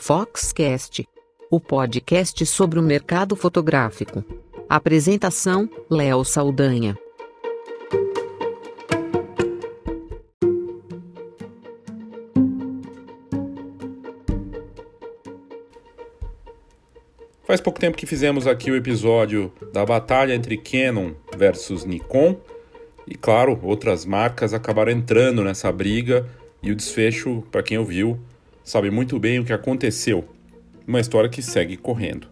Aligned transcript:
Foxcast, 0.00 1.06
o 1.50 1.60
podcast 1.60 2.46
sobre 2.46 2.78
o 2.78 2.82
mercado 2.82 3.34
fotográfico. 3.34 4.24
Apresentação: 4.68 5.68
Léo 5.90 6.24
Saldanha. 6.24 6.96
Faz 17.44 17.60
pouco 17.60 17.80
tempo 17.80 17.96
que 17.96 18.06
fizemos 18.06 18.46
aqui 18.46 18.70
o 18.70 18.76
episódio 18.76 19.52
da 19.72 19.84
batalha 19.84 20.32
entre 20.32 20.56
Canon 20.56 21.12
versus 21.36 21.84
Nikon 21.84 22.36
e, 23.06 23.14
claro, 23.16 23.58
outras 23.62 24.06
marcas 24.06 24.54
acabaram 24.54 24.92
entrando 24.92 25.42
nessa 25.42 25.72
briga 25.72 26.26
e 26.62 26.70
o 26.70 26.76
desfecho, 26.76 27.42
para 27.50 27.62
quem 27.62 27.78
ouviu, 27.78 28.18
sabe 28.62 28.90
muito 28.90 29.18
bem 29.18 29.38
o 29.38 29.44
que 29.44 29.52
aconteceu. 29.52 30.24
Uma 30.86 31.00
história 31.00 31.28
que 31.28 31.42
segue 31.42 31.76
correndo. 31.76 32.28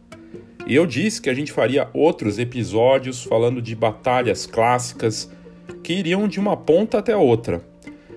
E 0.67 0.75
eu 0.75 0.85
disse 0.85 1.23
que 1.23 1.31
a 1.31 1.35
gente 1.35 1.53
faria 1.53 1.89
outros 1.95 2.39
episódios 2.39 3.23
falando 3.23 3.63
de 3.63 3.75
batalhas 3.75 4.47
clássicas 4.47 5.31
que 5.83 5.93
iriam 5.93 6.27
de 6.27 6.41
uma 6.41 6.57
ponta 6.57 6.99
até 6.99 7.13
a 7.13 7.19
outra. 7.19 7.63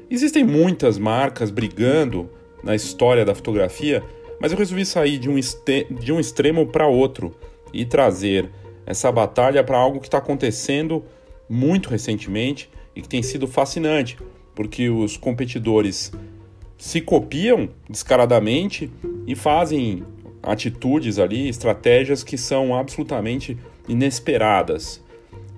Existem 0.09 0.43
muitas 0.43 0.97
marcas 0.97 1.51
brigando 1.51 2.27
na 2.63 2.75
história 2.75 3.23
da 3.23 3.35
fotografia, 3.35 4.03
mas 4.41 4.51
eu 4.51 4.57
resolvi 4.57 4.85
sair 4.85 5.19
de 5.19 5.29
um, 5.29 5.35
de 5.99 6.11
um 6.11 6.19
extremo 6.19 6.65
para 6.65 6.87
outro 6.87 7.35
e 7.71 7.85
trazer 7.85 8.49
essa 8.85 9.11
batalha 9.11 9.63
para 9.63 9.77
algo 9.77 9.99
que 9.99 10.07
está 10.07 10.17
acontecendo 10.17 11.05
muito 11.47 11.89
recentemente 11.89 12.69
e 12.95 13.01
que 13.01 13.07
tem 13.07 13.21
sido 13.21 13.47
fascinante, 13.47 14.17
porque 14.55 14.89
os 14.89 15.15
competidores 15.15 16.11
se 16.79 17.01
copiam 17.01 17.67
descaradamente 17.89 18.89
e 19.27 19.35
fazem 19.35 20.01
atitudes 20.41 21.19
ali, 21.19 21.49
estratégias 21.49 22.23
que 22.23 22.37
são 22.37 22.73
absolutamente 22.73 23.57
inesperadas. 23.85 25.03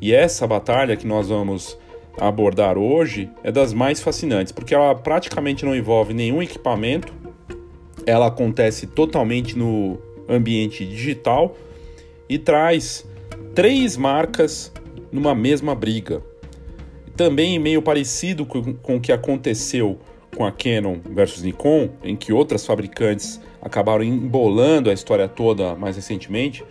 E 0.01 0.11
essa 0.13 0.47
batalha 0.47 0.97
que 0.97 1.05
nós 1.05 1.29
vamos 1.29 1.77
abordar 2.19 2.75
hoje 2.75 3.29
é 3.43 3.51
das 3.51 3.71
mais 3.71 4.01
fascinantes, 4.01 4.51
porque 4.51 4.73
ela 4.73 4.95
praticamente 4.95 5.63
não 5.63 5.75
envolve 5.75 6.11
nenhum 6.11 6.41
equipamento, 6.41 7.13
ela 8.03 8.25
acontece 8.25 8.87
totalmente 8.87 9.55
no 9.55 9.99
ambiente 10.27 10.83
digital 10.83 11.55
e 12.27 12.39
traz 12.39 13.05
três 13.53 13.95
marcas 13.95 14.73
numa 15.11 15.35
mesma 15.35 15.75
briga. 15.75 16.23
Também 17.15 17.59
meio 17.59 17.83
parecido 17.83 18.43
com, 18.43 18.95
o 18.95 18.99
que 18.99 19.11
aconteceu 19.11 19.99
com 20.35 20.45
a 20.45 20.51
Canon 20.51 20.97
versus 21.05 21.43
Nikon, 21.43 21.89
em 22.03 22.15
que 22.15 22.31
outras 22.31 22.65
fabricantes 22.65 23.39
acabaram 23.61 24.03
embolando 24.03 24.89
a 24.89 24.93
história 24.93 25.27
toda 25.27 25.75
mais 25.75 25.95
recentemente, 25.95 26.63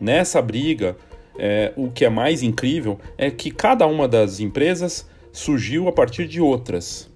nessa 0.00 0.40
briga, 0.42 0.96
é, 1.38 1.72
o 1.76 1.90
que 1.90 2.04
é 2.04 2.10
mais 2.10 2.42
incrível 2.42 2.98
é 3.16 3.30
que 3.30 3.50
cada 3.50 3.86
uma 3.86 4.06
das 4.08 4.40
empresas 4.40 5.08
surgiu 5.32 5.88
a 5.88 5.92
partir 5.92 6.26
de 6.26 6.40
outras. 6.40 7.10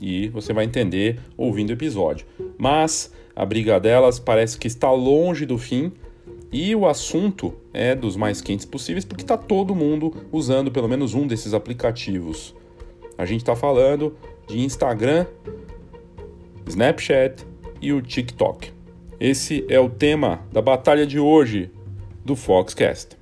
E 0.00 0.28
você 0.28 0.52
vai 0.52 0.64
entender 0.64 1.18
ouvindo 1.36 1.70
o 1.70 1.72
episódio. 1.72 2.26
Mas 2.58 3.12
a 3.34 3.44
briga 3.44 3.80
delas 3.80 4.18
parece 4.18 4.58
que 4.58 4.66
está 4.66 4.90
longe 4.90 5.46
do 5.46 5.58
fim 5.58 5.92
e 6.52 6.74
o 6.74 6.86
assunto 6.86 7.54
é 7.72 7.94
dos 7.94 8.16
mais 8.16 8.40
quentes 8.40 8.64
possíveis 8.64 9.04
porque 9.04 9.22
está 9.22 9.36
todo 9.36 9.74
mundo 9.74 10.14
usando 10.30 10.70
pelo 10.70 10.88
menos 10.88 11.14
um 11.14 11.26
desses 11.26 11.54
aplicativos. 11.54 12.54
A 13.18 13.24
gente 13.24 13.40
está 13.40 13.56
falando 13.56 14.16
de 14.46 14.60
Instagram, 14.60 15.26
Snapchat 16.66 17.46
e 17.80 17.92
o 17.92 18.00
TikTok. 18.00 18.72
Esse 19.18 19.66
é 19.68 19.80
o 19.80 19.88
tema 19.88 20.46
da 20.52 20.60
batalha 20.60 21.06
de 21.06 21.18
hoje 21.18 21.70
do 22.24 22.36
Foxcast. 22.36 23.16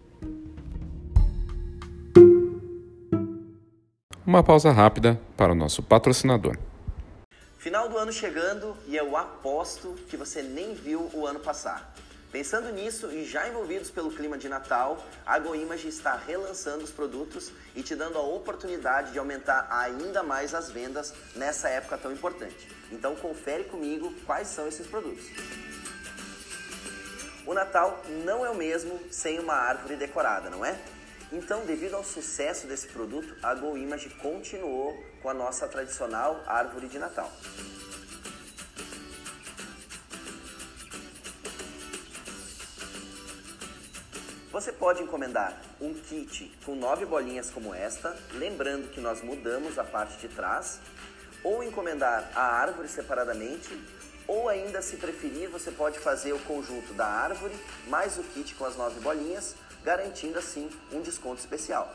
Uma 4.27 4.43
pausa 4.43 4.73
rápida 4.73 5.21
para 5.37 5.53
o 5.53 5.55
nosso 5.55 5.83
patrocinador. 5.83 6.59
Final 7.59 7.89
do 7.89 7.97
ano 7.97 8.13
chegando 8.13 8.77
e 8.87 8.97
eu 8.97 9.17
aposto 9.17 9.95
que 10.09 10.17
você 10.17 10.43
nem 10.43 10.75
viu 10.75 11.11
o 11.15 11.27
ano 11.27 11.41
passar. 11.41 11.95
Pensando 12.35 12.73
nisso 12.73 13.13
e 13.13 13.25
já 13.25 13.49
envolvidos 13.49 13.93
pelo 13.93 14.11
clima 14.11 14.37
de 14.37 14.49
Natal, 14.49 15.07
a 15.25 15.39
GoImage 15.39 15.87
está 15.87 16.17
relançando 16.17 16.83
os 16.83 16.91
produtos 16.91 17.53
e 17.77 17.81
te 17.81 17.95
dando 17.95 18.19
a 18.19 18.23
oportunidade 18.23 19.13
de 19.13 19.21
aumentar 19.21 19.69
ainda 19.71 20.21
mais 20.21 20.53
as 20.53 20.69
vendas 20.69 21.15
nessa 21.37 21.69
época 21.69 21.97
tão 21.97 22.11
importante. 22.11 22.69
Então 22.91 23.15
confere 23.15 23.63
comigo 23.63 24.13
quais 24.27 24.49
são 24.49 24.67
esses 24.67 24.85
produtos. 24.85 25.25
O 27.47 27.55
Natal 27.55 28.03
não 28.25 28.45
é 28.45 28.51
o 28.51 28.57
mesmo 28.57 28.99
sem 29.13 29.39
uma 29.39 29.55
árvore 29.55 29.95
decorada, 29.95 30.51
não 30.51 30.65
é? 30.65 30.77
Então, 31.31 31.65
devido 31.65 31.95
ao 31.95 32.03
sucesso 32.03 32.67
desse 32.67 32.89
produto, 32.89 33.33
a 33.45 33.55
GoImage 33.55 34.11
continuou 34.21 35.01
com 35.23 35.29
a 35.29 35.35
nossa 35.35 35.69
tradicional 35.69 36.43
árvore 36.49 36.89
de 36.89 36.99
Natal. 36.99 37.31
Você 44.55 44.71
pode 44.71 45.03
encomendar 45.03 45.53
um 45.81 45.93
kit 45.93 46.49
com 46.65 46.77
nove 46.77 47.05
bolinhas 47.05 47.51
como 47.51 47.75
esta, 47.75 48.17
lembrando 48.35 48.89
que 48.89 49.01
nós 49.01 49.21
mudamos 49.21 49.81
a 49.81 49.83
parte 49.83 50.17
de 50.19 50.29
trás, 50.29 50.79
ou 51.43 51.65
encomendar 51.65 52.31
a 52.37 52.41
árvore 52.41 52.87
separadamente, 52.87 53.77
ou 54.29 54.49
ainda, 54.49 54.81
se 54.81 54.97
preferir, 54.97 55.49
você 55.49 55.73
pode 55.73 55.99
fazer 55.99 56.33
o 56.35 56.39
conjunto 56.39 56.95
da 56.95 57.05
árvore 57.05 57.53
mais 57.89 58.17
o 58.17 58.23
kit 58.23 58.55
com 58.55 58.65
as 58.65 58.77
nove 58.77 59.01
bolinhas, 59.01 59.57
garantindo 59.83 60.39
assim 60.39 60.71
um 60.93 61.01
desconto 61.01 61.41
especial. 61.41 61.93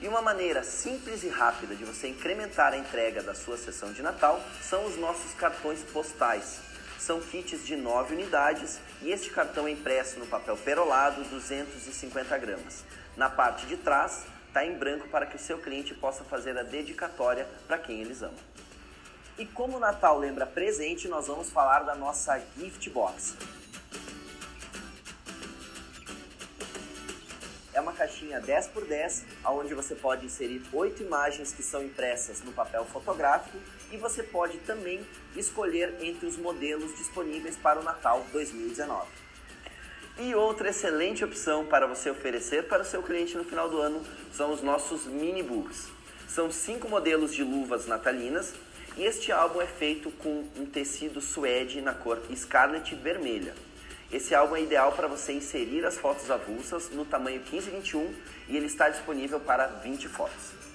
E 0.00 0.06
uma 0.06 0.22
maneira 0.22 0.62
simples 0.62 1.24
e 1.24 1.28
rápida 1.28 1.74
de 1.74 1.84
você 1.84 2.06
incrementar 2.06 2.74
a 2.74 2.78
entrega 2.78 3.24
da 3.24 3.34
sua 3.34 3.56
sessão 3.56 3.92
de 3.92 4.02
Natal 4.02 4.40
são 4.62 4.84
os 4.84 4.96
nossos 4.96 5.34
cartões 5.34 5.82
postais 5.92 6.60
são 6.98 7.20
kits 7.20 7.64
de 7.64 7.76
9 7.76 8.14
unidades 8.14 8.80
e 9.02 9.10
este 9.10 9.30
cartão 9.30 9.66
é 9.66 9.70
impresso 9.70 10.18
no 10.18 10.26
papel 10.26 10.56
perolado 10.56 11.22
250 11.24 12.38
gramas. 12.38 12.84
Na 13.16 13.28
parte 13.28 13.66
de 13.66 13.76
trás 13.76 14.24
está 14.48 14.64
em 14.64 14.76
branco 14.76 15.08
para 15.08 15.26
que 15.26 15.36
o 15.36 15.38
seu 15.38 15.58
cliente 15.58 15.94
possa 15.94 16.24
fazer 16.24 16.56
a 16.58 16.62
dedicatória 16.62 17.46
para 17.66 17.78
quem 17.78 18.00
eles 18.00 18.22
amam. 18.22 18.34
E 19.38 19.44
como 19.44 19.76
o 19.76 19.80
Natal 19.80 20.18
lembra 20.18 20.46
presente, 20.46 21.08
nós 21.08 21.26
vamos 21.26 21.50
falar 21.50 21.80
da 21.80 21.94
nossa 21.94 22.40
gift 22.56 22.88
box. 22.90 23.36
é 27.76 27.80
uma 27.80 27.92
caixinha 27.92 28.40
10 28.40 28.68
por 28.68 28.86
10, 28.86 29.26
onde 29.44 29.74
você 29.74 29.94
pode 29.94 30.24
inserir 30.24 30.62
oito 30.72 31.02
imagens 31.02 31.52
que 31.52 31.62
são 31.62 31.82
impressas 31.84 32.42
no 32.42 32.50
papel 32.50 32.86
fotográfico 32.86 33.58
e 33.90 33.96
você 33.96 34.22
pode 34.22 34.58
também 34.58 35.06
escolher 35.36 35.94
entre 36.00 36.26
os 36.26 36.36
modelos 36.36 36.96
disponíveis 36.96 37.56
para 37.56 37.80
o 37.80 37.82
Natal 37.82 38.26
2019. 38.32 39.06
E 40.18 40.34
outra 40.34 40.70
excelente 40.70 41.24
opção 41.24 41.66
para 41.66 41.86
você 41.86 42.08
oferecer 42.08 42.64
para 42.64 42.82
o 42.82 42.86
seu 42.86 43.02
cliente 43.02 43.36
no 43.36 43.44
final 43.44 43.68
do 43.68 43.78
ano 43.78 44.02
são 44.32 44.52
os 44.52 44.62
nossos 44.62 45.04
mini 45.04 45.42
books. 45.42 45.88
São 46.26 46.50
cinco 46.50 46.88
modelos 46.88 47.34
de 47.34 47.44
luvas 47.44 47.86
natalinas 47.86 48.54
e 48.96 49.04
este 49.04 49.30
álbum 49.30 49.60
é 49.60 49.66
feito 49.66 50.10
com 50.12 50.48
um 50.56 50.64
tecido 50.64 51.20
suede 51.20 51.82
na 51.82 51.92
cor 51.92 52.18
Scarlet 52.34 52.94
vermelha. 52.94 53.54
Esse 54.10 54.34
álbum 54.34 54.56
é 54.56 54.62
ideal 54.62 54.92
para 54.92 55.06
você 55.06 55.32
inserir 55.32 55.84
as 55.84 55.98
fotos 55.98 56.30
avulsas 56.30 56.90
no 56.90 57.04
tamanho 57.04 57.40
1521 57.40 58.14
e 58.48 58.56
ele 58.56 58.66
está 58.66 58.88
disponível 58.88 59.38
para 59.40 59.66
20 59.66 60.08
fotos. 60.08 60.65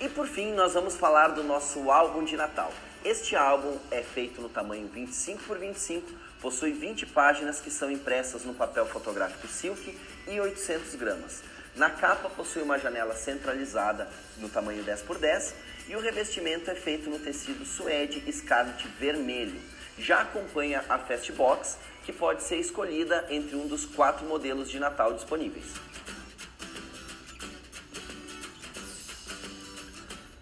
E 0.00 0.08
por 0.08 0.28
fim, 0.28 0.52
nós 0.52 0.74
vamos 0.74 0.94
falar 0.94 1.28
do 1.28 1.42
nosso 1.42 1.90
álbum 1.90 2.22
de 2.22 2.36
Natal. 2.36 2.72
Este 3.04 3.34
álbum 3.34 3.76
é 3.90 4.00
feito 4.00 4.40
no 4.40 4.48
tamanho 4.48 4.86
25 4.86 5.42
por 5.42 5.58
25, 5.58 6.08
possui 6.40 6.70
20 6.70 7.04
páginas 7.06 7.60
que 7.60 7.68
são 7.68 7.90
impressas 7.90 8.44
no 8.44 8.54
papel 8.54 8.86
fotográfico 8.86 9.48
Silk 9.48 9.98
e 10.28 10.40
800 10.40 10.94
gramas. 10.94 11.42
Na 11.74 11.90
capa 11.90 12.30
possui 12.30 12.62
uma 12.62 12.78
janela 12.78 13.12
centralizada 13.16 14.08
no 14.36 14.48
tamanho 14.48 14.84
10 14.84 15.02
por 15.02 15.18
10 15.18 15.54
e 15.88 15.96
o 15.96 16.00
revestimento 16.00 16.70
é 16.70 16.76
feito 16.76 17.10
no 17.10 17.18
tecido 17.18 17.66
suede 17.66 18.22
Scarlet 18.32 18.86
vermelho. 19.00 19.60
Já 19.98 20.20
acompanha 20.20 20.84
a 20.88 20.96
Fastbox 20.96 21.76
que 22.04 22.12
pode 22.12 22.44
ser 22.44 22.58
escolhida 22.58 23.26
entre 23.30 23.56
um 23.56 23.66
dos 23.66 23.84
quatro 23.84 24.24
modelos 24.26 24.70
de 24.70 24.78
Natal 24.78 25.12
disponíveis. 25.12 25.87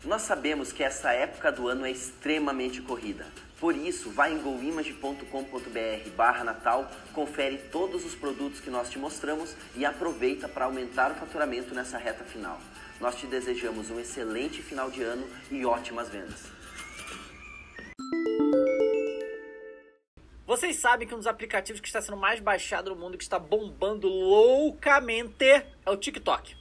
Nós 0.06 0.22
sabemos 0.22 0.72
que 0.72 0.84
essa 0.84 1.12
época 1.12 1.50
do 1.50 1.66
ano 1.66 1.84
é 1.84 1.90
extremamente 1.90 2.80
corrida. 2.80 3.26
Por 3.58 3.74
isso, 3.74 4.08
vá 4.08 4.30
em 4.30 4.38
goimage.com.br 4.38 6.10
barra 6.16 6.44
Natal, 6.44 6.88
confere 7.12 7.58
todos 7.72 8.04
os 8.04 8.14
produtos 8.14 8.60
que 8.60 8.70
nós 8.70 8.88
te 8.88 9.00
mostramos 9.00 9.56
e 9.74 9.84
aproveita 9.84 10.48
para 10.48 10.66
aumentar 10.66 11.10
o 11.10 11.16
faturamento 11.16 11.74
nessa 11.74 11.98
reta 11.98 12.22
final. 12.22 12.60
Nós 13.00 13.16
te 13.16 13.26
desejamos 13.26 13.90
um 13.90 13.98
excelente 13.98 14.62
final 14.62 14.92
de 14.92 15.02
ano 15.02 15.26
e 15.50 15.66
ótimas 15.66 16.08
vendas. 16.08 16.44
Vocês 20.46 20.76
sabem 20.76 21.08
que 21.08 21.14
um 21.14 21.18
dos 21.18 21.26
aplicativos 21.26 21.80
que 21.80 21.88
está 21.88 22.00
sendo 22.00 22.16
mais 22.16 22.38
baixado 22.38 22.90
no 22.90 22.96
mundo, 22.96 23.18
que 23.18 23.24
está 23.24 23.40
bombando 23.40 24.06
loucamente, 24.06 25.44
é 25.44 25.90
o 25.90 25.96
TikTok. 25.96 26.54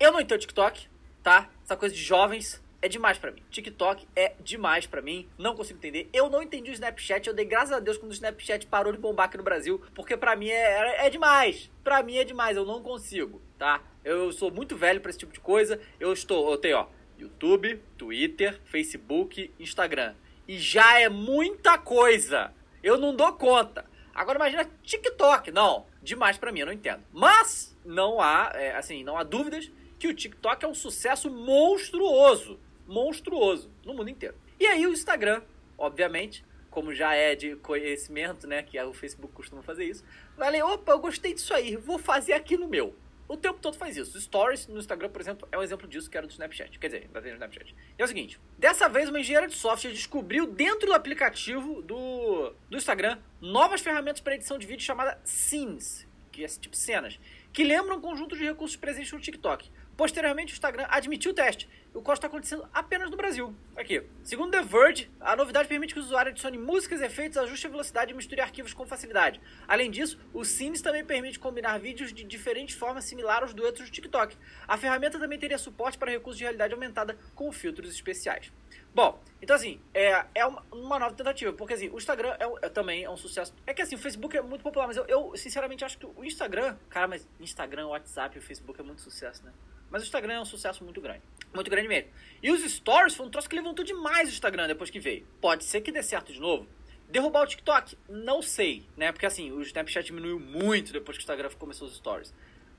Eu 0.00 0.10
não 0.10 0.20
entendo 0.20 0.40
TikTok, 0.40 0.88
tá? 1.22 1.48
Essa 1.64 1.76
coisa 1.76 1.94
de 1.94 2.02
jovens 2.02 2.60
é 2.82 2.88
demais 2.88 3.18
para 3.18 3.30
mim. 3.30 3.42
TikTok 3.50 4.06
é 4.16 4.34
demais 4.40 4.86
para 4.86 5.02
mim. 5.02 5.28
Não 5.36 5.54
consigo 5.54 5.78
entender. 5.78 6.08
Eu 6.12 6.30
não 6.30 6.42
entendi 6.42 6.70
o 6.70 6.74
Snapchat. 6.74 7.26
Eu 7.26 7.34
dei 7.34 7.44
graças 7.44 7.72
a 7.72 7.80
Deus 7.80 7.98
quando 7.98 8.10
o 8.10 8.14
Snapchat 8.14 8.66
parou 8.66 8.92
de 8.92 8.98
bombar 8.98 9.26
aqui 9.26 9.36
no 9.36 9.42
Brasil, 9.42 9.82
porque 9.94 10.16
para 10.16 10.34
mim 10.34 10.48
é, 10.48 11.06
é, 11.06 11.10
demais. 11.10 11.70
Para 11.84 12.02
mim 12.02 12.16
é 12.16 12.24
demais. 12.24 12.56
Eu 12.56 12.64
não 12.64 12.82
consigo, 12.82 13.40
tá? 13.58 13.82
Eu 14.04 14.32
sou 14.32 14.50
muito 14.50 14.76
velho 14.76 15.00
para 15.00 15.10
esse 15.10 15.18
tipo 15.18 15.32
de 15.32 15.40
coisa. 15.40 15.80
Eu 15.98 16.12
estou, 16.12 16.50
eu 16.50 16.56
tenho, 16.56 16.78
ó, 16.78 16.88
YouTube, 17.18 17.82
Twitter, 17.98 18.58
Facebook, 18.64 19.52
Instagram. 19.58 20.14
E 20.48 20.58
já 20.58 20.98
é 20.98 21.08
muita 21.08 21.78
coisa. 21.78 22.52
Eu 22.82 22.96
não 22.96 23.14
dou 23.14 23.32
conta. 23.34 23.84
Agora 24.14 24.38
imagina 24.38 24.68
TikTok. 24.82 25.50
Não, 25.50 25.86
demais 26.02 26.38
para 26.38 26.50
mim, 26.50 26.60
eu 26.60 26.66
não 26.66 26.72
entendo. 26.72 27.02
Mas 27.12 27.76
não 27.84 28.20
há, 28.20 28.52
é, 28.54 28.74
assim, 28.74 29.04
não 29.04 29.18
há 29.18 29.22
dúvidas 29.22 29.70
que 29.98 30.08
o 30.08 30.14
TikTok 30.14 30.64
é 30.64 30.68
um 30.68 30.74
sucesso 30.74 31.30
monstruoso, 31.30 32.58
monstruoso 32.90 33.70
no 33.84 33.94
mundo 33.94 34.10
inteiro. 34.10 34.34
E 34.58 34.66
aí 34.66 34.86
o 34.86 34.92
Instagram, 34.92 35.42
obviamente, 35.78 36.44
como 36.70 36.92
já 36.94 37.14
é 37.14 37.34
de 37.34 37.56
conhecimento, 37.56 38.46
né, 38.46 38.62
que 38.62 38.78
o 38.80 38.92
Facebook 38.92 39.32
costuma 39.32 39.62
fazer 39.62 39.84
isso, 39.84 40.04
vai 40.36 40.50
ler, 40.50 40.62
opa, 40.62 40.92
eu 40.92 40.98
gostei 40.98 41.32
disso 41.32 41.54
aí, 41.54 41.76
vou 41.76 41.98
fazer 41.98 42.32
aqui 42.32 42.56
no 42.56 42.68
meu. 42.68 42.94
O 43.28 43.36
tempo 43.36 43.60
todo 43.60 43.76
faz 43.76 43.96
isso. 43.96 44.20
Stories 44.20 44.66
no 44.66 44.80
Instagram, 44.80 45.08
por 45.08 45.20
exemplo, 45.20 45.48
é 45.52 45.56
um 45.56 45.62
exemplo 45.62 45.86
disso 45.86 46.10
que 46.10 46.16
era 46.16 46.26
do 46.26 46.32
Snapchat. 46.32 46.76
Quer 46.80 46.86
dizer, 46.88 47.08
vai 47.12 47.22
ter 47.22 47.28
no 47.28 47.34
Snapchat. 47.34 47.76
E 47.96 48.02
é 48.02 48.04
o 48.04 48.08
seguinte: 48.08 48.40
dessa 48.58 48.88
vez, 48.88 49.08
uma 49.08 49.20
engenheira 49.20 49.46
de 49.46 49.54
software 49.54 49.92
descobriu 49.92 50.48
dentro 50.48 50.88
do 50.88 50.92
aplicativo 50.92 51.80
do, 51.80 52.52
do 52.68 52.76
Instagram 52.76 53.18
novas 53.40 53.82
ferramentas 53.82 54.20
para 54.20 54.34
edição 54.34 54.58
de 54.58 54.66
vídeo 54.66 54.82
chamada 54.82 55.16
Scenes, 55.24 56.08
que 56.32 56.44
é 56.44 56.48
tipo 56.48 56.76
cenas, 56.76 57.20
que 57.52 57.62
lembram 57.62 57.98
um 57.98 58.00
conjunto 58.00 58.36
de 58.36 58.42
recursos 58.42 58.76
presentes 58.76 59.12
no 59.12 59.20
TikTok. 59.20 59.70
Posteriormente, 60.00 60.54
o 60.54 60.56
Instagram 60.56 60.86
admitiu 60.88 61.30
o 61.30 61.34
teste, 61.34 61.68
o 61.92 62.00
qual 62.00 62.14
está 62.14 62.26
acontecendo 62.26 62.66
apenas 62.72 63.10
no 63.10 63.18
Brasil. 63.18 63.54
Aqui. 63.76 64.02
Segundo 64.24 64.50
The 64.50 64.62
Verge, 64.62 65.10
a 65.20 65.36
novidade 65.36 65.68
permite 65.68 65.92
que 65.92 66.00
o 66.00 66.02
usuário 66.02 66.30
adicione 66.30 66.56
músicas, 66.56 67.02
efeitos, 67.02 67.36
ajuste 67.36 67.66
a 67.66 67.70
velocidade 67.70 68.10
e 68.10 68.14
misture 68.14 68.40
arquivos 68.40 68.72
com 68.72 68.86
facilidade. 68.86 69.42
Além 69.68 69.90
disso, 69.90 70.18
o 70.32 70.42
Scenes 70.42 70.80
também 70.80 71.04
permite 71.04 71.38
combinar 71.38 71.78
vídeos 71.78 72.14
de 72.14 72.24
diferentes 72.24 72.74
formas 72.74 73.04
similar 73.04 73.42
aos 73.42 73.52
duetos 73.52 73.84
do 73.84 73.92
TikTok. 73.92 74.38
A 74.66 74.78
ferramenta 74.78 75.18
também 75.18 75.38
teria 75.38 75.58
suporte 75.58 75.98
para 75.98 76.10
recursos 76.10 76.38
de 76.38 76.44
realidade 76.44 76.72
aumentada 76.72 77.18
com 77.34 77.52
filtros 77.52 77.90
especiais. 77.90 78.50
Bom, 78.94 79.20
então 79.42 79.54
assim, 79.54 79.82
é, 79.92 80.24
é 80.34 80.46
uma, 80.46 80.64
uma 80.72 80.98
nova 80.98 81.14
tentativa, 81.14 81.52
porque 81.52 81.74
assim, 81.74 81.90
o 81.90 81.98
Instagram 81.98 82.34
é, 82.40 82.66
é, 82.66 82.68
também 82.70 83.04
é 83.04 83.10
um 83.10 83.18
sucesso. 83.18 83.54
É 83.66 83.74
que 83.74 83.82
assim, 83.82 83.96
o 83.96 83.98
Facebook 83.98 84.34
é 84.34 84.40
muito 84.40 84.62
popular, 84.62 84.86
mas 84.86 84.96
eu, 84.96 85.04
eu 85.04 85.36
sinceramente 85.36 85.84
acho 85.84 85.98
que 85.98 86.06
o 86.06 86.24
Instagram, 86.24 86.78
cara, 86.88 87.06
mas 87.06 87.28
Instagram, 87.38 87.88
WhatsApp 87.88 88.34
e 88.36 88.38
o 88.38 88.42
Facebook 88.42 88.80
é 88.80 88.82
muito 88.82 89.02
sucesso, 89.02 89.44
né? 89.44 89.52
Mas 89.90 90.02
o 90.02 90.04
Instagram 90.04 90.34
é 90.34 90.40
um 90.40 90.44
sucesso 90.44 90.84
muito 90.84 91.00
grande. 91.00 91.22
Muito 91.52 91.70
grande 91.70 91.88
mesmo. 91.88 92.10
E 92.42 92.50
os 92.50 92.62
stories 92.62 93.14
foi 93.14 93.26
um 93.26 93.30
troço 93.30 93.48
que 93.48 93.56
levantou 93.56 93.84
demais 93.84 94.28
o 94.28 94.32
Instagram 94.32 94.68
depois 94.68 94.88
que 94.88 95.00
veio. 95.00 95.26
Pode 95.40 95.64
ser 95.64 95.80
que 95.80 95.90
dê 95.90 96.02
certo 96.02 96.32
de 96.32 96.40
novo. 96.40 96.66
Derrubar 97.08 97.42
o 97.42 97.46
TikTok? 97.46 97.98
Não 98.08 98.40
sei, 98.40 98.86
né? 98.96 99.10
Porque 99.10 99.26
assim, 99.26 99.50
o 99.50 99.60
Snapchat 99.62 100.06
diminuiu 100.06 100.38
muito 100.38 100.92
depois 100.92 101.18
que 101.18 101.22
o 101.22 101.24
Instagram 101.24 101.50
começou 101.58 101.88
os 101.88 101.96
stories. 101.96 102.32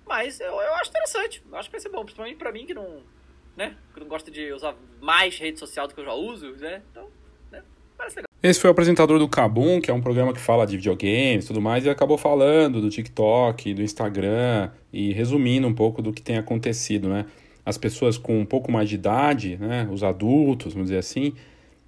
Mas 0.05 0.39
eu, 0.39 0.53
eu 0.53 0.73
acho 0.75 0.89
interessante. 0.89 1.43
Eu 1.49 1.57
acho 1.57 1.69
que 1.69 1.73
vai 1.73 1.81
ser 1.81 1.89
bom. 1.89 2.03
Principalmente 2.03 2.37
pra 2.37 2.51
mim 2.51 2.65
que 2.65 2.73
não. 2.73 3.03
Né? 3.57 3.77
Que 3.93 3.99
não 3.99 4.07
gosta 4.07 4.31
de 4.31 4.53
usar 4.53 4.75
mais 5.01 5.37
rede 5.37 5.59
social 5.59 5.87
do 5.87 5.93
que 5.93 5.99
eu 5.99 6.05
já 6.05 6.13
uso, 6.13 6.51
né? 6.53 6.81
Então, 6.91 7.11
né? 7.51 7.61
Parece 7.97 8.15
legal. 8.15 8.30
Esse 8.43 8.59
foi 8.59 8.71
o 8.71 8.71
apresentador 8.71 9.19
do 9.19 9.29
Kabum, 9.29 9.79
que 9.79 9.91
é 9.91 9.93
um 9.93 10.01
programa 10.01 10.33
que 10.33 10.39
fala 10.39 10.65
de 10.65 10.75
videogames 10.75 11.45
e 11.45 11.47
tudo 11.47 11.61
mais, 11.61 11.85
e 11.85 11.89
acabou 11.91 12.17
falando 12.17 12.81
do 12.81 12.89
TikTok, 12.89 13.71
do 13.71 13.83
Instagram, 13.83 14.71
e 14.91 15.13
resumindo 15.13 15.67
um 15.67 15.73
pouco 15.75 16.01
do 16.01 16.11
que 16.11 16.23
tem 16.23 16.37
acontecido, 16.37 17.07
né? 17.07 17.27
As 17.63 17.77
pessoas 17.77 18.17
com 18.17 18.39
um 18.39 18.45
pouco 18.45 18.71
mais 18.71 18.89
de 18.89 18.95
idade, 18.95 19.57
né, 19.57 19.87
os 19.91 20.03
adultos, 20.03 20.73
vamos 20.73 20.89
dizer 20.89 20.97
assim, 20.97 21.33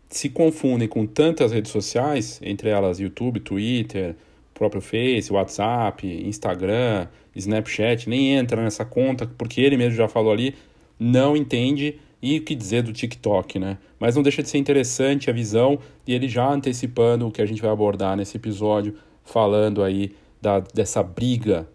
se 0.07 0.29
confundem 0.29 0.87
com 0.87 1.07
tantas 1.07 1.51
redes 1.51 1.71
sociais, 1.71 2.39
entre 2.43 2.69
elas 2.69 2.99
YouTube, 2.99 3.39
Twitter, 3.39 4.15
próprio 4.53 4.79
Face, 4.79 5.33
WhatsApp, 5.33 6.07
Instagram, 6.07 7.07
Snapchat, 7.35 8.07
nem 8.07 8.35
entra 8.35 8.61
nessa 8.61 8.85
conta, 8.85 9.25
porque 9.39 9.59
ele 9.59 9.75
mesmo 9.75 9.95
já 9.95 10.07
falou 10.07 10.31
ali, 10.31 10.53
não 10.99 11.35
entende 11.35 11.99
e 12.23 12.37
o 12.37 12.41
que 12.41 12.55
dizer 12.55 12.83
do 12.83 12.93
TikTok, 12.93 13.59
né? 13.59 13.77
Mas 13.99 14.15
não 14.15 14.23
deixa 14.23 14.41
de 14.41 14.47
ser 14.47 14.57
interessante 14.57 15.29
a 15.29 15.33
visão 15.33 15.77
e 16.07 16.13
ele 16.13 16.29
já 16.29 16.49
antecipando 16.49 17.27
o 17.27 17.31
que 17.31 17.41
a 17.41 17.45
gente 17.45 17.61
vai 17.61 17.69
abordar 17.69 18.15
nesse 18.15 18.37
episódio, 18.37 18.95
falando 19.25 19.83
aí 19.83 20.15
da, 20.41 20.61
dessa 20.61 21.03
briga 21.03 21.67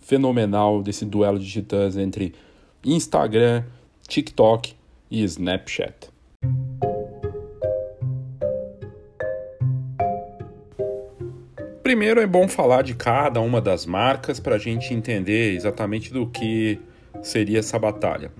fenomenal, 0.00 0.82
desse 0.82 1.04
duelo 1.04 1.38
de 1.38 1.48
titãs 1.48 1.96
entre 1.96 2.34
Instagram, 2.84 3.62
TikTok 4.08 4.74
e 5.08 5.22
Snapchat. 5.22 6.10
Primeiro 11.84 12.20
é 12.20 12.26
bom 12.26 12.48
falar 12.48 12.82
de 12.82 12.94
cada 12.94 13.40
uma 13.40 13.60
das 13.60 13.86
marcas 13.86 14.40
para 14.40 14.56
a 14.56 14.58
gente 14.58 14.92
entender 14.92 15.54
exatamente 15.54 16.12
do 16.12 16.26
que 16.26 16.80
seria 17.22 17.60
essa 17.60 17.78
batalha. 17.78 18.32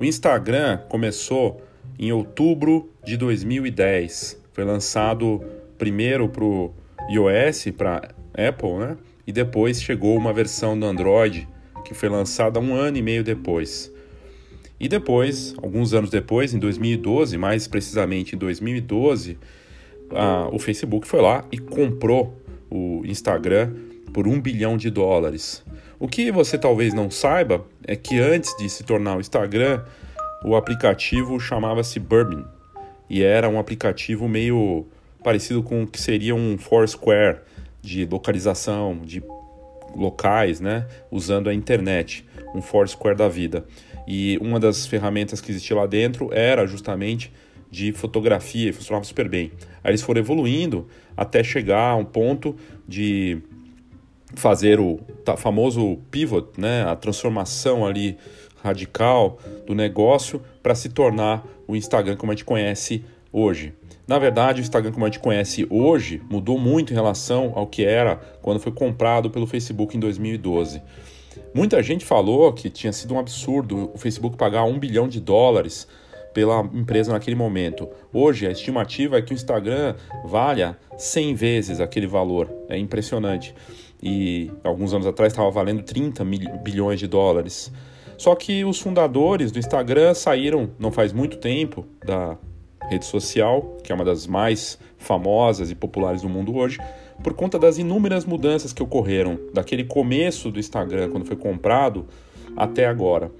O 0.00 0.04
Instagram 0.04 0.78
começou 0.88 1.62
em 1.98 2.12
outubro 2.12 2.90
de 3.04 3.16
2010. 3.16 4.40
Foi 4.52 4.64
lançado 4.64 5.42
primeiro 5.78 6.28
para 6.28 6.44
o 6.44 6.72
iOS, 7.10 7.66
para 7.76 8.10
Apple, 8.34 8.74
né? 8.78 8.96
E 9.26 9.32
depois 9.32 9.82
chegou 9.82 10.16
uma 10.16 10.32
versão 10.32 10.78
do 10.78 10.86
Android 10.86 11.48
que 11.84 11.94
foi 11.94 12.08
lançada 12.08 12.58
um 12.60 12.74
ano 12.74 12.96
e 12.96 13.02
meio 13.02 13.22
depois. 13.22 13.92
E 14.80 14.88
depois, 14.88 15.54
alguns 15.62 15.94
anos 15.94 16.10
depois, 16.10 16.54
em 16.54 16.58
2012, 16.58 17.36
mais 17.38 17.68
precisamente 17.68 18.34
em 18.34 18.38
2012, 18.38 19.38
a, 20.10 20.48
o 20.52 20.58
Facebook 20.58 21.06
foi 21.06 21.20
lá 21.20 21.44
e 21.52 21.58
comprou 21.58 22.36
o 22.70 23.02
Instagram 23.04 23.74
por 24.12 24.26
um 24.26 24.40
bilhão 24.40 24.76
de 24.76 24.90
dólares. 24.90 25.64
O 26.02 26.08
que 26.08 26.32
você 26.32 26.58
talvez 26.58 26.92
não 26.92 27.12
saiba 27.12 27.64
é 27.86 27.94
que 27.94 28.18
antes 28.18 28.56
de 28.56 28.68
se 28.68 28.82
tornar 28.82 29.16
o 29.16 29.20
Instagram, 29.20 29.84
o 30.44 30.56
aplicativo 30.56 31.38
chamava-se 31.38 32.00
Bourbon 32.00 32.44
e 33.08 33.22
era 33.22 33.48
um 33.48 33.56
aplicativo 33.56 34.26
meio 34.26 34.84
parecido 35.22 35.62
com 35.62 35.84
o 35.84 35.86
que 35.86 36.00
seria 36.00 36.34
um 36.34 36.58
Foursquare 36.58 37.38
de 37.80 38.04
localização 38.04 38.98
de 39.04 39.22
locais, 39.94 40.58
né, 40.58 40.88
usando 41.08 41.48
a 41.48 41.54
internet, 41.54 42.26
um 42.52 42.60
Foursquare 42.60 43.16
da 43.16 43.28
vida. 43.28 43.64
E 44.04 44.36
uma 44.40 44.58
das 44.58 44.84
ferramentas 44.84 45.40
que 45.40 45.52
existia 45.52 45.76
lá 45.76 45.86
dentro 45.86 46.34
era 46.34 46.66
justamente 46.66 47.32
de 47.70 47.92
fotografia 47.92 48.70
e 48.70 48.72
funcionava 48.72 49.04
super 49.04 49.28
bem. 49.28 49.52
Aí 49.84 49.92
eles 49.92 50.02
foram 50.02 50.20
evoluindo 50.20 50.88
até 51.16 51.44
chegar 51.44 51.90
a 51.90 51.94
um 51.94 52.04
ponto 52.04 52.56
de 52.88 53.40
fazer 54.34 54.80
o 54.80 55.00
famoso 55.36 55.98
pivot, 56.10 56.48
né, 56.58 56.84
a 56.84 56.96
transformação 56.96 57.86
ali 57.86 58.16
radical 58.62 59.38
do 59.66 59.74
negócio 59.74 60.40
para 60.62 60.74
se 60.74 60.88
tornar 60.88 61.44
o 61.66 61.74
Instagram 61.74 62.16
como 62.16 62.32
a 62.32 62.34
gente 62.34 62.44
conhece 62.44 63.04
hoje. 63.32 63.74
Na 64.06 64.18
verdade, 64.18 64.60
o 64.60 64.62
Instagram 64.62 64.92
como 64.92 65.04
a 65.04 65.08
gente 65.08 65.20
conhece 65.20 65.66
hoje 65.70 66.22
mudou 66.30 66.58
muito 66.58 66.92
em 66.92 66.94
relação 66.94 67.52
ao 67.54 67.66
que 67.66 67.84
era 67.84 68.16
quando 68.40 68.60
foi 68.60 68.72
comprado 68.72 69.30
pelo 69.30 69.46
Facebook 69.46 69.96
em 69.96 70.00
2012. 70.00 70.82
Muita 71.54 71.82
gente 71.82 72.04
falou 72.04 72.52
que 72.52 72.68
tinha 72.68 72.92
sido 72.92 73.14
um 73.14 73.18
absurdo 73.18 73.90
o 73.94 73.98
Facebook 73.98 74.36
pagar 74.36 74.64
um 74.64 74.78
bilhão 74.78 75.08
de 75.08 75.20
dólares 75.20 75.88
pela 76.32 76.60
empresa 76.72 77.12
naquele 77.12 77.36
momento. 77.36 77.88
Hoje, 78.12 78.46
a 78.46 78.50
estimativa 78.50 79.18
é 79.18 79.22
que 79.22 79.32
o 79.32 79.34
Instagram 79.34 79.94
valha 80.24 80.78
100 80.96 81.34
vezes 81.34 81.80
aquele 81.80 82.06
valor. 82.06 82.50
É 82.68 82.78
impressionante 82.78 83.54
e 84.02 84.50
alguns 84.64 84.92
anos 84.92 85.06
atrás 85.06 85.32
estava 85.32 85.50
valendo 85.50 85.82
30 85.82 86.24
bilhões 86.62 86.98
de 86.98 87.06
dólares. 87.06 87.72
Só 88.18 88.34
que 88.34 88.64
os 88.64 88.80
fundadores 88.80 89.52
do 89.52 89.58
Instagram 89.58 90.14
saíram 90.14 90.70
não 90.78 90.90
faz 90.90 91.12
muito 91.12 91.38
tempo 91.38 91.86
da 92.04 92.36
rede 92.88 93.04
social, 93.04 93.78
que 93.82 93.92
é 93.92 93.94
uma 93.94 94.04
das 94.04 94.26
mais 94.26 94.78
famosas 94.98 95.70
e 95.70 95.74
populares 95.74 96.22
do 96.22 96.28
mundo 96.28 96.56
hoje, 96.56 96.78
por 97.22 97.34
conta 97.34 97.58
das 97.58 97.78
inúmeras 97.78 98.24
mudanças 98.24 98.72
que 98.72 98.82
ocorreram 98.82 99.38
daquele 99.54 99.84
começo 99.84 100.50
do 100.50 100.58
Instagram, 100.58 101.10
quando 101.10 101.24
foi 101.24 101.36
comprado, 101.36 102.06
até 102.56 102.86
agora. 102.86 103.30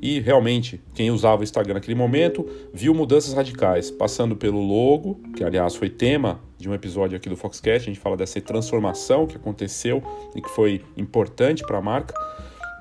E 0.00 0.20
realmente, 0.20 0.80
quem 0.94 1.10
usava 1.10 1.40
o 1.40 1.44
Instagram 1.44 1.74
naquele 1.74 1.94
momento 1.94 2.46
viu 2.72 2.94
mudanças 2.94 3.32
radicais, 3.32 3.90
passando 3.90 4.36
pelo 4.36 4.60
logo, 4.60 5.20
que 5.36 5.42
aliás 5.42 5.74
foi 5.74 5.88
tema 5.88 6.40
de 6.58 6.68
um 6.68 6.74
episódio 6.74 7.16
aqui 7.16 7.28
do 7.28 7.36
Foxcast, 7.36 7.88
a 7.88 7.92
gente 7.92 8.00
fala 8.00 8.16
dessa 8.16 8.40
transformação 8.40 9.26
que 9.26 9.36
aconteceu 9.36 10.02
e 10.34 10.40
que 10.40 10.48
foi 10.48 10.84
importante 10.96 11.62
para 11.62 11.78
a 11.78 11.82
marca, 11.82 12.14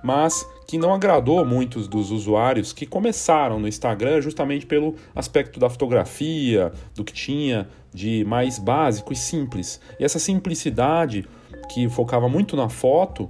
mas 0.04 0.48
que 0.68 0.78
não 0.78 0.94
agradou 0.94 1.46
muitos 1.46 1.88
dos 1.88 2.12
usuários 2.12 2.74
que 2.74 2.86
começaram 2.86 3.60
no 3.60 3.68
Instagram 3.68 4.22
justamente 4.22 4.66
pelo 4.66 4.96
aspecto 5.16 5.60
da 5.60 5.70
fotografia, 5.70 6.72
do 6.96 7.04
que 7.04 7.14
tinha 7.14 7.68
de 7.94 8.24
mais 8.26 8.58
básico 8.58 9.14
e 9.14 9.16
simples. 9.16 9.80
E 10.00 10.04
essa 10.04 10.20
simplicidade 10.20 11.28
que 11.72 11.88
focava 11.90 12.28
muito 12.30 12.56
na 12.56 12.70
foto 12.70 13.30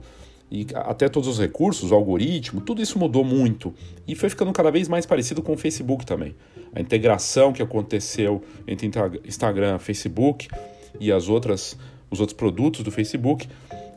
e 0.52 0.68
até 0.76 1.10
todos 1.10 1.28
os 1.28 1.40
recursos, 1.40 1.92
o 1.92 1.96
algoritmo, 1.96 2.62
tudo 2.62 2.82
isso 2.82 3.00
mudou 3.00 3.24
muito 3.24 3.74
e 4.08 4.16
foi 4.16 4.30
ficando 4.30 4.54
cada 4.54 4.72
vez 4.72 4.88
mais 4.88 5.06
parecido 5.06 5.42
com 5.42 5.54
o 5.54 5.58
Facebook 5.58 6.06
também. 6.06 6.36
A 6.76 6.82
integração 6.82 7.54
que 7.54 7.64
aconteceu 7.64 8.44
entre 8.68 8.92
Instagram, 9.26 9.80
Facebook 9.80 10.50
e 11.00 11.12
as 11.12 11.30
outras, 11.30 11.78
os 12.12 12.20
outros 12.20 12.38
produtos 12.38 12.84
do 12.84 12.92
Facebook 12.92 13.48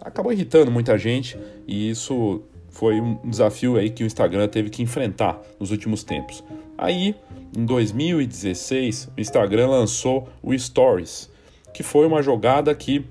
acabou 0.00 0.32
irritando 0.32 0.70
muita 0.70 0.96
gente 0.96 1.36
e 1.66 1.90
isso 1.90 2.42
foi 2.70 3.00
um 3.00 3.18
desafio 3.28 3.76
aí 3.76 3.90
que 3.90 4.04
o 4.04 4.06
Instagram 4.06 4.46
teve 4.46 4.70
que 4.70 4.82
enfrentar 4.82 5.40
nos 5.58 5.72
últimos 5.72 6.04
tempos. 6.04 6.44
Aí, 6.76 7.16
em 7.56 7.64
2016, 7.64 9.10
o 9.16 9.20
Instagram 9.20 9.68
lançou 9.68 10.28
o 10.40 10.56
Stories, 10.56 11.28
que 11.74 11.82
foi 11.82 12.06
uma 12.06 12.22
jogada 12.22 12.72
que 12.74 13.04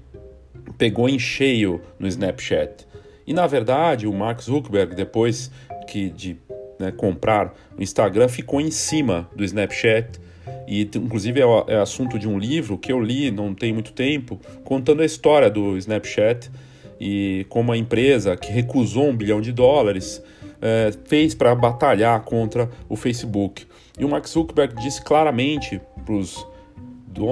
pegou 0.77 1.09
em 1.09 1.19
cheio 1.19 1.81
no 1.99 2.07
Snapchat. 2.07 2.87
E 3.25 3.33
na 3.33 3.45
verdade, 3.45 4.07
o 4.07 4.13
Mark 4.13 4.41
Zuckerberg, 4.41 4.95
depois 4.95 5.51
que 5.87 6.09
de 6.09 6.37
né, 6.79 6.91
comprar 6.91 7.53
o 7.77 7.81
Instagram, 7.81 8.27
ficou 8.27 8.61
em 8.61 8.71
cima 8.71 9.29
do 9.35 9.43
Snapchat. 9.43 10.19
E 10.67 10.81
inclusive 10.95 11.41
é, 11.41 11.73
é 11.73 11.77
assunto 11.77 12.17
de 12.19 12.27
um 12.27 12.37
livro 12.37 12.77
que 12.77 12.91
eu 12.91 13.01
li 13.01 13.31
não 13.31 13.53
tem 13.53 13.73
muito 13.73 13.93
tempo, 13.93 14.39
contando 14.63 15.01
a 15.01 15.05
história 15.05 15.49
do 15.49 15.77
Snapchat 15.77 16.51
e 16.99 17.45
como 17.49 17.71
a 17.71 17.77
empresa 17.77 18.35
que 18.35 18.51
recusou 18.51 19.07
um 19.07 19.15
bilhão 19.15 19.39
de 19.39 19.51
dólares 19.51 20.21
é, 20.61 20.91
fez 21.05 21.35
para 21.35 21.53
batalhar 21.55 22.21
contra 22.21 22.69
o 22.89 22.95
Facebook. 22.95 23.65
E 23.97 24.05
o 24.05 24.09
Mark 24.09 24.27
Zuckerberg 24.27 24.75
disse 24.81 25.01
claramente 25.01 25.81
para 26.05 26.13
os 26.13 26.45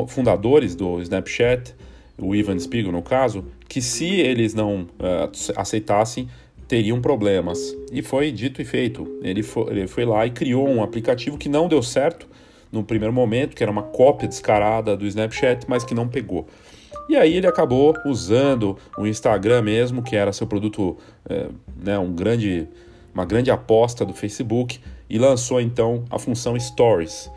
fundadores 0.08 0.76
do 0.76 1.00
Snapchat, 1.02 1.76
o 2.18 2.34
Ivan 2.36 2.58
Spiegel 2.58 2.92
no 2.92 3.02
caso, 3.02 3.46
que 3.68 3.82
se 3.82 4.06
eles 4.06 4.54
não 4.54 4.88
é, 5.00 5.30
aceitassem, 5.56 6.28
teriam 6.68 7.02
problemas. 7.02 7.76
E 7.92 8.02
foi 8.02 8.32
dito 8.32 8.62
e 8.62 8.66
feito. 8.66 9.20
Ele 9.22 9.44
foi, 9.44 9.72
ele 9.72 9.88
foi 9.88 10.06
lá 10.06 10.26
e 10.26 10.32
criou 10.32 10.68
um 10.68 10.84
aplicativo 10.84 11.38
que 11.38 11.50
não 11.50 11.68
deu 11.68 11.82
certo 11.82 12.28
no 12.72 12.84
primeiro 12.84 13.14
momento, 13.14 13.56
que 13.56 13.64
era 13.64 13.72
uma 13.72 13.84
cópia 13.84 14.28
descarada 14.28 14.98
do 14.98 15.06
Snapchat, 15.06 15.66
mas 15.68 15.84
que 15.84 15.94
não 15.94 16.08
pegou. 16.08 16.48
E 17.08 17.16
aí 17.16 17.36
ele 17.36 17.48
acabou 17.48 17.94
usando 18.06 18.78
o 18.98 19.06
Instagram 19.06 19.62
mesmo, 19.62 20.02
que 20.02 20.16
era 20.16 20.34
seu 20.34 20.48
produto, 20.48 20.98
é, 21.30 21.48
né, 21.78 22.00
um 22.00 22.12
grande, 22.12 22.68
uma 23.14 23.26
grande 23.26 23.52
aposta 23.52 24.04
do 24.04 24.14
Facebook, 24.14 24.80
e 25.10 25.20
lançou 25.20 25.62
então 25.62 26.04
a 26.10 26.18
função 26.18 26.60
Stories. 26.60 27.30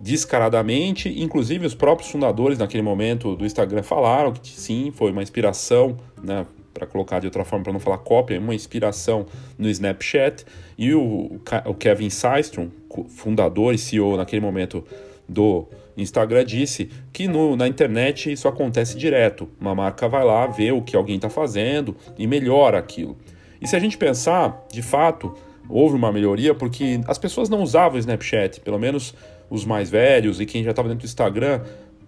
Descaradamente, 0.00 1.10
inclusive 1.22 1.66
os 1.66 1.74
próprios 1.74 2.10
fundadores 2.10 2.58
naquele 2.58 2.82
momento 2.82 3.36
do 3.36 3.44
Instagram 3.44 3.82
falaram 3.82 4.32
que 4.32 4.48
sim, 4.48 4.90
foi 4.90 5.12
uma 5.12 5.22
inspiração, 5.22 5.98
né, 6.22 6.46
para 6.80 6.86
colocar 6.86 7.20
de 7.20 7.26
outra 7.26 7.44
forma, 7.44 7.62
para 7.62 7.72
não 7.74 7.80
falar 7.80 7.98
cópia, 7.98 8.40
uma 8.40 8.54
inspiração 8.54 9.26
no 9.58 9.68
Snapchat. 9.68 10.46
E 10.78 10.94
o, 10.94 11.38
o 11.66 11.74
Kevin 11.74 12.08
Systrom, 12.08 12.68
fundador 13.08 13.74
e 13.74 13.78
CEO 13.78 14.16
naquele 14.16 14.40
momento 14.40 14.82
do 15.28 15.66
Instagram 15.96 16.44
disse 16.44 16.90
que 17.12 17.28
no, 17.28 17.54
na 17.54 17.68
internet 17.68 18.32
isso 18.32 18.48
acontece 18.48 18.96
direto. 18.96 19.48
Uma 19.60 19.74
marca 19.74 20.08
vai 20.08 20.24
lá, 20.24 20.46
vê 20.46 20.72
o 20.72 20.80
que 20.80 20.96
alguém 20.96 21.16
está 21.16 21.28
fazendo 21.28 21.94
e 22.18 22.26
melhora 22.26 22.78
aquilo. 22.78 23.16
E 23.60 23.68
se 23.68 23.76
a 23.76 23.78
gente 23.78 23.98
pensar, 23.98 24.66
de 24.72 24.80
fato, 24.80 25.34
houve 25.68 25.94
uma 25.94 26.10
melhoria 26.10 26.54
porque 26.54 27.02
as 27.06 27.18
pessoas 27.18 27.50
não 27.50 27.62
usavam 27.62 27.96
o 27.96 27.98
Snapchat, 27.98 28.60
pelo 28.60 28.78
menos 28.78 29.14
os 29.50 29.66
mais 29.66 29.90
velhos 29.90 30.40
e 30.40 30.46
quem 30.46 30.64
já 30.64 30.70
estava 30.70 30.88
dentro 30.88 31.06
do 31.06 31.08
Instagram, 31.08 31.60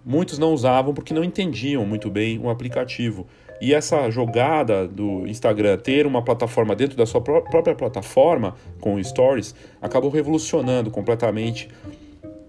muitos 0.05 0.39
não 0.39 0.55
usavam 0.55 0.95
porque 0.95 1.13
não 1.13 1.23
entendiam 1.23 1.85
muito 1.85 2.11
bem 2.11 2.39
o 2.39 2.49
aplicativo. 2.49 3.27
E 3.61 3.73
essa 3.73 4.11
jogada 4.11 4.87
do 4.89 5.27
Instagram 5.27 5.79
ter 5.79 6.07
uma 6.07 6.23
plataforma 6.23 6.75
dentro 6.75 6.97
da 6.97 7.07
sua 7.07 7.21
própria 7.21 7.75
plataforma 7.75 8.55
com 8.81 9.03
stories 9.03 9.55
acabou 9.81 10.11
revolucionando 10.11 10.91
completamente 10.91 11.69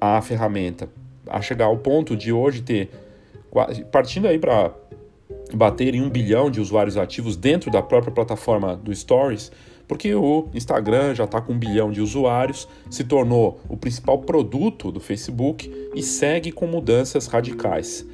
a 0.01 0.21
ferramenta 0.21 0.89
a 1.27 1.41
chegar 1.41 1.65
ao 1.65 1.77
ponto 1.77 2.15
de 2.15 2.31
hoje 2.31 2.61
ter, 2.61 2.89
partindo 3.91 4.27
aí 4.27 4.37
para 4.37 4.73
bater 5.53 5.95
em 5.95 6.01
um 6.01 6.09
bilhão 6.09 6.49
de 6.49 6.59
usuários 6.59 6.97
ativos 6.97 7.35
dentro 7.35 7.71
da 7.71 7.81
própria 7.81 8.11
plataforma 8.11 8.75
do 8.75 8.93
Stories, 8.93 9.51
porque 9.87 10.13
o 10.15 10.47
Instagram 10.53 11.13
já 11.13 11.25
está 11.25 11.39
com 11.41 11.53
um 11.53 11.57
bilhão 11.57 11.91
de 11.91 12.01
usuários, 12.01 12.67
se 12.89 13.03
tornou 13.03 13.59
o 13.69 13.77
principal 13.77 14.19
produto 14.19 14.91
do 14.91 14.99
Facebook 14.99 15.71
e 15.93 16.01
segue 16.01 16.51
com 16.51 16.65
mudanças 16.65 17.27
radicais. 17.27 18.05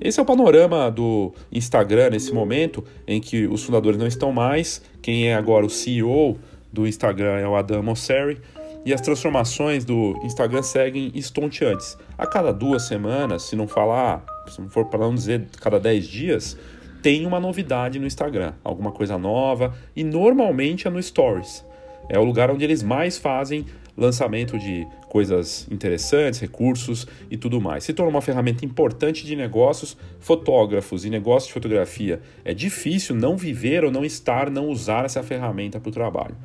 Esse 0.00 0.18
é 0.18 0.22
o 0.22 0.26
panorama 0.26 0.90
do 0.90 1.32
Instagram 1.52 2.10
nesse 2.10 2.32
momento 2.32 2.84
em 3.06 3.20
que 3.20 3.46
os 3.46 3.62
fundadores 3.62 3.98
não 3.98 4.06
estão 4.06 4.32
mais. 4.32 4.82
Quem 5.02 5.28
é 5.28 5.34
agora 5.34 5.66
o 5.66 5.70
CEO 5.70 6.38
do 6.72 6.86
Instagram 6.86 7.38
é 7.38 7.46
o 7.46 7.54
Adam 7.54 7.82
Mosseri 7.82 8.40
e 8.84 8.94
as 8.94 9.00
transformações 9.00 9.84
do 9.84 10.18
Instagram 10.24 10.62
seguem 10.62 11.12
estonteantes. 11.14 11.98
A 12.16 12.26
cada 12.26 12.52
duas 12.52 12.86
semanas, 12.86 13.42
se 13.42 13.56
não 13.56 13.68
falar, 13.68 14.24
se 14.48 14.60
não 14.60 14.70
for 14.70 14.86
para 14.86 15.00
não 15.00 15.14
dizer 15.14 15.46
cada 15.60 15.78
dez 15.78 16.06
dias, 16.06 16.56
tem 17.02 17.26
uma 17.26 17.40
novidade 17.40 17.98
no 17.98 18.06
Instagram, 18.06 18.54
alguma 18.64 18.92
coisa 18.92 19.18
nova 19.18 19.74
e 19.94 20.04
normalmente 20.04 20.86
é 20.86 20.90
no 20.90 21.02
Stories. 21.02 21.64
É 22.08 22.18
o 22.18 22.24
lugar 22.24 22.50
onde 22.50 22.64
eles 22.64 22.82
mais 22.82 23.18
fazem 23.18 23.66
lançamento 23.96 24.58
de 24.58 24.86
coisas 25.10 25.66
interessantes, 25.68 26.38
recursos 26.38 27.06
e 27.28 27.36
tudo 27.36 27.60
mais. 27.60 27.82
Se 27.82 27.92
torna 27.92 28.10
uma 28.10 28.22
ferramenta 28.22 28.64
importante 28.64 29.26
de 29.26 29.34
negócios, 29.34 29.96
fotógrafos 30.20 31.04
e 31.04 31.10
negócios 31.10 31.48
de 31.48 31.52
fotografia. 31.52 32.20
É 32.44 32.54
difícil 32.54 33.16
não 33.16 33.36
viver 33.36 33.84
ou 33.84 33.90
não 33.90 34.04
estar, 34.04 34.48
não 34.48 34.68
usar 34.68 35.04
essa 35.04 35.20
ferramenta 35.20 35.80
para 35.80 35.88
o 35.88 35.92
trabalho. 35.92 36.36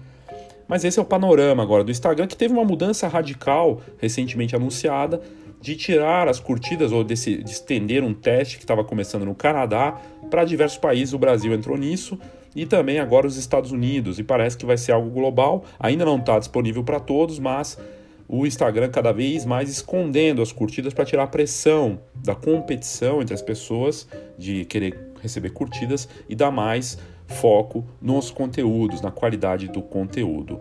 Mas 0.68 0.84
esse 0.84 0.98
é 0.98 1.02
o 1.02 1.06
panorama 1.06 1.62
agora 1.62 1.84
do 1.84 1.92
Instagram, 1.92 2.26
que 2.26 2.36
teve 2.36 2.56
uma 2.56 2.66
mudança 2.66 3.08
radical 3.08 3.82
recentemente 4.00 4.56
anunciada 4.56 5.22
de 5.62 5.76
tirar 5.76 6.28
as 6.28 6.40
curtidas 6.40 6.92
ou 6.92 7.04
de, 7.04 7.14
de 7.14 7.52
estender 7.52 8.04
um 8.04 8.16
teste 8.16 8.58
que 8.58 8.64
estava 8.64 8.84
começando 8.84 9.26
no 9.26 9.36
Canadá 9.36 10.02
para 10.32 10.44
diversos 10.44 10.80
países. 10.80 11.14
O 11.14 11.20
Brasil 11.20 11.54
entrou 11.54 11.78
nisso 11.78 12.18
e 12.56 12.66
também 12.66 13.00
agora 13.00 13.28
os 13.28 13.38
Estados 13.38 13.72
Unidos. 13.72 14.18
E 14.18 14.24
parece 14.24 14.58
que 14.58 14.66
vai 14.66 14.78
ser 14.78 14.92
algo 14.92 15.12
global. 15.12 15.64
Ainda 15.80 16.04
não 16.04 16.18
está 16.18 16.40
disponível 16.40 16.84
para 16.84 17.00
todos, 17.00 17.38
mas 17.38 17.78
o 18.28 18.46
Instagram 18.46 18.90
cada 18.90 19.12
vez 19.12 19.46
mais 19.46 19.70
escondendo 19.70 20.42
as 20.42 20.52
curtidas 20.52 20.94
para 20.94 21.06
tirar 21.06 21.24
a 21.24 21.28
pressão 21.28 22.00
da 22.16 22.34
competição 22.34 23.22
entre 23.22 23.34
as 23.34 23.42
pessoas 23.42 24.08
de 24.38 24.66
querer 24.66 24.98
receber 25.22 25.52
curtidas 25.52 26.08
e 26.28 26.36
dar 26.36 26.52
mais 26.52 26.98
foco 27.28 27.86
nos 28.02 28.30
conteúdos, 28.30 29.02
na 29.02 29.12
qualidade 29.12 29.68
do 29.68 29.82
conteúdo. 29.82 30.60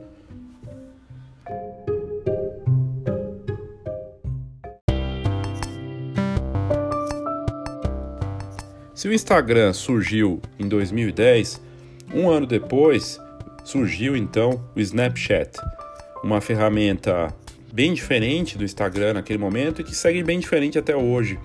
Se 8.94 9.08
o 9.08 9.12
Instagram 9.12 9.74
surgiu 9.74 10.40
em 10.58 10.66
2010, 10.66 11.60
um 12.14 12.30
ano 12.30 12.46
depois 12.46 13.20
surgiu 13.62 14.16
então 14.16 14.64
o 14.74 14.80
Snapchat, 14.80 15.58
uma 16.22 16.40
ferramenta 16.40 17.34
bem 17.74 17.92
diferente 17.92 18.56
do 18.56 18.62
Instagram 18.62 19.14
naquele 19.14 19.38
momento 19.38 19.80
e 19.80 19.84
que 19.84 19.96
segue 19.96 20.22
bem 20.22 20.38
diferente 20.38 20.78
até 20.78 20.94
hoje, 20.94 21.40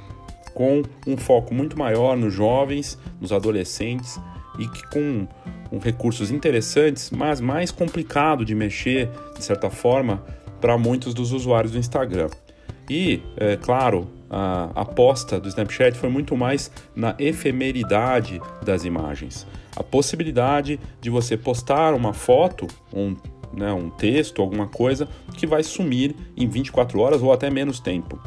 com 0.53 0.83
um 1.07 1.17
foco 1.17 1.55
muito 1.55 1.75
maior 1.75 2.15
nos 2.15 2.31
jovens, 2.31 2.99
nos 3.19 3.31
adolescentes 3.31 4.19
e 4.59 4.67
que 4.67 4.87
com, 4.91 5.27
com 5.71 5.79
recursos 5.79 6.29
interessantes, 6.29 7.09
mas 7.09 7.41
mais 7.41 7.71
complicado 7.71 8.45
de 8.45 8.53
mexer, 8.53 9.09
de 9.35 9.43
certa 9.43 9.71
forma, 9.71 10.23
para 10.61 10.77
muitos 10.77 11.15
dos 11.15 11.31
usuários 11.31 11.71
do 11.71 11.79
Instagram. 11.79 12.29
E, 12.87 13.23
é, 13.35 13.55
claro, 13.55 14.07
a 14.29 14.69
aposta 14.75 15.39
do 15.39 15.47
Snapchat 15.47 15.97
foi 15.97 16.09
muito 16.09 16.37
mais 16.37 16.71
na 16.95 17.15
efemeridade 17.17 18.39
das 18.63 18.85
imagens. 18.85 19.47
A 19.75 19.81
possibilidade 19.81 20.79
de 21.01 21.09
você 21.09 21.35
postar 21.35 21.95
uma 21.95 22.13
foto, 22.13 22.67
um, 22.93 23.15
né, 23.53 23.71
um 23.73 23.89
texto, 23.89 24.41
alguma 24.41 24.67
coisa, 24.67 25.07
que 25.35 25.47
vai 25.47 25.63
sumir 25.63 26.15
em 26.35 26.47
24 26.47 26.99
horas 26.99 27.21
ou 27.21 27.31
até 27.31 27.49
menos 27.49 27.79
tempo. 27.79 28.19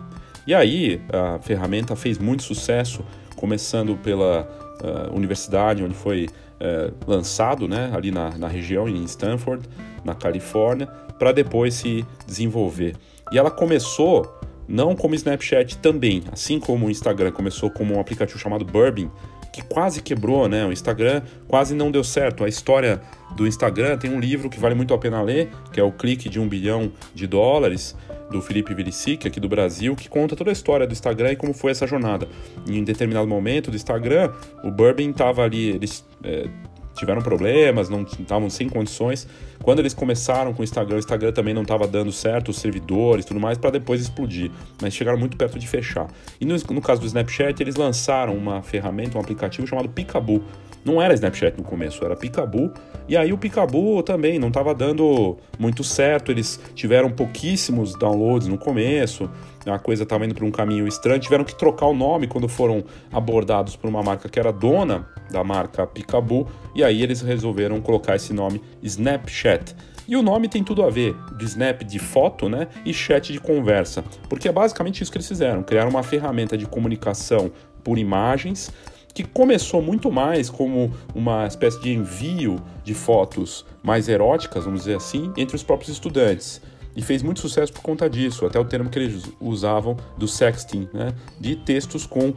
E 0.46 0.54
aí 0.54 1.00
a 1.12 1.38
ferramenta 1.38 1.94
fez 1.94 2.18
muito 2.18 2.42
sucesso, 2.42 3.04
começando 3.36 3.96
pela 3.96 4.48
uh, 4.82 5.14
universidade 5.14 5.82
onde 5.84 5.94
foi 5.94 6.26
uh, 6.26 6.94
lançado, 7.06 7.68
né, 7.68 7.90
ali 7.94 8.10
na, 8.10 8.30
na 8.36 8.48
região, 8.48 8.88
em 8.88 9.04
Stanford, 9.04 9.68
na 10.04 10.14
Califórnia, 10.14 10.86
para 11.18 11.32
depois 11.32 11.74
se 11.74 12.04
desenvolver. 12.26 12.96
E 13.30 13.38
ela 13.38 13.50
começou 13.50 14.40
não 14.66 14.94
como 14.96 15.14
Snapchat 15.14 15.78
também, 15.78 16.22
assim 16.32 16.58
como 16.58 16.86
o 16.86 16.90
Instagram 16.90 17.32
começou 17.32 17.70
como 17.70 17.94
um 17.94 18.00
aplicativo 18.00 18.38
chamado 18.38 18.64
Burbin, 18.64 19.10
que 19.52 19.62
quase 19.62 20.00
quebrou, 20.00 20.48
né? 20.48 20.64
O 20.64 20.72
Instagram 20.72 21.22
quase 21.46 21.74
não 21.74 21.90
deu 21.90 22.02
certo. 22.02 22.44
A 22.44 22.48
história 22.48 23.00
do 23.36 23.46
Instagram 23.46 23.98
tem 23.98 24.10
um 24.10 24.18
livro 24.18 24.48
que 24.48 24.58
vale 24.58 24.74
muito 24.74 24.94
a 24.94 24.98
pena 24.98 25.20
ler, 25.22 25.50
que 25.72 25.78
é 25.78 25.82
o 25.82 25.92
Clique 25.92 26.28
de 26.28 26.40
um 26.40 26.48
Bilhão 26.48 26.90
de 27.14 27.26
Dólares, 27.26 27.94
do 28.30 28.40
Felipe 28.40 28.74
Vilicic, 28.74 29.26
aqui 29.26 29.38
do 29.38 29.48
Brasil, 29.48 29.94
que 29.94 30.08
conta 30.08 30.34
toda 30.34 30.50
a 30.50 30.52
história 30.52 30.86
do 30.86 30.92
Instagram 30.92 31.32
e 31.32 31.36
como 31.36 31.52
foi 31.52 31.70
essa 31.70 31.86
jornada. 31.86 32.26
Em 32.66 32.82
determinado 32.82 33.28
momento 33.28 33.70
do 33.70 33.76
Instagram, 33.76 34.32
o 34.64 34.70
Burbin 34.70 35.10
estava 35.10 35.42
ali, 35.42 35.68
eles 35.68 36.04
é, 36.24 36.48
tiveram 36.94 37.22
problemas, 37.22 37.88
não 37.88 38.02
estavam 38.02 38.48
sem 38.50 38.68
condições. 38.68 39.26
Quando 39.62 39.78
eles 39.78 39.94
começaram 39.94 40.52
com 40.52 40.62
o 40.62 40.64
Instagram, 40.64 40.96
o 40.96 40.98
Instagram 40.98 41.32
também 41.32 41.54
não 41.54 41.62
estava 41.62 41.86
dando 41.86 42.12
certo, 42.12 42.50
os 42.50 42.58
servidores 42.58 43.24
tudo 43.24 43.40
mais, 43.40 43.58
para 43.58 43.70
depois 43.70 44.00
explodir. 44.00 44.50
Mas 44.80 44.94
chegaram 44.94 45.18
muito 45.18 45.36
perto 45.36 45.58
de 45.58 45.66
fechar. 45.66 46.08
E 46.40 46.44
no, 46.44 46.56
no, 46.56 46.80
caso 46.80 47.00
do 47.00 47.06
Snapchat, 47.06 47.62
eles 47.62 47.76
lançaram 47.76 48.34
uma 48.34 48.62
ferramenta, 48.62 49.16
um 49.16 49.20
aplicativo 49.20 49.66
chamado 49.66 49.88
Picaboo. 49.88 50.42
Não 50.84 51.00
era 51.00 51.14
Snapchat 51.14 51.56
no 51.56 51.62
começo, 51.62 52.04
era 52.04 52.16
Picaboo. 52.16 52.72
E 53.08 53.16
aí 53.16 53.32
o 53.32 53.38
Picaboo 53.38 54.02
também 54.02 54.38
não 54.38 54.48
estava 54.48 54.74
dando 54.74 55.36
muito 55.58 55.84
certo, 55.84 56.32
eles 56.32 56.58
tiveram 56.74 57.10
pouquíssimos 57.10 57.94
downloads 57.94 58.48
no 58.48 58.58
começo 58.58 59.30
a 59.66 59.78
coisa 59.78 60.02
estava 60.02 60.24
indo 60.24 60.34
para 60.34 60.44
um 60.44 60.50
caminho 60.50 60.86
estranho, 60.86 61.20
tiveram 61.20 61.44
que 61.44 61.54
trocar 61.54 61.86
o 61.86 61.94
nome 61.94 62.26
quando 62.26 62.48
foram 62.48 62.84
abordados 63.12 63.76
por 63.76 63.88
uma 63.88 64.02
marca 64.02 64.28
que 64.28 64.38
era 64.38 64.52
dona 64.52 65.06
da 65.30 65.44
marca 65.44 65.86
Picaboo, 65.86 66.48
e 66.74 66.82
aí 66.82 67.02
eles 67.02 67.20
resolveram 67.20 67.80
colocar 67.80 68.16
esse 68.16 68.32
nome 68.32 68.60
Snapchat. 68.82 69.74
E 70.08 70.16
o 70.16 70.22
nome 70.22 70.48
tem 70.48 70.64
tudo 70.64 70.82
a 70.82 70.90
ver, 70.90 71.14
de 71.38 71.44
snap 71.44 71.82
de 71.84 71.98
foto, 71.98 72.48
né, 72.48 72.66
e 72.84 72.92
chat 72.92 73.32
de 73.32 73.38
conversa, 73.38 74.04
porque 74.28 74.48
é 74.48 74.52
basicamente 74.52 75.00
isso 75.00 75.12
que 75.12 75.16
eles 75.16 75.28
fizeram, 75.28 75.62
criaram 75.62 75.90
uma 75.90 76.02
ferramenta 76.02 76.58
de 76.58 76.66
comunicação 76.66 77.52
por 77.84 77.98
imagens, 77.98 78.70
que 79.14 79.22
começou 79.22 79.80
muito 79.82 80.10
mais 80.10 80.48
como 80.48 80.92
uma 81.14 81.46
espécie 81.46 81.80
de 81.80 81.92
envio 81.92 82.56
de 82.82 82.94
fotos 82.94 83.64
mais 83.82 84.08
eróticas, 84.08 84.64
vamos 84.64 84.80
dizer 84.80 84.96
assim, 84.96 85.32
entre 85.36 85.54
os 85.54 85.62
próprios 85.62 85.90
estudantes 85.90 86.60
e 86.94 87.02
fez 87.02 87.22
muito 87.22 87.40
sucesso 87.40 87.72
por 87.72 87.82
conta 87.82 88.08
disso, 88.08 88.44
até 88.46 88.58
o 88.58 88.64
termo 88.64 88.90
que 88.90 88.98
eles 88.98 89.24
usavam 89.40 89.96
do 90.16 90.28
sexting, 90.28 90.88
né? 90.92 91.12
de 91.40 91.56
textos 91.56 92.06
com 92.06 92.34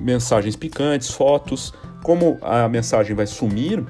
mensagens 0.00 0.56
picantes, 0.56 1.10
fotos. 1.10 1.72
Como 2.02 2.38
a 2.42 2.68
mensagem 2.68 3.14
vai 3.16 3.26
sumir, 3.26 3.84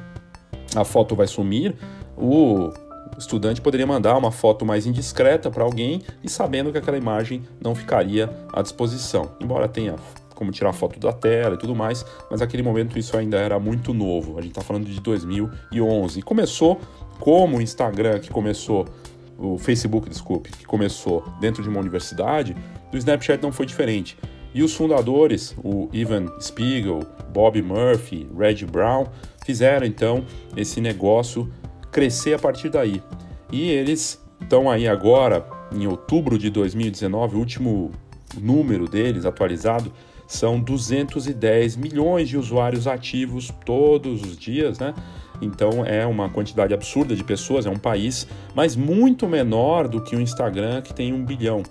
a 0.75 0.84
foto 0.84 1.14
vai 1.14 1.26
sumir, 1.26 1.75
o 2.16 2.72
estudante 3.18 3.60
poderia 3.60 3.86
mandar 3.86 4.16
uma 4.16 4.30
foto 4.30 4.64
mais 4.64 4.86
indiscreta 4.86 5.50
para 5.50 5.64
alguém 5.64 6.02
e 6.22 6.28
sabendo 6.28 6.70
que 6.70 6.78
aquela 6.78 6.96
imagem 6.96 7.42
não 7.62 7.75
ficaria 7.75 8.30
à 8.52 8.62
disposição. 8.62 9.32
Embora 9.40 9.68
tenha 9.68 9.96
como 10.34 10.50
tirar 10.50 10.72
foto 10.72 11.00
da 11.00 11.12
tela 11.12 11.54
e 11.54 11.58
tudo 11.58 11.75
mais, 11.75 12.04
mas 12.30 12.40
naquele 12.40 12.62
momento 12.62 12.98
isso 12.98 13.16
ainda 13.16 13.38
era 13.38 13.58
muito 13.58 13.94
novo. 13.94 14.38
A 14.38 14.42
gente 14.42 14.50
está 14.50 14.60
falando 14.60 14.84
de 14.84 15.00
2011. 15.00 16.20
E 16.20 16.22
começou 16.22 16.78
como 17.18 17.56
o 17.56 17.62
Instagram, 17.62 18.20
que 18.20 18.30
começou 18.30 18.86
o 19.38 19.58
Facebook, 19.58 20.08
desculpe, 20.08 20.50
que 20.50 20.64
começou 20.64 21.24
dentro 21.40 21.62
de 21.62 21.68
uma 21.68 21.80
universidade, 21.80 22.56
do 22.90 22.96
Snapchat 22.96 23.42
não 23.42 23.52
foi 23.52 23.66
diferente. 23.66 24.16
E 24.54 24.62
os 24.62 24.74
fundadores, 24.74 25.54
o 25.62 25.88
Ivan 25.92 26.26
Spiegel, 26.40 27.00
Bob 27.32 27.60
Murphy, 27.60 28.26
Red 28.36 28.64
Brown, 28.64 29.06
fizeram 29.44 29.86
então 29.86 30.24
esse 30.56 30.80
negócio 30.80 31.52
crescer 31.92 32.34
a 32.34 32.38
partir 32.38 32.70
daí. 32.70 33.02
E 33.52 33.68
eles 33.68 34.18
estão 34.40 34.70
aí 34.70 34.88
agora, 34.88 35.46
em 35.72 35.86
outubro 35.86 36.38
de 36.38 36.50
2019, 36.50 37.36
o 37.36 37.38
último 37.38 37.90
número 38.40 38.88
deles 38.88 39.24
atualizado 39.24 39.92
são 40.26 40.60
210 40.60 41.76
milhões 41.76 42.28
de 42.28 42.36
usuários 42.36 42.86
ativos 42.86 43.52
todos 43.64 44.22
os 44.22 44.36
dias, 44.36 44.78
né? 44.78 44.94
Então 45.40 45.84
é 45.84 46.06
uma 46.06 46.28
quantidade 46.28 46.72
absurda 46.72 47.14
de 47.14 47.24
pessoas, 47.24 47.66
é 47.66 47.70
um 47.70 47.78
país, 47.78 48.26
mas 48.54 48.76
muito 48.76 49.28
menor 49.28 49.88
do 49.88 50.02
que 50.02 50.16
o 50.16 50.20
Instagram, 50.20 50.82
que 50.82 50.94
tem 50.94 51.12
um 51.12 51.24
bilhão. 51.24 51.62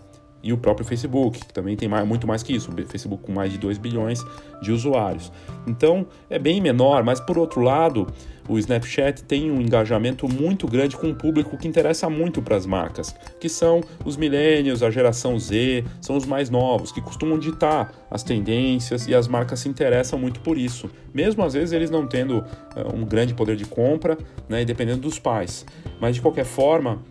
E 0.45 0.53
o 0.53 0.57
próprio 0.57 0.85
Facebook, 0.85 1.39
que 1.39 1.51
também 1.51 1.75
tem 1.75 1.89
mais, 1.89 2.07
muito 2.07 2.27
mais 2.27 2.43
que 2.43 2.55
isso, 2.55 2.71
o 2.71 2.85
Facebook 2.85 3.23
com 3.23 3.31
mais 3.31 3.51
de 3.51 3.57
2 3.57 3.79
bilhões 3.79 4.23
de 4.61 4.71
usuários. 4.71 5.31
Então 5.65 6.05
é 6.29 6.37
bem 6.37 6.61
menor, 6.61 7.03
mas 7.03 7.19
por 7.19 7.35
outro 7.35 7.61
lado, 7.61 8.05
o 8.47 8.59
Snapchat 8.59 9.23
tem 9.23 9.49
um 9.49 9.59
engajamento 9.59 10.31
muito 10.31 10.67
grande 10.67 10.95
com 10.95 11.07
um 11.07 11.15
público 11.15 11.57
que 11.57 11.67
interessa 11.67 12.07
muito 12.11 12.43
para 12.43 12.55
as 12.55 12.67
marcas, 12.67 13.15
que 13.39 13.49
são 13.49 13.81
os 14.05 14.15
millennials, 14.15 14.83
a 14.83 14.91
geração 14.91 15.39
Z, 15.39 15.83
são 15.99 16.15
os 16.15 16.27
mais 16.27 16.51
novos, 16.51 16.91
que 16.91 17.01
costumam 17.01 17.39
ditar 17.39 17.91
as 18.11 18.21
tendências 18.21 19.07
e 19.07 19.15
as 19.15 19.27
marcas 19.27 19.61
se 19.61 19.67
interessam 19.67 20.19
muito 20.19 20.41
por 20.41 20.59
isso, 20.59 20.91
mesmo 21.11 21.43
às 21.43 21.53
vezes 21.53 21.71
eles 21.71 21.89
não 21.89 22.05
tendo 22.05 22.37
uh, 22.37 22.95
um 22.95 23.03
grande 23.03 23.33
poder 23.33 23.55
de 23.55 23.65
compra, 23.65 24.15
né, 24.47 24.63
dependendo 24.63 24.99
dos 24.99 25.17
pais. 25.17 25.65
Mas 25.99 26.15
de 26.15 26.21
qualquer 26.21 26.45
forma, 26.45 27.01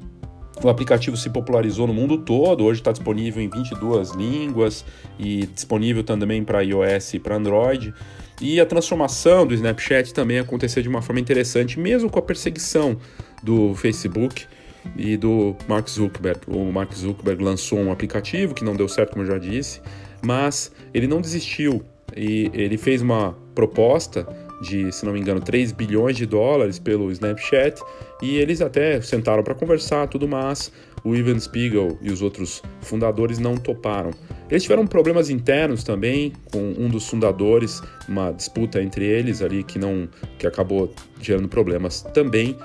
o 0.62 0.68
aplicativo 0.68 1.16
se 1.16 1.28
popularizou 1.30 1.86
no 1.86 1.94
mundo 1.94 2.18
todo, 2.18 2.64
hoje 2.64 2.80
está 2.80 2.92
disponível 2.92 3.42
em 3.42 3.48
22 3.48 4.12
línguas 4.12 4.84
e 5.18 5.46
disponível 5.46 6.04
também 6.04 6.44
para 6.44 6.62
iOS 6.62 7.14
e 7.14 7.18
para 7.18 7.36
Android. 7.36 7.92
E 8.40 8.60
a 8.60 8.66
transformação 8.66 9.46
do 9.46 9.54
Snapchat 9.54 10.12
também 10.12 10.38
aconteceu 10.38 10.82
de 10.82 10.88
uma 10.88 11.02
forma 11.02 11.20
interessante, 11.20 11.78
mesmo 11.78 12.10
com 12.10 12.18
a 12.18 12.22
perseguição 12.22 12.96
do 13.42 13.74
Facebook 13.74 14.46
e 14.96 15.16
do 15.16 15.56
Mark 15.68 15.88
Zuckerberg. 15.88 16.40
O 16.46 16.72
Mark 16.72 16.92
Zuckerberg 16.92 17.42
lançou 17.42 17.78
um 17.78 17.90
aplicativo 17.90 18.54
que 18.54 18.64
não 18.64 18.74
deu 18.74 18.88
certo, 18.88 19.12
como 19.12 19.22
eu 19.22 19.26
já 19.26 19.38
disse, 19.38 19.80
mas 20.22 20.72
ele 20.92 21.06
não 21.06 21.20
desistiu 21.20 21.82
e 22.16 22.50
ele 22.52 22.76
fez 22.76 23.02
uma 23.02 23.36
proposta 23.54 24.26
de, 24.64 24.90
se 24.90 25.05
não 25.05 25.12
me 25.12 25.20
engano, 25.20 25.40
3 25.40 25.72
bilhões 25.72 26.16
de 26.16 26.27
dólares 26.27 26.79
pelo 26.79 27.12
Snapchat 27.12 27.81
e 28.22 28.37
eles 28.37 28.61
até 28.61 29.00
sentaram 29.00 29.42
para 29.42 29.55
conversar, 29.55 30.09
tudo 30.09 30.27
mas 30.27 30.72
o 31.05 31.14
Ivan 31.14 31.38
Spiegel 31.38 31.98
e 32.00 32.11
os 32.11 32.22
outros 32.22 32.62
fundadores 32.81 33.38
não 33.38 33.57
toparam. 33.57 34.11
Eles 34.50 34.62
tiveram 34.62 34.87
problemas 34.87 35.31
internos 35.31 35.85
também 35.85 36.33
com 36.50 36.74
um 36.79 36.88
dos 36.88 37.07
fundadores, 37.07 37.83
uma 38.09 38.33
disputa 38.33 38.83
entre 38.83 39.05
eles 39.05 39.42
ali 39.42 39.62
que 39.62 39.79
não 39.79 40.09
que 40.38 40.46
acabou 40.46 40.92
gerando 41.20 41.48
problemas 41.48 42.03
também 42.03 42.57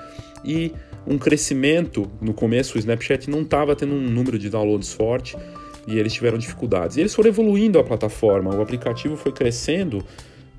e 0.44 0.72
um 1.06 1.18
crescimento 1.18 2.10
no 2.20 2.32
começo 2.32 2.76
o 2.76 2.78
Snapchat 2.78 3.28
não 3.30 3.42
estava 3.42 3.74
tendo 3.74 3.94
um 3.94 4.00
número 4.00 4.38
de 4.38 4.48
downloads 4.48 4.92
forte 4.92 5.36
e 5.86 5.98
eles 5.98 6.12
tiveram 6.12 6.38
dificuldades. 6.38 6.96
E 6.96 7.00
eles 7.00 7.14
foram 7.14 7.28
evoluindo 7.28 7.78
a 7.78 7.84
plataforma, 7.84 8.54
o 8.54 8.62
aplicativo 8.62 9.16
foi 9.16 9.32
crescendo 9.32 10.04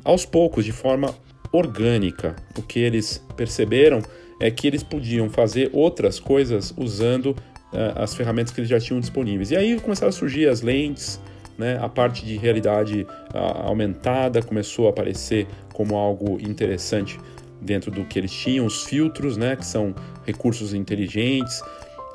aos 0.03 0.25
poucos 0.25 0.65
de 0.65 0.71
forma 0.71 1.13
orgânica. 1.51 2.35
O 2.57 2.61
que 2.61 2.79
eles 2.79 3.23
perceberam 3.35 4.01
é 4.39 4.49
que 4.49 4.67
eles 4.67 4.83
podiam 4.83 5.29
fazer 5.29 5.69
outras 5.73 6.19
coisas 6.19 6.73
usando 6.77 7.31
uh, 7.71 7.93
as 7.95 8.15
ferramentas 8.15 8.53
que 8.53 8.59
eles 8.59 8.69
já 8.69 8.79
tinham 8.79 8.99
disponíveis. 8.99 9.51
E 9.51 9.55
aí 9.55 9.79
começaram 9.79 10.09
a 10.09 10.13
surgir 10.13 10.47
as 10.47 10.61
lentes, 10.61 11.19
né, 11.57 11.77
a 11.81 11.87
parte 11.87 12.25
de 12.25 12.37
realidade 12.37 13.05
uh, 13.33 13.67
aumentada 13.67 14.41
começou 14.41 14.87
a 14.87 14.89
aparecer 14.89 15.47
como 15.73 15.95
algo 15.95 16.39
interessante 16.41 17.19
dentro 17.61 17.91
do 17.91 18.03
que 18.05 18.17
eles 18.17 18.31
tinham, 18.31 18.65
os 18.65 18.85
filtros, 18.85 19.37
né, 19.37 19.55
que 19.55 19.65
são 19.65 19.93
recursos 20.25 20.73
inteligentes 20.73 21.61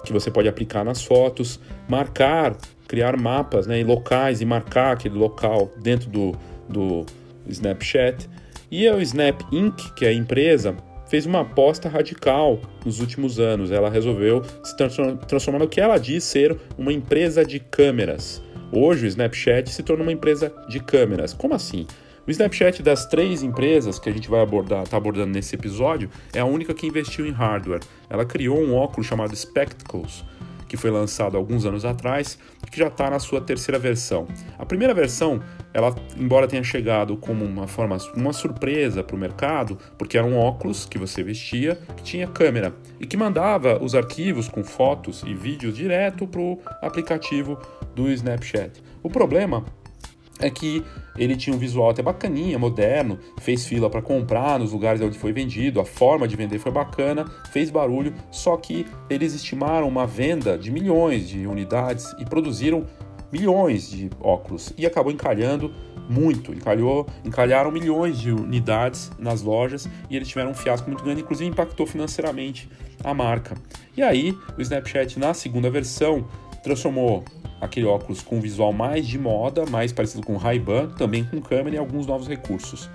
que 0.05 0.12
você 0.12 0.31
pode 0.31 0.49
aplicar 0.49 0.85
nas 0.85 1.03
fotos, 1.03 1.61
marcar, 1.88 2.57
criar 2.87 3.16
mapas 3.16 3.66
né, 3.66 3.81
e 3.81 3.85
locais 3.85 4.40
e 4.40 4.44
marcar 4.44 4.92
aquele 4.92 5.16
local 5.16 5.70
dentro 5.83 6.09
do, 6.09 6.33
do 6.68 7.05
Snapchat. 7.49 8.29
E 8.70 8.88
o 8.88 9.00
Snap 9.00 9.42
Inc., 9.52 9.94
que 9.94 10.05
é 10.05 10.09
a 10.09 10.12
empresa, 10.12 10.76
fez 11.09 11.24
uma 11.24 11.42
aposta 11.42 11.88
radical 11.88 12.61
nos 12.85 13.00
últimos 13.00 13.38
anos. 13.38 13.70
Ela 13.70 13.88
resolveu 13.88 14.42
se 14.64 14.76
transformar 15.29 15.61
no 15.61 15.68
que 15.68 15.81
ela 15.81 15.98
diz 15.98 16.24
ser 16.24 16.57
uma 16.76 16.92
empresa 16.92 17.44
de 17.44 17.61
câmeras. 17.61 18.42
Hoje 18.72 19.07
o 19.07 19.09
Snapchat 19.09 19.70
se 19.70 19.83
tornou 19.83 20.05
uma 20.05 20.12
empresa 20.12 20.52
de 20.68 20.81
câmeras. 20.81 21.33
Como 21.33 21.55
assim? 21.55 21.87
O 22.26 22.31
Snapchat 22.31 22.83
das 22.83 23.07
três 23.07 23.44
empresas 23.44 24.00
que 24.00 24.09
a 24.09 24.12
gente 24.12 24.29
vai 24.29 24.40
abordar, 24.40 24.83
está 24.83 24.96
abordando 24.96 25.33
nesse 25.33 25.55
episódio, 25.55 26.11
é 26.35 26.40
a 26.40 26.44
única 26.44 26.74
que 26.74 26.85
investiu 26.85 27.24
em 27.24 27.31
hardware. 27.31 27.83
Ela 28.11 28.24
criou 28.24 28.59
um 28.59 28.74
óculos 28.74 29.07
chamado 29.07 29.37
Spectacles, 29.37 30.24
que 30.68 30.76
foi 30.76 30.90
lançado 30.90 31.37
alguns 31.37 31.64
anos 31.64 31.85
atrás 31.85 32.38
e 32.66 32.70
que 32.70 32.79
já 32.79 32.88
está 32.88 33.11
na 33.11 33.18
sua 33.18 33.40
terceira 33.40 33.79
versão. 33.79 34.26
A 34.59 34.66
primeira 34.66 34.92
versão, 34.92 35.40
ela, 35.72 35.94
embora 36.16 36.48
tenha 36.48 36.62
chegado 36.62 37.16
como 37.16 37.44
uma 37.44 37.66
forma, 37.66 37.96
uma 38.14 38.33
surpresa 38.33 39.02
para 39.02 39.16
o 39.16 39.18
mercado, 39.18 39.79
porque 39.98 40.18
era 40.18 40.26
um 40.26 40.37
óculos 40.37 40.87
que 40.87 40.98
você 40.98 41.22
vestia 41.22 41.79
que 41.96 42.02
tinha 42.02 42.26
câmera 42.26 42.74
e 43.00 43.07
que 43.07 43.16
mandava 43.16 43.83
os 43.83 43.94
arquivos 43.94 44.48
com 44.48 44.64
fotos 44.64 45.22
e 45.26 45.35
vídeos 45.35 45.76
direto 45.76 46.26
para 46.26 46.40
o 46.40 46.61
aplicativo 46.83 47.59
do 47.94 48.11
Snapchat. 48.11 48.83
O 49.02 49.11
problema 49.11 49.64
é 50.38 50.50
que 50.50 50.85
ele 51.18 51.37
tinha 51.37 51.55
um 51.55 51.59
visual 51.59 51.90
até 51.90 52.02
bacaninha, 52.02 52.59
moderno, 52.59 53.18
fez 53.40 53.66
fila 53.66 53.88
para 53.88 54.02
comprar 54.02 54.59
nos 54.59 54.72
lugares 54.72 55.00
onde 55.00 55.18
foi 55.18 55.33
vendido, 55.33 55.81
a 55.81 55.85
forma 55.85 56.26
de 56.26 56.37
vender 56.37 56.59
foi 56.59 56.72
bacana, 56.72 57.24
fez 57.50 57.70
barulho, 57.70 58.14
só 58.31 58.57
que 58.57 58.87
eles 59.09 59.35
estimaram 59.35 59.88
uma 59.88 60.07
venda 60.07 60.59
de 60.59 60.70
milhões 60.70 61.29
de 61.29 61.46
unidades 61.46 62.14
e 62.18 62.24
produziram 62.24 62.85
milhões 63.33 63.90
de 63.90 64.11
óculos 64.20 64.72
e 64.79 64.87
acabou 64.87 65.12
encalhando 65.12 65.72
muito, 66.09 66.52
encalhou, 66.52 67.07
encalharam 67.24 67.70
milhões 67.70 68.18
de 68.18 68.31
unidades 68.31 69.11
nas 69.18 69.42
lojas 69.42 69.88
e 70.09 70.16
eles 70.16 70.29
tiveram 70.29 70.50
um 70.50 70.55
fiasco 70.55 70.88
muito 70.88 71.02
grande, 71.02 71.22
inclusive 71.22 71.50
impactou 71.50 71.87
financeiramente 71.87 72.68
a 73.02 73.12
marca. 73.12 73.57
E 73.96 74.02
aí, 74.02 74.37
o 74.57 74.62
Snapchat 74.62 75.18
na 75.18 75.35
segunda 75.35 75.68
versão 75.70 76.26
transformou 76.62 77.24
aquele 77.61 77.87
óculos 77.87 78.23
com 78.23 78.40
visual 78.40 78.73
mais 78.73 79.07
de 79.07 79.19
moda, 79.19 79.64
mais 79.66 79.92
parecido 79.92 80.25
com 80.25 80.37
Ray-Ban, 80.37 80.90
também 80.90 81.25
com 81.25 81.40
câmera 81.40 81.77
e 81.77 81.79
alguns 81.79 82.07
novos 82.07 82.29
recursos. 82.29 82.88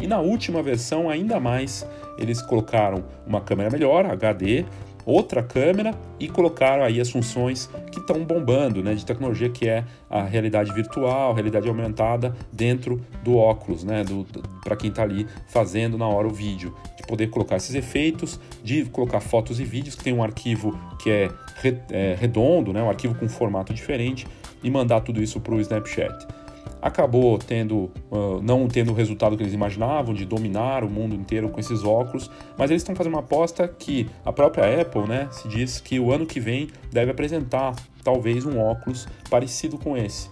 E 0.00 0.06
na 0.06 0.20
última 0.20 0.62
versão, 0.62 1.10
ainda 1.10 1.40
mais, 1.40 1.86
eles 2.18 2.40
colocaram 2.40 3.04
uma 3.26 3.40
câmera 3.40 3.70
melhor, 3.70 4.06
HD, 4.06 4.64
outra 5.08 5.42
câmera 5.42 5.94
e 6.20 6.28
colocaram 6.28 6.84
aí 6.84 7.00
as 7.00 7.10
funções 7.10 7.68
que 7.90 7.98
estão 7.98 8.22
bombando, 8.24 8.82
né, 8.82 8.94
de 8.94 9.06
tecnologia 9.06 9.48
que 9.48 9.66
é 9.66 9.84
a 10.10 10.22
realidade 10.22 10.70
virtual, 10.72 11.32
realidade 11.32 11.66
aumentada 11.66 12.36
dentro 12.52 13.00
do 13.24 13.36
óculos, 13.36 13.82
né, 13.84 14.04
do, 14.04 14.24
do 14.24 14.42
para 14.62 14.76
quem 14.76 14.90
está 14.90 15.02
ali 15.02 15.26
fazendo 15.46 15.96
na 15.96 16.06
hora 16.06 16.28
o 16.28 16.30
vídeo, 16.30 16.74
de 16.94 17.06
poder 17.06 17.28
colocar 17.28 17.56
esses 17.56 17.74
efeitos, 17.74 18.38
de 18.62 18.84
colocar 18.84 19.20
fotos 19.20 19.58
e 19.58 19.64
vídeos 19.64 19.94
que 19.94 20.04
tem 20.04 20.12
um 20.12 20.22
arquivo 20.22 20.78
que 20.98 21.08
é, 21.08 21.30
re, 21.56 21.78
é 21.90 22.14
redondo, 22.18 22.70
né, 22.70 22.82
um 22.82 22.90
arquivo 22.90 23.14
com 23.14 23.26
formato 23.28 23.72
diferente 23.72 24.26
e 24.62 24.70
mandar 24.70 25.00
tudo 25.00 25.22
isso 25.22 25.40
para 25.40 25.54
o 25.54 25.60
Snapchat 25.60 26.37
acabou 26.80 27.38
tendo 27.38 27.90
uh, 28.10 28.40
não 28.42 28.68
tendo 28.68 28.92
o 28.92 28.94
resultado 28.94 29.36
que 29.36 29.42
eles 29.42 29.54
imaginavam 29.54 30.14
de 30.14 30.24
dominar 30.24 30.84
o 30.84 30.90
mundo 30.90 31.14
inteiro 31.14 31.48
com 31.48 31.60
esses 31.60 31.84
óculos, 31.84 32.30
mas 32.56 32.70
eles 32.70 32.82
estão 32.82 32.94
fazendo 32.94 33.14
uma 33.14 33.20
aposta 33.20 33.68
que 33.68 34.08
a 34.24 34.32
própria 34.32 34.80
Apple, 34.80 35.06
né, 35.06 35.28
se 35.30 35.48
diz 35.48 35.80
que 35.80 35.98
o 35.98 36.12
ano 36.12 36.26
que 36.26 36.40
vem 36.40 36.68
deve 36.92 37.10
apresentar 37.10 37.74
talvez 38.02 38.46
um 38.46 38.58
óculos 38.58 39.06
parecido 39.28 39.76
com 39.78 39.96
esse. 39.96 40.30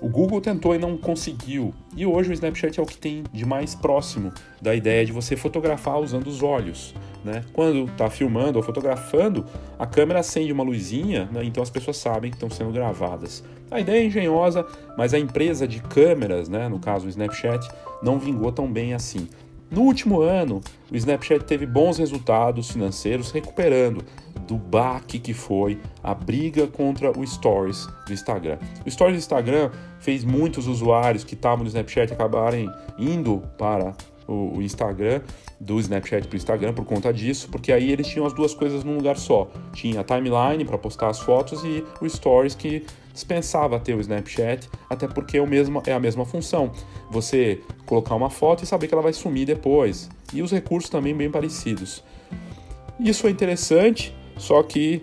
O 0.00 0.08
Google 0.08 0.40
tentou 0.40 0.74
e 0.74 0.78
não 0.78 0.96
conseguiu. 0.96 1.72
E 1.96 2.04
hoje 2.04 2.30
o 2.30 2.32
Snapchat 2.32 2.78
é 2.78 2.82
o 2.82 2.86
que 2.86 2.98
tem 2.98 3.24
de 3.32 3.46
mais 3.46 3.74
próximo 3.74 4.32
da 4.60 4.74
ideia 4.74 5.04
de 5.04 5.12
você 5.12 5.36
fotografar 5.36 5.98
usando 5.98 6.26
os 6.26 6.42
olhos. 6.42 6.94
Né? 7.24 7.42
Quando 7.52 7.90
está 7.90 8.08
filmando 8.10 8.58
ou 8.58 8.62
fotografando, 8.62 9.44
a 9.78 9.86
câmera 9.86 10.20
acende 10.20 10.52
uma 10.52 10.62
luzinha, 10.62 11.28
né? 11.32 11.42
então 11.44 11.62
as 11.62 11.70
pessoas 11.70 11.96
sabem 11.96 12.30
que 12.30 12.36
estão 12.36 12.50
sendo 12.50 12.70
gravadas. 12.70 13.42
A 13.70 13.80
ideia 13.80 14.02
é 14.02 14.06
engenhosa, 14.06 14.64
mas 14.96 15.12
a 15.12 15.18
empresa 15.18 15.66
de 15.66 15.80
câmeras, 15.80 16.48
né? 16.48 16.68
no 16.68 16.78
caso 16.78 17.06
o 17.06 17.08
Snapchat, 17.08 17.66
não 18.02 18.18
vingou 18.18 18.52
tão 18.52 18.70
bem 18.70 18.94
assim. 18.94 19.28
No 19.70 19.82
último 19.82 20.20
ano, 20.20 20.60
o 20.90 20.96
Snapchat 20.96 21.44
teve 21.44 21.66
bons 21.66 21.98
resultados 21.98 22.70
financeiros, 22.70 23.32
recuperando 23.32 24.04
do 24.46 24.56
baque 24.56 25.18
que 25.18 25.34
foi 25.34 25.80
a 26.02 26.14
briga 26.14 26.68
contra 26.68 27.10
o 27.10 27.26
Stories 27.26 27.86
do 28.06 28.12
Instagram. 28.12 28.58
O 28.86 28.90
Stories 28.90 29.16
do 29.16 29.18
Instagram 29.18 29.70
fez 29.98 30.24
muitos 30.24 30.68
usuários 30.68 31.24
que 31.24 31.34
estavam 31.34 31.64
no 31.64 31.68
Snapchat 31.68 32.12
acabarem 32.12 32.70
indo 32.96 33.42
para 33.58 33.92
o, 34.28 34.60
Instagram, 34.60 35.20
do 35.60 35.78
Snapchat 35.80 36.26
para 36.26 36.34
o 36.34 36.36
Instagram 36.36 36.72
por 36.72 36.84
conta 36.84 37.12
disso, 37.12 37.48
porque 37.50 37.72
aí 37.72 37.90
eles 37.90 38.06
tinham 38.06 38.26
as 38.26 38.32
duas 38.32 38.54
coisas 38.54 38.84
num 38.84 38.96
lugar 38.96 39.16
só. 39.16 39.50
Tinha 39.72 40.00
a 40.00 40.04
timeline 40.04 40.64
para 40.64 40.78
postar 40.78 41.08
as 41.08 41.20
fotos 41.20 41.62
e 41.64 41.84
o 42.00 42.08
Stories 42.08 42.54
que 42.54 42.84
dispensava 43.16 43.80
ter 43.80 43.94
o 43.94 44.00
Snapchat, 44.00 44.68
até 44.88 45.08
porque 45.08 45.38
é, 45.38 45.42
o 45.42 45.46
mesmo, 45.46 45.82
é 45.86 45.92
a 45.92 45.98
mesma 45.98 46.24
função. 46.24 46.70
Você 47.10 47.60
colocar 47.84 48.14
uma 48.14 48.30
foto 48.30 48.62
e 48.62 48.66
saber 48.66 48.86
que 48.86 48.94
ela 48.94 49.02
vai 49.02 49.12
sumir 49.12 49.46
depois. 49.46 50.08
E 50.32 50.42
os 50.42 50.52
recursos 50.52 50.90
também 50.90 51.16
bem 51.16 51.30
parecidos. 51.30 52.04
Isso 53.00 53.26
é 53.26 53.30
interessante, 53.30 54.14
só 54.36 54.62
que 54.62 55.02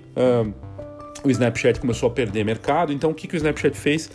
o 1.23 1.29
Snapchat 1.29 1.79
começou 1.79 2.07
a 2.07 2.11
perder 2.11 2.43
mercado, 2.43 2.93
então 2.93 3.11
o 3.11 3.13
que, 3.13 3.27
que 3.27 3.35
o 3.35 3.37
Snapchat 3.37 3.77
fez? 3.77 4.09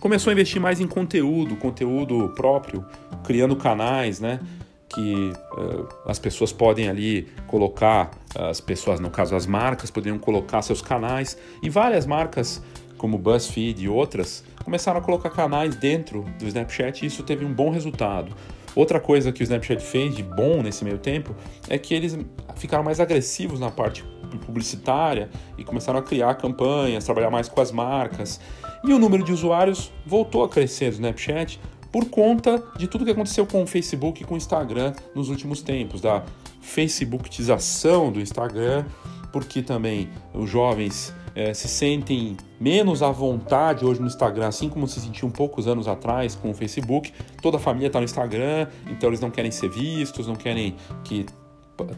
Começou 0.00 0.30
a 0.30 0.32
investir 0.34 0.60
mais 0.60 0.80
em 0.80 0.86
conteúdo, 0.86 1.56
conteúdo 1.56 2.32
próprio, 2.34 2.84
criando 3.24 3.54
canais, 3.56 4.20
né? 4.20 4.40
Que 4.88 5.32
uh, 5.52 5.88
as 6.06 6.18
pessoas 6.18 6.52
podem 6.52 6.88
ali 6.88 7.28
colocar, 7.46 8.10
as 8.34 8.60
pessoas, 8.60 8.98
no 8.98 9.10
caso 9.10 9.36
as 9.36 9.46
marcas, 9.46 9.90
poderiam 9.90 10.18
colocar 10.18 10.62
seus 10.62 10.82
canais, 10.82 11.38
e 11.62 11.70
várias 11.70 12.06
marcas, 12.06 12.62
como 13.00 13.16
BuzzFeed 13.16 13.82
e 13.82 13.88
outras, 13.88 14.44
começaram 14.62 15.00
a 15.00 15.02
colocar 15.02 15.30
canais 15.30 15.74
dentro 15.74 16.26
do 16.38 16.46
Snapchat 16.46 17.02
e 17.02 17.06
isso 17.06 17.22
teve 17.22 17.46
um 17.46 17.52
bom 17.52 17.70
resultado. 17.70 18.36
Outra 18.76 19.00
coisa 19.00 19.32
que 19.32 19.42
o 19.42 19.42
Snapchat 19.42 19.82
fez 19.82 20.14
de 20.14 20.22
bom 20.22 20.62
nesse 20.62 20.84
meio 20.84 20.98
tempo 20.98 21.34
é 21.66 21.78
que 21.78 21.94
eles 21.94 22.18
ficaram 22.56 22.84
mais 22.84 23.00
agressivos 23.00 23.58
na 23.58 23.70
parte 23.70 24.04
publicitária 24.44 25.30
e 25.56 25.64
começaram 25.64 25.98
a 25.98 26.02
criar 26.02 26.34
campanhas, 26.34 27.02
trabalhar 27.02 27.30
mais 27.30 27.48
com 27.48 27.58
as 27.62 27.72
marcas. 27.72 28.38
E 28.84 28.92
o 28.92 28.98
número 28.98 29.24
de 29.24 29.32
usuários 29.32 29.90
voltou 30.04 30.44
a 30.44 30.48
crescer 30.50 30.88
no 30.88 30.92
Snapchat 30.92 31.58
por 31.90 32.04
conta 32.10 32.62
de 32.76 32.86
tudo 32.86 33.06
que 33.06 33.12
aconteceu 33.12 33.46
com 33.46 33.62
o 33.62 33.66
Facebook 33.66 34.22
e 34.22 34.26
com 34.26 34.34
o 34.34 34.36
Instagram 34.36 34.92
nos 35.14 35.30
últimos 35.30 35.62
tempos, 35.62 36.02
da 36.02 36.22
facebookização 36.60 38.12
do 38.12 38.20
Instagram, 38.20 38.84
porque 39.32 39.62
também 39.62 40.10
os 40.34 40.50
jovens 40.50 41.14
é, 41.40 41.54
se 41.54 41.68
sentem 41.68 42.36
menos 42.60 43.02
à 43.02 43.10
vontade 43.10 43.84
hoje 43.84 43.98
no 43.98 44.06
Instagram, 44.06 44.48
assim 44.48 44.68
como 44.68 44.86
se 44.86 45.00
sentiam 45.00 45.30
poucos 45.30 45.66
anos 45.66 45.88
atrás 45.88 46.34
com 46.34 46.50
o 46.50 46.54
Facebook. 46.54 47.12
Toda 47.40 47.56
a 47.56 47.60
família 47.60 47.86
está 47.86 47.98
no 47.98 48.04
Instagram, 48.04 48.66
então 48.90 49.08
eles 49.08 49.20
não 49.20 49.30
querem 49.30 49.50
ser 49.50 49.70
vistos, 49.70 50.26
não 50.26 50.36
querem 50.36 50.76
que 51.02 51.24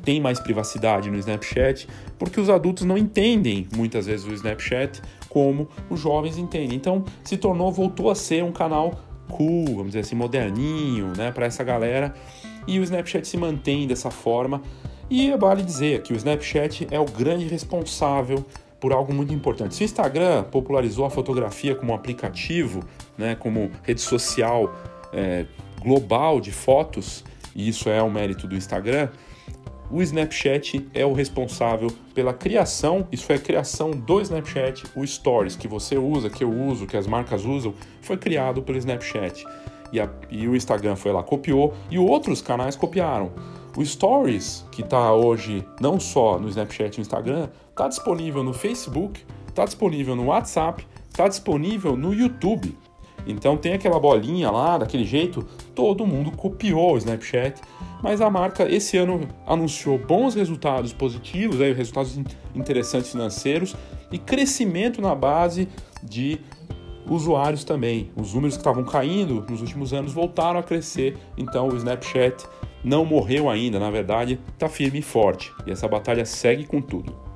tem 0.04 0.20
mais 0.20 0.38
privacidade 0.38 1.10
no 1.10 1.18
Snapchat, 1.18 1.88
porque 2.16 2.40
os 2.40 2.48
adultos 2.48 2.84
não 2.84 2.96
entendem 2.96 3.66
muitas 3.74 4.06
vezes 4.06 4.24
o 4.24 4.32
Snapchat 4.32 5.02
como 5.28 5.68
os 5.90 5.98
jovens 5.98 6.38
entendem. 6.38 6.76
Então 6.76 7.04
se 7.24 7.36
tornou, 7.36 7.72
voltou 7.72 8.10
a 8.10 8.14
ser 8.14 8.44
um 8.44 8.52
canal 8.52 8.94
cool, 9.28 9.66
vamos 9.66 9.86
dizer 9.86 10.00
assim, 10.00 10.14
moderninho, 10.14 11.12
né, 11.16 11.32
para 11.32 11.46
essa 11.46 11.64
galera. 11.64 12.14
E 12.64 12.78
o 12.78 12.82
Snapchat 12.84 13.26
se 13.26 13.36
mantém 13.36 13.88
dessa 13.88 14.08
forma. 14.08 14.62
E 15.10 15.36
vale 15.36 15.62
dizer 15.62 16.02
que 16.02 16.12
o 16.12 16.16
Snapchat 16.16 16.86
é 16.90 16.98
o 16.98 17.04
grande 17.04 17.46
responsável 17.46 18.46
por 18.82 18.92
algo 18.92 19.14
muito 19.14 19.32
importante. 19.32 19.76
Se 19.76 19.84
o 19.84 19.86
Instagram 19.86 20.42
popularizou 20.42 21.04
a 21.04 21.10
fotografia 21.10 21.72
como 21.72 21.92
um 21.92 21.94
aplicativo, 21.94 22.82
né, 23.16 23.36
como 23.36 23.70
rede 23.84 24.00
social 24.00 24.74
é, 25.12 25.46
global 25.80 26.40
de 26.40 26.50
fotos, 26.50 27.24
e 27.54 27.68
isso 27.68 27.88
é 27.88 28.02
o 28.02 28.10
mérito 28.10 28.48
do 28.48 28.56
Instagram, 28.56 29.08
o 29.88 30.02
Snapchat 30.02 30.88
é 30.92 31.06
o 31.06 31.12
responsável 31.12 31.92
pela 32.12 32.34
criação, 32.34 33.06
isso 33.12 33.32
é 33.32 33.38
criação 33.38 33.92
do 33.92 34.20
Snapchat, 34.20 34.82
o 34.96 35.06
Stories 35.06 35.54
que 35.54 35.68
você 35.68 35.96
usa, 35.96 36.28
que 36.28 36.42
eu 36.42 36.52
uso, 36.52 36.84
que 36.84 36.96
as 36.96 37.06
marcas 37.06 37.44
usam, 37.44 37.74
foi 38.00 38.16
criado 38.16 38.62
pelo 38.62 38.78
Snapchat. 38.78 39.44
E, 39.92 40.00
a, 40.00 40.10
e 40.28 40.48
o 40.48 40.56
Instagram 40.56 40.96
foi 40.96 41.12
lá, 41.12 41.22
copiou, 41.22 41.72
e 41.88 42.00
outros 42.00 42.42
canais 42.42 42.74
copiaram. 42.74 43.30
O 43.76 43.84
Stories, 43.84 44.66
que 44.72 44.82
está 44.82 45.12
hoje 45.12 45.64
não 45.80 46.00
só 46.00 46.38
no 46.38 46.48
Snapchat 46.48 46.96
e 46.96 46.98
no 46.98 47.02
Instagram, 47.02 47.48
está 47.82 47.88
disponível 47.88 48.44
no 48.44 48.52
Facebook, 48.52 49.24
está 49.48 49.64
disponível 49.64 50.14
no 50.14 50.26
WhatsApp, 50.26 50.86
está 51.10 51.26
disponível 51.26 51.96
no 51.96 52.14
YouTube. 52.14 52.78
Então 53.26 53.56
tem 53.56 53.72
aquela 53.72 53.98
bolinha 53.98 54.52
lá, 54.52 54.78
daquele 54.78 55.04
jeito, 55.04 55.44
todo 55.74 56.06
mundo 56.06 56.30
copiou 56.30 56.94
o 56.94 56.98
Snapchat, 56.98 57.60
mas 58.00 58.20
a 58.20 58.30
marca 58.30 58.70
esse 58.72 58.96
ano 58.96 59.28
anunciou 59.44 59.98
bons 59.98 60.36
resultados 60.36 60.92
positivos, 60.92 61.60
aí, 61.60 61.72
resultados 61.72 62.20
interessantes 62.54 63.10
financeiros 63.10 63.74
e 64.12 64.18
crescimento 64.18 65.02
na 65.02 65.14
base 65.14 65.68
de 66.04 66.38
usuários 67.08 67.64
também. 67.64 68.12
Os 68.14 68.32
números 68.32 68.54
que 68.54 68.60
estavam 68.60 68.84
caindo 68.84 69.44
nos 69.48 69.60
últimos 69.60 69.92
anos 69.92 70.12
voltaram 70.12 70.60
a 70.60 70.62
crescer, 70.62 71.18
então 71.36 71.68
o 71.68 71.76
Snapchat 71.76 72.46
não 72.84 73.04
morreu 73.04 73.50
ainda, 73.50 73.80
na 73.80 73.90
verdade, 73.90 74.38
está 74.54 74.68
firme 74.68 75.00
e 75.00 75.02
forte. 75.02 75.52
E 75.66 75.72
essa 75.72 75.88
batalha 75.88 76.24
segue 76.24 76.64
com 76.64 76.80
tudo. 76.80 77.31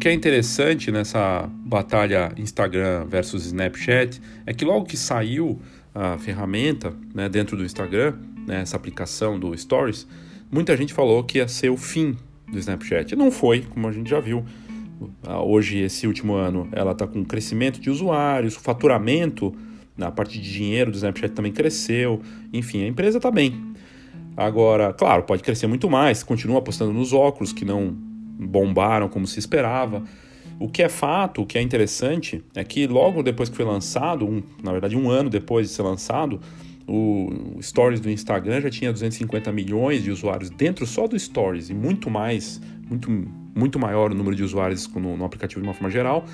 Que 0.00 0.08
é 0.08 0.14
interessante 0.14 0.90
nessa 0.90 1.46
batalha 1.52 2.32
Instagram 2.38 3.04
versus 3.04 3.44
Snapchat 3.44 4.18
é 4.46 4.54
que 4.54 4.64
logo 4.64 4.86
que 4.86 4.96
saiu 4.96 5.60
a 5.94 6.16
ferramenta 6.16 6.94
né, 7.14 7.28
dentro 7.28 7.54
do 7.54 7.62
Instagram, 7.62 8.14
né, 8.46 8.62
essa 8.62 8.78
aplicação 8.78 9.38
do 9.38 9.54
Stories, 9.54 10.08
muita 10.50 10.74
gente 10.74 10.94
falou 10.94 11.22
que 11.22 11.36
ia 11.36 11.46
ser 11.46 11.68
o 11.68 11.76
fim 11.76 12.16
do 12.50 12.58
Snapchat. 12.58 13.14
Não 13.14 13.30
foi, 13.30 13.60
como 13.60 13.86
a 13.88 13.92
gente 13.92 14.08
já 14.08 14.20
viu. 14.20 14.42
Hoje, 15.44 15.80
esse 15.80 16.06
último 16.06 16.32
ano, 16.32 16.66
ela 16.72 16.92
está 16.92 17.06
com 17.06 17.22
crescimento 17.22 17.78
de 17.78 17.90
usuários, 17.90 18.54
faturamento 18.54 19.54
na 19.98 20.10
parte 20.10 20.40
de 20.40 20.50
dinheiro 20.50 20.90
do 20.90 20.94
Snapchat 20.94 21.34
também 21.34 21.52
cresceu. 21.52 22.22
Enfim, 22.54 22.84
a 22.84 22.86
empresa 22.86 23.18
está 23.18 23.30
bem. 23.30 23.74
Agora, 24.34 24.94
claro, 24.94 25.24
pode 25.24 25.42
crescer 25.42 25.66
muito 25.66 25.90
mais. 25.90 26.22
Continua 26.22 26.58
apostando 26.58 26.90
nos 26.90 27.12
óculos, 27.12 27.52
que 27.52 27.66
não 27.66 28.09
bombaram 28.40 29.08
como 29.08 29.26
se 29.26 29.38
esperava. 29.38 30.02
O 30.58 30.68
que 30.68 30.82
é 30.82 30.88
fato, 30.88 31.42
o 31.42 31.46
que 31.46 31.58
é 31.58 31.62
interessante, 31.62 32.42
é 32.54 32.64
que 32.64 32.86
logo 32.86 33.22
depois 33.22 33.48
que 33.48 33.56
foi 33.56 33.64
lançado, 33.64 34.26
um, 34.26 34.42
na 34.62 34.72
verdade 34.72 34.96
um 34.96 35.10
ano 35.10 35.30
depois 35.30 35.68
de 35.68 35.74
ser 35.74 35.82
lançado, 35.82 36.40
o 36.86 37.58
Stories 37.62 38.00
do 38.00 38.10
Instagram 38.10 38.60
já 38.60 38.70
tinha 38.70 38.92
250 38.92 39.52
milhões 39.52 40.02
de 40.02 40.10
usuários 40.10 40.50
dentro 40.50 40.86
só 40.86 41.06
do 41.06 41.18
Stories 41.18 41.70
e 41.70 41.74
muito 41.74 42.10
mais, 42.10 42.60
muito 42.88 43.10
muito 43.54 43.78
maior 43.78 44.12
o 44.12 44.14
número 44.14 44.36
de 44.36 44.42
usuários 44.42 44.88
no, 44.88 45.16
no 45.16 45.24
aplicativo 45.24 45.60
de 45.60 45.66
uma 45.66 45.74
forma 45.74 45.90
geral. 45.90 46.24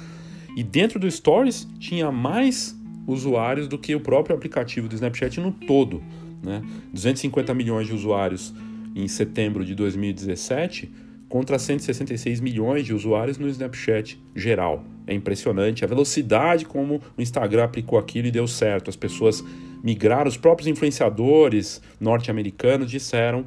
E 0.57 0.63
dentro 0.63 0.99
do 0.99 1.11
Stories 1.11 1.67
tinha 1.79 2.11
mais 2.11 2.77
usuários 3.07 3.69
do 3.69 3.79
que 3.79 3.95
o 3.95 4.01
próprio 4.01 4.37
aplicativo 4.37 4.89
do 4.89 4.95
Snapchat 4.95 5.41
no 5.41 5.53
todo. 5.53 6.03
Né? 6.43 6.63
250 6.93 7.55
milhões 7.55 7.87
de 7.87 7.95
usuários 7.95 8.55
em 8.95 9.07
setembro 9.09 9.65
de 9.65 9.75
2017 9.75 10.91
contra 11.29 11.59
166 11.59 12.41
milhões 12.41 12.85
de 12.85 12.95
usuários 12.95 13.39
no 13.39 13.49
Snapchat 13.49 14.21
geral. 14.35 14.85
É 15.07 15.15
impressionante 15.15 15.85
a 15.85 15.89
velocidade 15.89 16.65
como 16.65 17.01
o 17.17 17.23
Instagram 17.23 17.65
aplicou 17.65 17.99
aquilo 17.99 18.29
e 18.29 18.31
deu 18.31 18.47
certo. 18.47 18.91
As 18.91 18.97
pessoas 18.97 19.45
migraram, 19.83 20.29
os 20.29 20.37
próprios 20.37 20.69
influenciadores 20.69 21.81
norte-americanos 22.01 22.91
disseram 22.91 23.47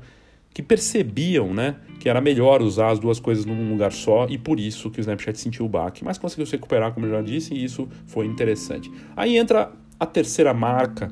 que 0.54 0.64
percebiam, 0.64 1.54
né, 1.54 1.76
que 2.00 2.10
era 2.10 2.20
melhor 2.20 2.62
usar 2.62 2.90
as 2.90 3.00
duas 3.00 3.20
coisas 3.20 3.46
num 3.46 3.70
lugar 3.70 3.92
só 3.92 4.26
e 4.28 4.38
por 4.38 4.60
isso 4.60 4.90
que 4.90 5.00
o 5.00 5.02
Snapchat 5.02 5.40
sentiu 5.40 5.66
o 5.66 5.70
baque, 5.70 6.04
mas 6.04 6.18
conseguiu 6.18 6.46
se 6.46 6.54
recuperar, 6.54 6.92
como 6.92 7.06
eu 7.06 7.12
já 7.12 7.22
disse, 7.22 7.54
e 7.54 7.64
isso 7.64 7.88
foi 8.08 8.26
interessante. 8.26 8.92
Aí 9.16 9.38
entra 9.38 9.72
a 10.00 10.06
terceira 10.06 10.54
marca 10.54 11.12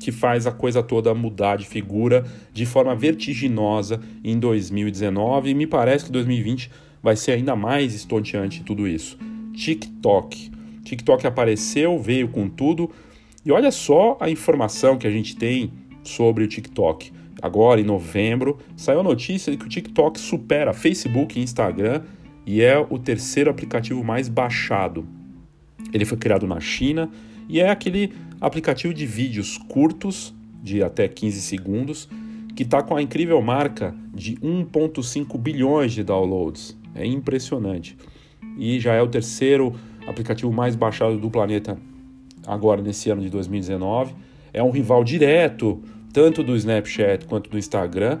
que 0.00 0.12
faz 0.12 0.46
a 0.46 0.52
coisa 0.52 0.82
toda 0.82 1.14
mudar 1.14 1.56
de 1.56 1.66
figura 1.66 2.24
de 2.52 2.64
forma 2.64 2.94
vertiginosa 2.94 4.00
em 4.22 4.38
2019 4.38 5.50
e 5.50 5.54
me 5.54 5.66
parece 5.66 6.06
que 6.06 6.12
2020 6.12 6.70
vai 7.02 7.16
ser 7.16 7.32
ainda 7.32 7.56
mais 7.56 7.94
estonteante 7.94 8.62
tudo 8.62 8.86
isso. 8.86 9.18
TikTok. 9.52 10.50
TikTok 10.84 11.26
apareceu, 11.26 11.98
veio 11.98 12.28
com 12.28 12.48
tudo 12.48 12.90
e 13.44 13.52
olha 13.52 13.70
só 13.70 14.16
a 14.20 14.30
informação 14.30 14.96
que 14.96 15.06
a 15.06 15.10
gente 15.10 15.36
tem 15.36 15.72
sobre 16.02 16.44
o 16.44 16.48
TikTok. 16.48 17.12
Agora, 17.40 17.80
em 17.80 17.84
novembro, 17.84 18.58
saiu 18.76 19.00
a 19.00 19.02
notícia 19.02 19.52
de 19.52 19.58
que 19.58 19.66
o 19.66 19.68
TikTok 19.68 20.18
supera 20.18 20.72
Facebook 20.72 21.38
e 21.38 21.42
Instagram 21.42 22.02
e 22.44 22.62
é 22.62 22.78
o 22.78 22.98
terceiro 22.98 23.50
aplicativo 23.50 24.02
mais 24.02 24.28
baixado. 24.28 25.06
Ele 25.92 26.04
foi 26.04 26.18
criado 26.18 26.46
na 26.46 26.60
China 26.60 27.08
e 27.48 27.60
é 27.60 27.70
aquele 27.70 28.12
aplicativo 28.40 28.92
de 28.92 29.06
vídeos 29.06 29.56
curtos, 29.56 30.34
de 30.62 30.82
até 30.82 31.08
15 31.08 31.40
segundos, 31.40 32.08
que 32.54 32.62
está 32.62 32.82
com 32.82 32.96
a 32.96 33.02
incrível 33.02 33.40
marca 33.40 33.94
de 34.12 34.36
1,5 34.36 35.38
bilhões 35.38 35.92
de 35.92 36.02
downloads. 36.02 36.76
É 36.94 37.06
impressionante. 37.06 37.96
E 38.58 38.80
já 38.80 38.94
é 38.94 39.00
o 39.00 39.06
terceiro 39.06 39.74
aplicativo 40.06 40.52
mais 40.52 40.74
baixado 40.74 41.16
do 41.18 41.30
planeta 41.30 41.78
agora 42.46 42.82
nesse 42.82 43.10
ano 43.10 43.22
de 43.22 43.30
2019. 43.30 44.14
É 44.52 44.62
um 44.62 44.70
rival 44.70 45.04
direto 45.04 45.80
tanto 46.12 46.42
do 46.42 46.56
Snapchat 46.56 47.26
quanto 47.26 47.48
do 47.48 47.58
Instagram. 47.58 48.20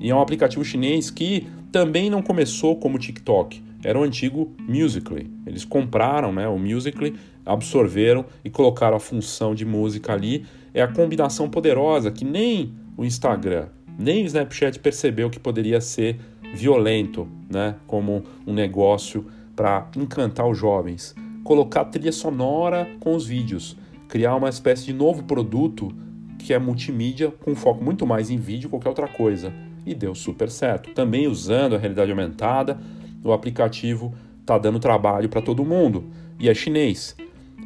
E 0.00 0.10
é 0.10 0.14
um 0.14 0.20
aplicativo 0.20 0.64
chinês 0.64 1.10
que 1.10 1.46
também 1.72 2.08
não 2.08 2.22
começou 2.22 2.76
como 2.76 2.98
TikTok, 2.98 3.60
era 3.82 3.98
o 3.98 4.02
antigo 4.02 4.54
Musical.ly. 4.60 5.30
Eles 5.46 5.64
compraram 5.64 6.32
né, 6.32 6.48
o 6.48 6.58
Musical.ly, 6.58 7.14
absorveram 7.44 8.24
e 8.44 8.50
colocaram 8.50 8.96
a 8.96 9.00
função 9.00 9.54
de 9.54 9.64
música 9.64 10.12
ali. 10.12 10.46
É 10.72 10.82
a 10.82 10.88
combinação 10.88 11.48
poderosa 11.48 12.10
que 12.10 12.24
nem 12.24 12.74
o 12.96 13.04
Instagram, 13.04 13.68
nem 13.98 14.24
o 14.24 14.26
Snapchat 14.26 14.78
percebeu 14.78 15.30
que 15.30 15.38
poderia 15.38 15.80
ser 15.80 16.18
violento, 16.54 17.28
né, 17.50 17.76
como 17.86 18.22
um 18.46 18.52
negócio 18.52 19.26
para 19.54 19.88
encantar 19.96 20.48
os 20.48 20.58
jovens. 20.58 21.14
Colocar 21.42 21.84
trilha 21.86 22.12
sonora 22.12 22.88
com 23.00 23.14
os 23.14 23.26
vídeos, 23.26 23.76
criar 24.08 24.34
uma 24.36 24.48
espécie 24.48 24.86
de 24.86 24.92
novo 24.92 25.24
produto 25.24 25.92
que 26.38 26.52
é 26.52 26.58
multimídia 26.58 27.30
com 27.30 27.54
foco 27.54 27.82
muito 27.82 28.06
mais 28.06 28.30
em 28.30 28.36
vídeo 28.36 28.68
que 28.68 28.70
qualquer 28.70 28.90
outra 28.90 29.08
coisa. 29.08 29.52
E 29.86 29.94
deu 29.94 30.14
super 30.14 30.50
certo. 30.50 30.90
Também 30.94 31.26
usando 31.26 31.74
a 31.74 31.78
realidade 31.78 32.10
aumentada, 32.10 32.78
o 33.22 33.32
aplicativo 33.32 34.14
está 34.40 34.58
dando 34.58 34.78
trabalho 34.78 35.28
para 35.28 35.42
todo 35.42 35.64
mundo 35.64 36.04
e 36.38 36.48
é 36.48 36.54
chinês. 36.54 37.16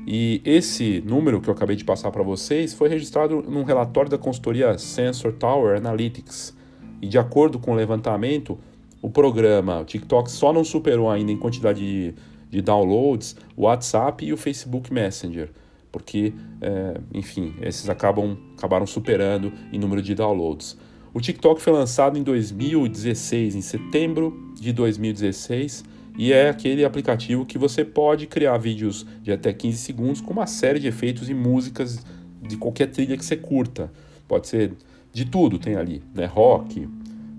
E 0.06 0.40
esse 0.44 1.02
número 1.06 1.40
que 1.40 1.48
eu 1.48 1.54
acabei 1.54 1.76
de 1.76 1.84
passar 1.84 2.10
para 2.10 2.22
vocês 2.22 2.72
foi 2.72 2.88
registrado 2.88 3.42
num 3.42 3.62
relatório 3.62 4.10
da 4.10 4.18
consultoria 4.18 4.76
Sensor 4.78 5.32
Tower 5.32 5.76
Analytics. 5.76 6.56
E 7.00 7.06
de 7.06 7.18
acordo 7.18 7.58
com 7.58 7.72
o 7.72 7.74
levantamento, 7.74 8.58
o 9.00 9.10
programa 9.10 9.80
o 9.80 9.84
TikTok 9.84 10.30
só 10.30 10.52
não 10.52 10.64
superou 10.64 11.10
ainda 11.10 11.30
em 11.30 11.36
quantidade 11.36 11.80
de, 11.80 12.14
de 12.50 12.62
downloads 12.62 13.36
o 13.56 13.62
WhatsApp 13.62 14.24
e 14.24 14.32
o 14.32 14.36
Facebook 14.36 14.92
Messenger 14.92 15.50
porque, 15.90 16.32
é, 16.60 17.00
enfim, 17.12 17.54
esses 17.60 17.88
acabam, 17.88 18.36
acabaram 18.56 18.86
superando 18.86 19.52
em 19.72 19.78
número 19.78 20.02
de 20.02 20.14
downloads. 20.14 20.76
O 21.12 21.20
TikTok 21.20 21.60
foi 21.60 21.72
lançado 21.72 22.18
em 22.18 22.22
2016, 22.22 23.54
em 23.54 23.60
setembro 23.60 24.52
de 24.54 24.72
2016, 24.72 25.84
e 26.18 26.32
é 26.32 26.48
aquele 26.48 26.84
aplicativo 26.84 27.46
que 27.46 27.56
você 27.56 27.84
pode 27.84 28.26
criar 28.26 28.58
vídeos 28.58 29.06
de 29.22 29.30
até 29.30 29.52
15 29.52 29.78
segundos 29.78 30.20
com 30.20 30.32
uma 30.32 30.48
série 30.48 30.80
de 30.80 30.88
efeitos 30.88 31.30
e 31.30 31.34
músicas 31.34 32.04
de 32.42 32.56
qualquer 32.56 32.88
trilha 32.88 33.16
que 33.16 33.24
você 33.24 33.36
curta. 33.36 33.92
Pode 34.26 34.48
ser 34.48 34.72
de 35.12 35.24
tudo, 35.24 35.60
tem 35.60 35.76
ali, 35.76 36.02
né? 36.12 36.26
Rock, 36.26 36.88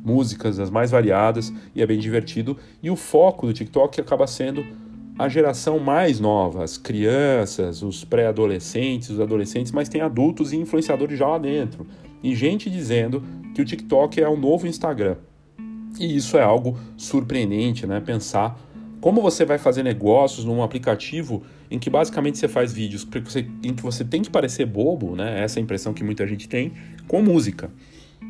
músicas 0.01 0.59
as 0.59 0.69
mais 0.69 0.91
variadas 0.91 1.53
e 1.75 1.81
é 1.81 1.85
bem 1.85 1.99
divertido. 1.99 2.57
E 2.81 2.89
o 2.89 2.95
foco 2.95 3.47
do 3.47 3.53
TikTok 3.53 3.99
acaba 3.99 4.25
sendo 4.25 4.65
a 5.17 5.27
geração 5.27 5.77
mais 5.77 6.17
nova, 6.21 6.63
as 6.63 6.77
crianças, 6.77 7.83
os 7.83 8.05
pré-adolescentes, 8.05 9.09
os 9.09 9.19
adolescentes, 9.19 9.73
mas 9.73 9.89
tem 9.89 9.99
adultos 9.99 10.53
e 10.53 10.55
influenciadores 10.55 11.19
já 11.19 11.27
lá 11.27 11.37
dentro. 11.37 11.85
E 12.23 12.33
gente 12.33 12.69
dizendo 12.69 13.21
que 13.53 13.61
o 13.61 13.65
TikTok 13.65 14.21
é 14.21 14.29
o 14.29 14.37
novo 14.37 14.65
Instagram. 14.65 15.17
E 15.99 16.15
isso 16.15 16.37
é 16.37 16.41
algo 16.41 16.79
surpreendente, 16.95 17.85
né? 17.85 17.99
Pensar 17.99 18.57
como 18.99 19.21
você 19.21 19.45
vai 19.45 19.57
fazer 19.57 19.83
negócios 19.83 20.45
num 20.45 20.61
aplicativo 20.61 21.43
em 21.71 21.79
que 21.79 21.89
basicamente 21.89 22.37
você 22.37 22.47
faz 22.47 22.73
vídeos 22.73 23.07
em 23.63 23.73
que 23.73 23.81
você 23.81 24.03
tem 24.03 24.21
que 24.21 24.29
parecer 24.29 24.65
bobo, 24.65 25.15
né? 25.15 25.43
Essa 25.43 25.59
é 25.59 25.61
a 25.61 25.63
impressão 25.63 25.93
que 25.93 26.03
muita 26.03 26.27
gente 26.27 26.49
tem, 26.49 26.73
com 27.07 27.21
música. 27.21 27.71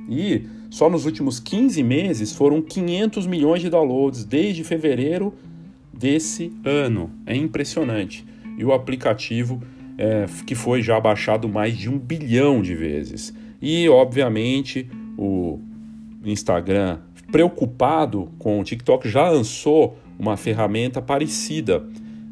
E 0.10 0.44
só 0.70 0.90
nos 0.90 1.06
últimos 1.06 1.40
15 1.40 1.82
meses 1.84 2.34
foram 2.34 2.62
500 2.62 3.26
milhões 3.28 3.62
de 3.62 3.70
downloads 3.70 4.24
desde 4.24 4.64
fevereiro 4.64 5.34
desse 5.94 6.54
ano. 6.64 7.12
É 7.26 7.36
impressionante. 7.36 8.26
E 8.58 8.64
o 8.64 8.74
aplicativo 8.74 9.62
é, 9.98 10.26
que 10.46 10.56
foi 10.56 10.82
já 10.82 11.00
baixado 11.00 11.50
mais 11.50 11.78
de 11.78 11.90
um 11.90 11.98
bilhão 11.98 12.62
de 12.62 12.74
vezes. 12.76 13.34
E, 13.62 13.88
obviamente, 13.90 14.90
o 15.18 15.60
Instagram, 16.24 17.00
preocupado 17.32 18.32
com 18.40 18.60
o 18.60 18.64
TikTok, 18.64 19.10
já 19.10 19.30
lançou 19.30 19.98
uma 20.20 20.36
ferramenta 20.36 21.02
parecida, 21.02 21.84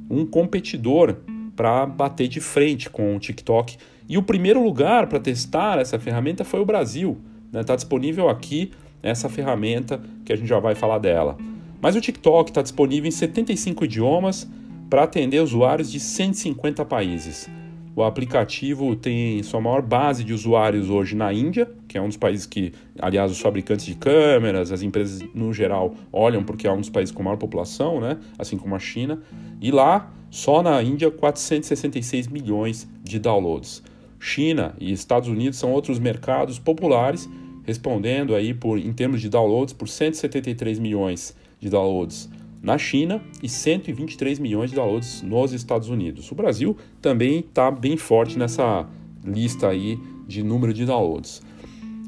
um 0.10 0.26
competidor 0.26 1.16
para 1.56 1.86
bater 1.86 2.28
de 2.28 2.42
frente 2.42 2.90
com 2.90 3.16
o 3.16 3.20
TikTok. 3.20 3.78
E 4.10 4.18
o 4.18 4.24
primeiro 4.24 4.62
lugar 4.62 5.08
para 5.08 5.20
testar 5.20 5.80
essa 5.80 5.98
ferramenta 5.98 6.44
foi 6.44 6.60
o 6.60 6.66
Brasil. 6.66 7.18
Está 7.48 7.58
né? 7.58 7.64
Tá 7.64 7.76
disponível 7.76 8.30
aqui 8.30 8.72
essa 9.02 9.30
ferramenta 9.30 10.02
que 10.26 10.34
a 10.34 10.36
gente 10.36 10.48
já 10.48 10.60
vai 10.60 10.76
falar 10.76 11.00
dela. 11.00 11.38
Mas 11.82 11.96
o 11.96 12.02
TikTok 12.02 12.52
está 12.52 12.62
disponível 12.62 13.08
em 13.08 13.12
75 13.12 13.86
idiomas 13.86 14.48
para 14.90 15.04
atender 15.04 15.42
usuários 15.42 15.92
de 15.92 16.00
150 16.00 16.84
países. 16.86 17.50
O 17.98 18.04
aplicativo 18.04 18.96
tem 18.96 19.42
sua 19.42 19.60
maior 19.60 19.82
base 19.82 20.24
de 20.24 20.32
usuários 20.32 20.88
hoje 20.88 21.16
na 21.16 21.34
Índia, 21.34 21.68
que 21.88 21.98
é 21.98 22.02
um 22.02 22.08
dos 22.08 22.16
países 22.16 22.46
que, 22.46 22.72
aliás, 23.00 23.32
os 23.32 23.40
fabricantes 23.40 23.88
de 23.88 23.96
câmeras, 23.96 24.72
as 24.72 24.84
empresas 24.84 25.28
no 25.34 25.52
geral 25.52 25.96
olham 26.14 26.44
porque 26.44 26.68
é 26.68 26.72
um 26.72 26.80
dos 26.80 26.92
países 26.92 27.12
com 27.12 27.24
maior 27.24 27.38
população, 27.38 28.00
né? 28.00 28.20
assim 28.38 28.56
como 28.56 28.76
a 28.76 28.80
China. 28.80 29.20
E 29.60 29.72
lá, 29.72 30.14
só 30.30 30.62
na 30.62 30.80
Índia, 30.84 31.10
466 31.10 32.28
milhões 32.28 32.88
de 33.04 33.18
downloads. 33.18 33.82
China 34.20 34.76
e 34.80 34.92
Estados 34.92 35.28
Unidos 35.28 35.58
são 35.58 35.72
outros 35.72 35.98
mercados 35.98 36.60
populares, 36.60 37.28
respondendo 37.64 38.36
aí 38.36 38.54
por, 38.54 38.78
em 38.78 38.94
termos 38.94 39.22
de 39.22 39.28
downloads 39.28 39.74
por 39.74 39.88
173 39.88 40.78
milhões 40.78 41.36
de 41.60 41.68
downloads 41.68 42.30
na 42.62 42.78
China 42.78 43.22
e 43.42 43.48
123 43.48 44.40
milhões 44.40 44.70
de 44.70 44.76
downloads 44.76 45.22
nos 45.22 45.54
Estados 45.54 45.90
Unidos. 45.90 46.32
O 46.32 46.36
Brasil 46.36 46.76
também 47.02 47.40
está 47.40 47.70
bem 47.72 47.98
forte 47.98 48.38
nessa 48.38 48.88
lista 49.24 49.70
aí 49.70 50.00
de 50.28 50.44
número 50.44 50.74
de 50.74 50.86
downloads. 50.86 51.42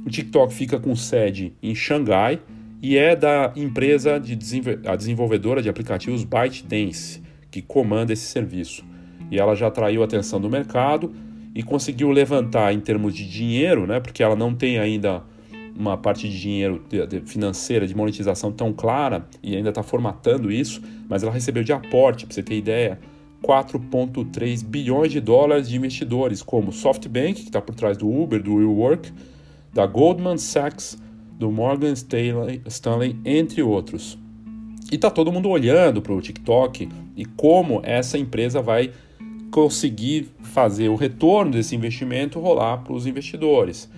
O 0.05 0.09
TikTok 0.09 0.53
fica 0.53 0.79
com 0.79 0.95
sede 0.95 1.53
em 1.61 1.75
Xangai 1.75 2.39
e 2.81 2.97
é 2.97 3.15
da 3.15 3.51
empresa 3.55 4.19
de 4.19 4.37
a 4.85 4.95
desenvolvedora 4.95 5.61
de 5.61 5.69
aplicativos 5.69 6.23
ByteDance 6.23 7.21
que 7.51 7.61
comanda 7.61 8.13
esse 8.13 8.25
serviço. 8.25 8.85
E 9.29 9.39
ela 9.39 9.55
já 9.55 9.67
atraiu 9.67 10.01
a 10.01 10.05
atenção 10.05 10.39
do 10.39 10.49
mercado 10.49 11.13
e 11.53 11.61
conseguiu 11.61 12.09
levantar 12.09 12.73
em 12.73 12.79
termos 12.79 13.13
de 13.13 13.27
dinheiro, 13.27 13.85
né, 13.85 13.99
porque 13.99 14.23
ela 14.23 14.35
não 14.35 14.53
tem 14.53 14.79
ainda 14.79 15.23
uma 15.79 15.97
parte 15.97 16.27
de 16.27 16.37
dinheiro 16.37 16.83
financeira, 17.25 17.87
de 17.87 17.95
monetização 17.95 18.51
tão 18.51 18.73
clara 18.73 19.25
e 19.41 19.55
ainda 19.55 19.69
está 19.69 19.81
formatando 19.81 20.51
isso, 20.51 20.81
mas 21.07 21.23
ela 21.23 21.31
recebeu 21.31 21.63
de 21.63 21.71
aporte, 21.71 22.25
para 22.25 22.35
você 22.35 22.43
ter 22.43 22.57
ideia, 22.57 22.99
4,3 23.41 24.61
bilhões 24.65 25.09
de 25.09 25.21
dólares 25.21 25.69
de 25.69 25.77
investidores, 25.77 26.41
como 26.41 26.73
SoftBank, 26.73 27.35
que 27.35 27.47
está 27.47 27.61
por 27.61 27.73
trás 27.73 27.97
do 27.97 28.09
Uber, 28.09 28.43
do 28.43 28.55
WeWork, 28.55 29.09
da 29.73 29.85
Goldman 29.85 30.37
Sachs, 30.37 30.97
do 31.39 31.49
Morgan 31.49 31.93
Stanley, 31.93 32.61
Stanley, 32.67 33.15
entre 33.23 33.63
outros. 33.63 34.19
E 34.91 34.97
tá 34.97 35.09
todo 35.09 35.31
mundo 35.31 35.47
olhando 35.47 36.01
para 36.01 36.11
o 36.11 36.19
TikTok 36.19 36.89
e 37.15 37.23
como 37.23 37.79
essa 37.83 38.17
empresa 38.17 38.61
vai 38.61 38.91
conseguir 39.49 40.29
fazer 40.41 40.89
o 40.89 40.95
retorno 40.95 41.51
desse 41.51 41.73
investimento 41.73 42.37
rolar 42.39 42.79
para 42.79 42.91
os 42.91 43.07
investidores. 43.07 43.89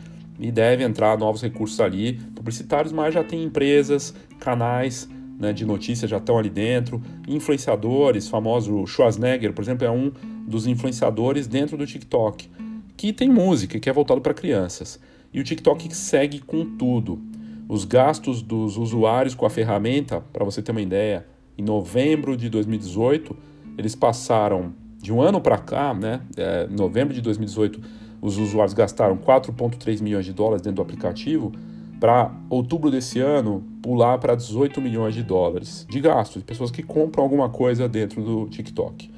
E 0.41 0.51
deve 0.51 0.83
entrar 0.83 1.17
novos 1.17 1.41
recursos 1.41 1.79
ali, 1.79 2.13
publicitários, 2.35 2.91
mas 2.91 3.13
já 3.13 3.23
tem 3.23 3.43
empresas, 3.43 4.13
canais 4.39 5.07
né, 5.41 5.53
de 5.53 5.65
notícias 5.65 6.09
já 6.09 6.17
estão 6.17 6.37
ali 6.37 6.49
dentro, 6.49 7.01
influenciadores, 7.27 8.27
famoso 8.27 8.85
Schwarzenegger, 8.85 9.53
por 9.53 9.63
exemplo, 9.63 9.85
é 9.85 9.91
um 9.91 10.11
dos 10.47 10.67
influenciadores 10.67 11.47
dentro 11.47 11.75
do 11.75 11.85
TikTok, 11.85 12.49
que 12.95 13.11
tem 13.11 13.27
música, 13.27 13.79
que 13.79 13.89
é 13.89 13.93
voltado 13.93 14.21
para 14.21 14.33
crianças. 14.33 14.99
E 15.33 15.39
o 15.39 15.43
TikTok 15.43 15.95
segue 15.95 16.39
com 16.39 16.77
tudo. 16.77 17.19
Os 17.67 17.85
gastos 17.85 18.41
dos 18.41 18.77
usuários 18.77 19.33
com 19.33 19.45
a 19.45 19.49
ferramenta, 19.49 20.21
para 20.33 20.45
você 20.45 20.61
ter 20.61 20.71
uma 20.71 20.81
ideia, 20.81 21.25
em 21.57 21.63
novembro 21.63 22.37
de 22.37 22.49
2018, 22.49 23.35
eles 23.77 23.95
passaram 23.95 24.73
de 24.97 25.11
um 25.11 25.21
ano 25.21 25.41
para 25.41 25.57
cá, 25.57 25.93
né, 25.93 26.21
é, 26.37 26.67
novembro 26.67 27.13
de 27.13 27.21
2018, 27.21 27.81
os 28.21 28.37
usuários 28.37 28.73
gastaram 28.73 29.17
4,3 29.17 30.01
milhões 30.01 30.25
de 30.25 30.33
dólares 30.33 30.61
dentro 30.61 30.77
do 30.77 30.81
aplicativo, 30.81 31.51
para 31.99 32.31
outubro 32.49 32.89
desse 32.89 33.19
ano 33.19 33.63
pular 33.81 34.17
para 34.17 34.35
18 34.35 34.81
milhões 34.81 35.13
de 35.13 35.21
dólares 35.21 35.85
de 35.89 35.99
gastos, 35.99 36.41
de 36.41 36.45
pessoas 36.45 36.71
que 36.71 36.81
compram 36.81 37.23
alguma 37.23 37.49
coisa 37.49 37.87
dentro 37.87 38.23
do 38.23 38.47
TikTok. 38.47 39.09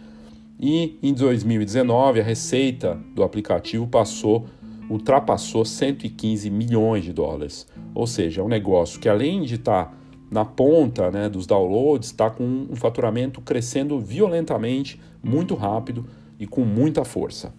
E 0.60 0.98
em 1.02 1.14
2019, 1.14 2.20
a 2.20 2.24
receita 2.24 3.00
do 3.16 3.24
aplicativo 3.24 3.88
passou, 3.88 4.46
ultrapassou 4.90 5.64
115 5.64 6.50
milhões 6.50 7.04
de 7.04 7.14
dólares. 7.14 7.68
Ou 7.96 8.06
seja, 8.06 8.42
é 8.42 8.44
um 8.44 8.50
negócio 8.50 9.00
que 9.00 9.08
além 9.10 9.44
de 9.44 9.56
estar 9.56 9.86
tá 9.86 9.94
na 10.30 10.44
ponta 10.44 11.12
né, 11.12 11.30
dos 11.30 11.46
downloads, 11.46 12.10
está 12.10 12.30
com 12.30 12.44
um 12.44 12.76
faturamento 12.76 13.40
crescendo 13.40 14.00
violentamente, 14.00 15.00
muito 15.22 15.54
rápido 15.54 16.06
e 16.40 16.48
com 16.48 16.62
muita 16.66 17.06
força. 17.06 17.54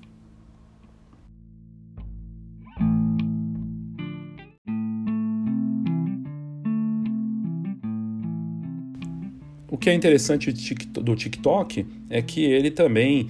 O 9.75 9.77
que 9.77 9.91
é 9.91 9.93
interessante 9.93 10.53
do 10.53 11.17
TikTok 11.17 11.85
é 12.09 12.23
que 12.23 12.45
ele 12.45 12.71
também, 12.71 13.29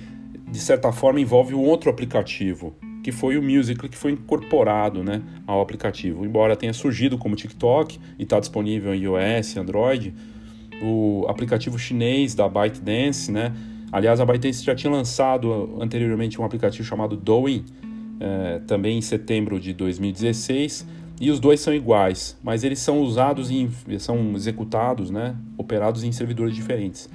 de 0.52 0.58
certa 0.58 0.92
forma, 0.92 1.18
envolve 1.18 1.54
um 1.54 1.60
outro 1.60 1.88
aplicativo, 1.88 2.74
que 3.02 3.10
foi 3.10 3.38
o 3.38 3.42
Musical.ly, 3.42 3.88
que 3.88 3.96
foi 3.96 4.12
incorporado 4.12 5.02
né, 5.02 5.22
ao 5.46 5.62
aplicativo. 5.62 6.22
Embora 6.22 6.54
tenha 6.54 6.74
surgido 6.74 7.16
como 7.16 7.34
TikTok 7.34 7.98
e 8.18 8.24
está 8.24 8.38
disponível 8.38 8.94
em 8.94 9.04
iOS, 9.04 9.56
Android, 9.56 10.12
o 10.82 11.24
aplicativo 11.28 11.78
chinês 11.78 12.34
da 12.34 12.46
ByteDance, 12.46 13.32
né? 13.32 13.50
Aliás, 13.90 14.20
a 14.20 14.26
ByteDance 14.26 14.62
já 14.62 14.74
tinha 14.74 14.92
lançado 14.92 15.78
anteriormente 15.80 16.38
um 16.38 16.44
aplicativo 16.44 16.86
chamado 16.86 17.16
Douyin, 17.16 17.64
é, 18.20 18.58
também 18.66 18.98
em 18.98 19.00
setembro 19.00 19.58
de 19.58 19.72
2016, 19.72 20.86
e 21.20 21.30
os 21.30 21.38
dois 21.38 21.60
são 21.60 21.72
iguais, 21.72 22.36
mas 22.42 22.64
eles 22.64 22.80
são 22.80 23.00
usados 23.00 23.50
em, 23.50 23.70
são 23.98 24.34
executados, 24.34 25.10
né, 25.10 25.36
operados 25.56 26.02
em 26.02 26.10
servidores 26.10 26.54
diferentes. 26.54 27.08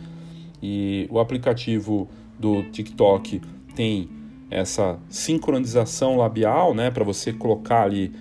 E 0.61 1.07
o 1.09 1.19
aplicativo 1.19 2.09
do 2.37 2.63
TikTok 2.63 3.41
tem 3.75 4.09
essa 4.49 4.97
sincronização 5.09 6.17
labial, 6.17 6.73
né, 6.73 6.89
para 6.89 7.03
você 7.03 7.33
colocar 7.33 7.83
ali. 7.83 8.11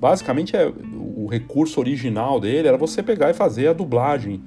Basicamente, 0.00 0.56
é, 0.56 0.66
o 0.66 1.26
recurso 1.26 1.80
original 1.80 2.40
dele 2.40 2.68
era 2.68 2.76
você 2.76 3.02
pegar 3.02 3.30
e 3.30 3.34
fazer 3.34 3.68
a 3.68 3.72
dublagem 3.72 4.42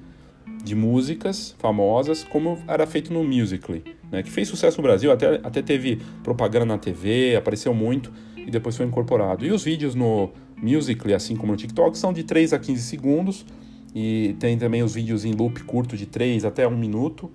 de 0.63 0.75
músicas 0.75 1.55
famosas, 1.57 2.23
como 2.23 2.57
era 2.67 2.85
feito 2.85 3.13
no 3.13 3.23
Musical.ly, 3.23 3.83
né, 4.11 4.23
que 4.23 4.29
fez 4.29 4.47
sucesso 4.47 4.77
no 4.77 4.83
Brasil, 4.83 5.11
até, 5.11 5.39
até 5.43 5.61
teve 5.61 6.01
propaganda 6.23 6.65
na 6.65 6.77
TV, 6.77 7.35
apareceu 7.35 7.73
muito 7.73 8.11
e 8.35 8.51
depois 8.51 8.75
foi 8.75 8.85
incorporado. 8.85 9.45
E 9.45 9.51
os 9.51 9.63
vídeos 9.63 9.95
no 9.95 10.31
Musical.ly, 10.61 11.13
assim 11.13 11.35
como 11.35 11.51
no 11.51 11.57
TikTok, 11.57 11.97
são 11.97 12.11
de 12.13 12.23
3 12.23 12.53
a 12.53 12.59
15 12.59 12.81
segundos 12.81 13.45
e 13.93 14.35
tem 14.39 14.57
também 14.57 14.83
os 14.83 14.93
vídeos 14.93 15.25
em 15.25 15.33
loop 15.33 15.63
curto 15.63 15.97
de 15.97 16.05
3 16.05 16.45
até 16.45 16.67
1 16.67 16.77
minuto 16.77 17.31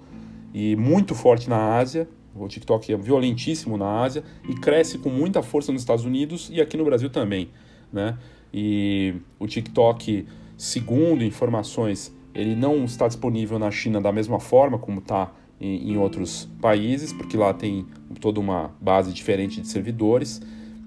e 0.52 0.76
muito 0.76 1.14
forte 1.14 1.48
na 1.48 1.76
Ásia, 1.76 2.08
o 2.34 2.48
TikTok 2.48 2.92
é 2.92 2.96
violentíssimo 2.96 3.76
na 3.76 4.02
Ásia 4.02 4.24
e 4.48 4.54
cresce 4.54 4.98
com 4.98 5.08
muita 5.08 5.42
força 5.42 5.70
nos 5.72 5.82
Estados 5.82 6.04
Unidos 6.04 6.50
e 6.52 6.60
aqui 6.60 6.76
no 6.76 6.84
Brasil 6.84 7.08
também, 7.08 7.48
né? 7.92 8.18
E 8.52 9.14
o 9.38 9.46
TikTok, 9.46 10.26
segundo 10.56 11.22
informações, 11.24 12.14
ele 12.34 12.56
não 12.56 12.84
está 12.84 13.06
disponível 13.06 13.58
na 13.58 13.70
China 13.70 14.00
da 14.00 14.12
mesma 14.12 14.40
forma 14.40 14.78
como 14.78 14.98
está 14.98 15.32
em, 15.60 15.92
em 15.92 15.96
outros 15.96 16.48
países, 16.60 17.12
porque 17.12 17.36
lá 17.36 17.54
tem 17.54 17.86
toda 18.20 18.40
uma 18.40 18.72
base 18.80 19.12
diferente 19.12 19.60
de 19.60 19.68
servidores. 19.68 20.40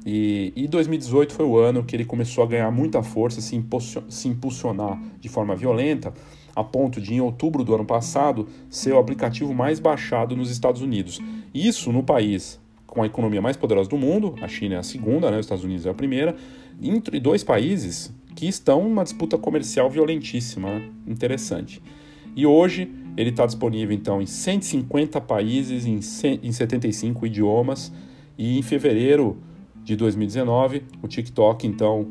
E, 0.09 0.53
e 0.55 0.69
2018 0.69 1.33
foi 1.33 1.45
o 1.45 1.57
ano 1.57 1.83
que 1.83 1.93
ele 1.93 2.05
começou 2.05 2.41
a 2.41 2.47
ganhar 2.47 2.71
muita 2.71 3.03
força, 3.03 3.41
se, 3.41 3.61
se 4.07 4.27
impulsionar 4.29 4.97
de 5.19 5.27
forma 5.27 5.53
violenta, 5.53 6.13
a 6.55 6.63
ponto 6.63 7.01
de, 7.01 7.13
em 7.13 7.19
outubro 7.19 7.61
do 7.61 7.75
ano 7.75 7.83
passado, 7.83 8.47
ser 8.69 8.93
o 8.93 8.99
aplicativo 8.99 9.53
mais 9.53 9.81
baixado 9.81 10.33
nos 10.33 10.49
Estados 10.49 10.81
Unidos. 10.81 11.19
Isso 11.53 11.91
no 11.91 12.01
país 12.01 12.57
com 12.85 13.03
a 13.03 13.05
economia 13.05 13.41
mais 13.41 13.57
poderosa 13.57 13.89
do 13.89 13.97
mundo, 13.97 14.33
a 14.41 14.47
China 14.47 14.75
é 14.75 14.77
a 14.77 14.83
segunda, 14.83 15.29
né, 15.29 15.39
os 15.39 15.45
Estados 15.45 15.65
Unidos 15.65 15.85
é 15.85 15.89
a 15.89 15.93
primeira, 15.93 16.37
entre 16.81 17.19
dois 17.19 17.43
países 17.43 18.09
que 18.33 18.47
estão 18.47 18.83
numa 18.83 19.03
disputa 19.03 19.37
comercial 19.37 19.89
violentíssima, 19.89 20.69
né? 20.69 20.89
interessante. 21.05 21.81
E 22.33 22.45
hoje 22.45 22.89
ele 23.17 23.31
está 23.31 23.45
disponível 23.45 23.93
então 23.93 24.21
em 24.21 24.25
150 24.25 25.19
países, 25.19 25.85
em, 25.85 25.99
em 26.41 26.51
75 26.53 27.25
idiomas, 27.25 27.91
e 28.37 28.57
em 28.57 28.61
fevereiro 28.61 29.37
de 29.87 29.95
2019 29.95 30.83
o 31.01 31.07
TikTok 31.07 31.65
então 31.65 32.07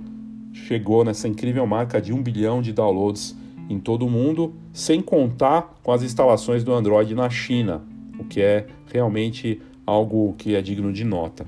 chegou 0.50 1.04
nessa 1.04 1.28
incrível 1.28 1.66
marca 1.66 2.00
de 2.00 2.10
um 2.10 2.22
bilhão 2.22 2.62
de 2.62 2.72
downloads 2.72 3.36
em 3.68 3.78
todo 3.78 4.06
o 4.06 4.10
mundo, 4.10 4.54
sem 4.72 5.02
contar 5.02 5.74
com 5.82 5.92
as 5.92 6.02
instalações 6.02 6.64
do 6.64 6.72
Android 6.72 7.14
na 7.14 7.28
China, 7.28 7.82
o 8.18 8.24
que 8.24 8.40
é 8.40 8.66
realmente 8.90 9.60
algo 9.84 10.34
que 10.38 10.54
é 10.54 10.62
digno 10.62 10.90
de 10.90 11.04
nota. 11.04 11.46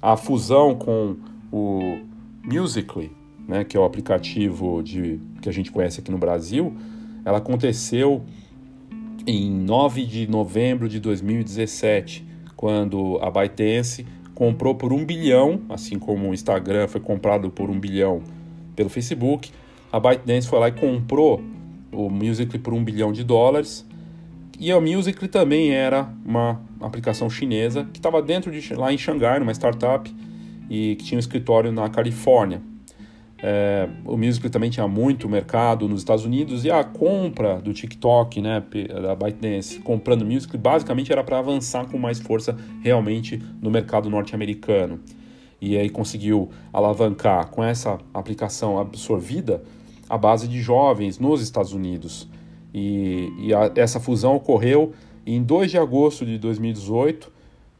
A 0.00 0.16
fusão 0.16 0.76
com 0.76 1.16
o 1.50 1.98
Musical.ly, 2.44 3.10
né, 3.48 3.64
que 3.64 3.76
é 3.76 3.80
o 3.80 3.84
aplicativo 3.84 4.80
de, 4.80 5.18
que 5.42 5.48
a 5.48 5.52
gente 5.52 5.72
conhece 5.72 5.98
aqui 5.98 6.12
no 6.12 6.18
Brasil, 6.18 6.72
ela 7.24 7.38
aconteceu 7.38 8.22
em 9.26 9.50
9 9.50 10.06
de 10.06 10.28
novembro 10.28 10.88
de 10.88 11.00
2017, 11.00 12.24
quando 12.54 13.18
a 13.20 13.28
ByteDance 13.28 14.06
comprou 14.34 14.74
por 14.74 14.92
um 14.92 15.04
bilhão, 15.04 15.60
assim 15.68 15.98
como 15.98 16.28
o 16.28 16.34
Instagram 16.34 16.88
foi 16.88 17.00
comprado 17.00 17.50
por 17.50 17.70
um 17.70 17.78
bilhão 17.78 18.22
pelo 18.74 18.88
Facebook, 18.88 19.50
a 19.92 20.00
ByteDance 20.00 20.48
foi 20.48 20.58
lá 20.58 20.68
e 20.68 20.72
comprou 20.72 21.40
o 21.92 22.10
Musical.ly 22.10 22.58
por 22.58 22.74
um 22.74 22.82
bilhão 22.82 23.12
de 23.12 23.22
dólares. 23.22 23.86
E 24.58 24.72
a 24.72 24.80
Musical.ly 24.80 25.28
também 25.28 25.70
era 25.70 26.08
uma 26.24 26.60
aplicação 26.80 27.30
chinesa 27.30 27.86
que 27.92 27.98
estava 27.98 28.20
dentro 28.20 28.50
de 28.50 28.74
lá 28.74 28.92
em 28.92 28.98
Xangai, 28.98 29.38
numa 29.38 29.52
startup, 29.52 30.12
e 30.68 30.96
que 30.96 31.04
tinha 31.04 31.16
um 31.16 31.20
escritório 31.20 31.70
na 31.70 31.88
Califórnia. 31.88 32.60
É, 33.46 33.86
o 34.06 34.16
Musical.ly 34.16 34.48
também 34.48 34.70
tinha 34.70 34.88
muito 34.88 35.28
mercado 35.28 35.86
nos 35.86 36.00
Estados 36.00 36.24
Unidos 36.24 36.64
e 36.64 36.70
a 36.70 36.82
compra 36.82 37.60
do 37.60 37.74
TikTok, 37.74 38.40
né, 38.40 38.64
da 39.02 39.14
ByteDance, 39.14 39.80
comprando 39.80 40.22
o 40.22 40.58
basicamente 40.58 41.12
era 41.12 41.22
para 41.22 41.40
avançar 41.40 41.84
com 41.86 41.98
mais 41.98 42.18
força 42.18 42.56
realmente 42.82 43.42
no 43.60 43.70
mercado 43.70 44.08
norte-americano. 44.08 44.98
E 45.60 45.76
aí 45.76 45.90
conseguiu 45.90 46.48
alavancar 46.72 47.50
com 47.50 47.62
essa 47.62 47.98
aplicação 48.14 48.78
absorvida 48.78 49.62
a 50.08 50.16
base 50.16 50.48
de 50.48 50.62
jovens 50.62 51.18
nos 51.18 51.42
Estados 51.42 51.74
Unidos. 51.74 52.26
E, 52.72 53.30
e 53.40 53.52
a, 53.52 53.70
essa 53.76 54.00
fusão 54.00 54.36
ocorreu 54.36 54.94
em 55.26 55.42
2 55.42 55.70
de 55.70 55.76
agosto 55.76 56.24
de 56.24 56.38
2018 56.38 57.30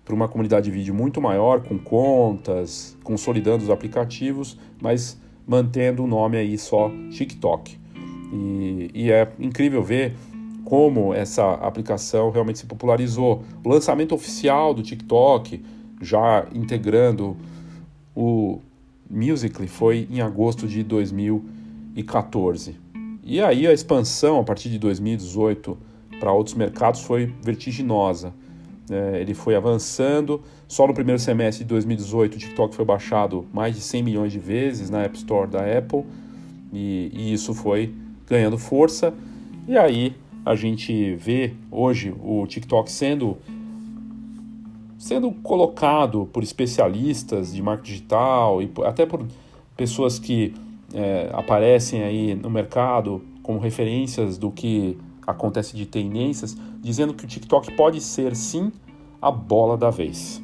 para 0.05 0.15
uma 0.15 0.29
comunidade 0.29 0.67
de 0.67 0.71
vídeo 0.71 0.93
muito 0.93 1.23
maior, 1.23 1.63
com 1.63 1.79
contas, 1.79 2.99
consolidando 3.03 3.65
os 3.65 3.71
aplicativos, 3.71 4.59
mas 4.79 5.24
mantendo 5.47 6.05
o 6.05 6.07
nome 6.07 6.37
aí 6.37 6.57
só 6.59 6.91
TikTok. 7.11 7.79
E, 8.33 8.91
e 8.95 9.11
é 9.11 9.31
incrível 9.39 9.83
ver 9.83 10.15
como 10.65 11.13
essa 11.13 11.55
aplicação 11.55 12.31
realmente 12.31 12.59
se 12.59 12.67
popularizou. 12.67 13.45
O 13.63 13.69
lançamento 13.69 14.15
oficial 14.15 14.73
do 14.73 14.83
TikTok, 14.83 15.63
já 16.01 16.47
integrando 16.55 17.37
o 18.15 18.61
Musical.ly, 19.11 19.69
foi 19.69 20.09
em 20.11 20.21
agosto 20.21 20.67
de 20.67 20.83
2018. 20.83 21.55
2014. 21.95 22.77
E 23.23 23.41
aí 23.41 23.67
a 23.67 23.73
expansão 23.73 24.39
a 24.41 24.45
partir 24.45 24.69
de 24.69 24.79
2018 24.79 25.79
para 26.19 26.33
outros 26.33 26.55
mercados 26.55 27.01
foi 27.01 27.33
vertiginosa. 27.43 28.35
É, 28.91 29.21
ele 29.21 29.35
foi 29.35 29.55
avançando. 29.55 30.43
Só 30.69 30.87
no 30.87 30.95
primeiro 30.95 31.19
semestre 31.19 31.65
de 31.65 31.69
2018 31.69 32.35
o 32.35 32.39
TikTok 32.39 32.75
foi 32.75 32.85
baixado 32.85 33.47
mais 33.53 33.75
de 33.75 33.81
100 33.81 34.03
milhões 34.03 34.33
de 34.33 34.39
vezes 34.39 34.91
na 34.91 35.03
App 35.03 35.17
Store 35.17 35.49
da 35.49 35.61
Apple 35.61 36.05
e, 36.73 37.11
e 37.15 37.33
isso 37.33 37.55
foi 37.55 37.95
ganhando 38.27 38.59
força. 38.59 39.15
E 39.67 39.79
aí 39.79 40.15
a 40.45 40.55
gente 40.55 41.15
vê 41.15 41.55
hoje 41.71 42.15
o 42.23 42.47
TikTok 42.47 42.91
sendo 42.91 43.39
sendo 44.99 45.33
colocado 45.33 46.29
por 46.33 46.43
especialistas 46.43 47.53
de 47.53 47.63
marketing 47.63 47.93
digital 47.93 48.63
e 48.63 48.71
até 48.85 49.05
por 49.05 49.25
pessoas 49.77 50.19
que 50.19 50.55
é, 50.95 51.29
aparecem 51.33 52.03
aí 52.03 52.35
no 52.35 52.49
mercado 52.49 53.23
como 53.43 53.59
referências 53.59 54.39
do 54.39 54.51
que 54.51 54.97
acontece 55.27 55.77
de 55.77 55.85
tendências, 55.85 56.57
dizendo 56.85 57.15
que 57.15 57.25
o 57.25 57.27
TikTok 57.27 57.73
pode 57.73 58.01
ser 58.03 58.37
sim 58.37 58.71
a 59.21 59.31
bola 59.31 59.77
da 59.77 59.89
vez. 59.89 60.43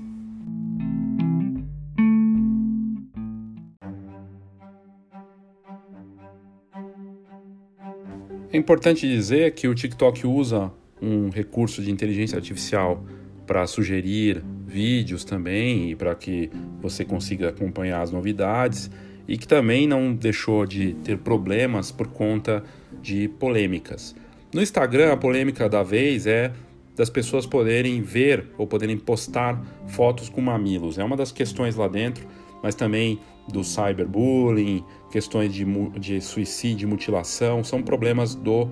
É 8.53 8.57
importante 8.57 9.07
dizer 9.07 9.53
que 9.55 9.69
o 9.69 9.75
TikTok 9.75 10.27
usa 10.27 10.73
um 11.01 11.29
recurso 11.29 11.83
de 11.83 11.91
inteligência 11.91 12.37
artificial 12.37 13.05
para 13.47 13.67
sugerir 13.67 14.43
vídeos 14.67 15.25
também 15.25 15.91
e 15.91 15.95
para 15.95 16.15
que 16.15 16.51
você 16.81 17.05
consiga 17.05 17.51
acompanhar 17.51 18.01
as 18.01 18.11
novidades 18.11 18.91
e 19.29 19.37
que 19.37 19.47
também 19.47 19.87
não 19.87 20.15
deixou 20.15 20.67
de 20.67 20.95
ter 21.05 21.19
problemas 21.19 21.93
por 21.93 22.09
conta 22.09 22.65
de 23.01 23.29
polêmicas. 23.29 24.15
No 24.53 24.61
Instagram, 24.61 25.13
a 25.13 25.17
polêmica 25.17 25.69
da 25.69 25.83
vez 25.83 26.27
é 26.27 26.53
das 26.97 27.09
pessoas 27.09 27.47
poderem 27.47 28.03
ver 28.03 28.47
ou 28.59 28.67
poderem 28.67 28.99
postar 28.99 29.63
fotos 29.87 30.29
com 30.29 30.41
mamilos. 30.41 30.99
É 30.99 31.05
uma 31.05 31.17
das 31.17 31.31
questões 31.31 31.77
lá 31.77 31.87
dentro, 31.87 32.27
mas 32.63 32.75
também 32.75 33.21
do 33.49 33.63
cyberbullying, 33.63 34.85
questões 35.11 35.55
de, 35.55 35.65
de 35.99 36.21
suicídio, 36.21 36.89
mutilação, 36.89 37.63
são 37.63 37.81
problemas 37.81 38.35
do, 38.35 38.69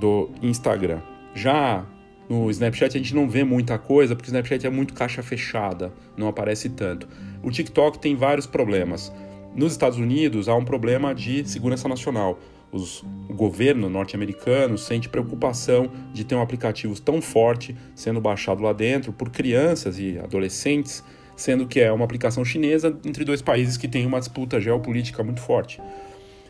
do 0.00 0.30
Instagram. 0.42 1.00
Já 1.34 1.84
no 2.28 2.50
Snapchat 2.50 2.96
a 2.96 3.00
gente 3.00 3.14
não 3.14 3.28
vê 3.28 3.44
muita 3.44 3.78
coisa, 3.78 4.16
porque 4.16 4.28
o 4.28 4.32
Snapchat 4.32 4.66
é 4.66 4.70
muito 4.70 4.94
caixa 4.94 5.22
fechada, 5.22 5.92
não 6.16 6.28
aparece 6.28 6.70
tanto. 6.70 7.06
O 7.42 7.50
TikTok 7.50 7.98
tem 7.98 8.16
vários 8.16 8.46
problemas. 8.46 9.12
Nos 9.54 9.72
Estados 9.72 9.98
Unidos 9.98 10.48
há 10.48 10.54
um 10.54 10.64
problema 10.64 11.14
de 11.14 11.46
segurança 11.46 11.88
nacional. 11.88 12.38
Os, 12.70 13.02
o 13.28 13.34
governo 13.34 13.88
norte-americano 13.88 14.76
sente 14.76 15.08
preocupação 15.08 15.90
de 16.12 16.24
ter 16.24 16.34
um 16.34 16.42
aplicativo 16.42 17.00
tão 17.00 17.22
forte 17.22 17.74
sendo 17.94 18.20
baixado 18.20 18.62
lá 18.62 18.72
dentro 18.72 19.12
por 19.12 19.30
crianças 19.30 19.98
e 19.98 20.18
adolescentes 20.18 21.02
sendo 21.38 21.68
que 21.68 21.78
é 21.78 21.90
uma 21.92 22.04
aplicação 22.04 22.44
chinesa 22.44 22.88
entre 23.06 23.24
dois 23.24 23.40
países 23.40 23.76
que 23.76 23.86
têm 23.86 24.04
uma 24.04 24.18
disputa 24.18 24.60
geopolítica 24.60 25.22
muito 25.22 25.40
forte. 25.40 25.80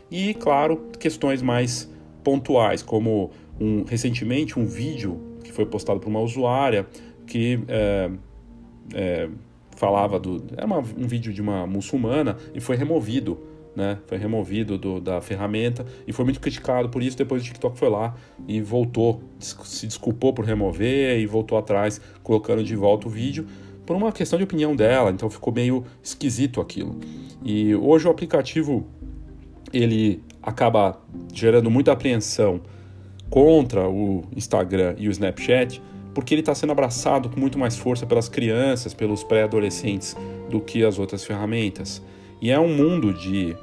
E, 0.09 0.33
claro, 0.33 0.89
questões 0.99 1.43
mais 1.43 1.87
pontuais, 2.23 2.81
como 2.81 3.29
um, 3.61 3.83
recentemente 3.83 4.57
um 4.57 4.65
vídeo 4.65 5.37
que 5.43 5.51
foi 5.51 5.67
postado 5.67 5.99
por 5.99 6.09
uma 6.09 6.19
usuária 6.19 6.87
que 7.27 7.59
é, 7.67 8.09
é, 8.95 9.29
falava 9.75 10.19
do. 10.19 10.43
Era 10.57 10.67
um 10.67 11.07
vídeo 11.07 11.31
de 11.31 11.41
uma 11.41 11.67
muçulmana 11.67 12.35
e 12.55 12.59
foi 12.59 12.75
removido. 12.75 13.39
Né? 13.79 13.97
Foi 14.07 14.17
removido 14.17 14.77
do, 14.77 14.99
da 14.99 15.21
ferramenta 15.21 15.85
e 16.05 16.11
foi 16.11 16.25
muito 16.25 16.41
criticado 16.41 16.89
por 16.89 17.01
isso. 17.01 17.15
Depois 17.15 17.41
o 17.41 17.45
TikTok 17.45 17.79
foi 17.79 17.87
lá 17.87 18.13
e 18.45 18.59
voltou, 18.59 19.23
se 19.39 19.87
desculpou 19.87 20.33
por 20.33 20.43
remover 20.43 21.17
e 21.17 21.25
voltou 21.25 21.57
atrás, 21.57 22.01
colocando 22.21 22.61
de 22.61 22.75
volta 22.75 23.07
o 23.07 23.09
vídeo 23.09 23.47
por 23.85 23.95
uma 23.95 24.11
questão 24.11 24.37
de 24.37 24.43
opinião 24.43 24.75
dela, 24.75 25.11
então 25.11 25.29
ficou 25.29 25.53
meio 25.53 25.85
esquisito 26.03 26.59
aquilo. 26.59 26.99
E 27.41 27.73
hoje 27.73 28.05
o 28.05 28.11
aplicativo 28.11 28.85
ele 29.71 30.21
acaba 30.43 30.99
gerando 31.33 31.71
muita 31.71 31.93
apreensão 31.93 32.59
contra 33.29 33.87
o 33.87 34.25
Instagram 34.35 34.95
e 34.97 35.07
o 35.07 35.11
Snapchat, 35.11 35.81
porque 36.13 36.33
ele 36.33 36.41
está 36.41 36.53
sendo 36.53 36.73
abraçado 36.73 37.29
com 37.29 37.39
muito 37.39 37.57
mais 37.57 37.77
força 37.77 38.05
pelas 38.05 38.27
crianças, 38.27 38.93
pelos 38.93 39.23
pré-adolescentes 39.23 40.17
do 40.49 40.59
que 40.59 40.83
as 40.83 40.99
outras 40.99 41.23
ferramentas. 41.23 42.01
E 42.41 42.51
é 42.51 42.59
um 42.59 42.67
mundo 42.67 43.13
de 43.13 43.55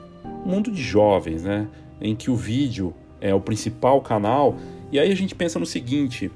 mundo 0.47 0.70
de 0.70 0.82
jovens, 0.82 1.42
né, 1.42 1.66
em 2.01 2.14
que 2.14 2.30
o 2.30 2.36
vídeo 2.36 2.94
é 3.20 3.34
o 3.34 3.40
principal 3.40 4.01
canal. 4.01 4.57
E 4.92 4.99
aí 4.99 5.11
a 5.11 5.14
gente 5.16 5.34
pensa 5.34 5.59
no 5.59 5.66
seguinte: 5.66 6.30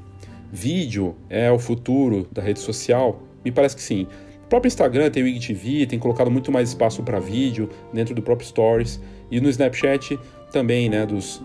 vídeo 0.50 1.14
é 1.28 1.50
o 1.50 1.58
futuro 1.58 2.26
da 2.32 2.42
rede 2.42 2.60
social, 2.60 3.22
me 3.44 3.50
parece 3.50 3.76
que 3.76 3.82
sim. 3.82 4.06
O 4.44 4.48
próprio 4.50 4.68
Instagram 4.68 5.10
tem 5.10 5.22
o 5.22 5.26
IGTV, 5.28 5.86
tem 5.86 5.98
colocado 5.98 6.30
muito 6.30 6.50
mais 6.50 6.70
espaço 6.70 7.02
para 7.04 7.20
vídeo 7.20 7.68
dentro 7.92 8.14
do 8.14 8.20
próprio 8.20 8.48
Stories. 8.48 9.00
E 9.30 9.40
no 9.40 9.48
Snapchat 9.48 10.18
também, 10.50 10.88
né, 10.88 11.06
dos, 11.06 11.40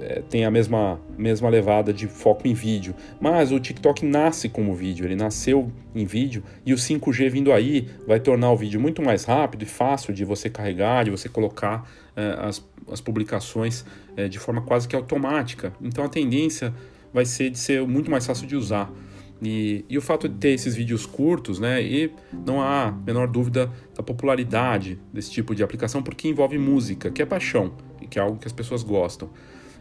é, 0.00 0.22
tem 0.28 0.44
a 0.44 0.50
mesma, 0.50 1.00
mesma 1.16 1.48
levada 1.48 1.92
de 1.92 2.06
foco 2.06 2.48
em 2.48 2.54
vídeo. 2.54 2.94
Mas 3.20 3.52
o 3.52 3.60
TikTok 3.60 4.04
nasce 4.04 4.48
como 4.48 4.74
vídeo, 4.74 5.06
ele 5.06 5.14
nasceu 5.14 5.70
em 5.94 6.04
vídeo 6.04 6.42
e 6.66 6.72
o 6.72 6.76
5G 6.76 7.30
vindo 7.30 7.52
aí 7.52 7.88
vai 8.06 8.18
tornar 8.18 8.50
o 8.50 8.56
vídeo 8.56 8.80
muito 8.80 9.02
mais 9.02 9.24
rápido 9.24 9.62
e 9.62 9.66
fácil 9.66 10.12
de 10.12 10.24
você 10.24 10.50
carregar, 10.50 11.04
de 11.04 11.10
você 11.10 11.28
colocar 11.28 11.88
as, 12.38 12.64
as 12.90 13.00
publicações 13.00 13.84
é, 14.16 14.28
de 14.28 14.38
forma 14.38 14.62
quase 14.62 14.88
que 14.88 14.96
automática. 14.96 15.72
Então 15.80 16.04
a 16.04 16.08
tendência 16.08 16.74
vai 17.12 17.24
ser 17.24 17.50
de 17.50 17.58
ser 17.58 17.86
muito 17.86 18.10
mais 18.10 18.26
fácil 18.26 18.46
de 18.46 18.56
usar. 18.56 18.90
E, 19.40 19.84
e, 19.88 19.96
o 19.96 20.02
fato 20.02 20.28
de 20.28 20.34
ter 20.34 20.48
esses 20.50 20.74
vídeos 20.74 21.06
curtos, 21.06 21.60
né? 21.60 21.80
E 21.80 22.10
não 22.44 22.60
há 22.60 22.92
menor 23.06 23.28
dúvida 23.28 23.70
da 23.94 24.02
popularidade 24.02 24.98
desse 25.12 25.30
tipo 25.30 25.54
de 25.54 25.62
aplicação, 25.62 26.02
porque 26.02 26.26
envolve 26.26 26.58
música, 26.58 27.08
que 27.08 27.22
é 27.22 27.26
paixão, 27.26 27.72
e 28.02 28.06
que 28.06 28.18
é 28.18 28.22
algo 28.22 28.36
que 28.36 28.48
as 28.48 28.52
pessoas 28.52 28.82
gostam. 28.82 29.30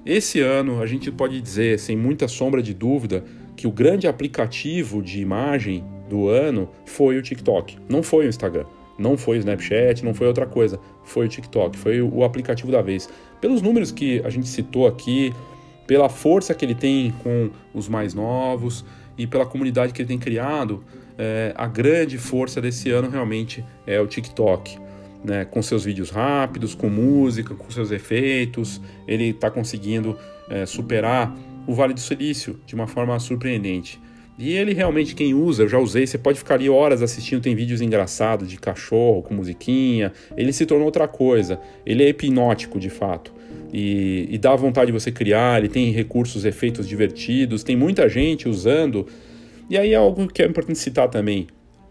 Esse 0.05 0.39
ano, 0.39 0.79
a 0.79 0.85
gente 0.85 1.11
pode 1.11 1.41
dizer, 1.41 1.79
sem 1.79 1.97
muita 1.97 2.27
sombra 2.27 2.61
de 2.61 2.73
dúvida, 2.73 3.25
que 3.55 3.65
o 3.65 3.71
grande 3.71 4.07
aplicativo 4.07 5.01
de 5.01 5.19
imagem 5.19 5.83
do 6.07 6.29
ano 6.29 6.69
foi 6.85 7.17
o 7.17 7.21
TikTok, 7.21 7.79
não 7.89 8.03
foi 8.03 8.27
o 8.27 8.29
Instagram. 8.29 8.65
Não 8.97 9.15
foi 9.15 9.37
o 9.37 9.39
Snapchat, 9.39 10.03
não 10.03 10.13
foi 10.13 10.25
outra 10.25 10.45
coisa. 10.47 10.79
Foi 11.07 11.25
o 11.25 11.29
TikTok, 11.29 11.77
foi 11.77 12.01
o 12.01 12.23
aplicativo 12.23 12.71
da 12.71 12.81
vez. 12.81 13.09
Pelos 13.41 13.61
números 13.61 13.91
que 13.91 14.21
a 14.23 14.29
gente 14.29 14.47
citou 14.47 14.87
aqui, 14.87 15.33
pela 15.87 16.09
força 16.09 16.53
que 16.53 16.65
ele 16.65 16.75
tem 16.75 17.13
com 17.23 17.49
os 17.73 17.87
mais 17.87 18.13
novos, 18.13 18.85
e 19.17 19.25
pela 19.25 19.45
comunidade 19.45 19.91
que 19.93 20.01
ele 20.01 20.07
tem 20.07 20.19
criado, 20.19 20.83
é, 21.17 21.51
a 21.55 21.65
grande 21.65 22.17
força 22.17 22.61
desse 22.61 22.91
ano 22.91 23.09
realmente 23.09 23.65
é 23.85 23.99
o 23.99 24.07
TikTok. 24.07 24.77
Né, 25.23 25.43
com 25.43 25.61
seus 25.63 25.83
vídeos 25.83 26.11
rápidos, 26.11 26.75
com 26.75 26.89
música, 26.89 27.55
com 27.55 27.69
seus 27.71 27.89
efeitos, 27.89 28.79
ele 29.07 29.29
está 29.29 29.49
conseguindo 29.49 30.15
é, 30.47 30.65
superar 30.65 31.35
o 31.65 31.73
Vale 31.73 31.93
do 31.93 31.99
Silício 31.99 32.59
de 32.65 32.75
uma 32.75 32.85
forma 32.85 33.19
surpreendente. 33.19 33.99
E 34.37 34.53
ele 34.53 34.71
realmente, 34.71 35.15
quem 35.15 35.33
usa, 35.33 35.63
eu 35.63 35.67
já 35.67 35.79
usei, 35.79 36.05
você 36.05 36.17
pode 36.17 36.37
ficar 36.37 36.55
ali 36.55 36.69
horas 36.69 37.01
assistindo, 37.01 37.41
tem 37.41 37.55
vídeos 37.55 37.81
engraçados 37.81 38.47
de 38.47 38.57
cachorro 38.57 39.23
com 39.23 39.33
musiquinha. 39.33 40.13
Ele 40.35 40.53
se 40.53 40.65
tornou 40.65 40.85
outra 40.85 41.07
coisa. 41.07 41.59
Ele 41.83 42.03
é 42.03 42.09
hipnótico 42.09 42.79
de 42.79 42.89
fato. 42.89 43.33
E, 43.73 44.27
e 44.29 44.37
dá 44.37 44.55
vontade 44.55 44.87
de 44.87 44.91
você 44.91 45.11
criar, 45.11 45.59
ele 45.59 45.67
tem 45.67 45.91
recursos, 45.91 46.45
efeitos 46.45 46.87
divertidos, 46.87 47.63
tem 47.63 47.75
muita 47.75 48.07
gente 48.07 48.47
usando. 48.47 49.07
E 49.69 49.77
aí 49.77 49.93
é 49.93 49.95
algo 49.95 50.27
que 50.27 50.43
é 50.43 50.45
importante 50.45 50.77
citar 50.77 51.09
também. 51.09 51.47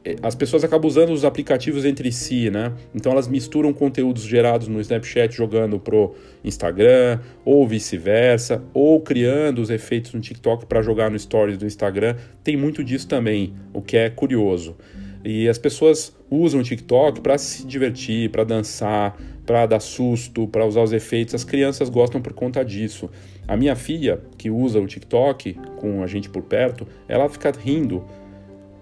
É, 0.07 0.15
as 0.23 0.37
pessoas 0.37 0.63
acabam 0.63 0.87
usando 0.87 1.11
os 1.11 1.25
aplicativos 1.25 1.85
entre 1.85 2.13
si, 2.13 2.49
né? 2.49 2.73
Então 2.95 3.11
elas 3.11 3.27
misturam 3.27 3.73
conteúdos 3.73 4.23
gerados 4.23 4.69
no 4.69 4.81
Snapchat 4.81 5.35
jogando 5.35 5.81
pro 5.81 6.15
Instagram, 6.45 7.19
ou 7.45 7.67
vice-versa, 7.67 8.63
ou 8.73 9.01
criando 9.01 9.61
os 9.61 9.69
efeitos 9.69 10.15
no 10.15 10.21
TikTok 10.21 10.67
para 10.67 10.81
jogar 10.81 11.11
no 11.11 11.19
Stories 11.19 11.59
do 11.59 11.67
Instagram. 11.67 12.15
Tem 12.45 12.57
muito 12.57 12.85
disso 12.85 13.09
também, 13.09 13.55
o 13.75 13.83
que 13.83 13.97
é 13.97 14.09
curioso. 14.09 14.77
E 15.25 15.49
as 15.49 15.59
pessoas 15.59 16.17
usam 16.31 16.61
o 16.61 16.63
TikTok 16.63 17.21
para 17.21 17.37
se 17.37 17.67
divertir, 17.67 18.31
para 18.31 18.45
dançar, 18.45 19.21
para 19.45 19.67
dar 19.67 19.81
susto, 19.81 20.47
para 20.47 20.65
usar 20.65 20.83
os 20.83 20.93
efeitos. 20.93 21.35
As 21.35 21.43
crianças 21.43 21.89
gostam 21.89 22.23
por 22.23 22.33
conta 22.33 22.65
disso. 22.65 23.11
A 23.49 23.57
minha 23.57 23.75
filha, 23.75 24.21
que 24.39 24.51
usa 24.51 24.79
o 24.79 24.87
TikTok 24.87 25.55
com 25.79 26.01
a 26.05 26.07
gente 26.07 26.29
por 26.29 26.43
perto, 26.43 26.87
ela 27.09 27.29
fica 27.29 27.51
rindo 27.51 28.05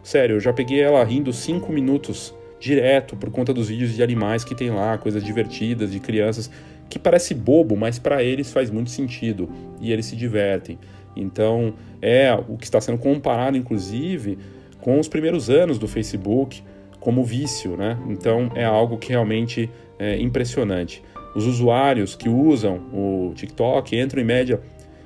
Sério, 0.05 0.37
eu 0.37 0.41
já 0.41 0.53
peguei 0.53 0.83
ela 0.83 1.03
rindo 1.03 1.33
5 1.33 1.73
minutos 1.73 2.35
direto 2.61 3.17
por 3.17 3.31
conta 3.31 3.55
dos 3.55 3.69
vídeos 3.69 3.95
de 3.95 4.03
animais 4.03 4.45
que 4.45 4.55
tem 4.55 4.69
lá, 4.69 4.99
coisas 4.99 5.25
divertidas 5.25 5.91
de 5.91 5.99
crianças, 5.99 6.51
que 6.91 6.99
parece 6.99 7.33
bobo, 7.33 7.75
mas 7.75 7.99
para 7.99 8.23
eles 8.23 8.53
faz 8.53 8.71
muito 8.71 8.91
sentido 8.91 9.49
e 9.81 9.91
eles 9.91 10.05
se 10.05 10.15
divertem. 10.15 10.79
Então, 11.17 11.73
é 12.03 12.33
o 12.35 12.59
que 12.59 12.65
está 12.65 12.83
sendo 12.83 12.99
comparado, 12.99 13.57
inclusive, 13.57 14.37
com 14.79 15.01
os 15.01 15.09
primeiros 15.09 15.49
anos 15.49 15.79
do 15.79 15.89
Facebook 15.89 16.63
como 17.01 17.25
vício, 17.25 17.75
né? 17.75 17.99
Então, 18.07 18.51
é 18.55 18.65
algo 18.65 18.99
que 18.99 19.09
realmente 19.09 19.71
é 19.99 20.21
impressionante. 20.21 21.03
Os 21.35 21.47
usuários 21.47 22.15
que 22.15 22.29
usam 22.29 22.77
o 22.93 23.33
TikTok 23.35 23.99
entram 23.99 24.21
em 24.21 24.25
média 24.25 24.61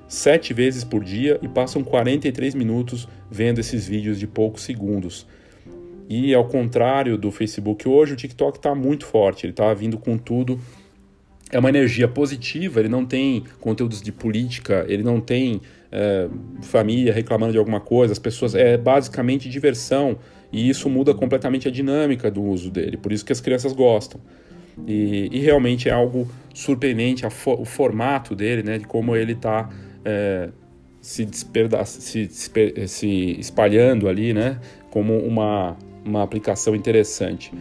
sete 0.08 0.52
vezes 0.54 0.82
por 0.82 1.04
dia 1.04 1.38
e 1.42 1.46
passam 1.46 1.84
43 1.84 2.54
minutos 2.54 3.06
vendo 3.30 3.60
esses 3.60 3.86
vídeos 3.86 4.18
de 4.18 4.26
poucos 4.26 4.62
segundos. 4.62 5.26
E 6.08 6.34
ao 6.34 6.46
contrário 6.46 7.18
do 7.18 7.30
Facebook 7.30 7.86
hoje, 7.86 8.14
o 8.14 8.16
TikTok 8.16 8.56
está 8.56 8.74
muito 8.74 9.04
forte, 9.04 9.44
ele 9.44 9.52
está 9.52 9.72
vindo 9.74 9.98
com 9.98 10.16
tudo 10.16 10.58
é 11.50 11.58
uma 11.58 11.68
energia 11.68 12.06
positiva, 12.06 12.80
ele 12.80 12.88
não 12.88 13.04
tem 13.04 13.44
conteúdos 13.60 14.02
de 14.02 14.12
política, 14.12 14.84
ele 14.88 15.02
não 15.02 15.20
tem 15.20 15.60
é, 15.90 16.28
família 16.62 17.12
reclamando 17.12 17.52
de 17.52 17.58
alguma 17.58 17.80
coisa, 17.80 18.12
as 18.12 18.18
pessoas. 18.18 18.54
É 18.54 18.76
basicamente 18.76 19.48
diversão 19.48 20.18
e 20.52 20.68
isso 20.68 20.88
muda 20.88 21.14
completamente 21.14 21.68
a 21.68 21.70
dinâmica 21.70 22.30
do 22.30 22.42
uso 22.42 22.70
dele, 22.70 22.96
por 22.96 23.12
isso 23.12 23.24
que 23.24 23.32
as 23.32 23.40
crianças 23.40 23.72
gostam. 23.72 24.20
E, 24.86 25.28
e 25.32 25.38
realmente 25.40 25.88
é 25.88 25.92
algo 25.92 26.28
surpreendente 26.54 27.28
fo 27.30 27.54
o 27.54 27.64
formato 27.64 28.34
dele, 28.34 28.62
né, 28.62 28.78
de 28.78 28.86
como 28.86 29.16
ele 29.16 29.32
está 29.32 29.68
é, 30.08 30.48
se, 31.02 31.28
se, 31.30 32.88
se 32.88 33.36
espalhando 33.38 34.08
ali, 34.08 34.32
né, 34.32 34.58
como 34.90 35.18
uma, 35.18 35.76
uma 36.02 36.22
aplicação 36.22 36.74
interessante. 36.74 37.52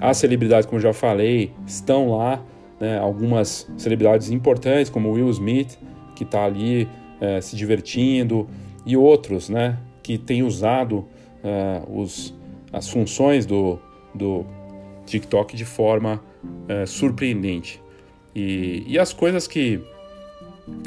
As 0.00 0.16
celebridades, 0.16 0.66
como 0.66 0.80
já 0.80 0.94
falei, 0.94 1.52
estão 1.66 2.10
lá, 2.16 2.42
né, 2.80 2.98
algumas 2.98 3.70
celebridades 3.76 4.30
importantes, 4.30 4.88
como 4.88 5.12
Will 5.12 5.28
Smith, 5.28 5.78
que 6.16 6.24
está 6.24 6.44
ali 6.44 6.88
é, 7.20 7.40
se 7.42 7.54
divertindo, 7.54 8.48
e 8.86 8.96
outros 8.96 9.50
né, 9.50 9.78
que 10.02 10.16
têm 10.16 10.42
usado 10.42 11.06
é, 11.44 11.82
os, 11.86 12.34
as 12.72 12.88
funções 12.88 13.44
do, 13.44 13.78
do 14.14 14.46
TikTok 15.04 15.54
de 15.54 15.66
forma 15.66 16.22
é, 16.66 16.86
surpreendente. 16.86 17.82
E, 18.34 18.84
e 18.86 18.98
as 18.98 19.12
coisas 19.12 19.46
que 19.46 19.82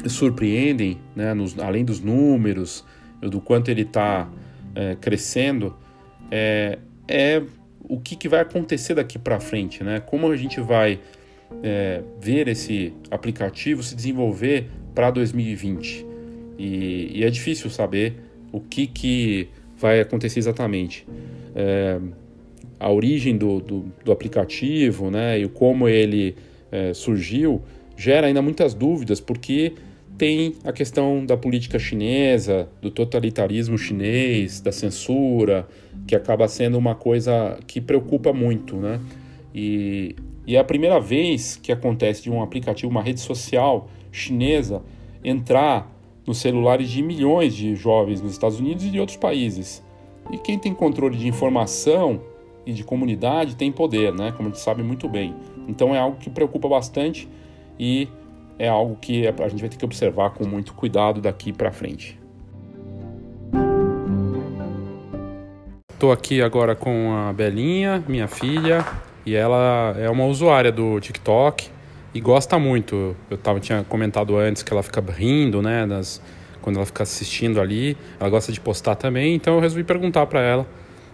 surpreendem, 0.08 0.98
né, 1.14 1.34
nos, 1.34 1.58
além 1.58 1.84
dos 1.84 2.00
números, 2.00 2.84
do 3.20 3.40
quanto 3.40 3.70
ele 3.70 3.82
está 3.82 4.28
é, 4.74 4.96
crescendo, 5.00 5.74
é, 6.30 6.78
é 7.08 7.42
o 7.88 8.00
que, 8.00 8.16
que 8.16 8.28
vai 8.28 8.40
acontecer 8.40 8.94
daqui 8.94 9.18
para 9.18 9.38
frente, 9.40 9.84
né? 9.84 10.00
Como 10.00 10.30
a 10.30 10.36
gente 10.36 10.60
vai 10.60 10.98
é, 11.62 12.02
ver 12.20 12.48
esse 12.48 12.92
aplicativo 13.10 13.82
se 13.82 13.94
desenvolver 13.94 14.68
para 14.94 15.10
2020. 15.10 16.06
E, 16.58 17.10
e, 17.14 17.24
é 17.24 17.30
difícil 17.30 17.68
saber 17.68 18.14
o 18.52 18.60
que, 18.60 18.86
que 18.86 19.48
vai 19.76 20.00
acontecer 20.00 20.38
exatamente. 20.38 21.06
É, 21.54 21.98
a 22.78 22.90
origem 22.90 23.36
do, 23.36 23.60
do, 23.60 23.84
do, 24.04 24.12
aplicativo 24.12 25.10
né, 25.10 25.38
e 25.38 25.48
como 25.48 25.88
ele 25.88 26.36
é, 26.70 26.92
surgiu 26.94 27.62
gera 27.96 28.26
ainda 28.26 28.42
muitas 28.42 28.74
dúvidas, 28.74 29.20
porque 29.20 29.74
tem 30.16 30.54
a 30.64 30.72
questão 30.72 31.24
da 31.26 31.36
política 31.36 31.78
chinesa, 31.78 32.68
do 32.80 32.90
totalitarismo 32.90 33.76
chinês, 33.76 34.60
da 34.60 34.70
censura, 34.70 35.66
que 36.06 36.14
acaba 36.14 36.46
sendo 36.46 36.78
uma 36.78 36.94
coisa 36.94 37.58
que 37.66 37.80
preocupa 37.80 38.32
muito, 38.32 38.76
né? 38.76 39.00
E, 39.54 40.14
e 40.46 40.56
é 40.56 40.58
a 40.58 40.64
primeira 40.64 41.00
vez 41.00 41.56
que 41.56 41.72
acontece 41.72 42.22
de 42.22 42.30
um 42.30 42.42
aplicativo, 42.42 42.90
uma 42.90 43.02
rede 43.02 43.20
social 43.20 43.88
chinesa, 44.12 44.82
entrar 45.22 45.92
nos 46.26 46.38
celulares 46.38 46.88
de 46.88 47.02
milhões 47.02 47.54
de 47.54 47.74
jovens 47.74 48.20
nos 48.20 48.32
Estados 48.32 48.60
Unidos 48.60 48.84
e 48.84 48.90
de 48.90 49.00
outros 49.00 49.16
países. 49.16 49.82
E 50.30 50.38
quem 50.38 50.58
tem 50.58 50.72
controle 50.72 51.16
de 51.16 51.26
informação 51.26 52.20
e 52.64 52.72
de 52.72 52.82
comunidade 52.82 53.56
tem 53.56 53.70
poder, 53.70 54.12
né? 54.12 54.32
Como 54.32 54.48
a 54.48 54.52
gente 54.52 54.60
sabe 54.60 54.82
muito 54.82 55.08
bem. 55.08 55.34
Então 55.68 55.94
é 55.94 55.98
algo 55.98 56.16
que 56.18 56.30
preocupa 56.30 56.68
bastante 56.68 57.28
e 57.78 58.08
é 58.58 58.68
algo 58.68 58.96
que 59.00 59.26
a 59.26 59.48
gente 59.48 59.60
vai 59.60 59.68
ter 59.68 59.76
que 59.76 59.84
observar 59.84 60.30
com 60.30 60.46
muito 60.46 60.74
cuidado 60.74 61.20
daqui 61.20 61.52
para 61.52 61.72
frente. 61.72 62.18
Estou 65.92 66.12
aqui 66.12 66.42
agora 66.42 66.74
com 66.74 67.14
a 67.14 67.32
Belinha, 67.32 68.02
minha 68.06 68.28
filha, 68.28 68.84
e 69.24 69.34
ela 69.34 69.94
é 69.98 70.10
uma 70.10 70.26
usuária 70.26 70.70
do 70.70 71.00
TikTok 71.00 71.68
e 72.12 72.20
gosta 72.20 72.58
muito. 72.58 73.16
Eu 73.30 73.38
tava, 73.38 73.58
tinha 73.58 73.82
comentado 73.84 74.36
antes 74.36 74.62
que 74.62 74.72
ela 74.72 74.82
fica 74.82 75.00
rindo, 75.00 75.62
né, 75.62 75.86
das, 75.86 76.20
quando 76.60 76.76
ela 76.76 76.86
fica 76.86 77.02
assistindo 77.02 77.60
ali. 77.60 77.96
Ela 78.20 78.28
gosta 78.28 78.52
de 78.52 78.60
postar 78.60 78.96
também, 78.96 79.34
então 79.34 79.54
eu 79.54 79.60
resolvi 79.60 79.82
perguntar 79.82 80.26
para 80.26 80.40
ela 80.40 80.66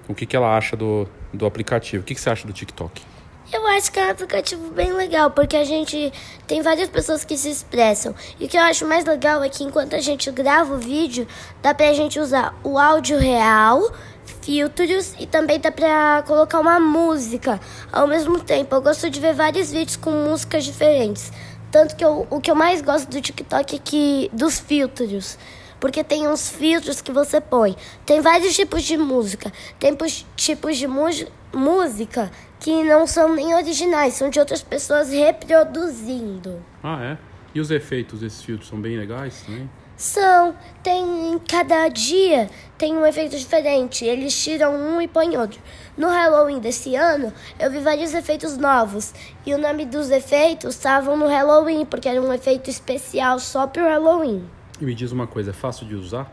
o 0.08 0.14
que, 0.14 0.26
que 0.26 0.34
ela 0.34 0.56
acha 0.56 0.76
do, 0.76 1.06
do 1.32 1.46
aplicativo. 1.46 2.02
O 2.02 2.04
que, 2.04 2.14
que 2.14 2.20
você 2.20 2.30
acha 2.30 2.46
do 2.46 2.52
TikTok? 2.52 3.09
Eu 3.52 3.66
acho 3.66 3.90
que 3.90 3.98
é 3.98 4.06
um 4.06 4.10
aplicativo 4.10 4.70
bem 4.70 4.92
legal, 4.92 5.32
porque 5.32 5.56
a 5.56 5.64
gente 5.64 6.12
tem 6.46 6.62
várias 6.62 6.88
pessoas 6.88 7.24
que 7.24 7.36
se 7.36 7.50
expressam. 7.50 8.14
E 8.38 8.44
o 8.44 8.48
que 8.48 8.56
eu 8.56 8.62
acho 8.62 8.86
mais 8.86 9.04
legal 9.04 9.42
é 9.42 9.48
que 9.48 9.64
enquanto 9.64 9.96
a 9.96 10.00
gente 10.00 10.30
grava 10.30 10.74
o 10.74 10.78
vídeo, 10.78 11.26
dá 11.60 11.74
pra 11.74 11.92
gente 11.92 12.20
usar 12.20 12.54
o 12.62 12.78
áudio 12.78 13.18
real, 13.18 13.92
filtros 14.40 15.14
e 15.18 15.26
também 15.26 15.58
dá 15.58 15.72
pra 15.72 16.22
colocar 16.28 16.60
uma 16.60 16.78
música 16.78 17.58
ao 17.92 18.06
mesmo 18.06 18.38
tempo. 18.38 18.72
Eu 18.72 18.80
gosto 18.80 19.10
de 19.10 19.18
ver 19.18 19.34
vários 19.34 19.72
vídeos 19.72 19.96
com 19.96 20.12
músicas 20.12 20.64
diferentes. 20.64 21.32
Tanto 21.72 21.96
que 21.96 22.04
eu, 22.04 22.28
o 22.30 22.40
que 22.40 22.52
eu 22.52 22.54
mais 22.54 22.80
gosto 22.80 23.08
do 23.08 23.20
TikTok 23.20 23.74
é 23.74 23.78
que 23.78 24.30
dos 24.32 24.60
filtros 24.60 25.36
porque 25.80 26.04
tem 26.04 26.28
uns 26.28 26.50
filtros 26.50 27.00
que 27.00 27.10
você 27.10 27.40
põe. 27.40 27.74
Tem 28.04 28.20
vários 28.20 28.54
tipos 28.54 28.82
de 28.82 28.98
música. 28.98 29.50
Tem 29.78 29.96
tipos 30.36 30.76
de 30.76 30.86
música 30.86 32.30
que 32.60 32.84
não 32.84 33.06
são 33.06 33.34
nem 33.34 33.54
originais, 33.54 34.14
são 34.14 34.28
de 34.28 34.38
outras 34.38 34.62
pessoas 34.62 35.10
reproduzindo. 35.10 36.62
Ah, 36.82 37.02
é? 37.02 37.18
E 37.54 37.60
os 37.60 37.70
efeitos 37.70 38.20
desses 38.20 38.42
filtros 38.42 38.68
são 38.68 38.80
bem 38.80 38.96
legais 38.96 39.42
também? 39.42 39.68
São. 39.96 40.54
Tem 40.82 41.38
cada 41.48 41.88
dia 41.88 42.48
tem 42.80 42.96
um 42.96 43.04
efeito 43.04 43.36
diferente. 43.36 44.06
Eles 44.06 44.42
tiram 44.42 44.74
um 44.74 45.02
e 45.02 45.06
põem 45.06 45.36
outro. 45.36 45.60
No 45.98 46.08
Halloween 46.08 46.58
desse 46.58 46.96
ano, 46.96 47.30
eu 47.58 47.70
vi 47.70 47.78
vários 47.80 48.14
efeitos 48.14 48.56
novos. 48.56 49.12
E 49.44 49.52
o 49.52 49.58
nome 49.58 49.84
dos 49.84 50.10
efeitos 50.10 50.76
estavam 50.76 51.14
no 51.14 51.26
Halloween, 51.26 51.84
porque 51.84 52.08
era 52.08 52.22
um 52.22 52.32
efeito 52.32 52.70
especial 52.70 53.38
só 53.38 53.66
pro 53.66 53.84
Halloween. 53.84 54.48
E 54.80 54.84
me 54.86 54.94
diz 54.94 55.12
uma 55.12 55.26
coisa, 55.26 55.50
é 55.50 55.52
fácil 55.52 55.86
de 55.86 55.94
usar? 55.94 56.32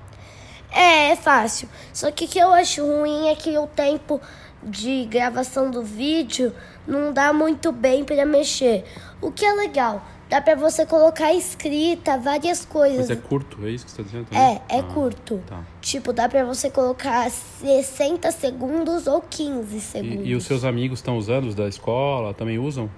É, 0.72 1.10
é 1.10 1.16
fácil. 1.18 1.68
Só 1.92 2.10
que 2.12 2.24
o 2.24 2.28
que 2.30 2.40
eu 2.40 2.54
acho 2.54 2.86
ruim 2.86 3.28
é 3.28 3.36
que 3.36 3.58
o 3.58 3.68
tempo 3.68 4.22
de 4.68 5.06
gravação 5.06 5.72
do 5.72 5.84
vídeo 5.84 6.54
não 6.88 7.12
dá 7.12 7.34
muito 7.34 7.72
bem 7.72 8.04
para 8.04 8.26
mexer. 8.26 8.84
O 9.22 9.32
que 9.32 9.46
é 9.46 9.54
legal, 9.54 10.06
dá 10.30 10.42
para 10.42 10.56
você 10.56 10.86
colocar 10.86 11.34
escrita, 11.34 12.18
várias 12.18 12.66
coisas. 12.66 13.10
Mas 13.10 13.10
é 13.10 13.16
curto, 13.16 13.66
é 13.66 13.70
isso 13.70 13.86
que 13.86 13.92
você 13.92 14.02
está 14.02 14.12
dizendo? 14.12 14.30
Também? 14.30 14.62
É, 14.70 14.78
é 14.78 14.80
ah, 14.80 14.84
curto. 14.84 15.42
Tá. 15.48 15.64
Tipo, 15.82 16.14
dá 16.14 16.28
para 16.30 16.44
você 16.46 16.70
colocar 16.70 17.30
60 17.30 18.32
segundos 18.32 19.08
ou 19.08 19.22
15 19.22 19.80
segundos. 19.82 20.26
E, 20.26 20.30
e 20.30 20.36
os 20.36 20.46
seus 20.46 20.64
amigos 20.64 21.00
estão 21.00 21.18
usando, 21.18 21.46
os 21.46 21.56
da 21.56 21.68
escola, 21.68 22.34
também 22.34 22.60
usam? 22.60 22.90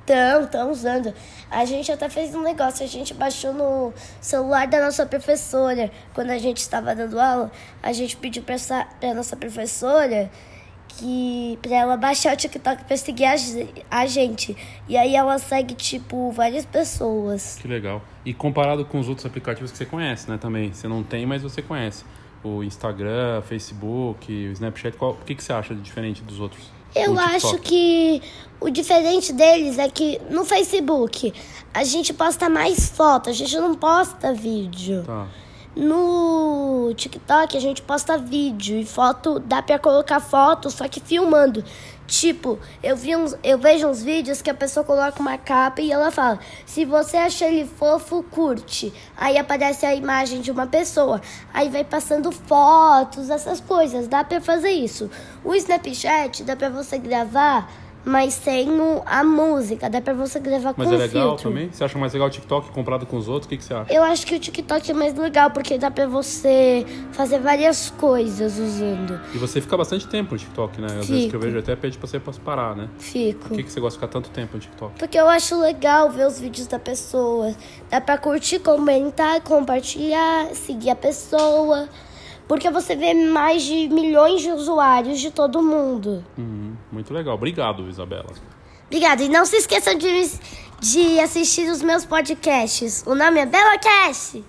Estão, 0.00 0.42
estão 0.42 0.70
usando. 0.70 1.14
A 1.50 1.64
gente 1.64 1.90
até 1.90 2.10
fez 2.10 2.34
um 2.34 2.42
negócio, 2.42 2.84
a 2.84 2.88
gente 2.88 3.14
baixou 3.14 3.54
no 3.54 3.92
celular 4.20 4.66
da 4.66 4.84
nossa 4.84 5.06
professora. 5.06 5.90
Quando 6.12 6.30
a 6.30 6.36
gente 6.36 6.58
estava 6.58 6.94
dando 6.94 7.18
aula, 7.18 7.50
a 7.82 7.90
gente 7.90 8.14
pediu 8.16 8.42
para 8.42 8.56
a 9.02 9.14
nossa 9.14 9.34
professora 9.34 10.30
que 10.98 11.58
para 11.62 11.76
ela 11.76 11.96
baixar 11.96 12.34
o 12.34 12.36
TikTok 12.36 12.84
para 12.84 12.96
seguir 12.96 13.24
a, 13.24 13.34
a 13.90 14.06
gente. 14.06 14.56
E 14.88 14.96
aí 14.96 15.14
ela 15.14 15.38
segue, 15.38 15.74
tipo, 15.74 16.30
várias 16.30 16.64
pessoas. 16.64 17.58
Que 17.60 17.68
legal. 17.68 18.02
E 18.24 18.32
comparado 18.32 18.84
com 18.84 18.98
os 18.98 19.08
outros 19.08 19.26
aplicativos 19.26 19.70
que 19.70 19.78
você 19.78 19.86
conhece, 19.86 20.30
né, 20.30 20.38
também. 20.38 20.72
Você 20.72 20.88
não 20.88 21.02
tem, 21.02 21.26
mas 21.26 21.42
você 21.42 21.62
conhece. 21.62 22.04
O 22.42 22.62
Instagram, 22.62 23.42
Facebook, 23.42 24.30
o 24.32 24.52
Snapchat, 24.52 24.96
qual, 24.96 25.12
o 25.12 25.24
que, 25.24 25.34
que 25.34 25.42
você 25.42 25.52
acha 25.52 25.74
de 25.74 25.80
diferente 25.80 26.22
dos 26.22 26.40
outros? 26.40 26.70
Eu 26.94 27.18
acho 27.18 27.58
que 27.58 28.22
o 28.60 28.70
diferente 28.70 29.32
deles 29.32 29.78
é 29.78 29.88
que 29.88 30.20
no 30.30 30.44
Facebook 30.44 31.32
a 31.72 31.82
gente 31.82 32.14
posta 32.14 32.48
mais 32.48 32.88
foto, 32.88 33.30
a 33.30 33.32
gente 33.32 33.56
não 33.56 33.74
posta 33.74 34.32
vídeo. 34.32 35.02
Tá. 35.04 35.26
No 35.76 36.92
TikTok 36.94 37.56
a 37.56 37.60
gente 37.60 37.82
posta 37.82 38.16
vídeo 38.16 38.78
e 38.78 38.84
foto, 38.84 39.40
dá 39.40 39.60
para 39.60 39.76
colocar 39.76 40.20
foto, 40.20 40.70
só 40.70 40.86
que 40.86 41.00
filmando. 41.00 41.64
Tipo, 42.06 42.60
eu, 42.80 42.94
vi 42.94 43.16
uns, 43.16 43.34
eu 43.42 43.58
vejo 43.58 43.88
uns 43.88 44.02
vídeos 44.02 44.40
que 44.40 44.50
a 44.50 44.54
pessoa 44.54 44.84
coloca 44.84 45.20
uma 45.20 45.36
capa 45.36 45.80
e 45.80 45.90
ela 45.90 46.12
fala: 46.12 46.38
se 46.64 46.84
você 46.84 47.16
achar 47.16 47.48
ele 47.48 47.66
fofo, 47.66 48.22
curte. 48.30 48.92
Aí 49.16 49.36
aparece 49.36 49.84
a 49.84 49.94
imagem 49.94 50.40
de 50.40 50.50
uma 50.52 50.66
pessoa. 50.66 51.20
Aí 51.52 51.68
vai 51.68 51.82
passando 51.82 52.30
fotos, 52.30 53.28
essas 53.30 53.60
coisas. 53.60 54.06
Dá 54.06 54.22
pra 54.22 54.40
fazer 54.40 54.70
isso. 54.70 55.10
O 55.42 55.54
Snapchat 55.54 56.44
dá 56.44 56.54
pra 56.54 56.68
você 56.68 56.98
gravar 56.98 57.68
mas 58.04 58.34
sem 58.34 58.68
a 59.06 59.24
música. 59.24 59.88
Dá 59.88 60.00
pra 60.00 60.12
você 60.12 60.38
gravar 60.38 60.74
mas 60.76 60.76
com 60.76 60.82
Mas 60.82 60.92
é 60.92 60.96
legal 60.96 61.28
filtro. 61.30 61.50
também? 61.50 61.70
Você 61.72 61.84
acha 61.84 61.98
mais 61.98 62.12
legal 62.12 62.28
o 62.28 62.30
TikTok 62.30 62.70
comparado 62.70 63.06
com 63.06 63.16
os 63.16 63.28
outros? 63.28 63.46
O 63.46 63.48
que, 63.48 63.56
que 63.56 63.64
você 63.64 63.74
acha? 63.74 63.92
Eu 63.92 64.02
acho 64.02 64.26
que 64.26 64.34
o 64.34 64.38
TikTok 64.40 64.90
é 64.90 64.94
mais 64.94 65.14
legal, 65.16 65.50
porque 65.50 65.78
dá 65.78 65.90
pra 65.90 66.06
você 66.06 66.84
fazer 67.12 67.38
várias 67.38 67.90
coisas 67.90 68.58
usando. 68.58 69.20
E 69.34 69.38
você 69.38 69.60
fica 69.60 69.76
bastante 69.76 70.06
tempo 70.06 70.32
no 70.34 70.38
TikTok, 70.38 70.80
né? 70.80 70.86
Às 70.86 70.92
Fico. 71.06 71.12
vezes 71.12 71.30
que 71.30 71.36
eu 71.36 71.40
vejo 71.40 71.58
até 71.58 71.76
pede 71.76 71.96
pra 71.98 72.06
você 72.06 72.20
parar, 72.20 72.76
né? 72.76 72.88
Fico. 72.98 73.48
Por 73.48 73.56
que, 73.56 73.62
que 73.62 73.72
você 73.72 73.80
gosta 73.80 73.98
de 73.98 74.06
ficar 74.06 74.12
tanto 74.20 74.30
tempo 74.30 74.54
no 74.54 74.60
TikTok? 74.60 74.98
Porque 74.98 75.18
eu 75.18 75.28
acho 75.28 75.58
legal 75.60 76.10
ver 76.10 76.26
os 76.26 76.38
vídeos 76.38 76.66
da 76.66 76.78
pessoa. 76.78 77.54
Dá 77.90 78.00
pra 78.00 78.18
curtir, 78.18 78.58
comentar, 78.58 79.40
compartilhar, 79.40 80.48
seguir 80.54 80.90
a 80.90 80.96
pessoa. 80.96 81.88
Porque 82.46 82.68
você 82.70 82.94
vê 82.94 83.14
mais 83.14 83.62
de 83.62 83.88
milhões 83.88 84.42
de 84.42 84.50
usuários 84.50 85.18
de 85.18 85.30
todo 85.30 85.62
mundo. 85.62 86.22
Uhum, 86.36 86.73
muito 86.94 87.12
legal. 87.12 87.34
Obrigado, 87.34 87.88
Isabela. 87.88 88.30
Obrigada. 88.86 89.22
E 89.22 89.28
não 89.28 89.44
se 89.44 89.56
esqueçam 89.56 89.98
de, 89.98 90.30
de 90.80 91.20
assistir 91.20 91.68
os 91.70 91.82
meus 91.82 92.06
podcasts. 92.06 93.02
O 93.06 93.14
nome 93.14 93.40
é 93.40 93.46
BelaCast. 93.46 94.44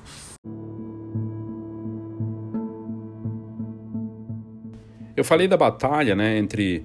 Eu 5.18 5.24
falei 5.24 5.48
da 5.48 5.58
batalha 5.58 6.16
né, 6.16 6.38
entre 6.38 6.84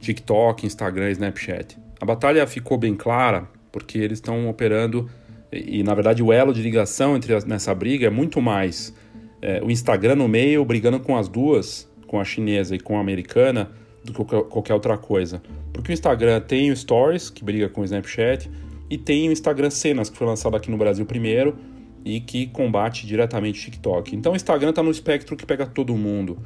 TikTok, 0.00 0.66
Instagram 0.66 1.08
e 1.08 1.12
Snapchat. 1.12 1.78
A 2.00 2.04
batalha 2.04 2.46
ficou 2.46 2.76
bem 2.78 2.94
clara 2.94 3.48
porque 3.70 3.98
eles 3.98 4.18
estão 4.18 4.48
operando 4.48 5.10
e, 5.50 5.80
e, 5.80 5.82
na 5.82 5.94
verdade 5.94 6.22
o 6.22 6.32
elo 6.32 6.52
de 6.52 6.60
ligação 6.60 7.16
entre 7.16 7.34
as, 7.34 7.44
nessa 7.44 7.74
briga 7.74 8.06
é 8.06 8.10
muito 8.10 8.40
mais 8.40 8.94
é, 9.40 9.62
o 9.62 9.70
Instagram 9.70 10.16
no 10.16 10.28
meio 10.28 10.64
brigando 10.64 11.00
com 11.00 11.16
as 11.16 11.28
duas, 11.28 11.90
com 12.06 12.20
a 12.20 12.24
chinesa 12.24 12.76
e 12.76 12.80
com 12.80 12.98
a 12.98 13.00
americana, 13.00 13.70
do 14.04 14.12
que 14.12 14.24
qualquer, 14.24 14.74
outra 14.74 14.98
coisa. 14.98 15.42
Porque 15.72 15.92
o 15.92 15.94
Instagram 15.94 16.40
tem 16.40 16.70
o 16.70 16.76
Stories, 16.76 17.30
que 17.30 17.44
briga 17.44 17.68
com 17.68 17.82
o 17.82 17.84
Snapchat, 17.84 18.50
e 18.90 18.98
tem 18.98 19.28
o 19.28 19.32
Instagram 19.32 19.70
Cenas, 19.70 20.10
que 20.10 20.16
foi 20.16 20.26
lançado 20.26 20.56
aqui 20.56 20.70
no 20.70 20.76
Brasil 20.76 21.06
primeiro 21.06 21.56
e 22.04 22.20
que 22.20 22.48
combate 22.48 23.06
diretamente 23.06 23.60
o 23.60 23.64
TikTok. 23.64 24.14
Então 24.16 24.32
o 24.32 24.36
Instagram 24.36 24.70
está 24.70 24.82
no 24.82 24.90
espectro 24.90 25.36
que 25.36 25.46
pega 25.46 25.66
todo 25.66 25.94
mundo. 25.94 26.38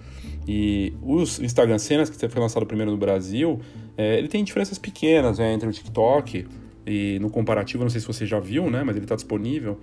E 0.47 0.93
o 1.03 1.23
Instagram 1.23 1.79
Cenas, 1.79 2.11
que 2.11 2.29
foi 2.29 2.41
lançado 2.41 2.65
primeiro 2.67 2.93
no 2.93 2.97
Brasil, 2.97 3.61
é, 3.97 4.19
ele 4.19 4.29
tem 4.29 4.45
diferenças 4.45 4.79
pequenas 4.79 5.39
né, 5.39 5.53
entre 5.53 5.69
o 5.69 5.73
TikTok 5.73 6.47
e 6.87 7.19
no 7.21 7.31
comparativo, 7.31 7.83
não 7.83 7.91
sei 7.91 8.01
se 8.01 8.07
você 8.07 8.27
já 8.27 8.39
viu, 8.39 8.71
né, 8.71 8.85
mas 8.85 8.95
ele 8.95 9.07
está 9.07 9.17
disponível 9.17 9.81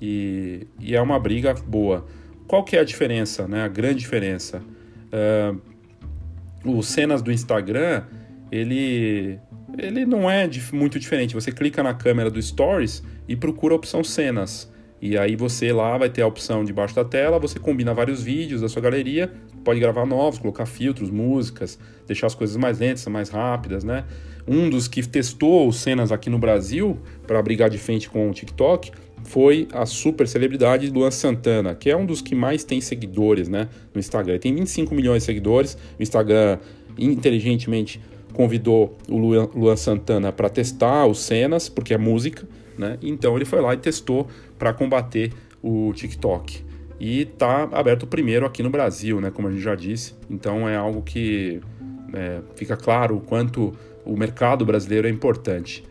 e, 0.00 0.66
e, 0.80 0.96
é 0.96 1.00
uma 1.00 1.18
briga 1.18 1.54
boa. 1.54 2.06
Qual 2.46 2.64
que 2.64 2.76
é 2.76 2.80
a 2.80 2.84
diferença, 2.84 3.46
né, 3.46 3.62
a 3.62 3.68
grande 3.68 4.00
diferença? 4.00 4.62
Uh, 5.12 5.60
o 6.64 6.82
Cenas 6.82 7.22
do 7.22 7.32
Instagram, 7.32 8.04
ele, 8.50 9.38
ele 9.78 10.04
não 10.04 10.30
é 10.30 10.48
muito 10.72 10.98
diferente. 10.98 11.34
Você 11.34 11.52
clica 11.52 11.82
na 11.82 11.94
câmera 11.94 12.30
do 12.30 12.40
Stories 12.40 13.02
e 13.28 13.36
procura 13.36 13.74
a 13.74 13.76
opção 13.76 14.02
Cenas. 14.04 14.70
E 15.02 15.16
aí 15.16 15.34
você 15.34 15.72
lá 15.72 15.96
vai 15.96 16.10
ter 16.10 16.20
a 16.20 16.26
opção 16.26 16.62
debaixo 16.62 16.94
da 16.94 17.04
tela, 17.04 17.38
você 17.38 17.58
combina 17.58 17.94
vários 17.94 18.22
vídeos 18.22 18.60
da 18.60 18.68
sua 18.68 18.82
galeria, 18.82 19.32
pode 19.64 19.80
gravar 19.80 20.04
novos, 20.04 20.38
colocar 20.38 20.66
filtros, 20.66 21.10
músicas, 21.10 21.78
deixar 22.06 22.26
as 22.26 22.34
coisas 22.34 22.56
mais 22.56 22.78
lentas, 22.78 23.06
mais 23.06 23.30
rápidas, 23.30 23.82
né? 23.82 24.04
Um 24.46 24.68
dos 24.68 24.88
que 24.88 25.06
testou 25.06 25.72
cenas 25.72 26.12
aqui 26.12 26.28
no 26.28 26.38
Brasil 26.38 26.98
para 27.26 27.40
brigar 27.40 27.70
de 27.70 27.78
frente 27.78 28.10
com 28.10 28.28
o 28.28 28.32
TikTok 28.32 28.92
foi 29.24 29.68
a 29.72 29.86
super 29.86 30.26
celebridade 30.26 30.90
Luan 30.90 31.10
Santana, 31.10 31.74
que 31.74 31.90
é 31.90 31.96
um 31.96 32.04
dos 32.04 32.20
que 32.20 32.34
mais 32.34 32.64
tem 32.64 32.80
seguidores, 32.80 33.48
né, 33.48 33.68
no 33.94 34.00
Instagram. 34.00 34.34
Ele 34.34 34.40
tem 34.40 34.54
25 34.54 34.94
milhões 34.94 35.22
de 35.22 35.26
seguidores. 35.26 35.76
O 35.98 36.02
Instagram 36.02 36.58
inteligentemente 36.98 38.00
convidou 38.32 38.96
o 39.08 39.16
Luan, 39.16 39.48
Luan 39.54 39.76
Santana 39.76 40.32
para 40.32 40.48
testar 40.48 41.06
os 41.06 41.20
cenas, 41.20 41.68
porque 41.68 41.94
é 41.94 41.98
música, 41.98 42.46
né? 42.78 42.98
Então 43.02 43.36
ele 43.36 43.44
foi 43.44 43.60
lá 43.60 43.74
e 43.74 43.76
testou 43.76 44.28
para 44.58 44.72
combater 44.72 45.32
o 45.62 45.92
TikTok. 45.94 46.64
E 46.98 47.22
está 47.22 47.64
aberto 47.72 48.06
primeiro 48.06 48.46
aqui 48.46 48.62
no 48.62 48.70
Brasil, 48.70 49.20
né? 49.20 49.30
Como 49.30 49.48
a 49.48 49.50
gente 49.50 49.62
já 49.62 49.74
disse. 49.74 50.14
Então 50.28 50.68
é 50.68 50.76
algo 50.76 51.02
que 51.02 51.60
é, 52.12 52.40
fica 52.54 52.76
claro 52.76 53.16
o 53.16 53.20
quanto 53.20 53.72
o 54.04 54.16
mercado 54.16 54.64
brasileiro 54.64 55.06
é 55.06 55.10
importante. 55.10 55.82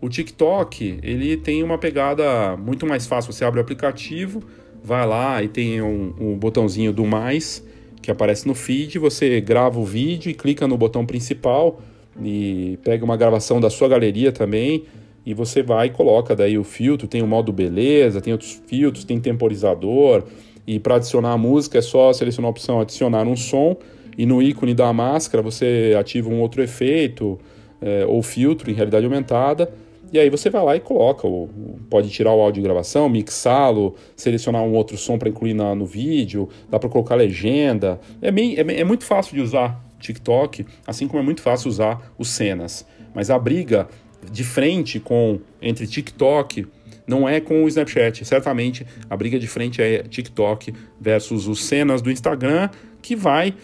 O 0.00 0.08
TikTok 0.08 0.98
ele 1.02 1.36
tem 1.36 1.62
uma 1.62 1.78
pegada 1.78 2.56
muito 2.56 2.86
mais 2.86 3.06
fácil. 3.06 3.32
Você 3.32 3.44
abre 3.44 3.58
o 3.58 3.62
aplicativo, 3.62 4.42
vai 4.82 5.06
lá 5.06 5.42
e 5.42 5.48
tem 5.48 5.80
um, 5.80 6.14
um 6.18 6.36
botãozinho 6.36 6.92
do 6.92 7.04
mais 7.04 7.64
que 8.02 8.10
aparece 8.10 8.46
no 8.46 8.54
feed. 8.54 8.98
Você 8.98 9.40
grava 9.40 9.78
o 9.78 9.84
vídeo 9.84 10.30
e 10.30 10.34
clica 10.34 10.66
no 10.68 10.76
botão 10.76 11.04
principal 11.04 11.80
e 12.22 12.78
pega 12.84 13.04
uma 13.04 13.16
gravação 13.16 13.60
da 13.60 13.70
sua 13.70 13.88
galeria 13.88 14.30
também. 14.30 14.84
E 15.24 15.34
você 15.34 15.60
vai 15.60 15.88
e 15.88 15.90
coloca 15.90 16.36
daí 16.36 16.56
o 16.56 16.62
filtro, 16.62 17.08
tem 17.08 17.20
o 17.20 17.26
modo 17.26 17.52
beleza, 17.52 18.20
tem 18.20 18.32
outros 18.32 18.62
filtros, 18.68 19.04
tem 19.04 19.18
temporizador, 19.18 20.22
e 20.64 20.78
para 20.78 20.96
adicionar 20.96 21.32
a 21.32 21.36
música 21.36 21.78
é 21.78 21.82
só 21.82 22.12
selecionar 22.12 22.46
a 22.46 22.50
opção 22.50 22.80
adicionar 22.80 23.26
um 23.26 23.34
som, 23.34 23.76
e 24.16 24.24
no 24.24 24.40
ícone 24.40 24.72
da 24.72 24.92
máscara 24.92 25.42
você 25.42 25.96
ativa 25.98 26.28
um 26.28 26.40
outro 26.40 26.62
efeito, 26.62 27.40
é, 27.80 28.06
ou 28.06 28.22
filtro 28.22 28.70
em 28.70 28.74
realidade 28.74 29.04
aumentada, 29.04 29.68
e 30.12 30.18
aí 30.18 30.30
você 30.30 30.48
vai 30.48 30.62
lá 30.62 30.76
e 30.76 30.80
coloca, 30.80 31.26
ou, 31.26 31.50
pode 31.90 32.08
tirar 32.10 32.32
o 32.32 32.40
áudio 32.40 32.62
de 32.62 32.68
gravação, 32.68 33.08
mixá-lo, 33.08 33.94
selecionar 34.14 34.62
um 34.62 34.72
outro 34.74 34.96
som 34.96 35.18
para 35.18 35.28
incluir 35.28 35.54
na, 35.54 35.74
no 35.74 35.86
vídeo, 35.86 36.48
dá 36.70 36.78
para 36.78 36.88
colocar 36.88 37.14
legenda, 37.14 38.00
é, 38.22 38.30
bem, 38.30 38.56
é, 38.56 38.80
é 38.80 38.84
muito 38.84 39.04
fácil 39.04 39.34
de 39.34 39.42
usar 39.42 39.84
TikTok, 39.98 40.66
assim 40.86 41.08
como 41.08 41.20
é 41.20 41.24
muito 41.24 41.42
fácil 41.42 41.68
usar 41.68 42.12
os 42.18 42.28
cenas. 42.28 42.86
Mas 43.14 43.30
a 43.30 43.38
briga 43.38 43.88
de 44.30 44.44
frente 44.44 45.00
com 45.00 45.40
entre 45.60 45.86
TikTok 45.86 46.66
não 47.06 47.28
é 47.28 47.40
com 47.40 47.64
o 47.64 47.68
Snapchat. 47.68 48.24
Certamente 48.24 48.86
a 49.08 49.16
briga 49.16 49.38
de 49.38 49.46
frente 49.46 49.80
é 49.80 50.02
TikTok 50.02 50.74
versus 51.00 51.46
os 51.46 51.64
cenas 51.64 52.02
do 52.02 52.10
Instagram, 52.10 52.68
que 53.00 53.14
vai, 53.14 53.54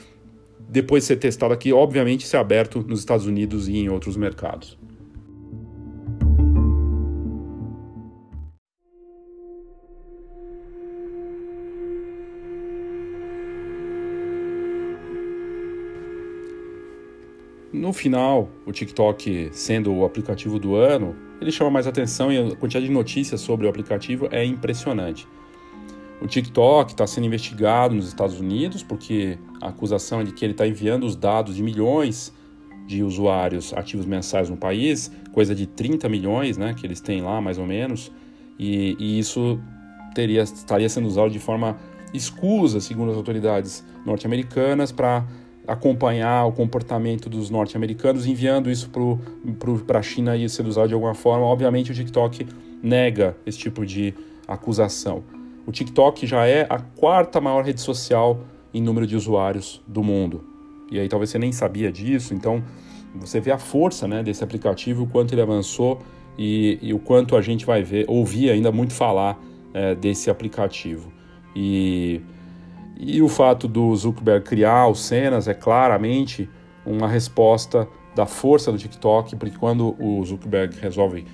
depois 0.68 1.03
de 1.03 1.09
ser 1.09 1.16
testado 1.16 1.53
aqui, 1.53 1.72
obviamente 1.72 2.26
ser 2.26 2.36
aberto 2.36 2.84
nos 2.86 3.01
Estados 3.01 3.26
Unidos 3.26 3.68
e 3.68 3.76
em 3.76 3.88
outros 3.88 4.16
mercados. 4.16 4.78
No 17.73 17.93
final, 17.93 18.51
o 18.66 18.73
TikTok 18.73 19.49
sendo 19.53 19.95
o 19.95 20.05
aplicativo 20.05 20.59
do 20.59 20.77
ano, 20.77 21.16
ele 21.41 21.51
chama 21.51 21.70
mais 21.70 21.87
atenção 21.87 22.31
e 22.31 22.39
a 22.39 22.55
quantidade 22.55 22.87
de 22.87 22.93
notícias 22.93 23.41
sobre 23.41 23.66
o 23.66 23.70
aplicativo 23.70 24.29
é 24.31 24.45
impressionante. 24.45 25.27
O 26.20 26.27
TikTok 26.27 26.93
está 26.93 27.07
sendo 27.07 27.27
investigado 27.27 27.95
nos 27.95 28.07
Estados 28.07 28.39
Unidos 28.39 28.83
porque 28.83 29.39
a 29.61 29.68
acusação 29.68 30.20
é 30.20 30.25
de 30.25 30.33
que 30.33 30.45
ele 30.45 30.53
está 30.53 30.66
enviando 30.66 31.05
os 31.05 31.16
dados 31.16 31.57
de 31.57 31.62
milhões 31.62 32.33
de 32.87 33.03
usuários 33.03 33.73
ativos 33.73 34.05
mensais 34.05 34.51
no 34.51 34.57
país, 34.57 35.11
coisa 35.33 35.55
de 35.55 35.66
30 35.66 36.09
milhões, 36.11 36.59
né, 36.59 36.75
que 36.75 36.87
eles 36.87 37.01
têm 37.01 37.23
lá 37.23 37.41
mais 37.41 37.59
ou 37.59 37.66
menos, 37.66 38.12
e, 38.59 38.97
e 38.99 39.18
isso 39.18 39.59
teria, 40.14 40.43
estaria 40.43 40.89
sendo 40.89 41.09
usado 41.09 41.31
de 41.31 41.39
forma 41.39 41.79
escusa, 42.12 42.81
segundo 42.81 43.12
as 43.12 43.16
autoridades 43.16 43.85
norte-americanas, 44.05 44.93
para 44.93 45.25
acompanhar 45.66 46.44
o 46.46 46.52
comportamento 46.52 47.28
dos 47.28 47.50
norte-americanos, 47.50 48.26
enviando 48.26 48.70
isso 48.70 48.90
para 49.86 49.98
a 49.98 50.02
China 50.02 50.36
e 50.36 50.48
ser 50.48 50.66
usado 50.66 50.88
de 50.88 50.94
alguma 50.94 51.14
forma. 51.14 51.44
Obviamente, 51.44 51.92
o 51.92 51.94
TikTok 51.94 52.46
nega 52.82 53.36
esse 53.46 53.58
tipo 53.58 53.86
de 53.86 54.14
acusação. 54.46 55.22
O 55.66 55.70
TikTok 55.70 56.26
já 56.26 56.46
é 56.46 56.66
a 56.68 56.80
quarta 56.80 57.40
maior 57.40 57.64
rede 57.64 57.80
social 57.80 58.40
em 58.74 58.82
número 58.82 59.06
de 59.06 59.14
usuários 59.16 59.80
do 59.86 60.02
mundo. 60.02 60.44
E 60.90 60.98
aí 60.98 61.08
talvez 61.08 61.30
você 61.30 61.38
nem 61.38 61.52
sabia 61.52 61.90
disso, 61.92 62.34
então 62.34 62.62
você 63.14 63.40
vê 63.40 63.50
a 63.50 63.58
força 63.58 64.08
né, 64.08 64.22
desse 64.22 64.42
aplicativo, 64.42 65.04
o 65.04 65.06
quanto 65.06 65.32
ele 65.32 65.40
avançou 65.40 66.00
e, 66.36 66.78
e 66.82 66.92
o 66.92 66.98
quanto 66.98 67.36
a 67.36 67.40
gente 67.40 67.64
vai 67.64 67.82
ver, 67.82 68.04
ouvir 68.08 68.50
ainda 68.50 68.72
muito 68.72 68.92
falar 68.92 69.38
é, 69.72 69.94
desse 69.94 70.30
aplicativo. 70.30 71.12
E 71.54 72.20
e 73.05 73.20
o 73.20 73.28
fato 73.28 73.66
do 73.66 73.94
Zuckerberg 73.96 74.44
criar 74.44 74.86
os 74.86 75.00
cenas 75.00 75.48
é 75.48 75.55
claramente 75.55 76.48
uma 76.86 77.09
resposta 77.09 77.88
da 78.14 78.26
força 78.26 78.70
do 78.70 78.78
TikTok, 78.78 79.34
porque 79.34 79.59
quando 79.59 79.96
o 79.98 80.24
Zuckerberg 80.24 80.78
resolve 80.78 81.26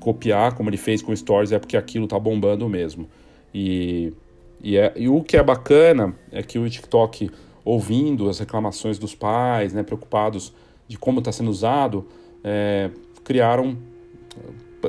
copiar, 0.00 0.54
como 0.54 0.68
ele 0.68 0.76
fez 0.76 1.00
com 1.00 1.16
Stories, 1.16 1.50
é 1.50 1.58
porque 1.58 1.78
aquilo 1.78 2.06
tá 2.06 2.18
bombando 2.18 2.68
mesmo. 2.68 3.08
E, 3.54 4.12
e, 4.62 4.76
é, 4.76 4.92
e 4.96 5.08
o 5.08 5.22
que 5.22 5.38
é 5.38 5.42
bacana 5.42 6.14
é 6.30 6.42
que 6.42 6.58
o 6.58 6.68
TikTok, 6.68 7.30
ouvindo 7.64 8.28
as 8.28 8.38
reclamações 8.38 8.98
dos 8.98 9.14
pais, 9.14 9.72
né, 9.72 9.82
preocupados 9.82 10.52
de 10.86 10.98
como 10.98 11.20
está 11.20 11.32
sendo 11.32 11.50
usado, 11.50 12.06
é, 12.42 12.90
criaram 13.24 13.78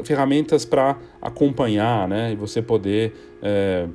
ferramentas 0.04 0.66
para 0.66 0.98
acompanhar, 1.22 2.10
né, 2.10 2.34
e 2.34 2.36
você 2.36 2.62
poder 2.62 3.14
é, 3.42 3.88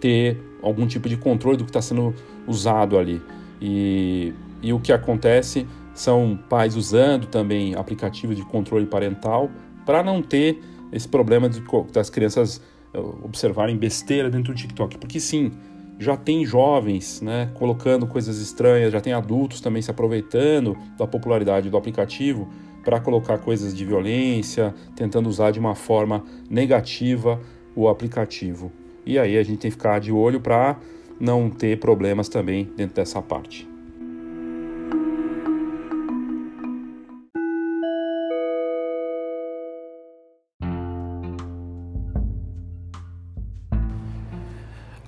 ter 0.00 0.51
algum 0.62 0.86
tipo 0.86 1.08
de 1.08 1.16
controle 1.16 1.56
do 1.56 1.64
que 1.64 1.70
está 1.70 1.82
sendo 1.82 2.14
usado 2.46 2.98
ali. 2.98 3.20
E, 3.60 4.32
e 4.62 4.72
o 4.72 4.80
que 4.80 4.92
acontece 4.92 5.66
são 5.94 6.38
pais 6.48 6.76
usando 6.76 7.26
também 7.26 7.74
aplicativos 7.74 8.36
de 8.36 8.44
controle 8.44 8.86
parental 8.86 9.50
para 9.84 10.02
não 10.02 10.22
ter 10.22 10.60
esse 10.92 11.08
problema 11.08 11.48
de, 11.48 11.62
das 11.92 12.08
crianças 12.08 12.62
eh, 12.94 12.98
observarem 13.22 13.76
besteira 13.76 14.30
dentro 14.30 14.52
do 14.52 14.56
TikTok. 14.56 14.98
Porque 14.98 15.18
sim, 15.18 15.52
já 15.98 16.16
tem 16.16 16.44
jovens 16.44 17.20
né, 17.20 17.50
colocando 17.54 18.06
coisas 18.06 18.38
estranhas, 18.38 18.92
já 18.92 19.00
tem 19.00 19.12
adultos 19.12 19.60
também 19.60 19.82
se 19.82 19.90
aproveitando 19.90 20.76
da 20.98 21.06
popularidade 21.06 21.70
do 21.70 21.76
aplicativo 21.76 22.48
para 22.84 23.00
colocar 23.00 23.38
coisas 23.38 23.74
de 23.74 23.84
violência, 23.84 24.74
tentando 24.96 25.28
usar 25.28 25.50
de 25.52 25.60
uma 25.60 25.74
forma 25.74 26.24
negativa 26.50 27.40
o 27.74 27.88
aplicativo. 27.88 28.72
E 29.04 29.18
aí 29.18 29.36
a 29.36 29.42
gente 29.42 29.58
tem 29.58 29.70
que 29.70 29.76
ficar 29.76 29.98
de 29.98 30.12
olho 30.12 30.40
para 30.40 30.76
não 31.18 31.50
ter 31.50 31.78
problemas 31.78 32.28
também 32.28 32.70
dentro 32.76 32.96
dessa 32.96 33.20
parte. 33.20 33.68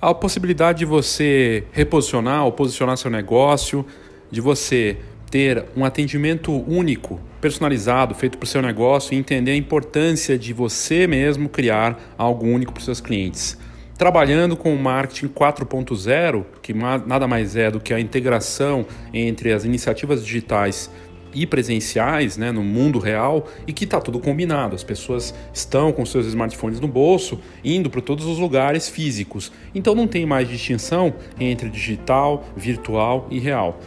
A 0.01 0.13
possibilidade 0.13 0.79
de 0.79 0.85
você 0.85 1.63
reposicionar 1.71 2.45
ou 2.45 2.51
posicionar 2.51 2.95
seu 2.95 3.09
negócio, 3.09 3.83
de 4.29 4.39
você 4.39 4.97
ter 5.31 5.65
um 5.75 5.83
atendimento 5.83 6.51
único, 6.51 7.19
personalizado, 7.41 8.13
feito 8.13 8.37
para 8.37 8.45
o 8.45 8.47
seu 8.47 8.61
negócio 8.61 9.13
e 9.13 9.17
entender 9.17 9.51
a 9.51 9.55
importância 9.55 10.37
de 10.37 10.53
você 10.53 11.07
mesmo 11.07 11.49
criar 11.49 11.99
algo 12.17 12.45
único 12.45 12.71
para 12.71 12.79
os 12.79 12.85
seus 12.85 13.01
clientes. 13.01 13.57
Trabalhando 13.97 14.57
com 14.57 14.75
o 14.75 14.77
marketing 14.77 15.29
4.0, 15.29 16.43
que 16.61 16.73
nada 16.73 17.27
mais 17.27 17.55
é 17.55 17.71
do 17.71 17.79
que 17.79 17.93
a 17.93 17.99
integração 17.99 18.85
entre 19.13 19.53
as 19.53 19.63
iniciativas 19.63 20.25
digitais 20.25 20.89
e 21.33 21.45
presenciais 21.45 22.37
né, 22.37 22.51
no 22.51 22.61
mundo 22.61 22.99
real 22.99 23.47
e 23.65 23.71
que 23.71 23.85
está 23.85 24.01
tudo 24.01 24.19
combinado. 24.19 24.75
As 24.75 24.83
pessoas 24.83 25.33
estão 25.53 25.93
com 25.93 26.05
seus 26.05 26.25
smartphones 26.25 26.79
no 26.81 26.89
bolso, 26.89 27.39
indo 27.63 27.89
para 27.89 28.01
todos 28.01 28.25
os 28.25 28.37
lugares 28.37 28.89
físicos. 28.89 29.51
Então 29.73 29.95
não 29.95 30.07
tem 30.07 30.25
mais 30.25 30.49
distinção 30.49 31.13
entre 31.39 31.69
digital, 31.69 32.43
virtual 32.55 33.27
e 33.29 33.39
real. 33.39 33.79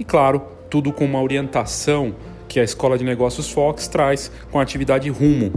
E 0.00 0.04
claro, 0.04 0.42
tudo 0.68 0.92
com 0.92 1.04
uma 1.04 1.22
orientação 1.22 2.16
que 2.48 2.58
a 2.58 2.64
Escola 2.64 2.98
de 2.98 3.04
Negócios 3.04 3.50
Fox 3.50 3.86
traz 3.86 4.32
com 4.50 4.58
a 4.58 4.62
atividade 4.62 5.08
Rumo, 5.10 5.52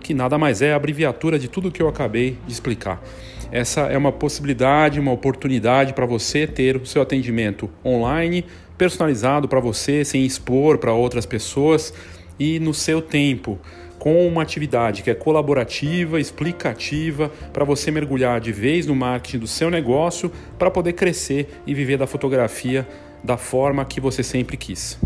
que 0.00 0.14
nada 0.14 0.38
mais 0.38 0.62
é 0.62 0.72
a 0.72 0.76
abreviatura 0.76 1.38
de 1.38 1.48
tudo 1.48 1.70
que 1.70 1.82
eu 1.82 1.88
acabei 1.88 2.36
de 2.46 2.52
explicar. 2.52 3.02
Essa 3.50 3.82
é 3.82 3.96
uma 3.96 4.12
possibilidade, 4.12 5.00
uma 5.00 5.12
oportunidade 5.12 5.94
para 5.94 6.04
você 6.04 6.46
ter 6.46 6.76
o 6.76 6.84
seu 6.84 7.00
atendimento 7.00 7.70
online 7.84 8.44
personalizado 8.76 9.48
para 9.48 9.58
você, 9.58 10.04
sem 10.04 10.24
expor 10.24 10.78
para 10.78 10.92
outras 10.92 11.26
pessoas 11.26 11.92
e 12.38 12.60
no 12.60 12.72
seu 12.72 13.02
tempo, 13.02 13.58
com 13.98 14.26
uma 14.26 14.42
atividade 14.42 15.02
que 15.02 15.10
é 15.10 15.14
colaborativa, 15.14 16.20
explicativa, 16.20 17.32
para 17.52 17.64
você 17.64 17.90
mergulhar 17.90 18.40
de 18.40 18.52
vez 18.52 18.86
no 18.86 18.94
marketing 18.94 19.38
do 19.38 19.46
seu 19.46 19.68
negócio 19.68 20.30
para 20.56 20.70
poder 20.70 20.92
crescer 20.92 21.48
e 21.66 21.74
viver 21.74 21.98
da 21.98 22.06
fotografia 22.06 22.86
da 23.24 23.36
forma 23.36 23.84
que 23.84 24.00
você 24.00 24.22
sempre 24.22 24.56
quis. 24.56 24.98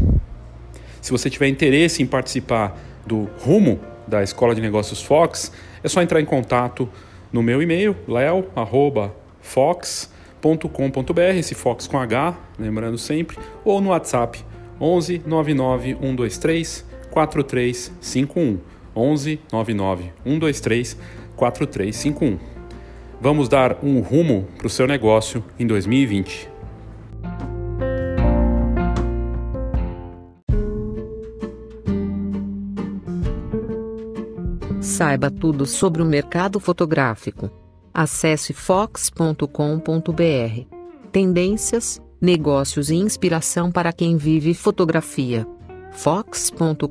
Se 1.01 1.11
você 1.11 1.31
tiver 1.31 1.49
interesse 1.49 2.03
em 2.03 2.07
participar 2.07 2.79
do 3.07 3.29
rumo 3.39 3.81
da 4.07 4.23
Escola 4.23 4.55
de 4.55 4.61
Negócios 4.61 5.03
Fox, 5.03 5.53
é 5.83 5.89
só 5.89 6.03
entrar 6.03 6.21
em 6.21 6.25
contato 6.25 6.89
no 7.33 7.43
meu 7.43 7.63
e-mail, 7.63 7.97
leo.fox.com 8.07 9.23
fox.com.br, 10.43 11.21
esse 11.37 11.55
Fox 11.55 11.87
com 11.87 11.99
H, 11.99 12.37
lembrando 12.59 12.99
sempre, 12.99 13.39
ou 13.65 13.81
no 13.81 13.91
WhatsApp 13.91 14.45
11 14.81 15.23
99 15.27 15.95
123 15.95 16.85
4351. 17.11 18.59
11 18.95 19.41
99 19.51 20.13
123 20.25 20.99
4351. 21.37 22.39
Vamos 23.21 23.49
dar 23.49 23.79
um 23.83 24.01
rumo 24.01 24.49
para 24.59 24.67
o 24.67 24.71
seu 24.71 24.87
negócio 24.87 25.45
em 25.59 25.67
2020. 25.67 26.52
Saiba 35.03 35.33
tudo 35.33 35.67
sobre 35.67 36.01
o 36.01 36.05
mercado 36.05 36.61
fotográfico. 36.61 37.51
Acesse 37.93 38.53
fox.com.br. 38.53 39.49
Tendências, 41.11 42.01
negócios 42.21 42.89
e 42.89 42.95
inspiração 42.95 43.73
para 43.73 43.93
quem 43.93 44.17
vive 44.17 44.55
fotografia. 44.55 45.45
fox.com.br. 45.91 46.87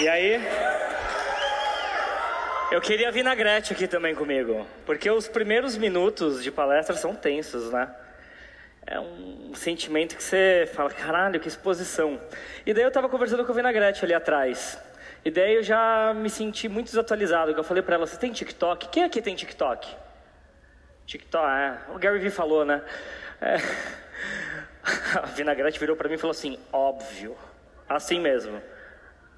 E 0.00 0.08
aí? 0.08 0.40
Eu 2.72 2.80
queria 2.80 3.12
vinagrete 3.12 3.74
aqui 3.74 3.86
também 3.86 4.14
comigo, 4.14 4.66
porque 4.86 5.10
os 5.10 5.28
primeiros 5.28 5.76
minutos 5.76 6.42
de 6.42 6.50
palestra 6.50 6.96
são 6.96 7.14
tensos, 7.14 7.70
né? 7.70 7.94
É 8.86 9.00
um 9.00 9.54
sentimento 9.54 10.16
que 10.16 10.22
você 10.22 10.68
fala, 10.74 10.90
caralho, 10.90 11.40
que 11.40 11.48
exposição. 11.48 12.20
E 12.66 12.74
daí 12.74 12.82
eu 12.82 12.88
estava 12.88 13.08
conversando 13.08 13.44
com 13.44 13.52
a 13.52 13.54
Vinagrete 13.54 14.04
ali 14.04 14.12
atrás. 14.12 14.78
E 15.24 15.30
daí 15.30 15.54
eu 15.54 15.62
já 15.62 16.12
me 16.14 16.28
senti 16.28 16.68
muito 16.68 16.86
desatualizado. 16.86 17.52
Eu 17.52 17.64
falei 17.64 17.82
para 17.82 17.96
ela, 17.96 18.06
você 18.06 18.18
tem 18.18 18.30
TikTok? 18.30 18.88
Quem 18.88 19.04
aqui 19.04 19.22
tem 19.22 19.34
TikTok? 19.34 19.88
TikTok, 21.06 21.46
é. 21.46 21.78
O 21.94 21.98
Gary 21.98 22.18
Vee 22.18 22.30
falou, 22.30 22.64
né? 22.64 22.82
É. 23.40 23.56
A 25.18 25.26
Vinagrete 25.26 25.80
virou 25.80 25.96
para 25.96 26.08
mim 26.08 26.16
e 26.16 26.18
falou 26.18 26.32
assim, 26.32 26.58
óbvio. 26.70 27.36
Assim 27.88 28.20
mesmo. 28.20 28.60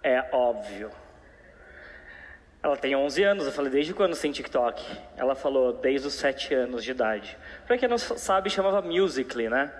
É 0.03 0.29
óbvio. 0.33 0.91
Ela 2.67 2.77
tem 2.77 2.97
11 2.97 3.23
anos. 3.23 3.47
Eu 3.47 3.53
falei, 3.53 3.71
desde 3.71 3.95
quando 3.95 4.19
tem 4.19 4.33
TikTok? 4.33 4.83
Ela 5.17 5.37
falou, 5.37 5.73
desde 5.73 6.09
os 6.09 6.15
7 6.15 6.53
anos 6.53 6.83
de 6.83 6.91
idade. 6.91 7.39
Para 7.65 7.79
quem 7.79 7.89
não 7.89 7.97
sabe, 7.97 8.51
chamava 8.51 8.83
Musical.ly, 8.83 9.49
né? 9.49 9.73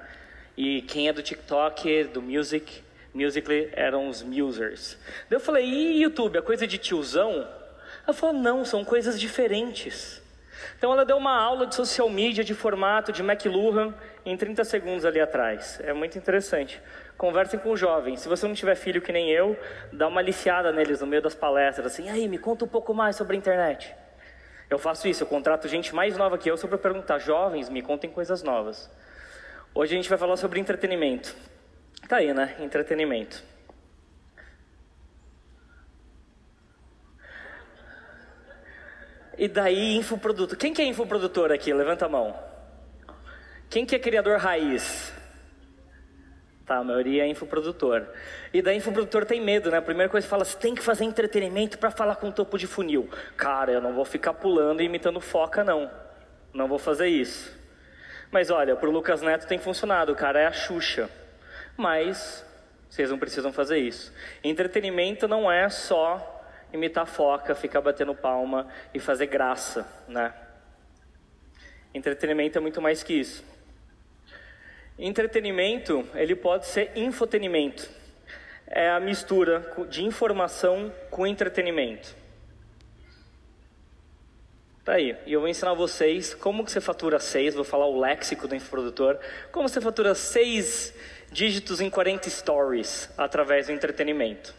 E 0.57 0.83
quem 0.83 1.09
é 1.09 1.13
do 1.13 1.21
TikTok, 1.21 2.05
do 2.05 2.23
Music, 2.23 2.85
Musical.ly 3.13 3.71
eram 3.73 4.09
os 4.09 4.23
musers. 4.23 4.97
Daí 5.29 5.35
eu 5.37 5.41
falei, 5.41 5.65
e 5.65 6.03
YouTube, 6.03 6.39
é 6.39 6.41
coisa 6.41 6.65
de 6.65 6.79
tiozão? 6.79 7.49
Ela 8.07 8.15
falou, 8.15 8.33
não, 8.33 8.65
são 8.65 8.85
coisas 8.85 9.19
diferentes. 9.19 10.23
Então 10.79 10.93
ela 10.93 11.05
deu 11.05 11.17
uma 11.17 11.37
aula 11.37 11.67
de 11.67 11.75
social 11.75 12.09
media, 12.09 12.45
de 12.45 12.55
formato, 12.55 13.11
de 13.11 13.21
McLuhan, 13.21 13.93
em 14.25 14.37
30 14.37 14.63
segundos 14.63 15.05
ali 15.05 15.21
atrás. 15.21 15.81
É 15.83 15.93
muito 15.93 16.17
interessante. 16.17 16.81
Conversem 17.17 17.59
com 17.59 17.75
jovens. 17.77 18.21
Se 18.21 18.29
você 18.29 18.47
não 18.47 18.55
tiver 18.55 18.75
filho 18.75 19.01
que 19.01 19.11
nem 19.11 19.31
eu, 19.31 19.59
dá 19.93 20.07
uma 20.07 20.21
aliciada 20.21 20.71
neles 20.71 21.01
no 21.01 21.07
meio 21.07 21.23
das 21.23 21.35
palestras, 21.35 21.87
assim, 21.87 22.11
aí, 22.11 22.29
me 22.29 22.39
conta 22.39 22.65
um 22.65 22.69
pouco 22.69 22.93
mais 22.93 23.17
sobre 23.17 23.37
a 23.37 23.39
internet. 23.39 23.95
Eu 24.69 24.79
faço 24.79 25.09
isso, 25.09 25.23
eu 25.23 25.27
contrato 25.27 25.69
gente 25.69 25.95
mais 25.95 26.17
nova 26.17 26.37
que 26.37 26.51
eu 26.51 26.57
só 26.57 26.67
para 26.67 26.77
perguntar, 26.77 27.19
jovens, 27.19 27.69
me 27.69 27.81
contem 27.81 28.11
coisas 28.11 28.43
novas. 28.43 28.91
Hoje 29.75 29.95
a 29.95 29.97
gente 29.97 30.09
vai 30.09 30.19
falar 30.19 30.37
sobre 30.37 30.61
entretenimento. 30.61 31.35
Tá 32.09 32.17
aí, 32.17 32.35
né? 32.35 32.57
Entretenimento. 32.61 33.43
E 39.39 39.49
daí, 39.49 39.97
infoproduto. 39.97 40.57
Quem 40.57 40.73
que 40.73 40.81
é 40.81 40.85
infoprodutor 40.85 41.53
aqui? 41.53 41.73
Levanta 41.73 42.07
a 42.07 42.09
mão. 42.09 42.35
Quem 43.69 43.85
que 43.85 43.95
é 43.95 43.99
criador 43.99 44.39
raiz? 44.39 45.13
Tá, 46.67 46.79
a 46.79 46.85
maioria 46.85 47.23
é 47.23 47.29
infoprodutor. 47.29 48.05
E 48.53 48.61
da 48.61 48.75
infoprodutor 48.75 49.25
tem 49.25 49.41
medo, 49.41 49.71
né? 49.71 49.79
A 49.79 49.83
primeira 49.83 50.11
coisa 50.11 50.27
que 50.27 50.31
fala, 50.31 50.45
você 50.45 50.59
tem 50.59 50.75
que 50.75 50.83
fazer 50.83 51.05
entretenimento 51.05 51.79
para 51.79 51.93
falar 51.93 52.17
com 52.17 52.33
topo 52.33 52.59
de 52.59 52.67
funil. 52.67 53.09
Cara, 53.37 53.71
eu 53.71 53.81
não 53.81 53.95
vou 53.95 54.05
ficar 54.05 54.35
pulando 54.35 54.81
e 54.81 54.85
imitando 54.85 55.21
foca, 55.21 55.63
não. 55.63 55.89
Não 56.53 56.67
vou 56.67 56.79
fazer 56.79 57.07
isso. 57.07 57.57
Mas 58.33 58.51
olha, 58.51 58.75
pro 58.75 58.91
Lucas 58.91 59.23
Neto 59.23 59.47
tem 59.47 59.59
funcionado, 59.59 60.13
o 60.13 60.17
cara 60.17 60.41
é 60.41 60.47
a 60.47 60.53
Xuxa. 60.53 61.09
Mas 61.77 62.45
vocês 62.89 63.11
não 63.11 63.19
precisam 63.19 63.53
fazer 63.53 63.79
isso. 63.79 64.13
Entretenimento 64.43 65.29
não 65.29 65.51
é 65.51 65.69
só 65.69 66.45
imitar 66.73 67.07
foca, 67.07 67.55
ficar 67.55 67.81
batendo 67.81 68.13
palma 68.13 68.67
e 68.93 68.99
fazer 68.99 69.27
graça, 69.27 69.87
né? 70.09 70.35
Entretenimento 71.95 72.59
é 72.59 72.61
muito 72.61 72.83
mais 72.83 73.05
que 73.05 73.15
isso. 73.15 73.45
Entretenimento, 74.99 76.09
ele 76.15 76.35
pode 76.35 76.67
ser 76.67 76.91
infotenimento. 76.97 77.89
É 78.67 78.91
a 78.91 78.99
mistura 78.99 79.65
de 79.89 80.05
informação 80.05 80.93
com 81.11 81.27
entretenimento. 81.27 82.15
Tá 84.87 84.93
aí. 84.93 85.17
E 85.27 85.33
eu 85.33 85.41
vou 85.41 85.49
ensinar 85.49 85.75
vocês 85.75 86.33
como 86.33 86.65
que 86.65 86.71
você 86.71 86.81
fatura 86.81 87.19
seis, 87.19 87.55
vou 87.55 87.65
falar 87.65 87.87
o 87.87 87.99
léxico 87.99 88.47
do 88.47 88.55
infoprodutor, 88.55 89.19
como 89.51 89.69
você 89.69 89.81
fatura 89.81 90.15
seis 90.15 90.95
dígitos 91.31 91.81
em 91.81 91.91
40 91.91 92.31
stories 92.31 93.11
através 93.19 93.67
do 93.67 93.73
entretenimento. 93.73 94.55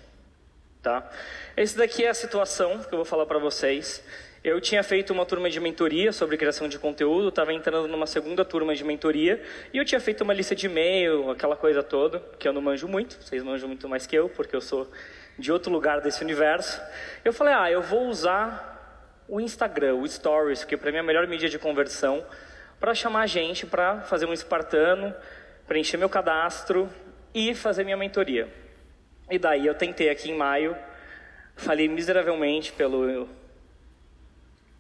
Tá? 0.84 1.10
Esse 1.56 1.78
daqui 1.78 2.04
é 2.06 2.10
a 2.10 2.14
situação 2.14 2.80
que 2.80 2.94
eu 2.94 2.98
vou 2.98 3.06
falar 3.06 3.26
para 3.26 3.40
vocês. 3.40 4.04
Eu 4.48 4.62
tinha 4.62 4.82
feito 4.82 5.12
uma 5.12 5.26
turma 5.26 5.50
de 5.50 5.60
mentoria 5.60 6.14
sobre 6.14 6.38
criação 6.38 6.70
de 6.70 6.80
conteúdo, 6.80 7.28
estava 7.28 7.52
entrando 7.52 7.86
numa 7.86 8.08
segunda 8.08 8.46
turma 8.46 8.74
de 8.74 8.82
mentoria 8.82 9.44
e 9.74 9.78
eu 9.78 9.84
tinha 9.84 10.00
feito 10.00 10.24
uma 10.24 10.34
lista 10.34 10.56
de 10.56 10.68
e-mail, 10.68 11.30
aquela 11.30 11.58
coisa 11.58 11.84
toda, 11.84 12.22
que 12.40 12.48
eu 12.48 12.54
não 12.54 12.62
manjo 12.62 12.88
muito, 12.88 13.22
vocês 13.22 13.44
manjam 13.44 13.68
muito 13.68 13.90
mais 13.90 14.08
que 14.08 14.16
eu, 14.16 14.30
porque 14.30 14.56
eu 14.56 14.62
sou 14.62 14.90
de 15.38 15.52
outro 15.52 15.70
lugar 15.70 16.00
desse 16.00 16.24
universo. 16.24 16.82
Eu 17.26 17.34
falei, 17.34 17.54
ah, 17.54 17.70
eu 17.70 17.82
vou 17.82 18.08
usar 18.08 19.26
o 19.28 19.42
Instagram, 19.42 19.96
o 19.96 20.08
Stories, 20.08 20.64
que 20.64 20.78
para 20.78 20.92
mim 20.92 20.98
é 20.98 21.02
a 21.02 21.04
melhor 21.04 21.28
mídia 21.28 21.50
de 21.50 21.60
conversão, 21.60 22.26
para 22.80 22.96
chamar 22.96 23.28
gente 23.28 23.66
para 23.66 24.00
fazer 24.04 24.28
um 24.28 24.34
espartano, 24.34 25.14
preencher 25.68 25.98
meu 25.98 26.08
cadastro 26.08 26.90
e 27.34 27.54
fazer 27.54 27.84
minha 27.84 27.98
mentoria. 27.98 28.48
E 29.30 29.38
daí 29.38 29.68
eu 29.68 29.76
tentei 29.76 30.10
aqui 30.10 30.32
em 30.32 30.38
maio 30.38 30.74
falei 31.58 31.88
miseravelmente 31.88 32.72
pelo 32.72 33.28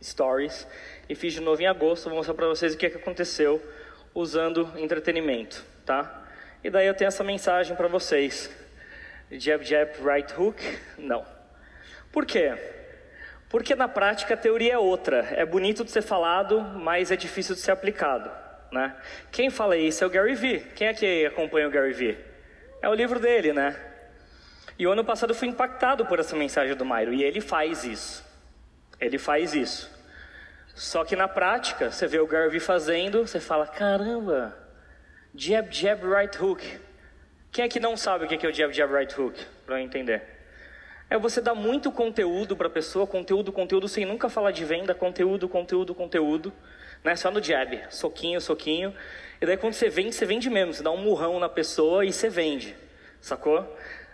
Stories 0.02 0.68
e 1.10 1.16
fiz 1.16 1.34
de 1.34 1.42
novo 1.42 1.62
em 1.62 1.68
agosto. 1.68 2.06
Vou 2.06 2.18
mostrar 2.18 2.34
para 2.34 2.48
vocês 2.48 2.74
o 2.74 2.78
que, 2.78 2.86
é 2.86 2.90
que 2.90 2.98
aconteceu 2.98 3.62
usando 4.14 4.72
entretenimento, 4.78 5.64
tá? 5.86 6.26
E 6.64 6.70
daí 6.70 6.88
eu 6.88 6.94
tenho 6.94 7.08
essa 7.08 7.24
mensagem 7.24 7.76
para 7.76 7.88
vocês. 7.88 8.50
Jab, 9.32 9.64
jab, 9.64 9.92
right 10.04 10.34
hook? 10.40 10.62
Não. 10.98 11.26
Por 12.12 12.26
quê? 12.26 12.54
Porque 13.50 13.76
na 13.76 13.88
prática 13.88 14.34
a 14.34 14.38
teoria 14.38 14.74
é 14.74 14.78
outra. 14.78 15.28
É 15.32 15.46
bonito 15.46 15.84
de 15.84 15.92
ser 15.92 16.02
falado, 16.02 16.62
mas 16.62 17.12
é 17.12 17.16
difícil 17.16 17.56
de 17.56 17.62
ser 17.62 17.72
aplicado. 17.72 18.30
Né? 18.72 18.96
Quem 19.32 19.50
fala 19.50 19.78
isso 19.78 20.04
é 20.04 20.08
o 20.08 20.10
Gary 20.10 20.36
Vee. 20.36 20.60
Quem 20.76 20.88
é 20.88 20.94
que 20.94 21.26
acompanha 21.26 21.68
o 21.68 21.72
Gary 21.72 21.94
Vee? 21.94 22.18
É 22.82 22.90
o 22.90 22.94
livro 22.94 23.20
dele, 23.20 23.54
né? 23.54 23.76
E 24.78 24.86
o 24.86 24.92
ano 24.92 25.04
passado 25.04 25.32
eu 25.32 25.36
fui 25.36 25.48
impactado 25.48 26.06
por 26.06 26.20
essa 26.20 26.36
mensagem 26.36 26.76
do 26.76 26.86
Mairo. 26.86 27.14
E 27.14 27.24
ele 27.24 27.40
faz 27.40 27.84
isso. 27.84 28.27
Ele 29.00 29.18
faz 29.18 29.54
isso. 29.54 29.90
Só 30.74 31.04
que 31.04 31.16
na 31.16 31.28
prática, 31.28 31.92
você 31.92 32.06
vê 32.06 32.20
o 32.20 32.28
Gary 32.28 32.50
Vee 32.50 32.60
fazendo, 32.60 33.26
você 33.26 33.40
fala, 33.40 33.66
caramba, 33.66 34.56
jab, 35.34 35.74
jab, 35.74 36.06
right 36.06 36.38
hook. 36.42 36.80
Quem 37.52 37.66
é 37.66 37.68
que 37.68 37.80
não 37.80 37.98
sabe 37.98 38.26
o 38.26 38.28
que 38.28 38.46
é 38.46 38.50
o 38.50 38.54
jab, 38.54 38.74
jab, 38.74 38.94
right 38.94 39.20
hook? 39.20 39.44
Para 39.66 39.80
eu 39.80 39.84
entender. 39.84 40.38
É 41.10 41.18
você 41.18 41.40
dar 41.40 41.56
muito 41.56 41.92
conteúdo 41.92 42.56
para 42.56 42.68
a 42.68 42.70
pessoa, 42.70 43.08
conteúdo, 43.08 43.52
conteúdo, 43.52 43.88
sem 43.88 44.06
nunca 44.06 44.28
falar 44.28 44.52
de 44.52 44.66
venda, 44.66 44.94
conteúdo, 44.94 45.48
conteúdo, 45.48 45.96
conteúdo, 45.96 46.54
né? 47.04 47.16
Só 47.16 47.32
no 47.32 47.42
jab, 47.42 47.82
soquinho, 47.90 48.42
soquinho. 48.42 48.94
E 49.40 49.46
daí 49.46 49.56
quando 49.56 49.74
você 49.74 49.90
vende, 49.90 50.14
você 50.14 50.26
vende 50.26 50.50
mesmo, 50.50 50.74
você 50.74 50.84
dá 50.84 50.92
um 50.92 50.98
murrão 50.98 51.40
na 51.40 51.48
pessoa 51.48 52.06
e 52.06 52.12
você 52.12 52.30
vende, 52.30 52.76
sacou? 53.22 53.66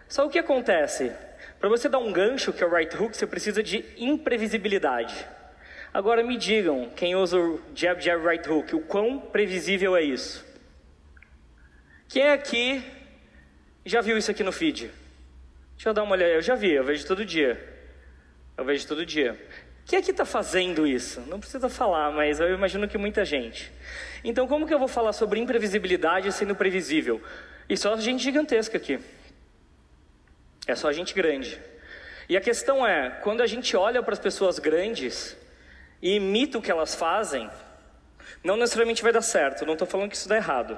Só 0.08 0.28
o 0.28 0.30
que 0.30 0.38
acontece? 0.38 1.12
Para 1.64 1.70
você 1.70 1.88
dar 1.88 2.00
um 2.00 2.12
gancho, 2.12 2.52
que 2.52 2.62
é 2.62 2.68
o 2.68 2.70
right 2.70 2.94
hook, 2.94 3.16
você 3.16 3.26
precisa 3.26 3.64
de 3.64 3.86
imprevisibilidade. 3.98 5.26
Agora 5.94 6.22
me 6.22 6.36
digam, 6.36 6.90
quem 6.94 7.16
usa 7.16 7.40
o 7.40 7.62
jab, 7.74 8.04
jab, 8.04 8.22
right 8.22 8.50
hook, 8.50 8.76
o 8.76 8.82
quão 8.82 9.18
previsível 9.18 9.96
é 9.96 10.02
isso? 10.02 10.46
Quem 12.10 12.28
aqui 12.32 12.84
já 13.86 14.02
viu 14.02 14.18
isso 14.18 14.30
aqui 14.30 14.44
no 14.44 14.52
feed? 14.52 14.92
Deixa 15.76 15.88
eu 15.88 15.94
dar 15.94 16.04
uma 16.04 16.12
olhada. 16.12 16.34
Eu 16.34 16.42
já 16.42 16.54
vi, 16.54 16.74
eu 16.74 16.84
vejo 16.84 17.08
todo 17.08 17.24
dia. 17.24 17.58
Eu 18.58 18.66
vejo 18.66 18.86
todo 18.86 19.06
dia. 19.06 19.42
Quem 19.86 20.00
aqui 20.00 20.12
está 20.12 20.26
fazendo 20.26 20.86
isso? 20.86 21.22
Não 21.30 21.40
precisa 21.40 21.70
falar, 21.70 22.12
mas 22.12 22.42
eu 22.42 22.54
imagino 22.54 22.90
que 22.90 22.98
muita 22.98 23.24
gente. 23.24 23.72
Então, 24.22 24.50
como 24.50 24.68
que 24.68 24.74
eu 24.74 24.80
vou 24.80 24.90
falar 24.90 25.14
sobre 25.14 25.40
imprevisibilidade 25.40 26.30
sendo 26.34 26.56
previsível? 26.56 27.22
E 27.70 27.78
só 27.78 27.96
gente 27.96 28.22
gigantesca 28.22 28.76
aqui. 28.76 29.00
É 30.66 30.76
só 30.76 30.92
gente 30.92 31.14
grande. 31.14 31.60
E 32.30 32.38
a 32.38 32.42
questão 32.42 32.86
é, 32.88 33.10
quando 33.22 33.42
a 33.42 33.48
gente 33.48 33.76
olha 33.76 34.02
para 34.02 34.14
as 34.14 34.20
pessoas 34.20 34.60
grandes 34.60 35.36
e 36.02 36.16
imita 36.16 36.58
o 36.58 36.62
que 36.62 36.72
elas 36.72 36.96
fazem, 36.96 37.50
não 38.44 38.56
necessariamente 38.56 39.04
vai 39.04 39.12
dar 39.12 39.22
certo. 39.22 39.66
Não 39.66 39.74
estou 39.74 39.88
falando 39.88 40.10
que 40.10 40.16
isso 40.16 40.30
dá 40.30 40.38
errado. 40.38 40.78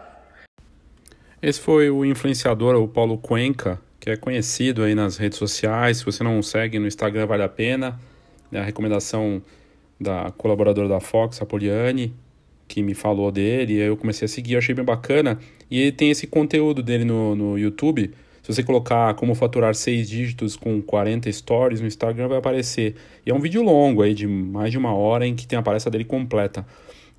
Esse 1.41 1.61
foi 1.61 1.89
o 1.89 2.03
influenciador, 2.03 2.75
o 2.75 2.88
Paulo 2.88 3.17
Cuenca, 3.17 3.79
que 3.99 4.09
é 4.09 4.17
conhecido 4.17 4.83
aí 4.83 4.95
nas 4.95 5.17
redes 5.17 5.38
sociais. 5.38 5.97
Se 5.97 6.05
você 6.05 6.23
não 6.23 6.41
segue 6.41 6.79
no 6.79 6.88
Instagram, 6.88 7.27
vale 7.27 7.43
a 7.43 7.49
pena. 7.49 7.99
É 8.51 8.59
a 8.59 8.63
recomendação 8.63 9.41
da 9.99 10.31
colaboradora 10.38 10.88
da 10.88 10.99
Fox, 10.99 11.41
a 11.41 11.45
Poliane, 11.45 12.13
que 12.67 12.81
me 12.81 12.95
falou 12.95 13.31
dele. 13.31 13.77
Eu 13.77 13.95
comecei 13.95 14.25
a 14.25 14.29
seguir, 14.29 14.57
achei 14.57 14.73
bem 14.73 14.86
bacana. 14.86 15.39
E 15.69 15.79
ele 15.79 15.91
tem 15.91 16.09
esse 16.09 16.25
conteúdo 16.25 16.81
dele 16.81 17.05
no, 17.05 17.36
no 17.36 17.57
YouTube. 17.57 18.11
Se 18.45 18.53
você 18.53 18.61
colocar 18.61 19.15
como 19.15 19.33
faturar 19.33 19.73
seis 19.73 20.07
dígitos 20.07 20.55
com 20.55 20.79
40 20.79 21.31
stories 21.31 21.81
no 21.81 21.87
Instagram, 21.87 22.27
vai 22.27 22.37
aparecer. 22.37 22.93
E 23.25 23.31
é 23.31 23.33
um 23.33 23.39
vídeo 23.39 23.63
longo 23.63 24.03
aí, 24.03 24.13
de 24.13 24.27
mais 24.27 24.69
de 24.69 24.77
uma 24.77 24.93
hora, 24.93 25.25
em 25.25 25.35
que 25.35 25.47
tem 25.47 25.57
a 25.57 25.63
palestra 25.63 25.89
dele 25.89 26.05
completa. 26.05 26.63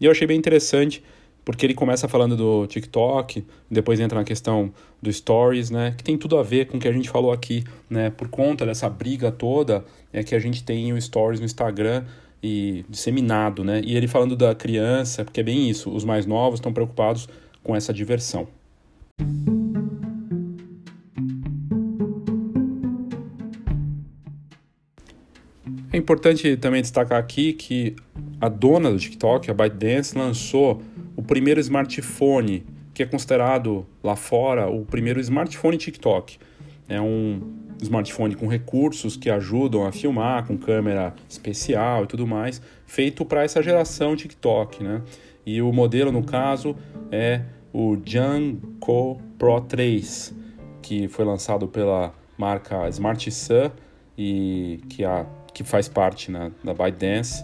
E 0.01 0.05
eu 0.05 0.13
achei 0.13 0.25
bem 0.25 0.39
interessante 0.39 1.03
porque 1.45 1.67
ele 1.67 1.75
começa 1.75 2.07
falando 2.07 2.37
do 2.37 2.65
TikTok, 2.69 3.45
depois 3.69 3.99
entra 3.99 4.17
na 4.17 4.25
questão 4.25 4.73
do 5.03 5.13
Stories, 5.13 5.69
né, 5.69 5.95
que 5.99 6.05
tem 6.05 6.17
tudo 6.17 6.39
a 6.39 6.45
ver 6.45 6.67
com 6.67 6.77
o 6.77 6.81
que 6.81 6.87
a 6.87 6.93
gente 6.93 7.11
falou 7.11 7.33
aqui, 7.33 7.65
né, 7.91 8.09
por 8.09 8.29
conta 8.29 8.65
dessa 8.65 8.89
briga 8.89 9.33
toda, 9.33 9.85
é 10.13 10.23
que 10.23 10.35
a 10.35 10.39
gente 10.39 10.63
tem 10.63 10.93
o 10.93 11.01
Stories 11.01 11.41
no 11.41 11.47
Instagram 11.47 12.05
e 12.41 12.85
disseminado, 12.89 13.65
né, 13.65 13.81
e 13.85 13.97
ele 13.97 14.07
falando 14.07 14.37
da 14.37 14.55
criança, 14.55 15.25
porque 15.25 15.41
é 15.41 15.45
bem 15.45 15.69
isso, 15.69 15.91
os 15.91 16.05
mais 16.05 16.25
novos 16.25 16.59
estão 16.59 16.73
preocupados 16.73 17.29
com 17.65 17.75
essa 17.75 17.93
diversão. 17.93 18.47
É 25.97 25.99
importante 25.99 26.59
também 26.59 26.83
destacar 26.83 27.19
aqui 27.19 27.55
que 27.55 27.97
a 28.39 28.51
dona 28.51 28.91
do 28.91 28.99
TikTok, 28.99 29.51
a 29.51 29.55
ByteDance, 29.55 30.15
lançou 30.15 30.83
o 31.17 31.23
primeiro 31.23 31.59
smartphone, 31.59 32.67
que 32.93 33.03
é 33.03 33.07
considerado 33.07 33.87
lá 34.05 34.15
fora 34.15 34.69
o 34.69 34.85
primeiro 34.85 35.19
smartphone 35.21 35.79
TikTok. 35.79 36.37
É 36.87 37.01
um 37.01 37.41
smartphone 37.81 38.35
com 38.35 38.47
recursos 38.47 39.17
que 39.17 39.31
ajudam 39.31 39.87
a 39.87 39.91
filmar, 39.91 40.47
com 40.47 40.59
câmera 40.59 41.15
especial 41.27 42.05
e 42.05 42.07
tudo 42.07 42.27
mais, 42.27 42.61
feito 42.85 43.25
para 43.25 43.43
essa 43.43 43.63
geração 43.63 44.15
TikTok, 44.15 44.85
né? 44.85 45.01
E 45.47 45.63
o 45.63 45.73
modelo, 45.73 46.13
no 46.13 46.23
caso, 46.23 46.77
é 47.11 47.41
o 47.73 47.97
Janko 48.05 49.19
Pro 49.39 49.63
3, 49.63 50.35
que 50.83 51.09
foi 51.09 51.25
lançado 51.25 51.67
pela 51.67 52.13
marca 52.37 52.87
Smart 52.91 53.31
Sun 53.31 53.71
e 54.19 54.81
que, 54.91 55.03
a, 55.03 55.27
que 55.57 55.65
faz 55.65 55.89
parte 55.89 56.31
né, 56.31 56.53
da 56.63 56.75
ByteDance 56.75 57.43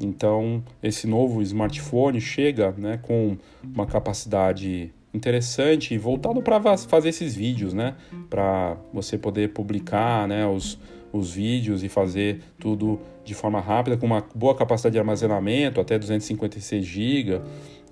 então, 0.00 0.62
esse 0.82 1.06
novo 1.06 1.40
smartphone 1.42 2.20
chega 2.20 2.72
né, 2.76 2.98
com 3.00 3.36
uma 3.62 3.86
capacidade 3.86 4.92
interessante 5.12 5.96
voltado 5.96 6.42
para 6.42 6.76
fazer 6.76 7.10
esses 7.10 7.34
vídeos, 7.36 7.72
né? 7.72 7.94
Para 8.28 8.76
você 8.92 9.16
poder 9.16 9.50
publicar 9.50 10.26
né, 10.26 10.44
os, 10.46 10.78
os 11.12 11.34
vídeos 11.34 11.84
e 11.84 11.88
fazer 11.88 12.40
tudo 12.58 13.00
de 13.24 13.32
forma 13.34 13.60
rápida, 13.60 13.96
com 13.96 14.06
uma 14.06 14.24
boa 14.34 14.54
capacidade 14.54 14.94
de 14.94 14.98
armazenamento, 14.98 15.80
até 15.80 15.96
256 15.96 16.84
GB. 16.84 17.40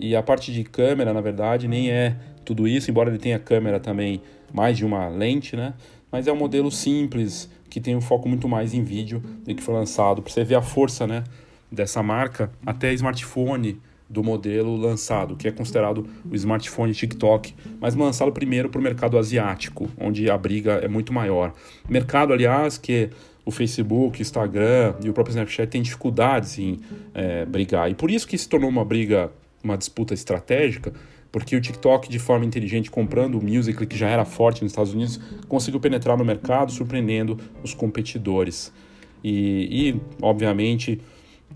E 0.01 0.17
a 0.17 0.23
parte 0.23 0.53
de 0.53 0.65
câmera, 0.65 1.13
na 1.13 1.21
verdade, 1.21 1.69
nem 1.69 1.91
é 1.91 2.17
tudo 2.45 2.67
isso, 2.67 2.91
embora 2.91 3.09
ele 3.09 3.19
tenha 3.19 3.39
câmera 3.39 3.79
também 3.79 4.21
mais 4.53 4.77
de 4.77 4.85
uma 4.85 5.07
lente, 5.09 5.55
né? 5.55 5.75
Mas 6.11 6.27
é 6.27 6.33
um 6.33 6.37
modelo 6.37 6.71
simples, 6.71 7.49
que 7.73 7.81
tem 7.81 7.97
um 7.97 8.03
foco 8.03 8.29
muito 8.29 8.47
mais 8.47 8.75
em 8.75 8.85
vídeo 8.85 9.23
do 9.47 9.55
que 9.55 9.63
foi 9.63 9.73
lançado, 9.73 10.21
para 10.21 10.31
você 10.31 10.45
ver 10.45 10.57
a 10.57 10.63
força, 10.63 11.07
né? 11.07 11.25
dessa 11.71 12.03
marca 12.03 12.53
até 12.67 12.93
smartphone 12.93 13.81
do 14.11 14.23
modelo 14.23 14.77
lançado, 14.77 15.37
que 15.37 15.49
é 15.49 15.51
considerado 15.51 16.07
o 16.31 16.37
smartphone 16.37 16.93
TikTok, 16.93 17.55
mas 17.81 17.95
lançado 17.95 18.31
primeiro 18.31 18.69
para 18.69 18.79
o 18.79 18.83
mercado 18.83 19.17
asiático, 19.17 19.89
onde 19.99 20.31
a 20.31 20.37
briga 20.37 20.73
é 20.73 20.87
muito 20.87 21.15
maior. 21.15 21.55
Mercado, 21.89 22.35
aliás, 22.35 22.77
que 22.77 23.09
o 23.43 23.51
Facebook, 23.51 24.21
Instagram 24.21 24.95
e 25.03 25.09
o 25.09 25.15
próprio 25.15 25.33
Snapchat 25.33 25.71
têm 25.71 25.81
dificuldades 25.81 26.59
em 26.59 26.79
é, 27.15 27.47
brigar. 27.47 27.91
E 27.91 27.95
por 27.95 28.11
isso 28.11 28.29
que 28.29 28.37
se 28.37 28.47
tornou 28.47 28.69
uma 28.69 28.85
briga, 28.85 29.33
uma 29.65 29.79
disputa 29.79 30.13
estratégica, 30.13 30.93
porque 31.33 31.57
o 31.57 31.61
TikTok, 31.61 32.11
de 32.11 32.19
forma 32.19 32.45
inteligente, 32.45 32.91
comprando 32.91 33.39
o 33.39 33.43
Musical.ly, 33.43 33.87
que 33.87 33.97
já 33.97 34.09
era 34.09 34.25
forte 34.25 34.63
nos 34.63 34.73
Estados 34.73 34.93
Unidos, 34.93 35.19
conseguiu 35.49 35.81
penetrar 35.81 36.17
no 36.19 36.25
mercado, 36.25 36.71
surpreendendo 36.71 37.39
os 37.65 37.73
competidores. 37.73 38.71
E, 39.25 39.89
e 39.89 40.01
obviamente, 40.21 41.01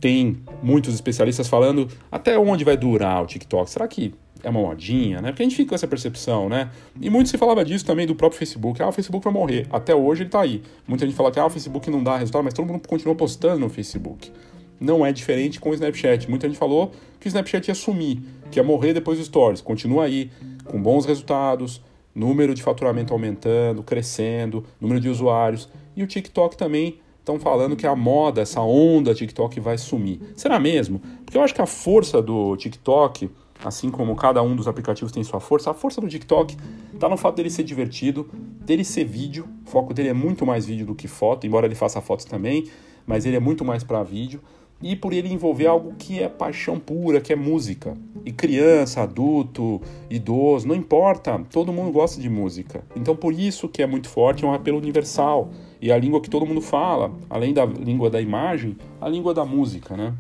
tem 0.00 0.38
muitos 0.62 0.94
especialistas 0.94 1.46
falando 1.46 1.88
até 2.10 2.38
onde 2.38 2.64
vai 2.64 2.76
durar 2.76 3.22
o 3.22 3.26
TikTok. 3.26 3.70
Será 3.70 3.86
que 3.86 4.14
é 4.42 4.48
uma 4.48 4.60
modinha, 4.60 5.20
né? 5.20 5.28
Porque 5.30 5.42
a 5.42 5.46
gente 5.46 5.56
fica 5.56 5.70
com 5.70 5.74
essa 5.74 5.88
percepção, 5.88 6.48
né? 6.48 6.70
E 7.00 7.10
muito 7.10 7.28
se 7.28 7.36
falava 7.36 7.64
disso 7.64 7.84
também 7.84 8.06
do 8.06 8.14
próprio 8.14 8.38
Facebook. 8.38 8.80
Ah, 8.82 8.88
o 8.88 8.92
Facebook 8.92 9.24
vai 9.24 9.32
morrer. 9.32 9.66
Até 9.70 9.94
hoje 9.94 10.22
ele 10.22 10.30
tá 10.30 10.40
aí. 10.40 10.62
Muita 10.86 11.04
gente 11.04 11.16
fala 11.16 11.30
que 11.30 11.38
ah, 11.38 11.46
o 11.46 11.50
Facebook 11.50 11.90
não 11.90 12.02
dá 12.02 12.16
resultado, 12.16 12.44
mas 12.44 12.54
todo 12.54 12.66
mundo 12.66 12.86
continua 12.86 13.14
postando 13.14 13.60
no 13.60 13.68
Facebook. 13.68 14.30
Não 14.78 15.04
é 15.04 15.12
diferente 15.12 15.58
com 15.58 15.70
o 15.70 15.74
Snapchat. 15.74 16.28
Muita 16.28 16.46
gente 16.46 16.58
falou 16.58 16.92
que 17.18 17.26
o 17.26 17.28
Snapchat 17.28 17.68
ia 17.68 17.74
sumir, 17.74 18.20
que 18.50 18.58
ia 18.58 18.64
morrer 18.64 18.92
depois 18.92 19.18
dos 19.18 19.26
stories. 19.26 19.60
Continua 19.60 20.04
aí, 20.04 20.30
com 20.64 20.80
bons 20.80 21.06
resultados, 21.06 21.82
número 22.14 22.54
de 22.54 22.62
faturamento 22.62 23.12
aumentando, 23.12 23.82
crescendo, 23.82 24.64
número 24.80 25.00
de 25.00 25.08
usuários. 25.08 25.68
E 25.94 26.02
o 26.02 26.06
TikTok 26.06 26.56
também 26.56 26.98
estão 27.18 27.40
falando 27.40 27.74
que 27.74 27.86
a 27.86 27.96
moda, 27.96 28.40
essa 28.40 28.60
onda 28.60 29.14
TikTok 29.14 29.58
vai 29.58 29.76
sumir. 29.76 30.20
Será 30.36 30.60
mesmo? 30.60 31.00
Porque 31.24 31.36
eu 31.36 31.42
acho 31.42 31.54
que 31.54 31.60
a 31.60 31.66
força 31.66 32.22
do 32.22 32.56
TikTok, 32.56 33.28
assim 33.64 33.90
como 33.90 34.14
cada 34.14 34.42
um 34.42 34.54
dos 34.54 34.68
aplicativos 34.68 35.10
tem 35.10 35.24
sua 35.24 35.40
força, 35.40 35.70
a 35.70 35.74
força 35.74 36.00
do 36.00 36.08
TikTok 36.08 36.56
está 36.94 37.08
no 37.08 37.16
fato 37.16 37.36
dele 37.36 37.50
ser 37.50 37.64
divertido, 37.64 38.30
dele 38.64 38.84
ser 38.84 39.04
vídeo, 39.04 39.48
o 39.66 39.70
foco 39.70 39.92
dele 39.92 40.10
é 40.10 40.12
muito 40.12 40.46
mais 40.46 40.64
vídeo 40.64 40.86
do 40.86 40.94
que 40.94 41.08
foto, 41.08 41.46
embora 41.46 41.66
ele 41.66 41.74
faça 41.74 42.00
fotos 42.00 42.24
também, 42.24 42.68
mas 43.04 43.26
ele 43.26 43.36
é 43.36 43.40
muito 43.40 43.64
mais 43.64 43.82
para 43.82 44.02
vídeo 44.02 44.40
e 44.82 44.94
por 44.94 45.12
ele 45.12 45.32
envolver 45.32 45.66
algo 45.66 45.94
que 45.98 46.22
é 46.22 46.28
paixão 46.28 46.78
pura, 46.78 47.20
que 47.20 47.32
é 47.32 47.36
música. 47.36 47.96
E 48.24 48.32
criança, 48.32 49.02
adulto, 49.02 49.80
idoso, 50.10 50.68
não 50.68 50.74
importa, 50.74 51.40
todo 51.50 51.72
mundo 51.72 51.92
gosta 51.92 52.20
de 52.20 52.28
música. 52.28 52.84
Então 52.94 53.16
por 53.16 53.32
isso 53.32 53.68
que 53.68 53.82
é 53.82 53.86
muito 53.86 54.08
forte, 54.08 54.44
é 54.44 54.46
um 54.46 54.52
apelo 54.52 54.78
universal. 54.78 55.50
E 55.80 55.90
a 55.92 55.98
língua 55.98 56.20
que 56.20 56.30
todo 56.30 56.46
mundo 56.46 56.60
fala, 56.60 57.12
além 57.30 57.52
da 57.52 57.64
língua 57.64 58.10
da 58.10 58.20
imagem, 58.20 58.76
a 59.00 59.08
língua 59.08 59.32
da 59.32 59.44
música, 59.44 59.96
né? 59.96 60.14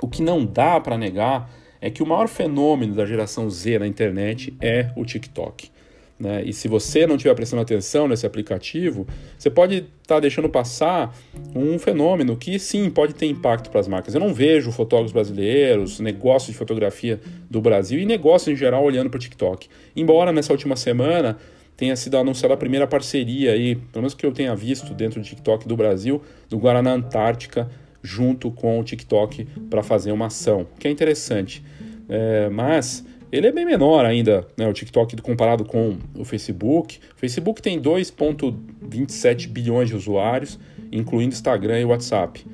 O 0.00 0.08
que 0.08 0.22
não 0.22 0.44
dá 0.44 0.80
para 0.80 0.98
negar 0.98 1.50
é 1.80 1.90
que 1.90 2.02
o 2.02 2.06
maior 2.06 2.28
fenômeno 2.28 2.94
da 2.94 3.04
geração 3.04 3.48
Z 3.50 3.78
na 3.78 3.86
internet 3.86 4.54
é 4.60 4.90
o 4.96 5.04
TikTok. 5.04 5.70
Né? 6.18 6.42
E 6.44 6.52
se 6.52 6.68
você 6.68 7.06
não 7.06 7.16
estiver 7.16 7.34
prestando 7.34 7.62
atenção 7.62 8.06
nesse 8.06 8.24
aplicativo, 8.24 9.06
você 9.36 9.50
pode 9.50 9.76
estar 9.76 10.16
tá 10.16 10.20
deixando 10.20 10.48
passar 10.48 11.14
um 11.54 11.78
fenômeno 11.78 12.36
que 12.36 12.58
sim 12.58 12.88
pode 12.88 13.14
ter 13.14 13.26
impacto 13.26 13.70
para 13.70 13.80
as 13.80 13.88
marcas. 13.88 14.14
Eu 14.14 14.20
não 14.20 14.32
vejo 14.32 14.70
fotógrafos 14.70 15.12
brasileiros, 15.12 15.98
negócios 15.98 16.52
de 16.52 16.58
fotografia 16.58 17.20
do 17.50 17.60
Brasil 17.60 17.98
e 17.98 18.06
negócios 18.06 18.48
em 18.48 18.56
geral 18.56 18.84
olhando 18.84 19.10
para 19.10 19.16
o 19.16 19.20
TikTok. 19.20 19.68
Embora 19.96 20.32
nessa 20.32 20.52
última 20.52 20.76
semana 20.76 21.36
tenha 21.76 21.96
sido 21.96 22.16
anunciada 22.16 22.54
a 22.54 22.56
primeira 22.56 22.86
parceria 22.86 23.52
aí, 23.52 23.74
pelo 23.74 24.02
menos 24.02 24.14
que 24.14 24.24
eu 24.24 24.30
tenha 24.30 24.54
visto 24.54 24.94
dentro 24.94 25.20
do 25.20 25.26
TikTok 25.26 25.66
do 25.66 25.76
Brasil, 25.76 26.22
do 26.48 26.56
Guaraná 26.58 26.92
Antártica 26.92 27.68
junto 28.00 28.50
com 28.50 28.78
o 28.78 28.84
TikTok 28.84 29.46
para 29.68 29.82
fazer 29.82 30.12
uma 30.12 30.26
ação, 30.26 30.66
que 30.78 30.86
é 30.86 30.90
interessante. 30.90 31.64
É, 32.08 32.50
mas 32.50 33.04
ele 33.36 33.48
é 33.48 33.52
bem 33.52 33.64
menor 33.64 34.04
ainda, 34.04 34.46
né, 34.56 34.68
o 34.68 34.72
TikTok 34.72 35.16
comparado 35.20 35.64
com 35.64 35.98
o 36.16 36.24
Facebook. 36.24 37.00
O 37.16 37.18
Facebook 37.18 37.60
tem 37.60 37.80
2,27 37.80 39.48
bilhões 39.48 39.88
de 39.88 39.96
usuários, 39.96 40.56
incluindo 40.92 41.34
Instagram 41.34 41.80
e 41.80 41.84
WhatsApp. 41.84 42.46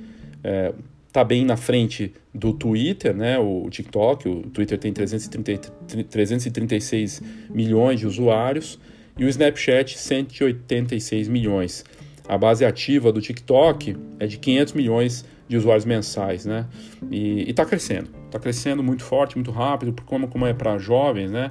É, 0.42 0.72
tá 1.12 1.22
bem 1.22 1.44
na 1.44 1.58
frente 1.58 2.14
do 2.34 2.54
Twitter, 2.54 3.14
né, 3.14 3.38
o 3.38 3.68
TikTok. 3.68 4.26
O 4.26 4.42
Twitter 4.44 4.78
tem 4.78 4.90
330, 4.90 5.70
336 6.08 7.22
milhões 7.50 8.00
de 8.00 8.06
usuários 8.06 8.78
e 9.18 9.24
o 9.26 9.28
Snapchat 9.28 9.98
186 9.98 11.28
milhões. 11.28 11.84
A 12.26 12.38
base 12.38 12.64
ativa 12.64 13.12
do 13.12 13.20
TikTok 13.20 13.96
é 14.18 14.26
de 14.26 14.38
500 14.38 14.72
milhões 14.72 15.24
de 15.24 15.30
usuários 15.56 15.84
mensais, 15.84 16.46
né? 16.46 16.66
E 17.10 17.50
está 17.50 17.64
crescendo, 17.64 18.10
está 18.26 18.38
crescendo 18.38 18.82
muito 18.82 19.02
forte, 19.02 19.36
muito 19.36 19.50
rápido, 19.50 19.92
porque 19.92 20.08
como, 20.08 20.28
como 20.28 20.46
é 20.46 20.54
para 20.54 20.78
jovens, 20.78 21.30
né? 21.30 21.50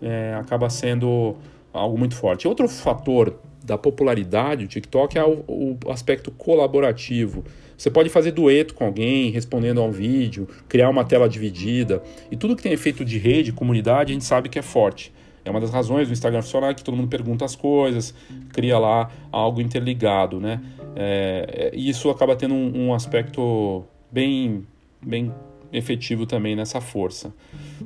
É, 0.00 0.34
acaba 0.38 0.70
sendo 0.70 1.36
algo 1.72 1.98
muito 1.98 2.14
forte. 2.14 2.46
Outro 2.46 2.68
fator 2.68 3.34
da 3.64 3.76
popularidade 3.76 4.64
do 4.64 4.68
TikTok 4.68 5.18
é 5.18 5.24
o, 5.24 5.44
o, 5.46 5.78
aspecto 5.90 6.30
colaborativo. 6.30 7.44
Você 7.76 7.90
pode 7.90 8.08
fazer 8.08 8.32
dueto 8.32 8.74
com 8.74 8.84
alguém, 8.84 9.30
respondendo 9.30 9.80
a 9.80 9.84
um 9.84 9.90
vídeo, 9.90 10.48
criar 10.68 10.88
uma 10.88 11.04
tela 11.04 11.28
dividida. 11.28 12.02
E 12.30 12.36
tudo 12.36 12.56
que 12.56 12.62
tem 12.62 12.72
efeito 12.72 13.04
de 13.04 13.18
rede, 13.18 13.52
comunidade, 13.52 14.10
a 14.10 14.14
gente 14.14 14.24
sabe 14.24 14.48
que 14.48 14.58
é 14.58 14.62
forte. 14.62 15.12
É 15.48 15.50
uma 15.50 15.60
das 15.60 15.70
razões 15.70 16.08
do 16.08 16.12
Instagram 16.12 16.42
funcionar 16.42 16.74
que 16.74 16.84
todo 16.84 16.94
mundo 16.94 17.08
pergunta 17.08 17.42
as 17.42 17.56
coisas, 17.56 18.14
cria 18.52 18.78
lá 18.78 19.10
algo 19.32 19.62
interligado, 19.62 20.38
né? 20.38 20.60
É, 20.94 21.70
e 21.72 21.88
isso 21.88 22.10
acaba 22.10 22.36
tendo 22.36 22.52
um, 22.52 22.88
um, 22.88 22.94
aspecto 22.94 23.82
bem, 24.12 24.66
bem 25.00 25.32
efetivo 25.72 26.26
também 26.26 26.54
nessa 26.54 26.82
força. 26.82 27.32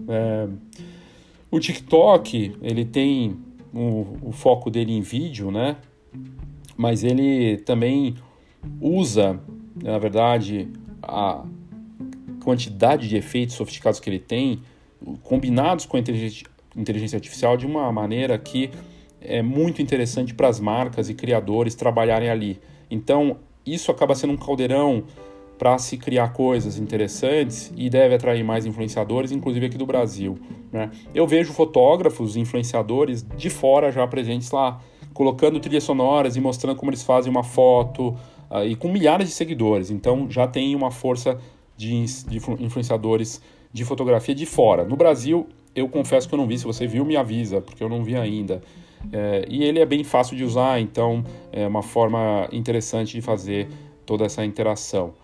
É, 0.08 0.48
o 1.52 1.60
TikTok, 1.60 2.56
ele 2.60 2.84
tem 2.84 3.36
o, 3.72 4.18
o 4.22 4.32
foco 4.32 4.68
dele 4.68 4.92
em 4.92 5.00
vídeo, 5.00 5.52
né? 5.52 5.76
Mas 6.76 7.04
ele 7.04 7.58
também 7.58 8.16
usa, 8.80 9.38
na 9.80 9.98
verdade, 9.98 10.68
a 11.00 11.44
quantidade 12.42 13.08
de 13.08 13.16
efeitos 13.16 13.54
sofisticados 13.54 14.00
que 14.00 14.10
ele 14.10 14.18
tem, 14.18 14.62
combinados 15.22 15.86
com 15.86 15.96
a 15.96 16.00
inteligência, 16.00 16.46
inteligência 16.76 17.16
artificial 17.16 17.56
de 17.56 17.66
uma 17.66 17.90
maneira 17.92 18.38
que 18.38 18.70
é 19.20 19.42
muito 19.42 19.80
interessante 19.80 20.34
para 20.34 20.48
as 20.48 20.58
marcas 20.58 21.08
e 21.08 21.14
criadores 21.14 21.74
trabalharem 21.74 22.28
ali. 22.28 22.60
Então, 22.90 23.38
isso 23.64 23.90
acaba 23.90 24.14
sendo 24.14 24.32
um 24.32 24.36
caldeirão 24.36 25.04
para 25.58 25.78
se 25.78 25.96
criar 25.96 26.32
coisas 26.32 26.76
interessantes 26.76 27.72
e 27.76 27.88
deve 27.88 28.16
atrair 28.16 28.42
mais 28.42 28.66
influenciadores, 28.66 29.30
inclusive 29.30 29.66
aqui 29.66 29.78
do 29.78 29.86
Brasil. 29.86 30.36
Né? 30.72 30.90
Eu 31.14 31.24
vejo 31.24 31.52
fotógrafos, 31.52 32.36
influenciadores 32.36 33.24
de 33.36 33.48
fora 33.48 33.92
já 33.92 34.04
presentes 34.06 34.50
lá, 34.50 34.80
colocando 35.14 35.60
trilhas 35.60 35.84
sonoras 35.84 36.34
e 36.34 36.40
mostrando 36.40 36.76
como 36.76 36.90
eles 36.90 37.04
fazem 37.04 37.30
uma 37.30 37.44
foto, 37.44 38.16
uh, 38.50 38.64
e 38.66 38.74
com 38.74 38.88
milhares 38.88 39.28
de 39.28 39.34
seguidores. 39.34 39.90
Então 39.90 40.28
já 40.28 40.48
tem 40.48 40.74
uma 40.74 40.90
força 40.90 41.38
de, 41.76 42.04
de 42.26 42.38
influenciadores 42.58 43.40
de 43.72 43.84
fotografia 43.84 44.34
de 44.34 44.44
fora. 44.44 44.84
No 44.84 44.96
Brasil, 44.96 45.46
eu 45.74 45.88
confesso 45.88 46.28
que 46.28 46.34
eu 46.34 46.38
não 46.38 46.46
vi. 46.46 46.58
Se 46.58 46.64
você 46.64 46.86
viu, 46.86 47.04
me 47.04 47.16
avisa, 47.16 47.60
porque 47.60 47.82
eu 47.82 47.88
não 47.88 48.04
vi 48.04 48.16
ainda. 48.16 48.62
É, 49.12 49.44
e 49.48 49.64
ele 49.64 49.80
é 49.80 49.86
bem 49.86 50.04
fácil 50.04 50.36
de 50.36 50.44
usar, 50.44 50.80
então 50.80 51.24
é 51.50 51.66
uma 51.66 51.82
forma 51.82 52.48
interessante 52.52 53.12
de 53.12 53.20
fazer 53.20 53.68
toda 54.06 54.24
essa 54.24 54.44
interação. 54.44 55.14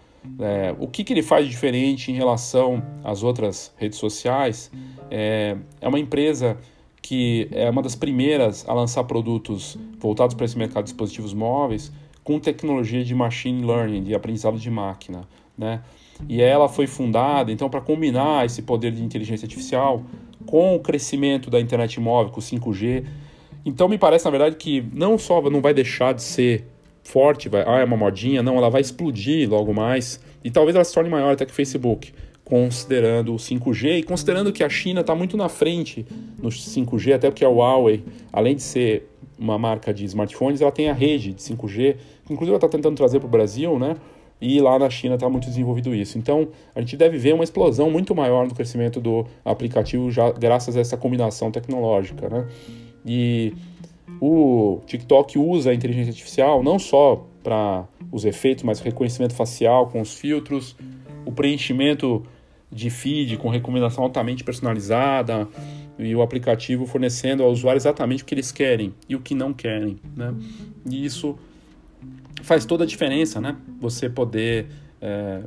É, 0.40 0.74
o 0.78 0.88
que, 0.88 1.04
que 1.04 1.12
ele 1.12 1.22
faz 1.22 1.46
diferente 1.46 2.10
em 2.10 2.14
relação 2.14 2.82
às 3.04 3.22
outras 3.22 3.72
redes 3.76 3.98
sociais? 3.98 4.70
É, 5.10 5.56
é 5.80 5.88
uma 5.88 5.98
empresa 5.98 6.56
que 7.00 7.48
é 7.52 7.70
uma 7.70 7.82
das 7.82 7.94
primeiras 7.94 8.68
a 8.68 8.74
lançar 8.74 9.04
produtos 9.04 9.78
voltados 9.98 10.34
para 10.34 10.44
esse 10.44 10.58
mercado 10.58 10.84
de 10.84 10.90
dispositivos 10.90 11.32
móveis 11.32 11.92
com 12.24 12.38
tecnologia 12.38 13.02
de 13.02 13.14
machine 13.14 13.64
learning, 13.64 14.02
de 14.02 14.14
aprendizado 14.14 14.58
de 14.58 14.70
máquina. 14.70 15.22
Né? 15.56 15.80
E 16.28 16.42
ela 16.42 16.68
foi 16.68 16.86
fundada, 16.86 17.50
então, 17.50 17.70
para 17.70 17.80
combinar 17.80 18.44
esse 18.44 18.60
poder 18.62 18.92
de 18.92 19.02
inteligência 19.02 19.46
artificial 19.46 20.02
com 20.48 20.74
o 20.74 20.80
crescimento 20.80 21.50
da 21.50 21.60
internet 21.60 22.00
móvel, 22.00 22.32
com 22.32 22.40
o 22.40 22.42
5G. 22.42 23.04
Então 23.66 23.86
me 23.86 23.98
parece, 23.98 24.24
na 24.24 24.30
verdade, 24.30 24.56
que 24.56 24.82
não 24.94 25.18
só 25.18 25.42
não 25.50 25.60
vai 25.60 25.74
deixar 25.74 26.14
de 26.14 26.22
ser 26.22 26.64
forte, 27.04 27.50
vai, 27.50 27.62
ah, 27.66 27.80
é 27.80 27.84
uma 27.84 27.98
modinha, 27.98 28.42
não, 28.42 28.56
ela 28.56 28.70
vai 28.70 28.80
explodir 28.80 29.46
logo 29.46 29.74
mais. 29.74 30.18
E 30.42 30.50
talvez 30.50 30.74
ela 30.74 30.82
se 30.86 30.94
torne 30.94 31.10
maior 31.10 31.34
até 31.34 31.44
que 31.44 31.52
o 31.52 31.54
Facebook, 31.54 32.14
considerando 32.46 33.34
o 33.34 33.36
5G 33.36 33.98
e 33.98 34.02
considerando 34.02 34.50
que 34.50 34.64
a 34.64 34.70
China 34.70 35.02
está 35.02 35.14
muito 35.14 35.36
na 35.36 35.50
frente 35.50 36.06
no 36.42 36.48
5G, 36.48 37.12
até 37.12 37.28
porque 37.28 37.44
a 37.44 37.48
Huawei, 37.50 38.02
além 38.32 38.56
de 38.56 38.62
ser 38.62 39.06
uma 39.38 39.58
marca 39.58 39.92
de 39.92 40.06
smartphones, 40.06 40.62
ela 40.62 40.72
tem 40.72 40.88
a 40.88 40.94
rede 40.94 41.34
de 41.34 41.42
5G, 41.42 41.96
que 42.24 42.32
inclusive 42.32 42.52
ela 42.52 42.56
está 42.56 42.68
tentando 42.70 42.96
trazer 42.96 43.18
para 43.18 43.26
o 43.26 43.30
Brasil, 43.30 43.78
né? 43.78 43.96
E 44.40 44.60
lá 44.60 44.78
na 44.78 44.88
China 44.88 45.14
está 45.14 45.28
muito 45.28 45.46
desenvolvido 45.48 45.94
isso. 45.94 46.18
Então, 46.18 46.48
a 46.74 46.80
gente 46.80 46.96
deve 46.96 47.18
ver 47.18 47.34
uma 47.34 47.44
explosão 47.44 47.90
muito 47.90 48.14
maior 48.14 48.46
no 48.46 48.54
crescimento 48.54 49.00
do 49.00 49.26
aplicativo 49.44 50.10
já 50.10 50.30
graças 50.30 50.76
a 50.76 50.80
essa 50.80 50.96
combinação 50.96 51.50
tecnológica, 51.50 52.28
né? 52.28 52.46
E 53.04 53.54
o 54.20 54.80
TikTok 54.86 55.38
usa 55.38 55.70
a 55.70 55.74
inteligência 55.74 56.10
artificial 56.10 56.62
não 56.62 56.78
só 56.78 57.26
para 57.42 57.86
os 58.10 58.24
efeitos, 58.24 58.64
mas 58.64 58.80
reconhecimento 58.80 59.34
facial 59.34 59.88
com 59.88 60.00
os 60.00 60.14
filtros, 60.14 60.76
o 61.24 61.32
preenchimento 61.32 62.22
de 62.70 62.90
feed 62.90 63.36
com 63.38 63.48
recomendação 63.48 64.04
altamente 64.04 64.44
personalizada 64.44 65.48
e 65.98 66.14
o 66.14 66.22
aplicativo 66.22 66.86
fornecendo 66.86 67.42
ao 67.42 67.50
usuário 67.50 67.78
exatamente 67.78 68.22
o 68.22 68.26
que 68.26 68.34
eles 68.34 68.52
querem 68.52 68.94
e 69.08 69.16
o 69.16 69.20
que 69.20 69.34
não 69.34 69.52
querem, 69.52 69.98
né? 70.16 70.34
E 70.88 71.04
isso 71.04 71.36
faz 72.42 72.64
toda 72.64 72.84
a 72.84 72.86
diferença, 72.86 73.40
né? 73.40 73.56
Você 73.80 74.08
poder 74.08 74.66
é, 75.00 75.42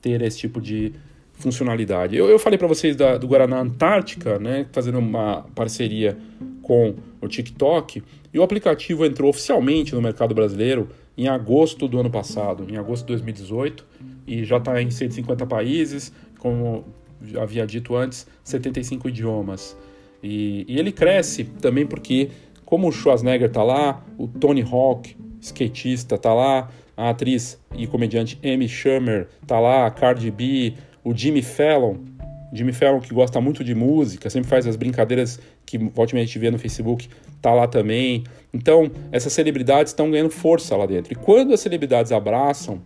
ter 0.00 0.20
esse 0.22 0.38
tipo 0.38 0.60
de 0.60 0.92
funcionalidade. 1.34 2.16
Eu, 2.16 2.28
eu 2.28 2.38
falei 2.38 2.58
para 2.58 2.68
vocês 2.68 2.94
da, 2.96 3.18
do 3.18 3.26
Guaraná 3.26 3.60
Antártica, 3.60 4.38
né? 4.38 4.66
Fazendo 4.72 4.98
uma 4.98 5.44
parceria 5.54 6.16
com 6.62 6.94
o 7.20 7.28
TikTok 7.28 8.02
e 8.32 8.38
o 8.38 8.42
aplicativo 8.42 9.04
entrou 9.04 9.28
oficialmente 9.28 9.94
no 9.94 10.00
mercado 10.00 10.34
brasileiro 10.34 10.88
em 11.16 11.28
agosto 11.28 11.86
do 11.86 11.98
ano 11.98 12.10
passado, 12.10 12.66
em 12.68 12.76
agosto 12.76 13.02
de 13.02 13.08
2018, 13.08 13.84
e 14.26 14.44
já 14.44 14.56
está 14.56 14.80
em 14.80 14.90
150 14.90 15.46
países, 15.46 16.12
como 16.38 16.84
havia 17.38 17.66
dito 17.66 17.94
antes, 17.94 18.26
75 18.42 19.08
idiomas. 19.08 19.76
E, 20.22 20.64
e 20.68 20.78
ele 20.78 20.92
cresce 20.92 21.44
também 21.44 21.86
porque, 21.86 22.30
como 22.64 22.88
o 22.88 22.92
Schwarzenegger 22.92 23.48
está 23.48 23.62
lá, 23.62 24.02
o 24.16 24.26
Tony 24.26 24.62
Hawk, 24.62 25.14
skatista 25.42 26.16
tá 26.16 26.32
lá, 26.32 26.70
a 26.96 27.10
atriz 27.10 27.58
e 27.74 27.86
comediante 27.86 28.38
Amy 28.42 28.68
Schumer 28.68 29.28
tá 29.46 29.58
lá, 29.58 29.86
a 29.86 29.90
Cardi 29.90 30.30
B, 30.30 30.74
o 31.04 31.14
Jimmy 31.14 31.42
Fallon, 31.42 31.96
Jimmy 32.52 32.72
Fallon 32.72 33.00
que 33.00 33.12
gosta 33.12 33.40
muito 33.40 33.64
de 33.64 33.74
música, 33.74 34.30
sempre 34.30 34.48
faz 34.48 34.66
as 34.66 34.76
brincadeiras 34.76 35.40
que 35.66 35.76
volte 35.78 36.16
a 36.16 36.20
gente 36.20 36.38
vê 36.38 36.50
no 36.50 36.58
Facebook, 36.58 37.08
tá 37.40 37.52
lá 37.52 37.66
também. 37.66 38.24
Então, 38.54 38.90
essas 39.10 39.32
celebridades 39.32 39.90
estão 39.90 40.10
ganhando 40.10 40.30
força 40.30 40.76
lá 40.76 40.86
dentro. 40.86 41.12
E 41.12 41.16
quando 41.16 41.52
as 41.52 41.60
celebridades 41.60 42.12
abraçam, 42.12 42.80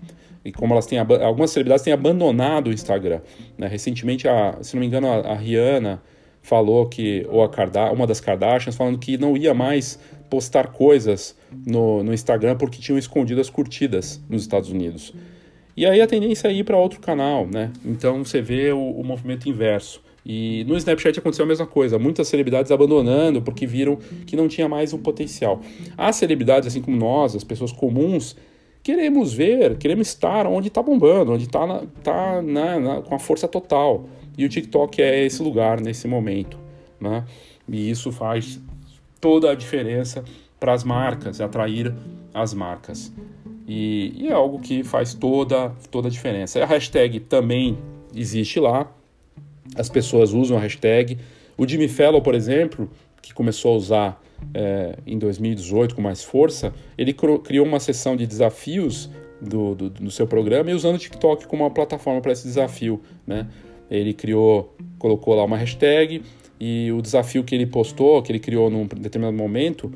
e 0.45 0.53
como 0.53 0.73
elas 0.73 0.87
têm 0.87 0.99
algumas 0.99 1.51
celebridades 1.51 1.85
têm 1.85 1.93
abandonado 1.93 2.69
o 2.69 2.73
Instagram, 2.73 3.21
né? 3.59 3.67
Recentemente, 3.67 4.29
a, 4.29 4.57
se 4.63 4.77
não 4.77 4.81
me 4.81 4.87
engano, 4.87 5.09
a, 5.09 5.33
a 5.33 5.35
Rihanna 5.35 6.01
falou 6.41 6.87
que 6.87 7.27
ou 7.29 7.43
a 7.43 7.49
Kardashian, 7.49 7.93
uma 7.93 8.07
das 8.07 8.21
Kardashians 8.21 8.77
falando 8.77 8.97
que 8.97 9.19
não 9.19 9.37
ia 9.37 9.53
mais 9.53 9.99
postar 10.29 10.69
coisas 10.69 11.37
no, 11.67 12.03
no 12.03 12.13
Instagram 12.13 12.57
porque 12.57 12.81
tinham 12.81 12.99
escondido 12.99 13.41
as 13.41 13.51
curtidas 13.51 14.21
nos 14.29 14.43
Estados 14.43 14.71
Unidos. 14.71 15.13
E 15.77 15.85
aí 15.85 16.01
a 16.01 16.07
tendência 16.07 16.49
é 16.49 16.53
ir 16.53 16.65
para 16.65 16.77
outro 16.79 17.01
canal, 17.01 17.47
né? 17.47 17.71
Então 17.85 18.25
você 18.25 18.41
vê 18.41 18.73
o, 18.73 18.79
o, 18.79 19.05
movimento 19.05 19.49
inverso. 19.49 20.03
E 20.25 20.65
no 20.65 20.77
Snapchat 20.77 21.19
aconteceu 21.19 21.45
a 21.45 21.49
mesma 21.49 21.67
coisa, 21.67 21.99
muitas 21.99 22.27
celebridades 22.29 22.73
abandonando 22.73 23.43
porque 23.43 23.67
viram 23.67 23.97
que 24.27 24.35
não 24.35 24.49
tinha 24.49 24.69
mais 24.69 24.93
um 24.93 24.99
potencial. 24.99 25.61
As 25.97 26.17
celebridades, 26.17 26.67
assim 26.67 26.81
como 26.81 26.97
nós, 26.97 27.37
as 27.37 27.45
pessoas 27.45 27.73
comuns, 27.73 28.35
queremos 28.83 29.35
ver, 29.35 29.77
queremos 29.77 30.09
estar 30.09 30.47
onde 30.47 30.69
está 30.69 30.83
bombando, 30.83 31.33
onde 31.33 31.45
está 31.45 31.67
tá, 32.03 32.43
tá 32.43 33.03
com 33.03 33.15
a 33.15 33.19
força 33.19 33.47
total. 33.47 34.09
E 34.37 34.45
o 34.45 34.49
TikTok 34.49 35.01
é 35.03 35.25
esse 35.25 35.43
lugar 35.43 35.81
nesse 35.81 36.09
momento, 36.09 36.59
né? 36.99 37.25
E 37.69 37.91
isso 37.91 38.11
faz 38.11 38.61
toda 39.21 39.51
a 39.51 39.55
diferença 39.55 40.25
para 40.59 40.73
as 40.73 40.85
marcas, 40.85 41.41
atrair 41.41 41.95
as 42.33 42.55
marcas. 42.55 43.13
E, 43.67 44.13
e, 44.17 44.29
é 44.29 44.33
algo 44.33 44.61
que 44.61 44.85
faz 44.85 45.15
toda, 45.15 45.71
toda 45.91 46.09
a 46.09 46.11
diferença. 46.11 46.63
A 46.63 46.67
hashtag 46.67 47.21
também 47.21 47.79
existe 48.15 48.61
lá, 48.61 48.91
as 49.75 49.89
pessoas 49.89 50.33
usam 50.33 50.57
a 50.57 50.61
hashtag. 50.61 51.19
O 51.59 51.67
Jimmy 51.67 51.89
Fellow, 51.89 52.23
por 52.23 52.35
exemplo, 52.35 52.89
que 53.21 53.35
começou 53.35 53.75
a 53.75 53.77
usar 53.77 54.23
é, 54.55 54.97
em 55.07 55.19
2018 55.19 55.95
com 55.95 56.03
mais 56.03 56.23
força, 56.23 56.73
ele 56.97 57.13
criou 57.13 57.67
uma 57.67 57.81
sessão 57.81 58.17
de 58.17 58.27
desafios 58.27 59.11
do, 59.41 59.75
do, 59.75 59.91
do 59.91 60.11
seu 60.11 60.27
programa 60.27 60.71
e 60.71 60.75
usando 60.75 60.97
o 60.97 60.99
TikTok 60.99 61.47
como 61.47 61.65
uma 61.65 61.71
plataforma 61.71 62.21
para 62.21 62.33
esse 62.33 62.45
desafio. 62.45 63.01
Né? 63.27 63.49
Ele 63.91 64.13
criou, 64.15 64.75
colocou 64.99 65.35
lá 65.35 65.45
uma 65.45 65.57
hashtag 65.57 66.23
e 66.59 66.91
o 66.93 67.03
desafio 67.03 67.45
que 67.45 67.55
ele 67.55 67.67
postou, 67.67 68.23
que 68.23 68.33
ele 68.33 68.39
criou 68.39 68.71
num 68.71 68.87
determinado 68.87 69.37
momento, 69.37 69.93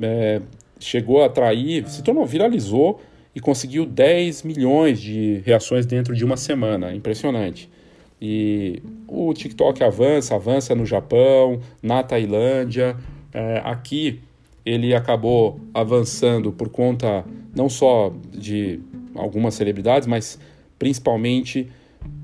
é, 0.00 0.40
chegou 0.78 1.22
a 1.22 1.26
atrair, 1.26 1.88
se 1.88 2.02
tornou, 2.02 2.24
viralizou 2.24 3.00
e 3.34 3.40
conseguiu 3.40 3.84
10 3.84 4.42
milhões 4.44 5.00
de 5.00 5.42
reações 5.44 5.84
dentro 5.84 6.14
de 6.14 6.24
uma 6.24 6.36
semana. 6.36 6.94
Impressionante. 6.94 7.68
E 8.20 8.82
o 9.06 9.32
TikTok 9.34 9.82
avança, 9.84 10.34
avança 10.34 10.74
no 10.74 10.86
Japão, 10.86 11.60
na 11.82 12.02
Tailândia. 12.02 12.96
É, 13.32 13.60
aqui 13.64 14.20
ele 14.64 14.94
acabou 14.94 15.60
avançando 15.74 16.50
por 16.50 16.68
conta 16.68 17.24
não 17.54 17.68
só 17.68 18.12
de 18.32 18.80
algumas 19.14 19.54
celebridades, 19.54 20.08
mas 20.08 20.38
principalmente 20.78 21.68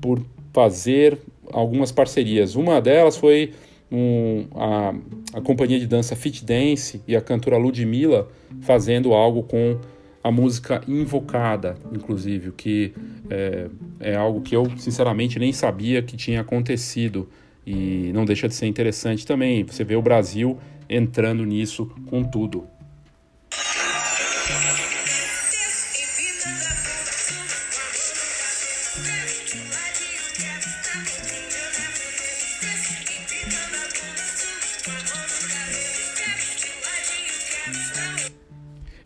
por 0.01 0.21
fazer 0.51 1.17
algumas 1.51 1.91
parcerias. 1.91 2.55
Uma 2.55 2.81
delas 2.81 3.17
foi 3.17 3.53
um, 3.93 4.47
a, 4.55 4.93
a 5.37 5.41
companhia 5.41 5.79
de 5.79 5.85
dança 5.85 6.15
Fit 6.15 6.43
Dance 6.43 6.99
e 7.07 7.15
a 7.15 7.21
cantora 7.21 7.57
Ludmilla 7.57 8.27
fazendo 8.61 9.13
algo 9.13 9.43
com 9.43 9.79
a 10.23 10.31
música 10.31 10.81
Invocada, 10.87 11.75
inclusive, 11.91 12.49
o 12.49 12.53
que 12.53 12.93
é, 13.29 13.67
é, 13.99 14.15
algo 14.15 14.41
que 14.41 14.55
eu 14.55 14.65
sinceramente 14.77 15.37
nem 15.37 15.53
sabia 15.53 16.01
que 16.01 16.17
tinha 16.17 16.41
acontecido 16.41 17.29
e 17.67 18.11
não 18.13 18.25
deixa 18.25 18.47
de 18.47 18.55
ser 18.55 18.65
interessante 18.65 19.27
também. 19.27 19.63
Você 19.63 19.83
vê 19.83 19.95
o 19.95 20.01
Brasil 20.01 20.57
entrando 20.89 21.45
nisso 21.45 21.91
com 22.07 22.23
tudo. 22.23 22.65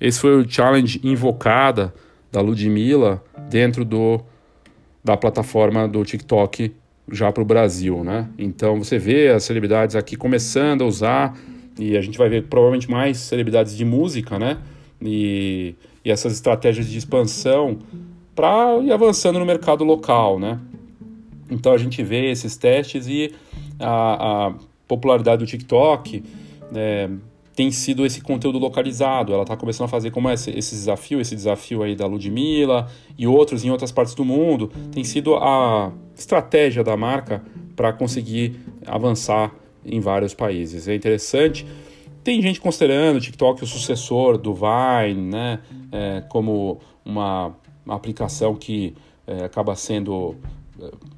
Esse 0.08 0.22
foi 0.22 0.41
o 0.41 0.49
challenge 0.49 1.01
invocada 1.03 1.93
da 2.32 2.39
Ludmilla 2.39 3.22
dentro 3.49 3.84
do, 3.84 4.22
da 5.03 5.18
plataforma 5.18 5.86
do 5.86 6.01
TikTok 6.05 6.72
já 7.12 7.30
para 7.30 7.43
o 7.43 7.45
Brasil, 7.45 8.05
né? 8.05 8.30
Então 8.38 8.82
você 8.82 8.97
vê 8.97 9.28
as 9.28 9.43
celebridades 9.43 9.97
aqui 9.97 10.16
começando 10.16 10.82
a 10.82 10.86
usar 10.86 11.38
e 11.78 11.97
a 11.97 12.01
gente 12.01 12.18
vai 12.18 12.30
ver 12.30 12.43
provavelmente 12.43 12.89
mais 12.89 13.18
celebridades 13.18 13.76
de 13.76 13.84
música, 13.84 14.39
né? 14.39 14.60
E, 15.01 15.76
e 16.05 16.10
essas 16.10 16.32
estratégias 16.32 16.88
de 16.88 16.97
expansão 16.97 17.78
para 18.34 18.78
ir 18.78 18.93
avançando 18.93 19.38
no 19.38 19.45
mercado 19.45 19.84
local, 19.84 20.39
né? 20.39 20.58
Então 21.51 21.74
a 21.74 21.78
gente 21.78 22.01
vê 22.01 22.32
esses 22.32 22.55
testes 22.55 23.08
e 23.08 23.34
a, 23.78 24.47
a 24.47 24.53
popularidade 24.88 25.43
do 25.43 25.45
TikTok 25.45 26.24
né, 26.72 27.10
tem 27.58 27.72
sido 27.72 28.05
esse 28.05 28.22
conteúdo 28.22 28.60
localizado. 28.60 29.34
Ela 29.34 29.41
está 29.41 29.58
começando 29.58 29.86
a 29.86 29.88
fazer 29.88 30.12
como 30.12 30.30
esse, 30.30 30.51
esse 30.51 30.76
desafio, 30.76 31.20
esse 31.20 31.34
desafio 31.34 31.82
aí 31.82 31.95
da 31.95 32.05
Ludmilla 32.05 32.88
e 33.18 33.26
outros 33.26 33.66
em 33.66 33.72
outras 33.72 33.91
partes 33.91 34.14
do 34.14 34.24
mundo. 34.24 34.72
Tem 34.91 35.03
sido 35.03 35.36
a 35.36 35.91
estratégia 36.16 36.84
da 36.84 36.95
marca 36.95 37.43
para 37.76 37.91
conseguir 37.91 38.60
avançar 38.86 39.51
em 39.84 39.99
vários 39.99 40.36
países. 40.36 40.88
É 40.88 40.93
interessante. 40.93 41.66
Tem 42.24 42.39
gente 42.43 42.62
considerando 42.62 43.18
o 43.18 43.20
TikTok 43.20 43.64
o 43.64 43.66
sucessor 43.66 44.38
do 44.38 44.53
Vine, 44.53 45.32
né? 45.32 45.60
É, 45.91 46.24
como 46.30 46.80
uma, 47.03 47.55
uma, 47.84 47.95
aplicação 47.95 48.53
que 48.53 48.93
é, 49.26 49.45
acaba 49.45 49.76
sendo 49.76 50.36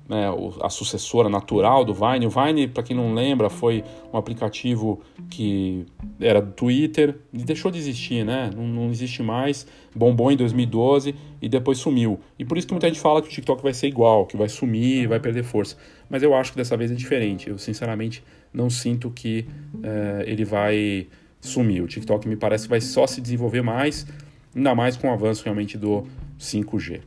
né, 0.07 0.25
a 0.61 0.69
sucessora 0.69 1.29
natural 1.29 1.85
do 1.85 1.93
Vine. 1.93 2.25
O 2.25 2.29
Vine, 2.29 2.67
para 2.67 2.81
quem 2.83 2.95
não 2.95 3.13
lembra, 3.13 3.49
foi 3.49 3.83
um 4.11 4.17
aplicativo 4.17 5.01
que 5.29 5.85
era 6.19 6.41
do 6.41 6.51
Twitter 6.51 7.17
e 7.31 7.43
deixou 7.43 7.69
de 7.69 7.77
existir, 7.77 8.25
né? 8.25 8.49
Não, 8.55 8.67
não, 8.67 8.89
existe 8.89 9.21
mais. 9.21 9.67
Bombou 9.95 10.31
em 10.31 10.37
2012 10.37 11.13
e 11.41 11.49
depois 11.49 11.77
sumiu. 11.77 12.19
E 12.37 12.45
por 12.45 12.57
isso 12.57 12.67
que 12.67 12.73
muita 12.73 12.87
gente 12.87 12.99
fala 12.99 13.21
que 13.21 13.27
o 13.27 13.31
TikTok 13.31 13.61
vai 13.61 13.73
ser 13.73 13.87
igual, 13.87 14.25
que 14.25 14.35
vai 14.35 14.49
sumir, 14.49 15.07
vai 15.07 15.19
perder 15.19 15.43
força. 15.43 15.77
Mas 16.09 16.23
eu 16.23 16.33
acho 16.33 16.51
que 16.51 16.57
dessa 16.57 16.75
vez 16.75 16.91
é 16.91 16.95
diferente. 16.95 17.49
Eu 17.49 17.57
sinceramente 17.57 18.23
não 18.53 18.69
sinto 18.69 19.11
que 19.11 19.45
é, 19.83 20.23
ele 20.25 20.45
vai 20.45 21.07
sumir. 21.41 21.81
O 21.81 21.87
TikTok 21.87 22.27
me 22.27 22.35
parece 22.35 22.67
vai 22.67 22.81
só 22.81 23.05
se 23.05 23.21
desenvolver 23.21 23.61
mais, 23.61 24.07
ainda 24.55 24.73
mais 24.73 24.97
com 24.97 25.07
o 25.07 25.11
avanço 25.11 25.43
realmente 25.43 25.77
do 25.77 26.05
5G. 26.39 27.01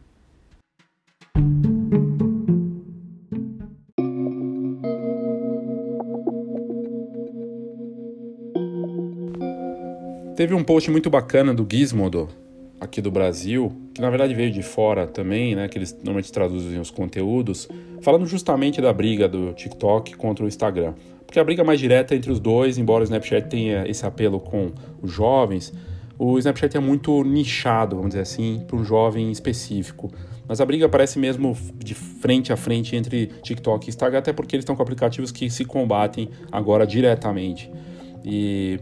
Teve 10.42 10.54
um 10.54 10.64
post 10.64 10.90
muito 10.90 11.08
bacana 11.08 11.54
do 11.54 11.64
Gizmodo, 11.70 12.28
aqui 12.80 13.00
do 13.00 13.12
Brasil, 13.12 13.72
que 13.94 14.00
na 14.00 14.10
verdade 14.10 14.34
veio 14.34 14.50
de 14.50 14.60
fora 14.60 15.06
também, 15.06 15.54
né, 15.54 15.68
que 15.68 15.78
eles 15.78 15.94
normalmente 15.94 16.32
traduzem 16.32 16.80
os 16.80 16.90
conteúdos, 16.90 17.68
falando 18.00 18.26
justamente 18.26 18.80
da 18.80 18.92
briga 18.92 19.28
do 19.28 19.52
TikTok 19.52 20.16
contra 20.16 20.44
o 20.44 20.48
Instagram. 20.48 20.94
Porque 21.24 21.38
a 21.38 21.44
briga 21.44 21.62
mais 21.62 21.78
direta 21.78 22.12
entre 22.16 22.32
os 22.32 22.40
dois, 22.40 22.76
embora 22.76 23.02
o 23.02 23.04
Snapchat 23.04 23.48
tenha 23.48 23.86
esse 23.86 24.04
apelo 24.04 24.40
com 24.40 24.72
os 25.00 25.12
jovens, 25.12 25.72
o 26.18 26.36
Snapchat 26.36 26.76
é 26.76 26.80
muito 26.80 27.22
nichado, 27.22 27.94
vamos 27.94 28.08
dizer 28.08 28.22
assim, 28.22 28.64
para 28.66 28.76
um 28.76 28.84
jovem 28.84 29.30
específico. 29.30 30.10
Mas 30.48 30.60
a 30.60 30.66
briga 30.66 30.88
parece 30.88 31.20
mesmo 31.20 31.56
de 31.78 31.94
frente 31.94 32.52
a 32.52 32.56
frente 32.56 32.96
entre 32.96 33.26
TikTok 33.44 33.86
e 33.86 33.90
Instagram, 33.90 34.18
até 34.18 34.32
porque 34.32 34.56
eles 34.56 34.64
estão 34.64 34.74
com 34.74 34.82
aplicativos 34.82 35.30
que 35.30 35.48
se 35.48 35.64
combatem 35.64 36.28
agora 36.50 36.84
diretamente. 36.84 37.70
E 38.24 38.80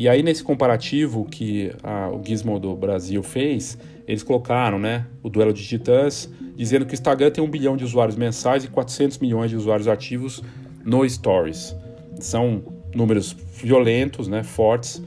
e 0.00 0.08
aí, 0.08 0.22
nesse 0.22 0.42
comparativo 0.42 1.26
que 1.26 1.70
a, 1.82 2.08
o 2.08 2.24
Gizmo 2.24 2.58
do 2.58 2.74
Brasil 2.74 3.22
fez, 3.22 3.76
eles 4.08 4.22
colocaram 4.22 4.78
né, 4.78 5.04
o 5.22 5.28
duelo 5.28 5.52
de 5.52 5.62
titãs, 5.62 6.26
dizendo 6.56 6.86
que 6.86 6.92
o 6.92 6.94
Instagram 6.94 7.30
tem 7.30 7.44
um 7.44 7.50
bilhão 7.50 7.76
de 7.76 7.84
usuários 7.84 8.16
mensais 8.16 8.64
e 8.64 8.68
400 8.68 9.18
milhões 9.18 9.50
de 9.50 9.58
usuários 9.58 9.86
ativos 9.86 10.42
no 10.82 11.06
Stories. 11.06 11.76
São 12.18 12.62
números 12.94 13.36
violentos, 13.62 14.26
né, 14.26 14.42
fortes, 14.42 15.02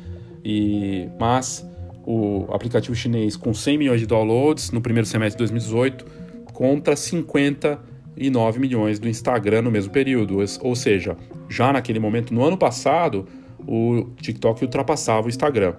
e, 0.46 1.10
mas 1.20 1.68
o 2.06 2.46
aplicativo 2.52 2.96
chinês 2.96 3.36
com 3.36 3.52
100 3.52 3.78
milhões 3.80 4.00
de 4.00 4.06
downloads 4.06 4.70
no 4.70 4.80
primeiro 4.80 5.08
semestre 5.08 5.44
de 5.44 5.52
2018 5.52 6.06
contra 6.54 6.96
59 6.96 8.60
milhões 8.60 9.00
do 9.00 9.10
Instagram 9.10 9.64
no 9.64 9.72
mesmo 9.72 9.92
período. 9.92 10.38
Ou 10.62 10.76
seja, 10.76 11.18
já 11.50 11.74
naquele 11.74 12.00
momento, 12.00 12.32
no 12.32 12.44
ano 12.44 12.60
passado, 12.60 13.28
o 13.68 14.10
TikTok 14.22 14.64
ultrapassava 14.64 15.28
o 15.28 15.30
Instagram. 15.30 15.76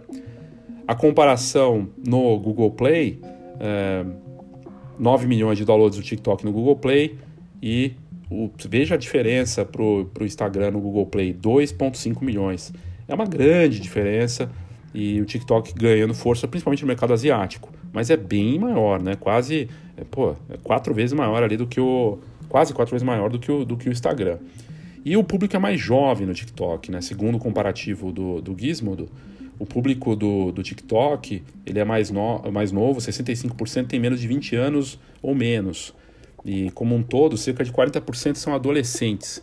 A 0.86 0.94
comparação 0.94 1.88
no 2.06 2.38
Google 2.38 2.70
Play, 2.70 3.20
é, 3.60 4.04
9 4.98 5.26
milhões 5.26 5.58
de 5.58 5.64
downloads 5.64 5.98
do 5.98 6.04
TikTok 6.04 6.44
no 6.44 6.52
Google 6.52 6.76
Play 6.76 7.16
e 7.62 7.92
o, 8.30 8.50
veja 8.68 8.94
a 8.94 8.98
diferença 8.98 9.64
para 9.64 9.82
o 9.82 10.08
Instagram 10.22 10.72
no 10.72 10.80
Google 10.80 11.06
Play, 11.06 11.32
2,5 11.32 12.22
milhões. 12.22 12.72
É 13.08 13.14
uma 13.14 13.26
grande 13.26 13.80
diferença 13.80 14.50
e 14.94 15.20
o 15.20 15.24
TikTok 15.24 15.74
ganhando 15.74 16.14
força, 16.14 16.46
principalmente 16.46 16.82
no 16.82 16.88
mercado 16.88 17.12
asiático. 17.12 17.70
Mas 17.92 18.10
é 18.10 18.16
bem 18.16 18.58
maior, 18.58 19.02
né? 19.02 19.14
Quase, 19.16 19.68
é, 19.96 20.04
pô, 20.04 20.34
é 20.48 20.56
quatro 20.62 20.94
vezes 20.94 21.12
maior 21.12 21.42
ali 21.42 21.56
do 21.56 21.66
que 21.66 21.80
o... 21.80 22.18
Quase 22.48 22.72
quatro 22.72 22.92
vezes 22.92 23.04
maior 23.04 23.30
do 23.30 23.38
que 23.38 23.50
o, 23.50 23.64
do 23.64 23.76
que 23.76 23.88
o 23.88 23.92
Instagram. 23.92 24.38
E 25.04 25.16
o 25.16 25.22
público 25.22 25.54
é 25.54 25.58
mais 25.58 25.78
jovem 25.78 26.26
no 26.26 26.32
TikTok, 26.32 26.90
né? 26.90 27.00
Segundo 27.00 27.36
o 27.36 27.38
comparativo 27.38 28.10
do, 28.10 28.40
do 28.40 28.56
Gizmodo, 28.58 29.10
o 29.58 29.66
público 29.66 30.16
do, 30.16 30.50
do 30.50 30.62
TikTok 30.62 31.42
ele 31.66 31.78
é 31.78 31.84
mais, 31.84 32.10
no, 32.10 32.40
mais 32.50 32.72
novo, 32.72 33.00
65% 33.00 33.86
tem 33.86 34.00
menos 34.00 34.18
de 34.18 34.26
20 34.26 34.56
anos 34.56 34.98
ou 35.22 35.34
menos. 35.34 35.94
E 36.44 36.70
como 36.70 36.94
um 36.94 37.02
todo, 37.02 37.36
cerca 37.36 37.62
de 37.62 37.70
40% 37.70 38.36
são 38.36 38.54
adolescentes. 38.54 39.42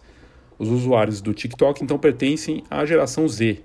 Os 0.58 0.68
usuários 0.70 1.22
do 1.22 1.34
TikTok 1.34 1.84
então 1.84 1.98
pertencem 1.98 2.64
à 2.70 2.86
geração 2.86 3.28
Z. 3.28 3.60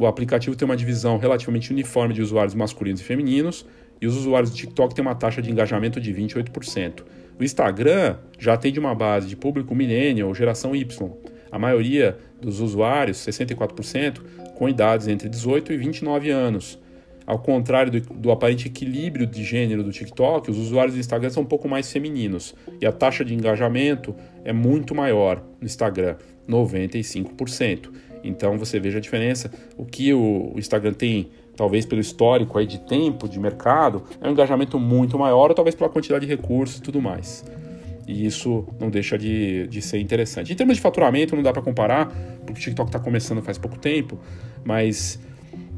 O 0.00 0.06
aplicativo 0.06 0.56
tem 0.56 0.66
uma 0.66 0.76
divisão 0.76 1.18
relativamente 1.18 1.72
uniforme 1.72 2.14
de 2.14 2.22
usuários 2.22 2.54
masculinos 2.54 3.00
e 3.00 3.04
femininos, 3.04 3.66
e 4.00 4.06
os 4.06 4.16
usuários 4.16 4.50
do 4.50 4.56
TikTok 4.56 4.94
têm 4.94 5.02
uma 5.02 5.14
taxa 5.14 5.40
de 5.40 5.50
engajamento 5.50 6.00
de 6.00 6.12
28%. 6.12 7.04
O 7.38 7.44
Instagram 7.44 8.16
já 8.38 8.54
atende 8.54 8.78
uma 8.78 8.94
base 8.94 9.26
de 9.26 9.36
público 9.36 9.74
millennial, 9.74 10.34
geração 10.34 10.74
Y. 10.74 11.10
A 11.50 11.58
maioria 11.58 12.18
dos 12.40 12.60
usuários, 12.60 13.18
64%, 13.18 14.20
com 14.54 14.68
idades 14.68 15.08
entre 15.08 15.28
18 15.28 15.72
e 15.72 15.76
29 15.76 16.30
anos. 16.30 16.78
Ao 17.26 17.38
contrário 17.38 17.90
do, 17.90 18.00
do, 18.14 18.30
aparente 18.30 18.68
equilíbrio 18.68 19.26
de 19.26 19.42
gênero 19.42 19.82
do 19.82 19.90
TikTok, 19.90 20.50
os 20.50 20.58
usuários 20.58 20.94
do 20.94 21.00
Instagram 21.00 21.30
são 21.30 21.42
um 21.42 21.46
pouco 21.46 21.66
mais 21.66 21.90
femininos 21.90 22.54
e 22.80 22.86
a 22.86 22.92
taxa 22.92 23.24
de 23.24 23.34
engajamento 23.34 24.14
é 24.44 24.52
muito 24.52 24.94
maior 24.94 25.42
no 25.58 25.64
Instagram, 25.64 26.16
95%. 26.46 27.90
Então 28.22 28.58
você 28.58 28.78
veja 28.78 28.98
a 28.98 29.00
diferença. 29.00 29.50
O 29.76 29.84
que 29.86 30.12
o, 30.12 30.52
o 30.54 30.58
Instagram 30.58 30.92
tem, 30.92 31.30
talvez 31.56 31.86
pelo 31.86 32.00
histórico 32.00 32.58
aí 32.58 32.66
de 32.66 32.78
tempo 32.80 33.28
de 33.28 33.38
mercado, 33.38 34.02
é 34.20 34.28
um 34.28 34.32
engajamento 34.32 34.78
muito 34.78 35.18
maior, 35.18 35.50
ou 35.50 35.54
talvez 35.54 35.74
pela 35.74 35.88
quantidade 35.90 36.26
de 36.26 36.30
recursos 36.32 36.78
e 36.78 36.82
tudo 36.82 37.00
mais. 37.00 37.44
E 38.06 38.26
isso 38.26 38.66
não 38.78 38.90
deixa 38.90 39.16
de, 39.16 39.66
de 39.68 39.80
ser 39.80 39.98
interessante. 39.98 40.52
Em 40.52 40.56
termos 40.56 40.76
de 40.76 40.82
faturamento, 40.82 41.34
não 41.34 41.42
dá 41.42 41.52
para 41.52 41.62
comparar, 41.62 42.06
porque 42.44 42.60
o 42.60 42.62
TikTok 42.62 42.88
está 42.88 42.98
começando 42.98 43.42
faz 43.42 43.56
pouco 43.56 43.78
tempo, 43.78 44.18
mas 44.64 45.18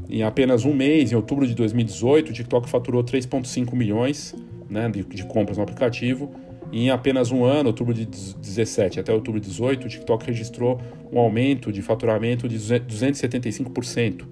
em 0.09 0.23
apenas 0.23 0.65
um 0.65 0.73
mês, 0.73 1.11
em 1.11 1.15
outubro 1.15 1.45
de 1.45 1.53
2018, 1.53 2.29
o 2.29 2.33
TikTok 2.33 2.69
faturou 2.69 3.03
3,5 3.03 3.73
milhões 3.75 4.35
né, 4.69 4.89
de, 4.89 5.03
de, 5.03 5.25
compras 5.25 5.57
no 5.57 5.63
aplicativo. 5.63 6.31
E 6.71 6.85
em 6.85 6.89
apenas 6.89 7.31
um 7.31 7.45
ano, 7.45 7.69
outubro 7.69 7.93
de 7.93 8.05
17 8.05 8.99
até 8.99 9.13
outubro 9.13 9.39
de 9.39 9.47
18, 9.47 9.85
o 9.85 9.89
TikTok 9.89 10.25
registrou 10.25 10.81
um 11.11 11.17
aumento 11.17 11.71
de 11.71 11.81
faturamento 11.81 12.47
de 12.47 12.57
275%. 12.57 14.25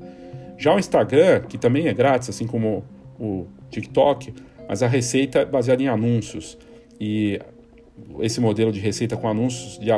Já 0.57 0.73
o 0.73 0.79
Instagram, 0.79 1.41
que 1.41 1.57
também 1.57 1.87
é 1.87 1.93
grátis, 1.93 2.29
assim 2.29 2.47
como 2.47 2.83
o 3.19 3.45
TikTok, 3.69 4.33
mas 4.67 4.81
a 4.81 4.87
receita 4.87 5.39
é 5.39 5.45
baseada 5.45 5.81
em 5.81 5.87
anúncios. 5.87 6.57
E 6.99 7.39
esse 8.19 8.39
modelo 8.41 8.71
de 8.71 8.79
receita 8.79 9.15
com 9.15 9.27
anúncios 9.27 9.79
de, 9.79 9.89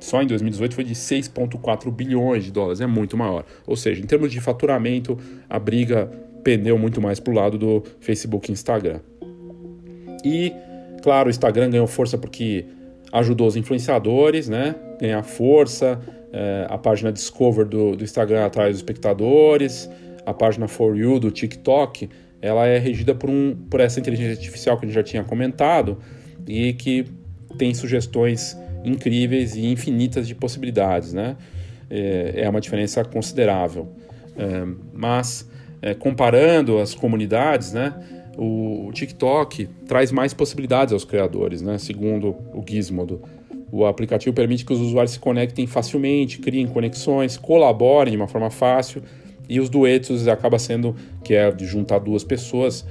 só 0.00 0.22
em 0.22 0.26
2018 0.26 0.74
foi 0.74 0.84
de 0.84 0.94
6,4 0.94 1.90
bilhões 1.90 2.44
de 2.44 2.50
dólares, 2.50 2.80
é 2.80 2.86
muito 2.86 3.16
maior. 3.16 3.44
Ou 3.66 3.76
seja, 3.76 4.02
em 4.02 4.06
termos 4.06 4.32
de 4.32 4.40
faturamento, 4.40 5.18
a 5.48 5.58
briga 5.58 6.10
pendeu 6.42 6.78
muito 6.78 7.00
mais 7.00 7.18
para 7.20 7.32
o 7.32 7.36
lado 7.36 7.58
do 7.58 7.82
Facebook 8.00 8.50
e 8.50 8.52
Instagram. 8.52 9.00
E, 10.24 10.52
claro, 11.02 11.28
o 11.28 11.30
Instagram 11.30 11.70
ganhou 11.70 11.86
força 11.86 12.16
porque 12.16 12.66
ajudou 13.12 13.46
os 13.46 13.56
influenciadores, 13.56 14.48
né? 14.48 14.74
Ganhar 15.00 15.22
força, 15.22 16.00
é, 16.34 16.66
a 16.68 16.76
página 16.76 17.12
Discover 17.12 17.64
do, 17.64 17.94
do 17.94 18.02
Instagram 18.02 18.44
atrás 18.44 18.70
dos 18.70 18.78
espectadores, 18.78 19.88
a 20.26 20.34
página 20.34 20.66
For 20.66 20.96
You 20.96 21.20
do 21.20 21.30
TikTok, 21.30 22.10
ela 22.42 22.66
é 22.66 22.76
regida 22.76 23.14
por, 23.14 23.30
um, 23.30 23.56
por 23.70 23.78
essa 23.78 24.00
inteligência 24.00 24.32
artificial 24.32 24.76
que 24.76 24.84
a 24.84 24.88
gente 24.88 24.96
já 24.96 25.02
tinha 25.04 25.22
comentado 25.22 25.96
e 26.46 26.72
que 26.72 27.04
tem 27.56 27.72
sugestões 27.72 28.58
incríveis 28.84 29.54
e 29.54 29.64
infinitas 29.66 30.26
de 30.26 30.34
possibilidades, 30.34 31.12
né? 31.12 31.36
É, 31.88 32.42
é 32.42 32.48
uma 32.48 32.60
diferença 32.60 33.04
considerável. 33.04 33.88
É, 34.36 34.66
mas, 34.92 35.48
é, 35.80 35.94
comparando 35.94 36.78
as 36.78 36.94
comunidades, 36.94 37.72
né? 37.72 37.94
O 38.36 38.90
TikTok 38.92 39.68
traz 39.86 40.10
mais 40.10 40.34
possibilidades 40.34 40.92
aos 40.92 41.04
criadores, 41.04 41.62
né? 41.62 41.78
Segundo 41.78 42.34
o 42.52 42.64
Gizmodo. 42.68 43.22
O 43.76 43.84
aplicativo 43.84 44.32
permite 44.32 44.64
que 44.64 44.72
os 44.72 44.78
usuários 44.78 45.14
se 45.14 45.18
conectem 45.18 45.66
facilmente, 45.66 46.38
criem 46.38 46.64
conexões, 46.64 47.36
colaborem 47.36 48.12
de 48.12 48.16
uma 48.16 48.28
forma 48.28 48.48
fácil 48.48 49.02
e 49.48 49.58
os 49.58 49.68
duetos 49.68 50.28
acaba 50.28 50.60
sendo 50.60 50.94
que 51.24 51.34
é 51.34 51.50
de 51.50 51.66
juntar 51.66 51.98
duas 51.98 52.22
pessoas 52.22 52.86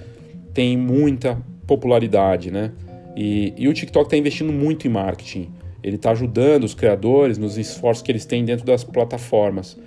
tem 0.53 0.75
muita 0.75 1.41
popularidade, 1.65 2.51
né? 2.51 2.73
E, 3.15 3.53
e 3.55 3.69
o 3.69 3.73
TikTok 3.73 4.07
está 4.07 4.17
investindo 4.17 4.51
muito 4.51 4.85
em 4.85 4.89
marketing. 4.89 5.53
Ele 5.81 5.95
está 5.95 6.11
ajudando 6.11 6.65
os 6.65 6.73
criadores 6.73 7.37
nos 7.37 7.57
esforços 7.57 8.03
que 8.03 8.11
eles 8.11 8.25
têm 8.25 8.43
dentro 8.43 8.65
das 8.65 8.83
plataformas. 8.83 9.79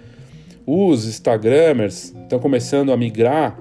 Os 0.66 1.06
Instagramers 1.06 2.14
estão 2.23 2.39
começando 2.39 2.90
a 2.90 2.97
migrar 2.97 3.60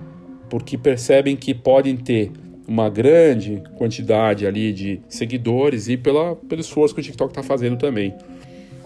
porque 0.49 0.77
percebem 0.77 1.35
que 1.35 1.53
podem 1.53 1.97
ter 1.97 2.31
uma 2.67 2.89
grande 2.89 3.61
quantidade 3.77 4.45
ali 4.45 4.73
de 4.73 4.99
seguidores 5.07 5.87
e 5.87 5.97
pela, 5.97 6.35
pelo 6.35 6.61
esforço 6.61 6.93
que 6.93 7.01
o 7.01 7.03
TikTok 7.03 7.31
está 7.31 7.43
fazendo 7.43 7.77
também. 7.77 8.13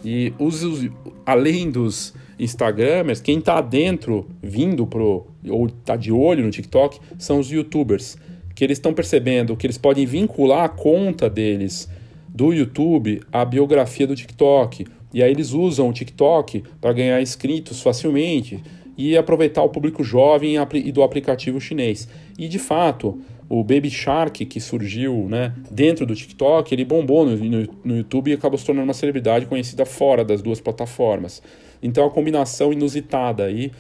E 0.04 0.34
os, 0.40 0.64
os, 0.64 0.90
além 1.26 1.70
dos 1.70 2.14
Instagramers, 2.40 3.20
quem 3.20 3.40
está 3.40 3.62
dentro, 3.62 4.28
vindo 4.42 4.88
pro, 4.88 5.28
ou 5.48 5.68
está 5.68 5.96
de 5.96 6.12
olho 6.12 6.44
no 6.44 6.52
TikTok, 6.52 7.00
são 7.18 7.40
os 7.40 7.52
YouTubers 7.52 8.18
que 8.56 8.64
eles 8.64 8.78
estão 8.78 8.94
percebendo 8.94 9.56
que 9.56 9.66
eles 9.66 9.78
podem 9.78 10.06
vincular 10.06 10.66
a 10.66 10.70
conta 10.70 11.30
deles 11.30 11.88
do 12.28 12.54
YouTube 12.54 13.22
à 13.32 13.44
biografia 13.46 14.06
do 14.06 14.16
TikTok. 14.16 14.86
E 15.14 15.24
aí 15.24 15.32
eles 15.32 15.52
usam 15.52 15.90
o 15.90 15.94
TikTok 15.94 16.64
para 16.80 16.94
ganhar 16.94 17.22
inscritos 17.22 17.82
facilmente 17.82 18.62
e 18.98 19.16
aproveitar 19.18 19.64
o 19.64 19.70
público 19.70 20.04
jovem 20.04 20.56
e 20.74 20.92
do 20.92 21.04
aplicativo 21.04 21.60
chinês. 21.60 22.08
E 22.38 22.50
de 22.50 22.60
fato, 22.60 23.22
o 23.50 23.64
Baby 23.64 23.90
Shark 23.90 24.46
que 24.46 24.60
surgiu 24.60 25.28
né, 25.28 25.54
dentro 25.72 26.06
do 26.06 26.16
TikTok, 26.16 26.74
ele 26.74 26.86
bombou 26.86 27.26
no, 27.26 27.36
no, 27.36 27.68
no, 27.84 27.98
YouTube 27.98 28.30
e 28.30 28.34
acabou 28.36 28.60
se 28.60 28.66
tornando 28.66 28.86
uma 28.86 28.94
celebridade 28.94 29.48
conhecida 29.48 29.86
fora 29.86 30.24
das 30.24 30.42
duas 30.42 30.62
plataformas. 30.62 31.42
Então 31.82 32.06
a 32.06 32.12
combinação 32.12 32.72
inusitada 32.72 33.46
aí 33.46 33.72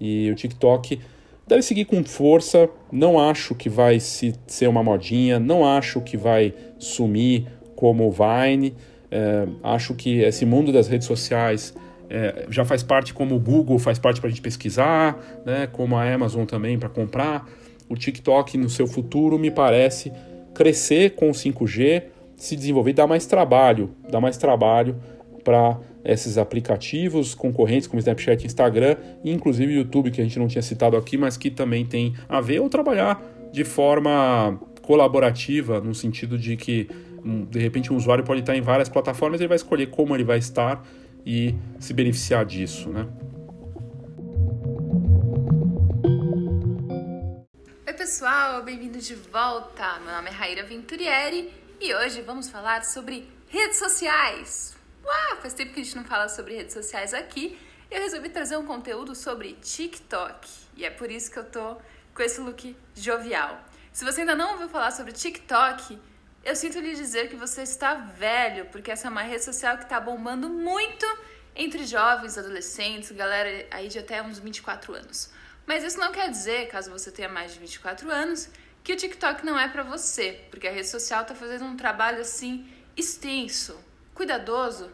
e 0.00 0.30
o 0.30 0.34
TikTok 0.34 0.98
deve 1.46 1.62
seguir 1.62 1.84
com 1.84 2.02
força. 2.02 2.70
Não 2.90 3.20
acho 3.20 3.54
que 3.54 3.68
vai 3.68 4.00
se, 4.00 4.34
ser 4.46 4.66
uma 4.66 4.82
modinha, 4.82 5.38
não 5.38 5.62
acho 5.62 6.00
que 6.00 6.16
vai 6.16 6.54
sumir 6.78 7.46
como 7.76 8.08
o 8.08 8.10
Vine. 8.10 8.74
É, 9.10 9.46
acho 9.62 9.94
que 9.94 10.20
esse 10.20 10.46
mundo 10.46 10.72
das 10.72 10.88
redes 10.88 11.06
sociais 11.06 11.74
é, 12.08 12.46
já 12.48 12.64
faz 12.64 12.82
parte 12.82 13.12
como 13.12 13.34
o 13.34 13.38
Google 13.38 13.78
faz 13.78 13.98
parte 13.98 14.20
para 14.20 14.28
a 14.28 14.30
gente 14.30 14.40
pesquisar, 14.40 15.42
né, 15.44 15.66
como 15.70 15.96
a 15.96 16.14
Amazon 16.14 16.44
também 16.44 16.78
para 16.78 16.88
comprar. 16.88 17.46
O 17.88 17.96
TikTok 17.96 18.56
no 18.58 18.68
seu 18.68 18.86
futuro 18.86 19.38
me 19.38 19.50
parece 19.50 20.12
crescer 20.54 21.14
com 21.14 21.30
o 21.30 21.32
5G, 21.32 22.04
se 22.36 22.56
desenvolver, 22.56 22.92
dar 22.92 23.06
mais 23.06 23.26
trabalho, 23.26 23.90
dar 24.10 24.20
mais 24.20 24.36
trabalho 24.36 24.96
para 25.44 25.78
esses 26.04 26.38
aplicativos 26.38 27.34
concorrentes 27.34 27.86
como 27.86 27.98
Snapchat, 27.98 28.44
Instagram 28.46 28.96
e 29.24 29.30
inclusive 29.30 29.72
YouTube, 29.72 30.10
que 30.10 30.20
a 30.20 30.24
gente 30.24 30.38
não 30.38 30.46
tinha 30.46 30.62
citado 30.62 30.96
aqui, 30.96 31.16
mas 31.16 31.36
que 31.36 31.50
também 31.50 31.84
tem 31.84 32.14
a 32.28 32.40
ver 32.40 32.60
ou 32.60 32.68
trabalhar 32.68 33.22
de 33.52 33.64
forma 33.64 34.60
colaborativa, 34.82 35.80
no 35.80 35.94
sentido 35.94 36.38
de 36.38 36.56
que 36.56 36.88
hum, 37.24 37.44
de 37.44 37.58
repente 37.58 37.92
um 37.92 37.96
usuário 37.96 38.24
pode 38.24 38.40
estar 38.40 38.56
em 38.56 38.60
várias 38.60 38.88
plataformas, 38.88 39.40
ele 39.40 39.48
vai 39.48 39.56
escolher 39.56 39.88
como 39.88 40.14
ele 40.14 40.24
vai 40.24 40.38
estar 40.38 40.82
e 41.24 41.54
se 41.78 41.92
beneficiar 41.92 42.44
disso, 42.44 42.88
né? 42.88 43.06
Pessoal, 47.98 48.62
bem-vindo 48.62 49.00
de 49.00 49.16
volta. 49.16 49.98
Meu 49.98 50.14
nome 50.14 50.28
é 50.28 50.32
Raíra 50.32 50.62
Venturieri 50.62 51.52
e 51.80 51.92
hoje 51.92 52.22
vamos 52.22 52.48
falar 52.48 52.84
sobre 52.84 53.28
redes 53.48 53.76
sociais. 53.76 54.76
Uau, 55.04 55.40
faz 55.40 55.52
tempo 55.52 55.74
que 55.74 55.80
a 55.80 55.82
gente 55.82 55.96
não 55.96 56.04
fala 56.04 56.28
sobre 56.28 56.54
redes 56.54 56.74
sociais 56.74 57.12
aqui. 57.12 57.58
Eu 57.90 58.00
resolvi 58.00 58.28
trazer 58.28 58.56
um 58.56 58.64
conteúdo 58.64 59.16
sobre 59.16 59.54
TikTok. 59.54 60.48
E 60.76 60.84
é 60.84 60.90
por 60.90 61.10
isso 61.10 61.28
que 61.28 61.40
eu 61.40 61.44
tô 61.44 61.76
com 62.14 62.22
esse 62.22 62.40
look 62.40 62.76
jovial. 62.94 63.60
Se 63.92 64.04
você 64.04 64.20
ainda 64.20 64.36
não 64.36 64.52
ouviu 64.52 64.68
falar 64.68 64.92
sobre 64.92 65.10
TikTok, 65.12 65.98
eu 66.44 66.54
sinto 66.54 66.78
lhe 66.78 66.94
dizer 66.94 67.28
que 67.28 67.34
você 67.34 67.62
está 67.62 67.94
velho, 67.94 68.66
porque 68.66 68.92
essa 68.92 69.08
é 69.08 69.10
uma 69.10 69.22
rede 69.22 69.42
social 69.42 69.76
que 69.76 69.82
está 69.82 69.98
bombando 69.98 70.48
muito 70.48 71.04
entre 71.56 71.84
jovens, 71.84 72.38
adolescentes, 72.38 73.10
galera 73.10 73.66
aí 73.72 73.88
de 73.88 73.98
até 73.98 74.22
uns 74.22 74.38
24 74.38 74.94
anos. 74.94 75.36
Mas 75.68 75.84
isso 75.84 76.00
não 76.00 76.10
quer 76.10 76.30
dizer, 76.30 76.66
caso 76.68 76.90
você 76.90 77.12
tenha 77.12 77.28
mais 77.28 77.52
de 77.52 77.58
24 77.58 78.10
anos, 78.10 78.48
que 78.82 78.90
o 78.90 78.96
TikTok 78.96 79.44
não 79.44 79.60
é 79.60 79.68
para 79.68 79.82
você, 79.82 80.40
porque 80.48 80.66
a 80.66 80.72
rede 80.72 80.88
social 80.88 81.20
está 81.20 81.34
fazendo 81.34 81.66
um 81.66 81.76
trabalho 81.76 82.22
assim 82.22 82.66
extenso, 82.96 83.78
cuidadoso 84.14 84.90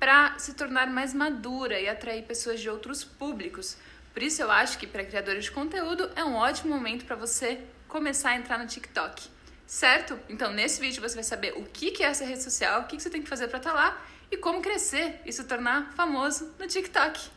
para 0.00 0.36
se 0.36 0.54
tornar 0.54 0.88
mais 0.88 1.14
madura 1.14 1.80
e 1.80 1.88
atrair 1.88 2.24
pessoas 2.24 2.58
de 2.58 2.68
outros 2.68 3.04
públicos. 3.04 3.76
Por 4.12 4.20
isso 4.20 4.42
eu 4.42 4.50
acho 4.50 4.78
que 4.78 4.86
para 4.88 5.04
criadores 5.04 5.44
de 5.44 5.52
conteúdo 5.52 6.10
é 6.16 6.24
um 6.24 6.34
ótimo 6.34 6.74
momento 6.74 7.04
para 7.04 7.14
você 7.14 7.60
começar 7.86 8.30
a 8.30 8.36
entrar 8.36 8.58
no 8.58 8.66
TikTok. 8.66 9.28
Certo? 9.64 10.18
Então 10.28 10.52
nesse 10.52 10.80
vídeo 10.80 11.00
você 11.00 11.14
vai 11.14 11.22
saber 11.22 11.52
o 11.56 11.62
que 11.66 12.02
é 12.02 12.06
essa 12.06 12.24
rede 12.24 12.42
social, 12.42 12.80
o 12.80 12.84
que 12.86 12.98
você 13.00 13.08
tem 13.08 13.22
que 13.22 13.28
fazer 13.28 13.46
para 13.46 13.58
estar 13.58 13.70
tá 13.70 13.76
lá 13.76 14.04
e 14.28 14.36
como 14.36 14.60
crescer 14.60 15.20
e 15.24 15.32
se 15.32 15.44
tornar 15.44 15.92
famoso 15.92 16.52
no 16.58 16.66
TikTok. 16.66 17.30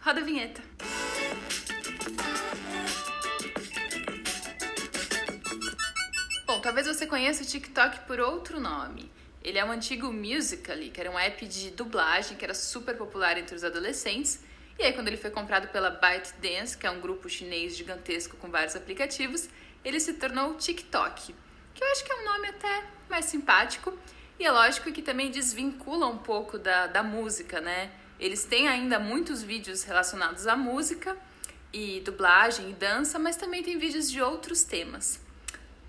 Roda 0.00 0.20
a 0.20 0.24
vinheta. 0.24 0.60
Bom, 6.46 6.60
talvez 6.60 6.86
você 6.86 7.06
conheça 7.06 7.42
o 7.42 7.46
TikTok 7.46 8.00
por 8.06 8.20
outro 8.20 8.60
nome. 8.60 9.10
Ele 9.42 9.58
é 9.58 9.64
um 9.64 9.70
antigo 9.70 10.12
Musical.ly, 10.12 10.90
que 10.90 11.00
era 11.00 11.10
um 11.10 11.18
app 11.18 11.46
de 11.46 11.70
dublagem 11.70 12.36
que 12.36 12.44
era 12.44 12.54
super 12.54 12.96
popular 12.96 13.36
entre 13.36 13.54
os 13.54 13.62
adolescentes. 13.62 14.40
E 14.78 14.82
aí, 14.82 14.92
quando 14.92 15.08
ele 15.08 15.16
foi 15.16 15.30
comprado 15.30 15.68
pela 15.68 15.90
ByteDance, 15.90 16.78
que 16.78 16.86
é 16.86 16.90
um 16.90 17.00
grupo 17.00 17.28
chinês 17.28 17.76
gigantesco 17.76 18.36
com 18.38 18.50
vários 18.50 18.74
aplicativos, 18.74 19.48
ele 19.84 20.00
se 20.00 20.14
tornou 20.14 20.54
TikTok, 20.54 21.34
que 21.74 21.84
eu 21.84 21.88
acho 21.88 22.04
que 22.04 22.10
é 22.10 22.16
um 22.16 22.24
nome 22.24 22.48
até 22.48 22.84
mais 23.08 23.26
simpático. 23.26 23.96
E 24.38 24.44
é 24.44 24.50
lógico 24.50 24.90
que 24.90 25.02
também 25.02 25.30
desvincula 25.30 26.06
um 26.06 26.18
pouco 26.18 26.58
da, 26.58 26.86
da 26.86 27.02
música, 27.02 27.60
né? 27.60 27.90
Eles 28.18 28.44
têm 28.44 28.66
ainda 28.66 28.98
muitos 28.98 29.42
vídeos 29.42 29.84
relacionados 29.84 30.46
à 30.46 30.56
música 30.56 31.16
e 31.74 32.00
dublagem 32.00 32.70
e 32.70 32.72
dança, 32.72 33.18
mas 33.18 33.36
também 33.36 33.60
tem 33.60 33.76
vídeos 33.76 34.08
de 34.08 34.22
outros 34.22 34.62
temas. 34.62 35.20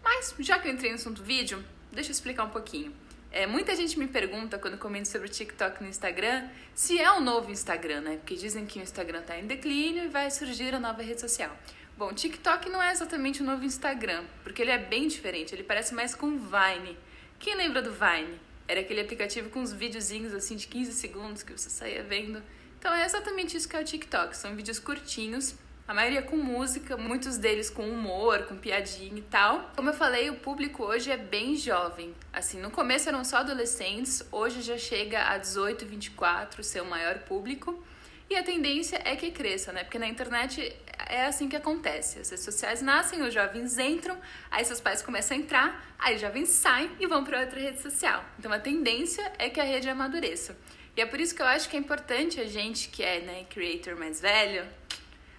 Mas 0.03 0.34
já 0.40 0.57
que 0.57 0.68
eu 0.68 0.74
entrei 0.74 0.90
no 0.90 0.95
assunto 0.95 1.22
vídeo, 1.22 1.64
deixa 1.91 2.10
eu 2.10 2.12
explicar 2.12 2.44
um 2.44 2.49
pouquinho. 2.49 2.91
É, 3.32 3.45
muita 3.45 3.76
gente 3.76 3.99
me 3.99 4.07
pergunta 4.07 4.57
quando 4.57 4.80
comento 4.80 5.07
sobre 5.07 5.28
o 5.28 5.32
TikTok 5.32 5.84
no 5.84 5.90
Instagram 5.90 6.48
se 6.74 6.99
é 6.99 7.12
o 7.12 7.18
um 7.18 7.20
novo 7.22 7.52
Instagram, 7.52 8.02
né? 8.02 8.18
Porque 8.18 8.34
dizem 8.36 8.66
que 8.66 8.80
o 8.80 8.82
Instagram 8.82 9.20
está 9.20 9.38
em 9.38 9.45
declínio 9.45 10.06
e 10.06 10.07
vai 10.07 10.32
surgir 10.32 10.74
a 10.74 10.80
nova 10.80 11.03
rede 11.03 11.22
social. 11.22 11.56
Bom, 11.95 12.12
TikTok 12.12 12.68
não 12.70 12.82
é 12.82 12.91
exatamente 12.91 13.44
o 13.44 13.45
novo 13.45 13.64
Instagram, 13.64 14.24
porque 14.44 14.64
ele 14.64 14.72
é 14.72 14.80
bem 14.80 15.07
diferente, 15.07 15.53
ele 15.53 15.64
parece 15.64 15.94
mais 15.94 16.16
com 16.16 16.32
Vine. 16.38 16.98
Quem 17.38 17.56
lembra 17.56 17.82
do 17.82 17.91
Vine? 17.91 18.40
Era 18.68 18.80
aquele 18.80 19.02
aplicativo 19.02 19.52
com 19.52 19.60
uns 19.60 19.72
videozinhos 19.72 20.34
assim 20.34 20.56
de 20.56 20.66
15 20.66 20.94
segundos 20.94 21.44
que 21.44 21.52
você 21.52 21.70
saía 21.70 22.03
vendo. 22.03 22.41
Então 22.80 22.91
é 22.91 23.06
exatamente 23.06 23.56
isso 23.56 23.70
que 23.70 23.76
é 23.76 23.82
o 23.82 23.86
TikTok, 23.86 24.36
são 24.36 24.56
vídeos 24.56 24.80
curtinhos 24.80 25.56
a 25.88 25.94
maioria 25.94 26.24
com 26.24 26.36
música, 26.36 26.98
muitos 26.98 27.38
deles 27.38 27.70
com 27.70 27.88
humor, 27.88 28.44
com 28.44 28.57
piadinha 28.57 29.20
e 29.20 29.22
tal. 29.22 29.72
Como 29.76 29.90
eu 29.90 29.94
falei, 29.94 30.32
o 30.32 30.36
público 30.36 30.84
hoje 30.84 31.12
é 31.12 31.18
bem 31.18 31.56
jovem. 31.56 32.14
Assim, 32.34 32.60
no 32.60 32.72
começo 32.72 33.07
eram 33.07 33.24
só 33.24 33.38
adolescentes, 33.38 34.24
hoje 34.32 34.64
já 34.64 34.78
chega 34.80 35.24
a 35.30 35.38
18, 35.38 35.86
24, 35.86 36.64
ser 36.64 36.82
o 36.82 36.86
maior 36.86 37.20
público. 37.20 37.84
E 38.28 38.36
a 38.36 38.41
tendência 38.41 38.99
é 39.06 39.16
que 39.16 39.30
cresça, 39.30 39.72
né? 39.72 39.84
Porque 39.84 39.99
na 39.99 40.07
internet 40.07 40.76
é 41.07 41.28
assim 41.28 41.48
que 41.48 41.56
acontece. 41.56 42.20
As 42.20 42.32
redes 42.32 42.44
sociais 42.44 42.82
nascem, 42.82 43.22
os 43.22 43.32
jovens 43.32 43.78
entram, 43.78 44.18
aí 44.49 44.66
seus 44.66 44.82
pais 44.82 45.03
começam 45.03 45.38
a 45.38 45.40
entrar, 45.40 45.95
aí 45.99 46.16
os 46.16 46.22
jovens 46.22 46.49
saem 46.49 46.90
e 46.99 47.06
vão 47.06 47.24
para 47.24 47.41
outra 47.41 47.60
rede 47.60 47.80
social. 47.80 48.26
Então 48.40 48.52
a 48.52 48.57
tendência 48.57 49.32
é 49.38 49.52
que 49.52 49.60
a 49.60 49.64
rede 49.64 49.88
amadureça. 49.88 50.57
E 50.98 51.02
é 51.02 51.06
por 51.06 51.20
isso 51.20 51.36
que 51.36 51.41
eu 51.44 51.45
acho 51.45 51.70
que 51.70 51.76
é 51.76 51.80
importante 51.80 52.41
a 52.41 52.45
gente 52.45 52.90
que 52.90 53.03
é 53.03 53.20
né, 53.20 53.45
creator 53.49 53.95
mais 53.95 54.20
velho, 54.20 54.66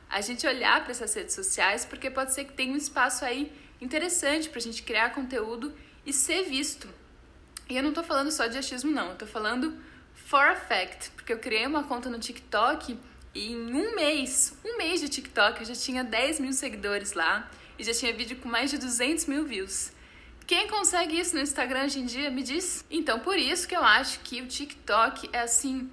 a 0.09 0.21
gente 0.21 0.47
olhar 0.47 0.83
para 0.83 0.93
essas 0.93 1.15
redes 1.15 1.35
sociais, 1.35 1.85
porque 1.85 2.11
pode 2.11 2.33
ser 2.33 2.45
que 2.45 2.53
tenha 2.53 2.73
um 2.73 2.77
espaço 2.77 3.25
aí 3.25 3.53
interessante 3.81 4.49
para 4.49 4.59
a 4.59 4.63
gente 4.63 4.83
criar 4.83 5.11
conteúdo 5.11 5.75
e 6.05 6.13
ser 6.13 6.45
visto. 6.45 6.89
E 7.69 7.77
eu 7.77 7.83
não 7.83 7.91
estou 7.91 8.05
falando 8.05 8.31
só 8.31 8.47
de 8.47 8.57
achismo, 8.57 8.91
não, 8.91 9.17
eu 9.19 9.27
falando 9.27 9.77
for 10.15 10.43
a 10.43 10.57
fact, 10.57 11.11
porque 11.11 11.33
eu 11.33 11.39
criei 11.39 11.67
uma 11.67 11.85
conta 11.85 12.09
no 12.09 12.19
TikTok 12.19 12.99
e 13.35 13.53
em 13.53 13.75
um 13.75 13.95
mês, 13.95 14.57
um 14.65 14.79
mês 14.79 15.01
de 15.01 15.09
TikTok, 15.09 15.61
eu 15.61 15.67
já 15.67 15.75
tinha 15.75 16.03
10 16.03 16.41
mil 16.41 16.53
seguidores 16.53 17.13
lá 17.13 17.51
e 17.79 17.85
já 17.85 17.93
tinha 17.93 18.13
vídeo 18.13 18.37
com 18.39 18.49
mais 18.49 18.71
de 18.71 18.79
200 18.79 19.27
mil 19.27 19.45
views. 19.45 19.93
Quem 20.47 20.69
consegue 20.69 21.19
isso 21.19 21.35
no 21.35 21.43
Instagram 21.43 21.85
hoje 21.85 21.99
em 21.99 22.07
dia, 22.07 22.31
me 22.31 22.43
diz? 22.43 22.85
Então, 22.89 23.19
por 23.19 23.37
isso 23.37 23.67
que 23.67 23.77
eu 23.77 23.83
acho 23.83 24.21
que 24.21 24.41
o 24.41 24.47
TikTok 24.47 25.29
é 25.33 25.41
assim 25.41 25.91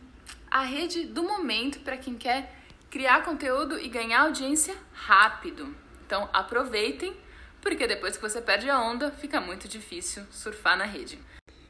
a 0.49 0.61
rede 0.61 1.05
do 1.05 1.23
momento 1.23 1.79
para 1.79 1.97
quem 1.97 2.15
quer 2.15 2.62
criar 2.93 3.23
conteúdo 3.23 3.79
e 3.79 3.89
ganhar 3.89 4.21
audiência 4.21 4.75
rápido. 4.91 5.67
Então 6.05 6.29
aproveitem, 6.31 7.11
porque 7.59 7.87
depois 7.87 8.15
que 8.15 8.21
você 8.21 8.39
perde 8.39 8.69
a 8.69 8.79
onda, 8.79 9.09
fica 9.09 9.41
muito 9.41 9.67
difícil 9.67 10.21
surfar 10.29 10.77
na 10.77 10.85
rede. 10.85 11.17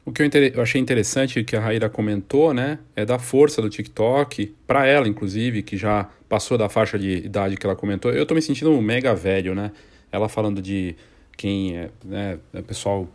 O 0.06 0.12
que 0.12 0.22
eu, 0.22 0.62
achei 0.62 0.82
interessante 0.82 1.42
que 1.46 1.56
a 1.56 1.62
Raíra 1.62 1.90
comentou, 1.90 2.54
né, 2.54 2.78
é 2.94 3.06
da 3.06 3.18
força 3.18 3.62
do 3.62 3.70
TikTok, 3.70 4.54
para 4.68 4.86
ela, 4.86 5.08
inclusive, 5.08 5.64
que 5.64 5.78
já 5.78 6.10
passou 6.28 6.58
da 6.58 6.68
faixa 6.68 7.00
de 7.00 7.20
idade 7.20 7.56
que 7.56 7.66
ela 7.66 7.76
comentou. 7.76 8.12
Eu 8.12 8.26
tô 8.26 8.36
me 8.36 8.42
sentindo 8.42 8.70
mega 8.82 9.16
velho, 9.16 9.56
né? 9.56 9.72
Ela 10.12 10.28
falando 10.28 10.62
de 10.62 10.94
quem 11.38 11.78
é, 11.78 11.90
né, 12.04 12.38
é 12.54 12.62
pessoal 12.62 13.08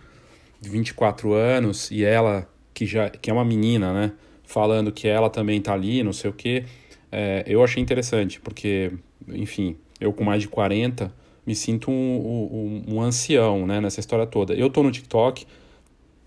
de 0.59 0.71
24 0.71 1.35
anos 1.35 1.91
e 1.91 2.07
ela, 2.07 2.49
que 2.73 2.87
já 2.87 3.11
que 3.11 3.29
é 3.29 3.35
uma 3.35 3.45
menina, 3.45 3.93
né, 3.93 4.13
falando 4.45 4.91
que 4.91 5.07
ela 5.07 5.29
também 5.29 5.61
tá 5.61 5.75
ali, 5.75 6.03
não 6.03 6.15
sei 6.15 6.31
o 6.31 6.33
quê 6.33 6.65
é, 7.11 7.45
eu 7.47 7.63
achei 7.63 7.83
interessante, 7.83 8.41
porque, 8.41 8.93
enfim, 9.29 9.77
eu 10.01 10.13
com 10.13 10.25
mais 10.25 10.43
de 10.43 10.49
40 10.49 11.13
me 11.47 11.55
sinto 11.55 11.91
um, 11.91 11.95
um, 11.95 12.95
um 12.95 13.01
ancião 13.01 13.67
né, 13.67 13.81
nessa 13.81 14.01
história 14.01 14.27
toda. 14.27 14.55
Eu 14.55 14.69
tô 14.69 14.83
no 14.83 14.91
TikTok, 14.91 15.47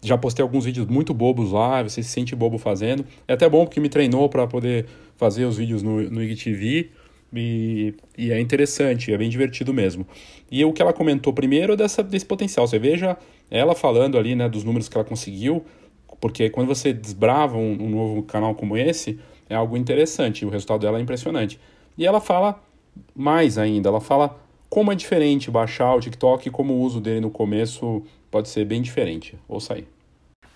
já 0.02 0.18
postei 0.18 0.41
alguns 0.41 0.66
vídeos 0.66 0.88
muito 0.88 1.14
bobos 1.14 1.52
lá, 1.52 1.84
você 1.84 2.02
se 2.02 2.10
sente 2.10 2.36
bobo 2.36 2.58
fazendo. 2.58 3.06
É 3.28 3.34
até 3.34 3.48
bom 3.48 3.66
porque 3.66 3.80
me 3.80 3.90
treinou 3.90 4.28
para 4.28 4.48
poder 4.48 4.88
fazer 5.16 5.45
os 5.45 5.58
vídeos 5.58 5.84
no, 5.84 6.02
no 6.10 6.24
IGTV 6.24 6.90
e, 7.34 7.94
e, 8.18 8.32
é 8.32 8.40
interessante, 8.40 9.14
é 9.14 9.18
bem 9.18 9.30
divertido 9.30 9.74
mesmo. 9.74 10.06
E 10.49 10.66
o 10.66 10.74
que 10.74 10.82
ela 10.82 10.91
comentou 10.91 11.32
primeiro 11.32 11.74
é 11.74 11.76
dessa, 11.76 12.03
desse 12.03 12.26
potencial. 12.26 12.68
Você 12.68 12.80
veja 12.80 13.16
ela 13.49 13.76
falando 13.76 14.18
ali 14.18 14.36
né, 14.36 14.49
dos 14.49 14.64
números 14.64 14.90
que 14.90 14.98
ela 14.98 15.06
conseguiu, 15.06 15.64
porque 16.20 16.49
quando 16.49 16.68
você 16.68 16.91
desbrava 16.91 17.58
um, 17.58 17.84
um 17.84 17.90
novo 17.90 18.24
canal 18.24 18.56
como 18.56 18.76
esse, 18.76 19.20
é 19.52 19.56
algo 19.56 19.76
interessante, 19.76 20.45
o 20.45 20.49
resultado 20.49 20.80
dela 20.80 20.98
é 20.98 21.02
impressionante. 21.02 21.60
E 21.98 22.06
ela 22.06 22.22
fala 22.22 22.64
mais 23.14 23.57
ainda, 23.57 23.90
ela 23.90 23.99
fala 23.99 24.40
como 24.69 24.94
é 24.94 24.95
diferente 24.95 25.52
baixar 25.52 25.94
o 25.94 25.99
TikTok 25.99 26.48
e 26.48 26.52
como 26.52 26.73
o 26.73 26.80
uso 26.80 27.02
dele 27.02 27.19
no 27.19 27.30
começo 27.30 28.02
pode 28.32 28.48
ser 28.48 28.64
bem 28.64 28.82
diferente. 28.82 29.38
Ouça 29.49 29.73
aí. 29.73 29.86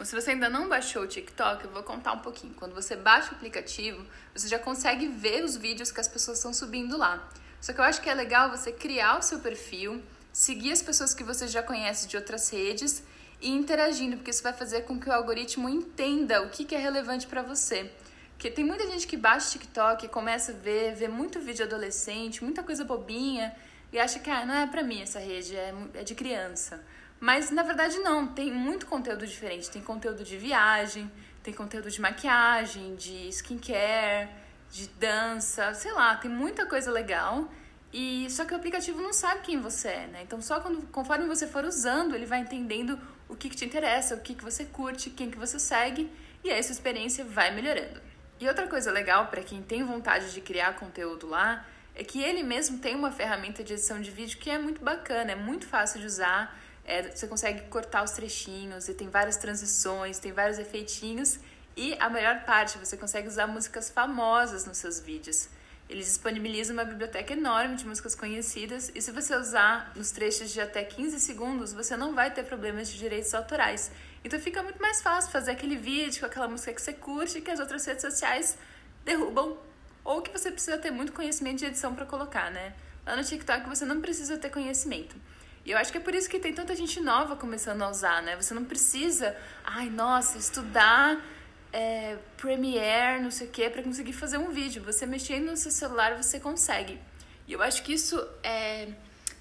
Se 0.02 0.16
você 0.16 0.32
ainda 0.32 0.50
não 0.50 0.70
baixou 0.70 1.04
o 1.04 1.08
TikTok, 1.08 1.66
eu 1.66 1.72
vou 1.72 1.84
contar 1.84 2.14
um 2.14 2.20
pouquinho. 2.20 2.54
Quando 2.54 2.74
você 2.74 2.96
baixa 2.96 3.34
o 3.34 3.36
aplicativo, 3.36 4.02
você 4.34 4.48
já 4.48 4.58
consegue 4.58 5.08
ver 5.08 5.44
os 5.44 5.58
vídeos 5.58 5.92
que 5.92 6.00
as 6.00 6.08
pessoas 6.08 6.38
estão 6.38 6.54
subindo 6.54 6.98
lá. 6.98 7.30
Só 7.60 7.74
que 7.74 7.80
eu 7.80 7.84
acho 7.84 8.02
que 8.02 8.10
é 8.10 8.14
legal 8.14 8.50
você 8.50 8.72
criar 8.72 9.20
o 9.20 9.22
seu 9.22 9.40
perfil, 9.40 10.02
seguir 10.32 10.72
as 10.72 10.82
pessoas 10.82 11.14
que 11.14 11.24
você 11.24 11.48
já 11.48 11.62
conhece 11.62 12.08
de 12.08 12.16
outras 12.16 12.50
redes 12.50 13.04
e 13.42 13.50
interagindo, 13.52 14.16
porque 14.16 14.32
isso 14.32 14.44
vai 14.44 14.54
fazer 14.54 14.82
com 14.82 14.98
que 14.98 15.10
o 15.10 15.14
algoritmo 15.14 15.68
entenda 15.68 16.42
o 16.42 16.50
que 16.50 16.74
é 16.74 16.78
relevante 16.78 17.28
para 17.28 17.42
você. 17.42 17.92
Porque 18.36 18.52
tem 18.52 18.66
muita 18.66 18.86
gente 18.88 19.07
que 19.07 19.16
baixa 19.16 19.48
o 19.48 19.52
TikTok, 19.53 20.07
começa 20.10 20.52
a 20.52 20.56
ver, 20.56 20.94
vê 20.94 21.07
muito 21.07 21.40
vídeo 21.40 21.66
adolescente, 21.66 22.44
muita 22.44 22.62
coisa 22.64 22.84
bobinha, 22.84 23.56
e 23.91 23.98
acha 23.98 24.20
que 24.20 24.30
ah, 24.30 24.45
não 24.45 24.53
é 24.53 24.68
pra 24.68 24.84
mim 24.84 25.02
essa 25.02 25.20
rede, 25.20 25.56
é, 25.56 25.74
é 25.94 26.03
de 26.03 26.14
criança. 26.14 26.84
Mas 27.20 27.49
na 27.49 27.64
verdade 27.64 27.98
não, 27.99 28.28
tem 28.28 28.52
muito 28.52 28.86
conteúdo 28.86 29.26
diferente. 29.26 29.70
Tem 29.70 29.82
conteúdo 29.82 30.24
de 30.24 30.38
viagem, 30.38 31.10
tem 31.41 31.53
conteúdo 31.53 31.90
de 31.90 32.02
maquiagem, 32.02 32.95
de 32.95 33.30
skincare, 33.30 34.30
de 34.70 34.88
dança, 34.88 35.74
sei 35.74 35.94
lá, 35.94 36.16
tem 36.18 36.30
muita 36.30 36.66
coisa 36.66 36.91
legal. 36.91 37.49
E 37.94 38.30
só 38.30 38.44
que 38.44 38.53
o 38.53 38.57
aplicativo 38.57 39.02
não 39.02 39.14
sabe 39.14 39.41
quem 39.41 39.62
você 39.62 39.88
é, 39.88 40.07
né? 40.07 40.24
Então 40.24 40.41
só 40.41 40.60
quando, 40.60 40.82
conforme 40.88 41.26
você 41.26 41.48
for 41.48 41.64
usando, 41.64 42.14
ele 42.14 42.26
vai 42.26 42.40
entendendo 42.40 42.99
o 43.30 43.36
que, 43.36 43.49
que 43.49 43.56
te 43.56 43.64
interessa, 43.64 44.16
o 44.16 44.20
que, 44.20 44.36
que 44.36 44.44
você 44.44 44.66
curte, 44.66 45.10
quem 45.10 45.32
que 45.32 45.38
você 45.38 45.57
segue, 45.57 46.12
e 46.44 46.52
aí 46.52 46.62
sua 46.62 46.74
experiência 46.74 47.24
vai 47.24 47.56
melhorando. 47.56 48.02
E 48.40 48.48
outra 48.48 48.68
coisa 48.68 48.91
legal 48.91 49.28
para 49.28 49.41
quem 49.41 49.62
tem 49.62 49.84
vontade 49.84 50.34
de 50.34 50.41
criar 50.41 50.76
conteúdo 50.76 51.28
lá 51.28 51.66
é 51.95 52.03
que 52.03 52.22
ele 52.22 52.44
mesmo 52.44 52.80
tem 52.80 52.94
uma 52.94 53.12
ferramenta 53.12 53.64
de 53.64 53.74
edição 53.74 54.02
de 54.02 54.12
vídeo 54.12 54.38
que 54.38 54.49
é 54.49 54.60
muito 54.60 54.84
bacana, 54.84 55.32
é 55.32 55.36
muito 55.36 55.66
fácil 55.66 56.02
de 56.02 56.06
usar. 56.06 56.60
É, 56.84 57.03
você 57.03 57.28
consegue 57.28 57.62
cortar 57.70 58.03
os 58.03 58.12
trechinhos 58.12 58.90
e 58.90 58.94
tem 58.94 59.10
várias 59.10 59.38
transições, 59.38 60.20
tem 60.20 60.34
vários 60.34 60.60
efeitinhos. 60.60 61.40
E 61.78 61.95
a 61.99 62.10
melhor 62.10 62.44
parte, 62.44 62.78
você 62.78 62.98
consegue 62.98 63.28
usar 63.28 63.48
músicas 63.48 63.90
famosas 63.90 64.66
nos 64.66 64.78
seus 64.78 64.99
vídeos. 64.99 65.48
Ele 65.88 66.02
disponibiliza 66.02 66.74
uma 66.74 66.84
biblioteca 66.84 67.34
enorme 67.34 67.76
de 67.76 67.86
músicas 67.86 68.16
conhecidas 68.16 68.91
e 68.94 69.02
se 69.02 69.12
você 69.12 69.36
usar 69.36 69.91
nos 69.95 70.12
trechos 70.12 70.52
de 70.52 70.60
até 70.60 70.84
15 70.84 71.20
segundos, 71.20 71.74
você 71.74 71.95
não 71.95 72.14
vai 72.16 72.32
ter 72.32 72.44
problemas 72.44 72.90
de 72.90 72.98
direitos 72.98 73.34
autorais. 73.34 73.91
Então 74.26 74.40
fica 74.40 74.64
muito 74.64 74.82
mais 74.82 75.04
fácil 75.04 75.32
fazer 75.32 75.52
aquele 75.52 75.76
vídeo 75.78 76.20
com 76.20 76.26
aquela 76.26 76.48
música 76.48 76.74
que 76.74 76.82
você 76.82 76.94
curte 76.94 77.42
que 77.42 77.52
as 77.52 77.60
outras 77.60 77.86
redes 77.86 78.02
sociais 78.02 78.58
derrubam 79.04 79.56
ou 80.04 80.20
que 80.24 80.32
você 80.32 80.50
precisa 80.52 80.80
ter 80.80 80.90
muito 80.90 81.14
conhecimento 81.14 81.60
de 81.60 81.66
edição 81.66 81.94
para 81.94 82.08
colocar, 82.08 82.50
né? 82.50 82.74
Lá 83.06 83.16
no 83.16 83.24
TikTok 83.24 83.70
você 83.70 83.86
não 83.86 84.02
precisa 84.02 84.36
ter 84.36 84.50
conhecimento. 84.50 85.16
E 85.64 85.70
eu 85.70 85.78
acho 85.78 85.92
que 85.92 86.00
é 86.00 86.02
por 86.02 86.16
isso 86.16 86.28
que 86.28 86.40
tem 86.40 86.52
tanta 86.52 86.76
gente 86.76 87.00
nova 87.00 87.36
começando 87.36 87.84
a 87.84 87.90
usar, 87.90 88.24
né? 88.24 88.36
Você 88.36 88.56
não 88.56 88.66
precisa, 88.66 89.38
ai, 89.64 89.92
nossa, 89.92 90.40
estudar 90.40 91.24
é, 91.72 92.18
Premiere, 92.36 93.22
não 93.22 93.30
sei 93.30 93.46
o 93.46 93.52
que, 93.52 93.70
para 93.70 93.84
conseguir 93.84 94.14
fazer 94.14 94.40
um 94.40 94.50
vídeo. 94.50 94.82
Você 94.86 95.06
mexendo 95.06 95.52
no 95.52 95.58
seu 95.58 95.70
celular, 95.70 96.16
você 96.16 96.40
consegue. 96.40 97.00
E 97.48 97.54
eu 97.54 97.62
acho 97.62 97.84
que 97.84 97.94
isso 97.94 98.18
é, 98.42 98.90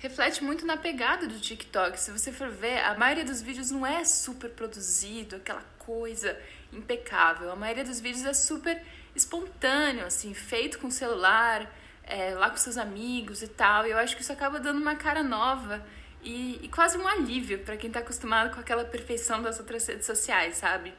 reflete 0.05 0.44
muito 0.44 0.66
na 0.66 0.76
pegada 0.76 1.26
do 1.26 1.40
TikTok. 1.40 1.98
Se 1.98 2.10
você 2.10 2.31
for 2.31 2.51
ver, 2.51 2.78
a 2.81 2.94
maioria 2.94 3.24
dos 3.24 3.40
vídeos 3.40 3.70
não 3.70 3.86
é 3.86 4.05
super 4.05 4.51
produzido, 4.51 5.36
aquela 5.36 5.62
coisa 5.78 6.39
impecável. 6.70 7.51
A 7.51 7.56
maioria 7.56 7.85
dos 7.85 8.01
vídeos 8.01 8.26
é 8.26 8.35
super 8.35 8.82
espontâneo, 9.16 10.05
assim, 10.05 10.35
feito 10.35 10.78
com 10.78 10.90
celular, 10.90 11.72
é, 12.02 12.35
lá 12.35 12.51
com 12.51 12.59
seus 12.59 12.76
amigos 12.76 13.43
e 13.43 13.48
tal. 13.48 13.86
E 13.86 13.93
eu 13.93 13.98
acho 13.98 14.14
que 14.14 14.20
isso 14.20 14.32
acaba 14.32 14.60
dando 14.60 14.78
uma 14.78 14.94
cara 14.94 15.22
nova 15.22 15.82
e, 16.22 16.60
e 16.62 16.68
quase 16.68 16.98
um 16.98 17.09
alívio 17.09 17.60
para 17.60 17.74
quem 17.78 17.89
está 17.89 18.01
acostumado 18.01 18.55
com 18.55 18.60
aquela 18.60 18.85
perfeição 18.85 19.40
das 19.40 19.59
outras 19.59 19.86
redes 19.86 20.05
sociais, 20.05 20.56
sabe? 20.56 20.93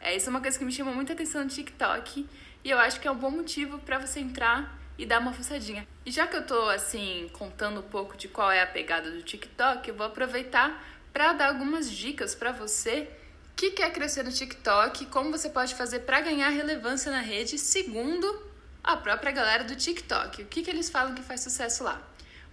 É, 0.00 0.14
isso 0.14 0.28
é 0.28 0.30
uma 0.30 0.40
coisa 0.40 0.56
que 0.56 0.64
me 0.64 0.70
chama 0.70 0.92
muita 0.92 1.14
atenção 1.14 1.42
no 1.42 1.50
TikTok 1.50 2.28
e 2.62 2.70
eu 2.70 2.78
acho 2.78 3.00
que 3.00 3.08
é 3.08 3.10
um 3.10 3.16
bom 3.18 3.30
motivo 3.32 3.80
para 3.80 3.98
você 3.98 4.20
entrar 4.20 4.81
e 4.98 5.06
dar 5.06 5.20
uma 5.20 5.32
fuçadinha. 5.32 5.86
E 6.04 6.10
já 6.10 6.26
que 6.26 6.36
eu 6.36 6.46
tô 6.46 6.68
assim 6.68 7.30
contando 7.32 7.80
um 7.80 7.88
pouco 7.88 8.16
de 8.16 8.28
qual 8.28 8.50
é 8.50 8.62
a 8.62 8.66
pegada 8.66 9.10
do 9.10 9.22
TikTok, 9.22 9.88
eu 9.88 9.94
vou 9.94 10.06
aproveitar 10.06 10.84
para 11.12 11.32
dar 11.32 11.48
algumas 11.48 11.90
dicas 11.90 12.34
para 12.34 12.52
você 12.52 13.08
que 13.54 13.70
quer 13.70 13.92
crescer 13.92 14.22
no 14.22 14.32
TikTok 14.32 15.06
como 15.06 15.30
você 15.30 15.48
pode 15.48 15.74
fazer 15.74 16.00
para 16.00 16.20
ganhar 16.20 16.48
relevância 16.48 17.12
na 17.12 17.20
rede, 17.20 17.58
segundo 17.58 18.50
a 18.82 18.96
própria 18.96 19.30
galera 19.30 19.64
do 19.64 19.76
TikTok. 19.76 20.42
O 20.42 20.46
que, 20.46 20.62
que 20.62 20.70
eles 20.70 20.90
falam 20.90 21.14
que 21.14 21.22
faz 21.22 21.40
sucesso 21.40 21.84
lá? 21.84 22.02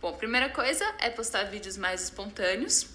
Bom, 0.01 0.13
primeira 0.13 0.49
coisa 0.49 0.85
é 0.99 1.09
postar 1.09 1.43
vídeos 1.45 1.77
mais 1.77 2.03
espontâneos. 2.03 2.87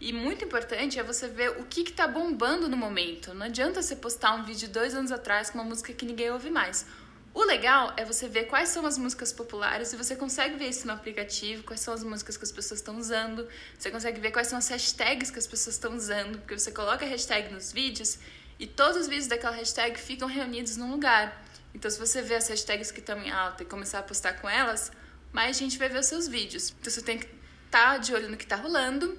E 0.00 0.14
muito 0.14 0.44
importante 0.44 0.98
é 0.98 1.02
você 1.02 1.28
ver 1.28 1.50
o 1.60 1.64
que 1.64 1.82
está 1.82 2.08
bombando 2.08 2.68
no 2.68 2.76
momento. 2.76 3.34
Não 3.34 3.46
adianta 3.46 3.82
você 3.82 3.94
postar 3.94 4.34
um 4.34 4.44
vídeo 4.44 4.66
dois 4.68 4.94
anos 4.94 5.12
atrás 5.12 5.50
com 5.50 5.58
uma 5.58 5.64
música 5.64 5.92
que 5.92 6.06
ninguém 6.06 6.30
ouve 6.30 6.50
mais. 6.50 6.86
O 7.32 7.44
legal 7.44 7.92
é 7.96 8.04
você 8.04 8.26
ver 8.26 8.44
quais 8.44 8.70
são 8.70 8.84
as 8.84 8.98
músicas 8.98 9.32
populares 9.32 9.92
e 9.92 9.96
você 9.96 10.16
consegue 10.16 10.56
ver 10.56 10.68
isso 10.68 10.84
no 10.84 10.92
aplicativo, 10.92 11.62
quais 11.62 11.80
são 11.80 11.94
as 11.94 12.02
músicas 12.02 12.36
que 12.36 12.42
as 12.42 12.50
pessoas 12.50 12.80
estão 12.80 12.98
usando, 12.98 13.46
você 13.78 13.88
consegue 13.88 14.20
ver 14.20 14.32
quais 14.32 14.48
são 14.48 14.58
as 14.58 14.68
hashtags 14.68 15.30
que 15.30 15.38
as 15.38 15.46
pessoas 15.46 15.76
estão 15.76 15.94
usando, 15.94 16.38
porque 16.38 16.58
você 16.58 16.72
coloca 16.72 17.04
a 17.04 17.08
hashtag 17.08 17.52
nos 17.52 17.72
vídeos 17.72 18.18
e 18.58 18.66
todos 18.66 19.02
os 19.02 19.06
vídeos 19.06 19.28
daquela 19.28 19.54
hashtag 19.54 19.98
ficam 19.98 20.26
reunidos 20.26 20.76
num 20.76 20.90
lugar. 20.90 21.40
Então, 21.72 21.88
se 21.88 22.00
você 22.00 22.20
vê 22.20 22.34
as 22.34 22.48
hashtags 22.48 22.90
que 22.90 22.98
estão 22.98 23.16
em 23.22 23.30
alta 23.30 23.62
e 23.62 23.66
começar 23.66 24.00
a 24.00 24.02
postar 24.02 24.32
com 24.34 24.48
elas, 24.48 24.90
mais 25.32 25.56
gente 25.56 25.78
vai 25.78 25.88
ver 25.88 26.00
os 26.00 26.06
seus 26.06 26.26
vídeos. 26.26 26.74
Então, 26.80 26.92
você 26.92 27.00
tem 27.00 27.16
que 27.16 27.26
estar 27.66 27.92
tá 27.92 27.98
de 27.98 28.12
olho 28.12 28.28
no 28.28 28.36
que 28.36 28.42
está 28.42 28.56
rolando, 28.56 29.16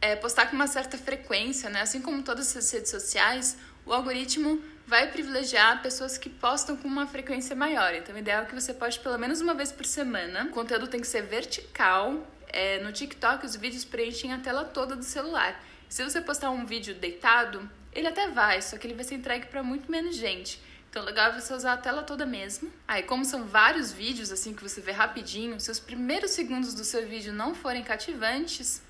é, 0.00 0.16
postar 0.16 0.46
com 0.46 0.56
uma 0.56 0.66
certa 0.66 0.98
frequência, 0.98 1.70
né? 1.70 1.80
Assim 1.80 2.02
como 2.02 2.24
todas 2.24 2.56
as 2.56 2.70
redes 2.72 2.90
sociais, 2.90 3.56
o 3.86 3.92
algoritmo 3.92 4.60
vai 4.92 5.10
privilegiar 5.10 5.80
pessoas 5.80 6.18
que 6.18 6.28
postam 6.28 6.76
com 6.76 6.86
uma 6.86 7.06
frequência 7.06 7.56
maior. 7.56 7.94
Então, 7.94 8.14
o 8.14 8.18
ideal 8.18 8.42
é 8.42 8.44
que 8.44 8.54
você 8.54 8.74
poste 8.74 9.00
pelo 9.00 9.18
menos 9.18 9.40
uma 9.40 9.54
vez 9.54 9.72
por 9.72 9.86
semana. 9.86 10.44
O 10.44 10.50
conteúdo 10.50 10.86
tem 10.86 11.00
que 11.00 11.06
ser 11.06 11.22
vertical. 11.22 12.26
É, 12.48 12.78
no 12.80 12.92
TikTok, 12.92 13.46
os 13.46 13.56
vídeos 13.56 13.86
preenchem 13.86 14.34
a 14.34 14.38
tela 14.38 14.66
toda 14.66 14.94
do 14.94 15.02
celular. 15.02 15.58
Se 15.88 16.04
você 16.04 16.20
postar 16.20 16.50
um 16.50 16.66
vídeo 16.66 16.94
deitado, 16.94 17.66
ele 17.90 18.06
até 18.06 18.28
vai, 18.28 18.60
só 18.60 18.76
que 18.76 18.86
ele 18.86 18.92
vai 18.92 19.02
ser 19.02 19.14
entregue 19.14 19.46
para 19.46 19.62
muito 19.62 19.90
menos 19.90 20.14
gente. 20.14 20.60
Então, 20.90 21.02
legal 21.02 21.30
é 21.30 21.40
você 21.40 21.54
usar 21.54 21.72
a 21.72 21.78
tela 21.78 22.02
toda 22.02 22.26
mesmo. 22.26 22.70
Aí, 22.86 23.02
como 23.02 23.24
são 23.24 23.44
vários 23.46 23.90
vídeos, 23.92 24.30
assim, 24.30 24.52
que 24.52 24.62
você 24.62 24.82
vê 24.82 24.92
rapidinho, 24.92 25.58
se 25.58 25.70
os 25.70 25.80
primeiros 25.80 26.32
segundos 26.32 26.74
do 26.74 26.84
seu 26.84 27.08
vídeo 27.08 27.32
não 27.32 27.54
forem 27.54 27.82
cativantes, 27.82 28.82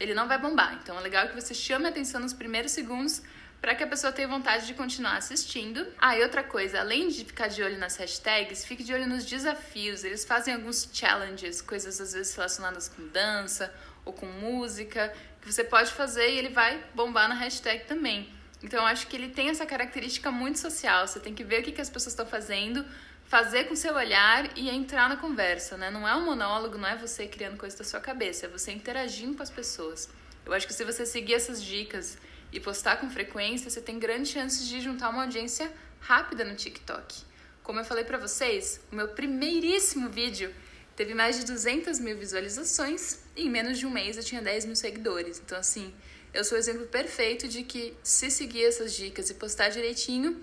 ele 0.00 0.14
não 0.14 0.26
vai 0.26 0.38
bombar. 0.38 0.78
Então, 0.82 0.98
é 0.98 1.02
legal 1.02 1.28
que 1.28 1.34
você 1.38 1.52
chame 1.52 1.84
a 1.84 1.90
atenção 1.90 2.18
nos 2.18 2.32
primeiros 2.32 2.72
segundos 2.72 3.20
para 3.60 3.74
que 3.74 3.82
a 3.82 3.86
pessoa 3.86 4.12
tenha 4.12 4.28
vontade 4.28 4.66
de 4.66 4.74
continuar 4.74 5.16
assistindo. 5.16 5.86
Ah, 5.98 6.16
e 6.16 6.22
outra 6.22 6.44
coisa, 6.44 6.80
além 6.80 7.08
de 7.08 7.24
ficar 7.24 7.48
de 7.48 7.62
olho 7.62 7.78
nas 7.78 7.96
hashtags, 7.96 8.64
fique 8.64 8.84
de 8.84 8.94
olho 8.94 9.06
nos 9.06 9.24
desafios. 9.24 10.04
Eles 10.04 10.24
fazem 10.24 10.54
alguns 10.54 10.88
challenges, 10.92 11.60
coisas 11.60 12.00
às 12.00 12.12
vezes 12.12 12.34
relacionadas 12.34 12.88
com 12.88 13.06
dança 13.08 13.72
ou 14.04 14.12
com 14.12 14.26
música, 14.26 15.12
que 15.40 15.52
você 15.52 15.64
pode 15.64 15.92
fazer 15.92 16.30
e 16.30 16.38
ele 16.38 16.50
vai 16.50 16.82
bombar 16.94 17.28
na 17.28 17.34
hashtag 17.34 17.84
também. 17.84 18.32
Então 18.62 18.80
eu 18.80 18.86
acho 18.86 19.06
que 19.06 19.16
ele 19.16 19.28
tem 19.28 19.50
essa 19.50 19.66
característica 19.66 20.30
muito 20.30 20.58
social. 20.58 21.06
Você 21.06 21.20
tem 21.20 21.34
que 21.34 21.44
ver 21.44 21.60
o 21.60 21.64
que, 21.64 21.72
que 21.72 21.80
as 21.80 21.90
pessoas 21.90 22.12
estão 22.12 22.26
fazendo, 22.26 22.84
fazer 23.24 23.64
com 23.64 23.74
seu 23.74 23.94
olhar 23.94 24.56
e 24.56 24.70
entrar 24.70 25.08
na 25.08 25.16
conversa, 25.16 25.76
né? 25.76 25.90
Não 25.90 26.06
é 26.08 26.14
um 26.14 26.24
monólogo, 26.24 26.78
não 26.78 26.88
é 26.88 26.96
você 26.96 27.26
criando 27.26 27.56
coisas 27.56 27.78
da 27.78 27.84
sua 27.84 28.00
cabeça, 28.00 28.46
é 28.46 28.48
você 28.48 28.72
interagindo 28.72 29.36
com 29.36 29.42
as 29.42 29.50
pessoas. 29.50 30.08
Eu 30.46 30.52
acho 30.52 30.66
que 30.66 30.72
se 30.72 30.84
você 30.84 31.04
seguir 31.04 31.34
essas 31.34 31.62
dicas 31.62 32.16
e 32.52 32.60
postar 32.60 32.96
com 32.96 33.10
frequência, 33.10 33.70
você 33.70 33.80
tem 33.80 33.98
grandes 33.98 34.30
chances 34.30 34.66
de 34.66 34.80
juntar 34.80 35.10
uma 35.10 35.22
audiência 35.22 35.70
rápida 36.00 36.44
no 36.44 36.54
TikTok. 36.54 37.22
Como 37.62 37.78
eu 37.78 37.84
falei 37.84 38.04
para 38.04 38.18
vocês, 38.18 38.80
o 38.90 38.96
meu 38.96 39.08
primeiríssimo 39.08 40.08
vídeo 40.08 40.52
teve 40.96 41.14
mais 41.14 41.38
de 41.38 41.44
200 41.44 42.00
mil 42.00 42.16
visualizações 42.16 43.20
e 43.36 43.46
em 43.46 43.50
menos 43.50 43.78
de 43.78 43.86
um 43.86 43.90
mês 43.90 44.16
eu 44.16 44.24
tinha 44.24 44.40
10 44.40 44.64
mil 44.64 44.76
seguidores. 44.76 45.40
Então, 45.44 45.58
assim, 45.58 45.92
eu 46.32 46.42
sou 46.44 46.56
o 46.56 46.58
exemplo 46.58 46.86
perfeito 46.86 47.46
de 47.46 47.62
que 47.62 47.94
se 48.02 48.30
seguir 48.30 48.64
essas 48.64 48.94
dicas 48.94 49.30
e 49.30 49.34
postar 49.34 49.68
direitinho, 49.68 50.42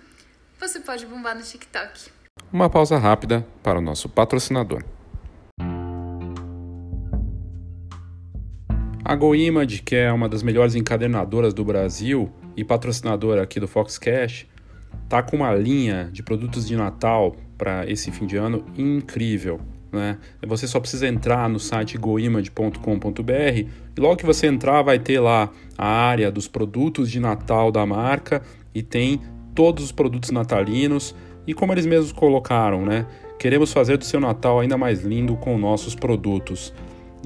você 0.58 0.80
pode 0.80 1.04
bombar 1.04 1.36
no 1.36 1.42
TikTok. 1.42 2.10
Uma 2.52 2.70
pausa 2.70 2.96
rápida 2.96 3.46
para 3.62 3.78
o 3.78 3.82
nosso 3.82 4.08
patrocinador. 4.08 4.82
A 9.08 9.14
GoImage, 9.14 9.82
que 9.82 9.94
é 9.94 10.12
uma 10.12 10.28
das 10.28 10.42
melhores 10.42 10.74
encadernadoras 10.74 11.54
do 11.54 11.64
Brasil 11.64 12.28
e 12.56 12.64
patrocinadora 12.64 13.40
aqui 13.40 13.60
do 13.60 13.68
Foxcast, 13.68 14.48
tá 15.08 15.22
com 15.22 15.36
uma 15.36 15.54
linha 15.54 16.10
de 16.12 16.24
produtos 16.24 16.66
de 16.66 16.74
Natal 16.74 17.36
para 17.56 17.88
esse 17.88 18.10
fim 18.10 18.26
de 18.26 18.36
ano 18.36 18.64
incrível. 18.76 19.60
Né? 19.92 20.18
Você 20.44 20.66
só 20.66 20.80
precisa 20.80 21.06
entrar 21.06 21.48
no 21.48 21.60
site 21.60 21.96
goimage.com.br 21.96 23.30
e 23.30 23.68
logo 23.96 24.16
que 24.16 24.26
você 24.26 24.48
entrar 24.48 24.82
vai 24.82 24.98
ter 24.98 25.20
lá 25.20 25.52
a 25.78 25.86
área 25.86 26.28
dos 26.28 26.48
produtos 26.48 27.08
de 27.08 27.20
Natal 27.20 27.70
da 27.70 27.86
marca 27.86 28.42
e 28.74 28.82
tem 28.82 29.20
todos 29.54 29.84
os 29.84 29.92
produtos 29.92 30.32
natalinos 30.32 31.14
e 31.46 31.54
como 31.54 31.72
eles 31.72 31.86
mesmos 31.86 32.10
colocaram, 32.10 32.84
né? 32.84 33.06
Queremos 33.38 33.72
fazer 33.72 33.98
do 33.98 34.04
seu 34.04 34.18
Natal 34.18 34.58
ainda 34.58 34.76
mais 34.76 35.04
lindo 35.04 35.36
com 35.36 35.56
nossos 35.56 35.94
produtos. 35.94 36.74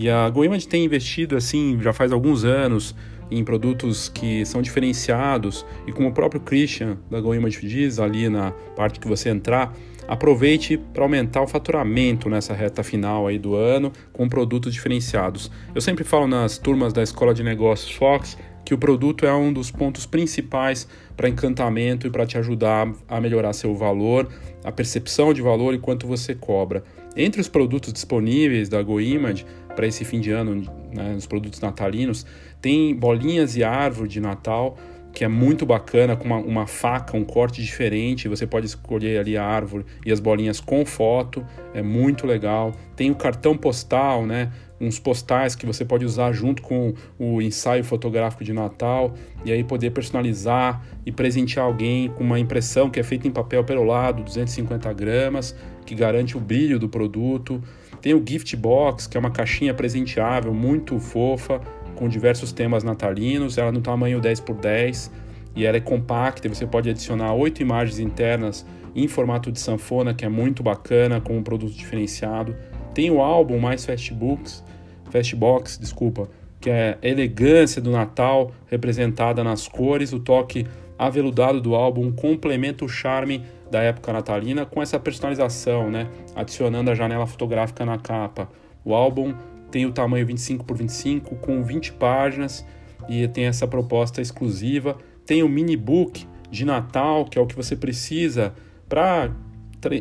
E 0.01 0.09
a 0.09 0.31
GoImage 0.31 0.67
tem 0.67 0.83
investido 0.83 1.37
assim 1.37 1.79
já 1.79 1.93
faz 1.93 2.11
alguns 2.11 2.43
anos 2.43 2.95
em 3.31 3.45
produtos 3.45 4.09
que 4.09 4.47
são 4.47 4.63
diferenciados 4.63 5.67
e 5.87 5.93
como 5.93 6.09
o 6.09 6.13
próprio 6.13 6.41
Christian 6.41 6.97
da 7.11 7.21
GoImage 7.21 7.69
diz 7.69 7.99
ali 7.99 8.27
na 8.31 8.51
parte 8.75 8.99
que 8.99 9.07
você 9.07 9.29
entrar, 9.29 9.77
aproveite 10.09 10.79
para 10.79 11.03
aumentar 11.03 11.43
o 11.43 11.47
faturamento 11.47 12.31
nessa 12.31 12.55
reta 12.55 12.83
final 12.83 13.27
aí 13.27 13.39
do 13.39 13.55
ano 13.55 13.93
com 14.11 14.27
produtos 14.27 14.73
diferenciados. 14.73 15.51
Eu 15.75 15.83
sempre 15.83 16.03
falo 16.03 16.27
nas 16.27 16.57
turmas 16.57 16.95
da 16.95 17.03
Escola 17.03 17.35
de 17.35 17.43
Negócios 17.43 17.93
Fox 17.93 18.39
que 18.65 18.73
o 18.73 18.79
produto 18.79 19.27
é 19.27 19.35
um 19.35 19.53
dos 19.53 19.71
pontos 19.71 20.07
principais 20.07 20.89
para 21.15 21.29
encantamento 21.29 22.07
e 22.07 22.11
para 22.11 22.25
te 22.25 22.39
ajudar 22.39 22.91
a 23.07 23.21
melhorar 23.21 23.53
seu 23.53 23.75
valor, 23.75 24.29
a 24.65 24.73
percepção 24.73 25.35
de 25.35 25.43
valor 25.43 25.75
e 25.75 25.79
quanto 25.79 26.07
você 26.07 26.35
cobra. 26.35 26.83
Entre 27.17 27.41
os 27.41 27.49
produtos 27.49 27.93
disponíveis 27.93 28.69
da 28.69 28.81
GoImage 28.81 29.45
para 29.75 29.87
esse 29.87 30.05
fim 30.05 30.21
de 30.21 30.31
ano, 30.31 30.63
né, 30.93 31.15
os 31.17 31.27
produtos 31.27 31.61
natalinos, 31.61 32.27
tem 32.61 32.95
bolinhas 32.95 33.57
e 33.57 33.65
árvore 33.65 34.09
de 34.09 34.21
Natal, 34.21 34.77
que 35.13 35.25
é 35.25 35.29
muito 35.29 35.67
bacana, 35.67 36.17
com 36.17 36.25
uma, 36.25 36.37
uma, 36.37 36.67
faca, 36.67 37.17
um 37.17 37.25
corte 37.25 37.63
diferente. 37.63 38.29
Você 38.29 38.47
pode 38.47 38.67
escolher 38.67 39.19
ali 39.19 39.37
a 39.37 39.45
árvore 39.45 39.85
e 40.05 40.13
as 40.13 40.21
bolinhas 40.21 40.61
com 40.61 40.85
foto, 40.87 41.45
é 41.75 41.83
muito 41.83 42.27
legal. 42.27 42.73
Tem 42.95 43.11
o 43.11 43.15
cartão 43.15 43.57
postal, 43.57 44.25
né? 44.25 44.53
Uns 44.81 44.99
postais 44.99 45.55
que 45.55 45.67
você 45.67 45.85
pode 45.85 46.07
usar 46.07 46.33
junto 46.33 46.63
com 46.63 46.95
o 47.19 47.43
ensaio 47.43 47.85
fotográfico 47.85 48.43
de 48.43 48.53
Natal 48.53 49.13
e 49.45 49.53
aí 49.53 49.63
poder 49.63 49.91
personalizar 49.91 50.83
e 51.05 51.13
presentear 51.13 51.67
alguém 51.67 52.09
com 52.09 52.25
uma 52.25 52.41
impressão 52.41 52.89
que 52.89 52.99
é 52.99 53.03
feita 53.03 53.29
em 53.29 53.31
papel 53.31 53.63
perolado, 53.63 54.23
250 54.23 54.93
gramas, 54.95 55.55
que 55.85 55.95
garante 55.95 56.37
o 56.37 56.41
brilho 56.41 56.79
do 56.79 56.89
produto. 56.89 57.63
Tem 58.01 58.15
o 58.15 58.25
gift 58.27 58.57
box, 58.57 59.07
que 59.07 59.17
é 59.17 59.21
uma 59.21 59.31
caixinha 59.31 59.75
presenteável 59.75 60.55
muito 60.55 60.99
fofa, 60.99 61.61
com 61.95 62.09
diversos 62.09 62.51
temas 62.51 62.83
natalinos. 62.83 63.59
Ela 63.59 63.71
no 63.71 63.83
tamanho 63.83 64.19
10 64.19 64.41
por 64.41 64.57
10 64.57 65.11
e 65.55 65.67
ela 65.67 65.77
é 65.77 65.81
compacta. 65.81 66.49
Você 66.49 66.67
pode 66.67 66.89
adicionar 66.89 67.35
oito 67.35 67.61
imagens 67.61 67.99
internas 67.99 68.65
em 68.95 69.07
formato 69.07 69.53
de 69.53 69.61
sanfona, 69.61 70.15
que 70.15 70.25
é 70.25 70.29
muito 70.29 70.63
bacana, 70.63 71.21
com 71.21 71.37
um 71.37 71.43
produto 71.43 71.73
diferenciado. 71.73 72.57
Tem 72.95 73.11
o 73.11 73.21
álbum 73.21 73.59
mais 73.59 73.85
Fastbooks, 73.85 74.65
Fastbox, 75.11 75.79
desculpa, 75.79 76.29
que 76.61 76.69
é 76.69 76.99
a 77.03 77.07
elegância 77.07 77.81
do 77.81 77.91
Natal 77.91 78.53
representada 78.67 79.43
nas 79.43 79.67
cores, 79.67 80.13
o 80.13 80.21
toque 80.21 80.67
aveludado 80.99 81.61
do 81.61 81.75
álbum 81.75 82.13
complementa 82.13 82.85
o 82.85 82.89
charme 82.89 83.43
da 83.71 83.81
época 83.83 84.13
natalina 84.13 84.67
com 84.67 84.83
essa 84.83 84.99
personalização, 84.99 85.91
né? 85.91 86.09
Adicionando 86.37 86.91
a 86.91 86.95
janela 86.95 87.27
fotográfica 87.27 87.87
na 87.87 87.97
capa. 87.97 88.51
O 88.85 88.95
álbum 88.95 89.35
tem 89.71 89.87
o 89.87 89.93
tamanho 89.93 90.27
25 90.27 90.65
por 90.65 90.77
25 90.77 91.37
com 91.37 91.63
20 91.63 91.93
páginas 91.93 92.67
e 93.09 93.27
tem 93.29 93.47
essa 93.47 93.67
proposta 93.67 94.21
exclusiva. 94.21 94.99
Tem 95.25 95.43
o 95.43 95.49
mini 95.49 95.77
book 95.77 96.27
de 96.51 96.65
Natal, 96.67 97.25
que 97.25 97.39
é 97.39 97.41
o 97.41 97.47
que 97.47 97.57
você 97.57 97.75
precisa 97.75 98.53
para 98.89 99.31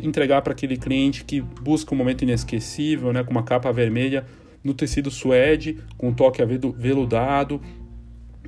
entregar 0.02 0.42
para 0.42 0.52
aquele 0.52 0.76
cliente 0.76 1.24
que 1.24 1.40
busca 1.40 1.94
um 1.94 1.98
momento 1.98 2.22
inesquecível, 2.22 3.12
né, 3.12 3.24
com 3.24 3.30
uma 3.30 3.42
capa 3.42 3.72
vermelha 3.72 4.26
no 4.62 4.74
tecido 4.74 5.10
suede, 5.10 5.78
com 5.96 6.08
um 6.08 6.12
toque 6.12 6.42
aveludado, 6.42 7.60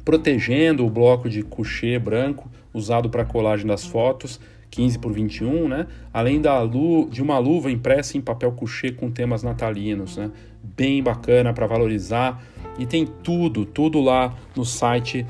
protegendo 0.04 0.84
o 0.84 0.90
bloco 0.90 1.28
de 1.28 1.42
couchê 1.42 1.98
branco 1.98 2.50
usado 2.74 3.08
para 3.08 3.24
colagem 3.24 3.66
das 3.66 3.84
fotos 3.84 4.40
15 4.72 4.98
por 4.98 5.12
21, 5.12 5.68
né? 5.68 5.86
Além 6.12 6.40
da 6.40 6.60
lu 6.62 7.08
de 7.10 7.22
uma 7.22 7.38
luva 7.38 7.70
impressa 7.70 8.16
em 8.16 8.20
papel 8.20 8.50
couché 8.52 8.90
com 8.90 9.10
temas 9.10 9.42
natalinos, 9.42 10.16
né? 10.16 10.30
Bem 10.62 11.02
bacana 11.02 11.52
para 11.52 11.66
valorizar 11.66 12.42
e 12.78 12.86
tem 12.86 13.06
tudo, 13.06 13.66
tudo 13.66 14.00
lá 14.00 14.34
no 14.56 14.64
site 14.64 15.26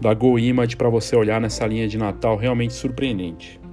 da 0.00 0.14
GoImage 0.14 0.76
para 0.76 0.88
você 0.88 1.16
olhar 1.16 1.40
nessa 1.40 1.66
linha 1.66 1.88
de 1.88 1.98
Natal 1.98 2.36
realmente 2.36 2.72
surpreendente. 2.72 3.63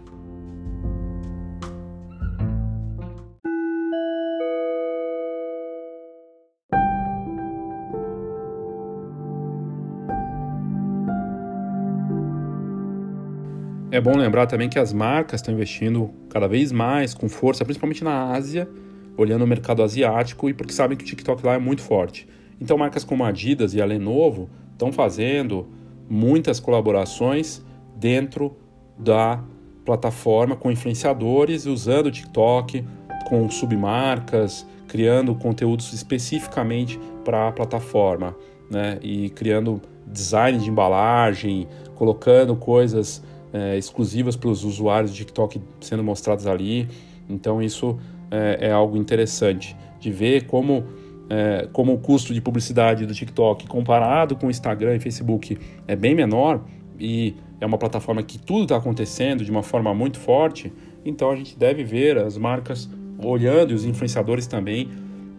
É 13.92 14.00
bom 14.00 14.16
lembrar 14.16 14.48
também 14.48 14.70
que 14.70 14.80
as 14.80 14.94
marcas 14.94 15.42
estão 15.42 15.54
investindo 15.54 16.12
cada 16.30 16.48
vez 16.48 16.72
mais 16.72 17.14
com 17.14 17.28
força, 17.28 17.66
principalmente 17.66 18.06
na 18.06 18.32
Ásia, 18.32 18.70
olhando 19.18 19.44
o 19.44 19.48
mercado 19.48 19.84
asiático 19.84 20.48
e 20.50 20.54
porque 20.54 20.72
sabem 20.72 20.98
que 20.98 21.04
o 21.04 21.08
TikTok 21.08 21.46
lá 21.46 21.56
é 21.56 21.58
muito 21.58 21.82
forte. 21.82 22.26
Então, 22.62 22.78
marcas 22.78 23.04
como 23.04 23.26
a 23.26 23.28
Adidas 23.28 23.74
e 23.74 23.82
a 23.82 23.86
Lenovo 23.86 24.50
estão 24.72 24.94
fazendo 24.94 25.68
muitas 26.10 26.58
colaborações 26.58 27.62
dentro 27.98 28.56
da 28.98 29.44
plataforma 29.84 30.56
com 30.56 30.72
influenciadores, 30.72 31.66
usando 31.66 32.06
o 32.06 32.12
TikTok 32.12 32.86
com 33.28 33.50
submarcas, 33.50 34.66
criando 34.88 35.36
conteúdos 35.36 35.92
especificamente 35.92 36.98
para 37.26 37.50
a 37.50 37.52
plataforma, 37.52 38.38
né? 38.70 39.00
E 39.02 39.30
criando 39.32 39.82
design 40.08 40.60
de 40.60 40.70
embalagem, 40.70 41.68
colocando 41.96 42.56
coisas 42.56 43.22
é, 43.54 43.78
exclusivas 43.78 44.36
para 44.36 44.50
os 44.50 44.64
usuários 44.64 45.12
do 45.12 45.18
TikTok 45.18 45.62
sendo 45.80 46.04
mostradas 46.04 46.48
ali. 46.48 46.88
Então 47.30 47.62
isso 47.62 47.98
é, 48.30 48.68
é 48.68 48.72
algo 48.72 48.98
interessante 48.98 49.76
de 50.00 50.12
ver 50.12 50.46
como 50.46 50.84
é, 51.30 51.70
como 51.72 51.94
o 51.94 51.98
custo 51.98 52.34
de 52.34 52.42
publicidade 52.42 53.06
do 53.06 53.14
TikTok 53.14 53.66
comparado 53.66 54.36
com 54.36 54.48
o 54.48 54.50
Instagram 54.50 54.96
e 54.96 55.00
Facebook 55.00 55.58
é 55.88 55.96
bem 55.96 56.14
menor 56.14 56.62
e 57.00 57.36
é 57.62 57.66
uma 57.66 57.78
plataforma 57.78 58.22
que 58.22 58.38
tudo 58.38 58.64
está 58.64 58.76
acontecendo 58.76 59.46
de 59.46 59.50
uma 59.50 59.64
forma 59.64 59.94
muito 59.94 60.20
forte, 60.20 60.74
então 61.06 61.32
a 61.32 61.36
gente 61.36 61.58
deve 61.58 61.84
ver 61.86 62.18
as 62.18 62.38
marcas 62.38 62.90
olhando 63.18 63.72
e 63.72 63.74
os 63.74 63.86
influenciadores 63.86 64.46
também 64.46 64.90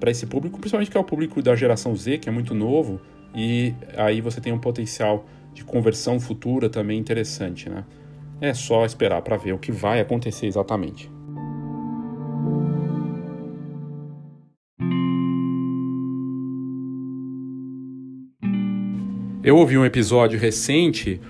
para 0.01 0.11
esse 0.11 0.25
público, 0.25 0.59
principalmente 0.59 0.91
que 0.91 0.97
é 0.97 1.01
o 1.01 1.05
público 1.05 1.43
da 1.43 1.55
geração 1.55 1.95
Z, 1.95 2.19
que 2.19 2.29
é 2.29 2.33
muito 2.33 2.55
novo, 2.55 3.01
e 3.35 3.75
aí 3.97 4.21
você 4.21 4.41
tem 4.41 4.53
um 4.53 4.59
potencial 4.59 5.27
de 5.53 5.63
conversão 5.65 6.19
futura 6.19 6.71
também 6.71 6.99
interessante, 6.99 7.69
né? 7.69 7.85
É 8.43 8.53
só 8.53 8.85
esperar 8.85 9.23
para 9.23 9.37
ver 9.37 9.53
o 9.53 9.59
que 9.59 9.71
vai 9.71 10.01
acontecer 10.01 10.47
exatamente. 10.49 11.09
Eu 19.45 19.57
ouvi 19.57 19.79
um 19.79 19.85
episódio 19.85 20.41
recente 20.41 21.21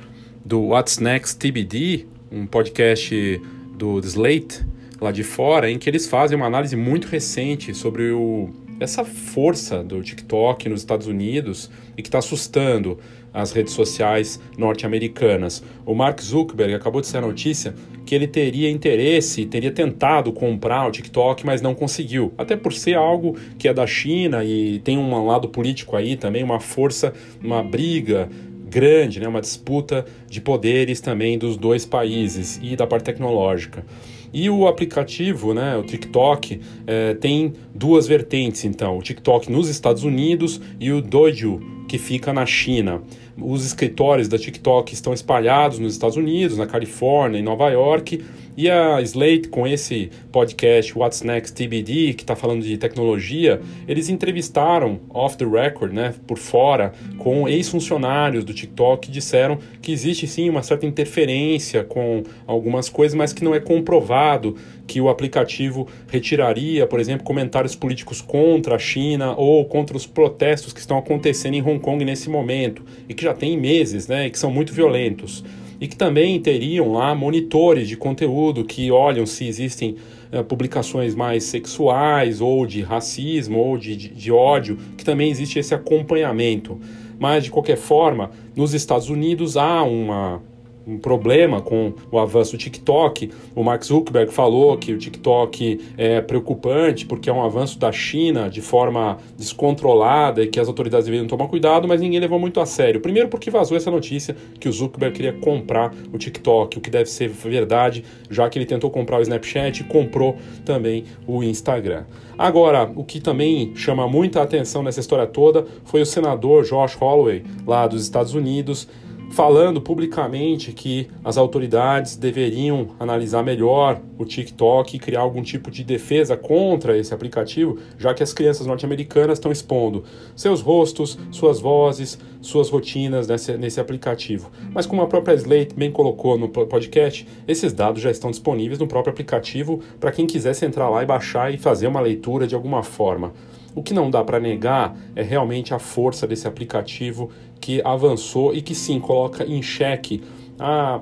do 0.43 0.69
What's 0.69 1.01
Next 1.01 1.37
TBD, 1.37 2.07
um 2.31 2.47
podcast 2.47 3.43
do 3.77 3.99
Slate, 4.01 4.65
lá 4.99 5.13
de 5.13 5.23
fora, 5.23 5.71
em 5.71 5.79
que 5.79 5.91
eles 5.91 6.07
fazem 6.07 6.35
uma 6.35 6.47
análise 6.47 6.75
muito 6.77 7.09
recente 7.09 7.75
sobre 7.75 8.11
o, 8.11 8.49
essa 8.81 9.05
força 9.05 9.85
do 9.85 10.03
TikTok 10.03 10.67
nos 10.67 10.81
Estados 10.81 11.07
Unidos 11.07 11.71
e 11.95 12.01
que 12.01 12.09
está 12.09 12.21
assustando 12.21 12.99
as 13.33 13.53
redes 13.53 13.73
sociais 13.73 14.41
norte-americanas. 14.57 15.63
O 15.87 15.95
Mark 15.95 16.21
Zuckerberg 16.21 16.75
acabou 16.75 17.01
de 17.01 17.07
ser 17.07 17.19
a 17.19 17.21
notícia 17.21 17.75
que 18.05 18.15
ele 18.15 18.27
teria 18.27 18.71
interesse, 18.71 19.47
teria 19.47 19.71
tentado 19.71 20.33
comprar 20.33 20.87
o 20.87 20.91
TikTok, 20.91 21.47
mas 21.47 21.63
não 21.63 21.75
conseguiu. 21.75 22.33
Até 22.37 22.57
por 22.57 22.73
ser 22.73 22.95
algo 22.95 23.37
que 23.59 23.69
é 23.69 23.75
da 23.75 23.87
China 23.87 24.45
e 24.45 24.81
tem 24.81 24.99
um 24.99 25.27
lado 25.27 25.49
político 25.49 25.97
aí 25.97 26.17
também, 26.17 26.43
uma 26.43 26.61
força, 26.61 27.13
uma 27.43 27.63
briga 27.63 28.29
grande, 28.69 29.21
né, 29.21 29.29
uma 29.29 29.41
disputa 29.41 30.07
de 30.29 30.41
poderes 30.41 31.01
também 31.01 31.39
dos 31.39 31.59
dois 31.59 31.85
países 31.85 32.59
e 32.63 32.75
da 32.75 32.87
parte 32.87 33.05
tecnológica. 33.05 33.85
E 34.33 34.49
o 34.49 34.67
aplicativo, 34.67 35.53
né, 35.53 35.77
o 35.77 35.83
TikTok, 35.83 36.59
é, 36.87 37.13
tem 37.13 37.53
duas 37.75 38.07
vertentes, 38.07 38.65
então, 38.65 38.97
o 38.97 39.03
TikTok 39.03 39.53
nos 39.53 39.69
Estados 39.69 40.05
Unidos 40.05 40.59
e 40.81 40.91
o 40.91 41.03
Douju, 41.03 41.61
que 41.93 41.99
fica 41.99 42.33
na 42.33 42.47
China. 42.47 43.03
Os 43.37 43.67
escritórios 43.67 44.27
da 44.27 44.39
TikTok 44.39 44.95
estão 44.95 45.13
espalhados 45.13 45.79
nos 45.79 45.93
Estados 45.93 46.17
Unidos, 46.17 46.57
na 46.57 46.67
Califórnia, 46.67 47.39
em 47.39 47.43
Nova 47.43 47.69
York, 47.69 48.25
e 48.57 48.71
a 48.71 49.01
Slate, 49.03 49.49
com 49.49 49.67
esse 49.67 50.11
podcast 50.31 50.97
What's 50.99 51.21
Next 51.21 51.55
TBD, 51.55 52.15
que 52.15 52.23
está 52.23 52.35
falando 52.35 52.63
de 52.63 52.79
tecnologia, 52.79 53.61
eles 53.87 54.09
entrevistaram 54.09 55.01
off 55.11 55.37
the 55.37 55.45
record, 55.45 55.93
né, 55.93 56.15
por 56.27 56.39
fora, 56.39 56.95
com 57.19 57.47
ex-funcionários 57.47 58.43
do 58.43 58.55
TikTok 58.55 59.07
que 59.07 59.13
disseram 59.13 59.59
que 59.83 59.93
existe 59.93 60.27
sim 60.27 60.49
uma 60.49 60.63
certa 60.63 60.87
interferência 60.87 61.85
com 61.85 62.23
algumas 62.47 62.89
coisas, 62.89 63.15
mas 63.15 63.35
que 63.35 63.45
não 63.45 63.55
é 63.55 63.61
comprovado 63.61 64.57
que 64.93 65.01
o 65.01 65.09
aplicativo 65.09 65.89
retiraria, 66.07 66.87
por 66.87 67.01
exemplo, 67.01 67.25
comentários 67.25 67.75
políticos 67.75 68.21
contra 68.21 68.75
a 68.75 68.79
China 68.79 69.35
ou 69.35 69.65
contra 69.65 69.97
os 69.97 70.07
protestos 70.07 70.71
que 70.71 70.81
estão 70.81 70.99
acontecendo 70.99 71.55
em 71.55 71.63
Hong 71.63 71.81
Kong 71.81 72.05
nesse 72.05 72.29
momento 72.29 72.83
e 73.09 73.15
que 73.15 73.25
já 73.25 73.33
tem 73.33 73.59
meses, 73.59 74.07
né, 74.07 74.27
e 74.27 74.31
que 74.31 74.39
são 74.39 74.51
muito 74.51 74.75
violentos 74.75 75.43
e 75.81 75.89
que 75.89 75.97
também 75.97 76.39
teriam 76.39 76.93
lá 76.93 77.15
monitores 77.15 77.89
de 77.89 77.97
conteúdo 77.97 78.65
que 78.65 78.91
olham 78.93 79.25
se 79.25 79.49
existem 79.49 79.97
uh, 80.31 80.45
publicações 80.45 81.15
mais 81.15 81.45
sexuais 81.45 82.43
ou 82.43 82.67
de 82.67 82.83
racismo 82.83 83.59
ou 83.59 83.79
de, 83.79 83.97
de, 83.97 84.09
de 84.11 84.31
ódio, 84.31 84.77
que 84.97 85.05
também 85.05 85.31
existe 85.31 85.59
esse 85.59 85.75
acompanhamento. 85.75 86.79
Mas, 87.19 87.45
de 87.45 87.51
qualquer 87.51 87.79
forma, 87.79 88.31
nos 88.55 88.75
Estados 88.75 89.09
Unidos 89.09 89.57
há 89.57 89.83
uma 89.83 90.41
um 90.87 90.99
problema 90.99 91.61
com 91.61 91.93
o 92.11 92.19
avanço 92.19 92.53
do 92.53 92.59
TikTok. 92.59 93.31
O 93.55 93.63
Mark 93.63 93.83
Zuckerberg 93.85 94.33
falou 94.33 94.77
que 94.77 94.93
o 94.93 94.99
TikTok 94.99 95.81
é 95.97 96.21
preocupante 96.21 97.07
porque 97.07 97.31
é 97.31 97.33
um 97.33 97.43
avanço 97.43 97.79
da 97.79 97.93
China 97.93 98.49
de 98.49 98.61
forma 98.61 99.19
descontrolada 99.37 100.43
e 100.43 100.49
que 100.49 100.59
as 100.59 100.69
autoridades 100.69 101.07
deveriam 101.07 101.27
tomar 101.27 101.49
cuidado, 101.49 101.87
mas 101.87 102.01
ninguém 102.01 102.21
levou 102.21 102.39
muito 102.39 102.61
a 102.61 102.67
sério. 102.67 103.01
Primeiro 103.01 103.29
porque 103.29 103.51
vazou 103.51 103.77
essa 103.77 103.91
notícia 103.91 104.37
que 104.59 104.69
o 104.69 104.73
Zuckerberg 104.73 105.15
queria 105.15 105.33
comprar 105.33 105.95
o 106.13 106.19
TikTok, 106.19 106.79
o 106.79 106.81
que 106.81 106.91
deve 106.91 107.09
ser 107.09 107.29
verdade, 107.29 108.05
já 108.31 108.49
que 108.49 108.59
ele 108.59 108.67
tentou 108.67 108.91
comprar 108.91 109.19
o 109.19 109.23
Snapchat 109.23 109.81
e 109.81 109.85
comprou 109.85 110.37
também 110.65 111.05
o 111.27 111.43
Instagram. 111.43 112.05
Agora, 112.37 112.91
o 112.97 113.05
que 113.05 113.21
também 113.21 113.73
chama 113.77 114.09
muita 114.09 114.43
atenção 114.43 114.83
nessa 114.83 115.01
história 115.01 115.27
toda 115.27 115.67
foi 115.85 116.03
o 116.03 116.07
senador 116.07 116.65
Josh 116.65 116.95
Holloway, 116.95 117.45
lá 117.67 117.87
dos 117.87 118.03
Estados 118.03 118.35
Unidos, 118.35 118.89
falando 119.33 119.81
publicamente 119.81 120.73
que 120.73 121.09
as 121.25 121.39
autoridades 121.39 122.17
deveriam 122.17 122.91
analisar 123.01 123.43
melhor 123.43 123.99
o 124.19 124.27
TikTok 124.27 124.95
e 124.95 124.99
criar 125.01 125.21
algum 125.21 125.43
tipo 125.43 125.71
de 125.71 125.83
defesa 125.83 126.37
contra 126.37 126.99
esse 126.99 127.15
aplicativo, 127.15 127.79
já 127.99 128.13
que 128.13 128.23
as 128.23 128.35
crianças 128.35 128.67
norte-americanas 128.67 129.39
estão 129.39 129.51
expondo 129.51 130.05
seus 130.37 130.61
rostos, 130.61 131.19
suas 131.31 131.61
vozes, 131.61 132.19
suas 132.43 132.69
rotinas 132.69 133.27
nesse, 133.27 133.57
nesse 133.57 133.81
aplicativo. 133.81 134.51
Mas 134.71 134.85
como 134.85 135.01
a 135.01 135.07
própria 135.07 135.35
Slate 135.35 135.75
bem 135.75 135.91
colocou 135.91 136.37
no 136.37 136.51
podcast, 136.51 137.27
esses 137.49 137.73
dados 137.73 138.03
já 138.03 138.11
estão 138.11 138.31
disponíveis 138.31 138.79
no 138.79 138.87
próprio 138.87 139.13
aplicativo 139.13 139.81
para 139.99 140.13
quem 140.13 140.27
quisesse 140.27 140.67
entrar 140.67 140.91
lá 140.91 141.03
e 141.03 141.07
baixar 141.07 141.53
e 141.53 141.57
fazer 141.57 141.87
uma 141.87 142.01
leitura 142.01 142.47
de 142.47 142.55
alguma 142.55 142.83
forma. 142.83 143.33
O 143.75 143.83
que 143.83 143.95
não 143.95 144.11
dá 144.11 144.23
para 144.23 144.39
negar 144.39 144.95
é 145.17 145.23
realmente 145.23 145.73
a 145.73 145.79
força 145.79 146.27
desse 146.27 146.47
aplicativo 146.47 147.31
que 147.63 147.81
avançou 147.85 148.53
e 148.53 148.61
que 148.61 148.75
sim 148.75 148.99
coloca 148.99 149.45
em 149.45 149.63
xeque 149.63 150.21
a 150.59 151.01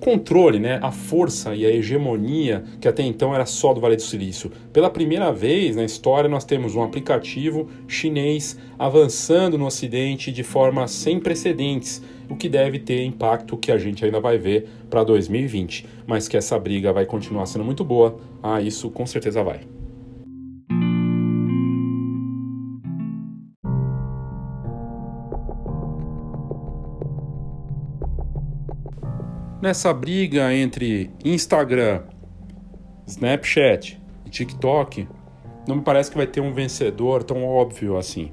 controle, 0.00 0.58
né, 0.58 0.78
a 0.80 0.90
força 0.90 1.54
e 1.54 1.66
a 1.66 1.70
hegemonia 1.70 2.64
que 2.80 2.88
até 2.88 3.02
então 3.02 3.34
era 3.34 3.44
só 3.44 3.74
do 3.74 3.80
Vale 3.80 3.96
do 3.96 4.02
Silício. 4.02 4.50
Pela 4.72 4.88
primeira 4.88 5.30
vez 5.32 5.76
na 5.76 5.84
história, 5.84 6.30
nós 6.30 6.44
temos 6.44 6.74
um 6.74 6.82
aplicativo 6.82 7.68
chinês 7.86 8.58
avançando 8.78 9.58
no 9.58 9.66
Ocidente 9.66 10.32
de 10.32 10.42
forma 10.42 10.86
sem 10.88 11.20
precedentes, 11.20 12.02
o 12.30 12.36
que 12.36 12.48
deve 12.48 12.78
ter 12.78 13.04
impacto 13.04 13.56
que 13.56 13.72
a 13.72 13.78
gente 13.78 14.04
ainda 14.04 14.20
vai 14.20 14.38
ver 14.38 14.68
para 14.88 15.04
2020. 15.04 15.86
Mas 16.06 16.28
que 16.28 16.36
essa 16.36 16.58
briga 16.58 16.92
vai 16.92 17.04
continuar 17.04 17.46
sendo 17.46 17.64
muito 17.64 17.84
boa, 17.84 18.18
ah, 18.42 18.62
isso 18.62 18.90
com 18.90 19.06
certeza 19.06 19.42
vai. 19.42 19.77
Nessa 29.60 29.92
briga 29.92 30.54
entre 30.54 31.10
Instagram, 31.24 32.02
Snapchat 33.04 34.00
e 34.24 34.30
TikTok, 34.30 35.08
não 35.66 35.76
me 35.76 35.82
parece 35.82 36.12
que 36.12 36.16
vai 36.16 36.28
ter 36.28 36.40
um 36.40 36.54
vencedor 36.54 37.24
tão 37.24 37.44
óbvio 37.44 37.96
assim. 37.96 38.30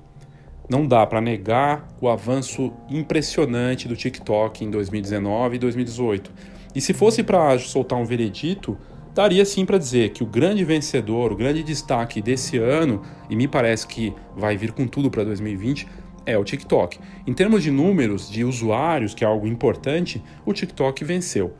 Não 0.69 0.85
dá 0.85 1.03
para 1.03 1.19
negar 1.19 1.87
o 1.99 2.07
avanço 2.07 2.71
impressionante 2.87 3.87
do 3.87 3.95
TikTok 3.95 4.63
em 4.63 4.69
2019 4.69 5.55
e 5.55 5.59
2018. 5.59 6.31
E 6.75 6.79
se 6.79 6.93
fosse 6.93 7.23
para 7.23 7.57
soltar 7.57 7.97
um 7.97 8.05
veredito, 8.05 8.77
daria 9.11 9.45
sim 9.45 9.65
para 9.65 9.79
dizer 9.79 10.09
que 10.09 10.21
o 10.21 10.27
grande 10.27 10.63
vencedor, 10.63 11.31
o 11.31 11.35
grande 11.35 11.63
destaque 11.63 12.21
desse 12.21 12.59
ano, 12.59 13.01
e 13.31 13.35
me 13.35 13.47
parece 13.47 13.87
que 13.87 14.13
vai 14.35 14.55
vir 14.55 14.73
com 14.73 14.85
tudo 14.85 15.09
para 15.09 15.23
2020, 15.23 15.87
é 16.25 16.37
o 16.37 16.43
TikTok. 16.43 16.99
Em 17.25 17.33
termos 17.33 17.63
de 17.63 17.71
números 17.71 18.29
de 18.29 18.43
usuários, 18.43 19.13
que 19.13 19.23
é 19.23 19.27
algo 19.27 19.47
importante, 19.47 20.23
o 20.45 20.53
TikTok 20.53 21.03
venceu. 21.03 21.53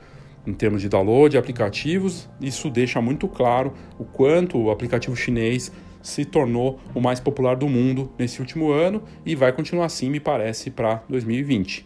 Em 0.45 0.53
termos 0.53 0.81
de 0.81 0.89
download 0.89 1.31
de 1.31 1.37
aplicativos, 1.37 2.29
isso 2.39 2.69
deixa 2.69 3.01
muito 3.01 3.27
claro 3.27 3.73
o 3.97 4.05
quanto 4.05 4.57
o 4.57 4.69
aplicativo 4.69 5.15
chinês 5.15 5.71
se 6.01 6.23
tornou 6.23 6.79
o 6.93 7.01
mais 7.01 7.19
popular 7.19 7.55
do 7.55 7.67
mundo 7.67 8.11
nesse 8.17 8.39
último 8.39 8.71
ano 8.71 9.01
e 9.25 9.33
vai 9.33 9.51
continuar 9.51 9.85
assim, 9.85 10.09
me 10.09 10.19
parece, 10.19 10.69
para 10.69 11.01
2020. 11.09 11.85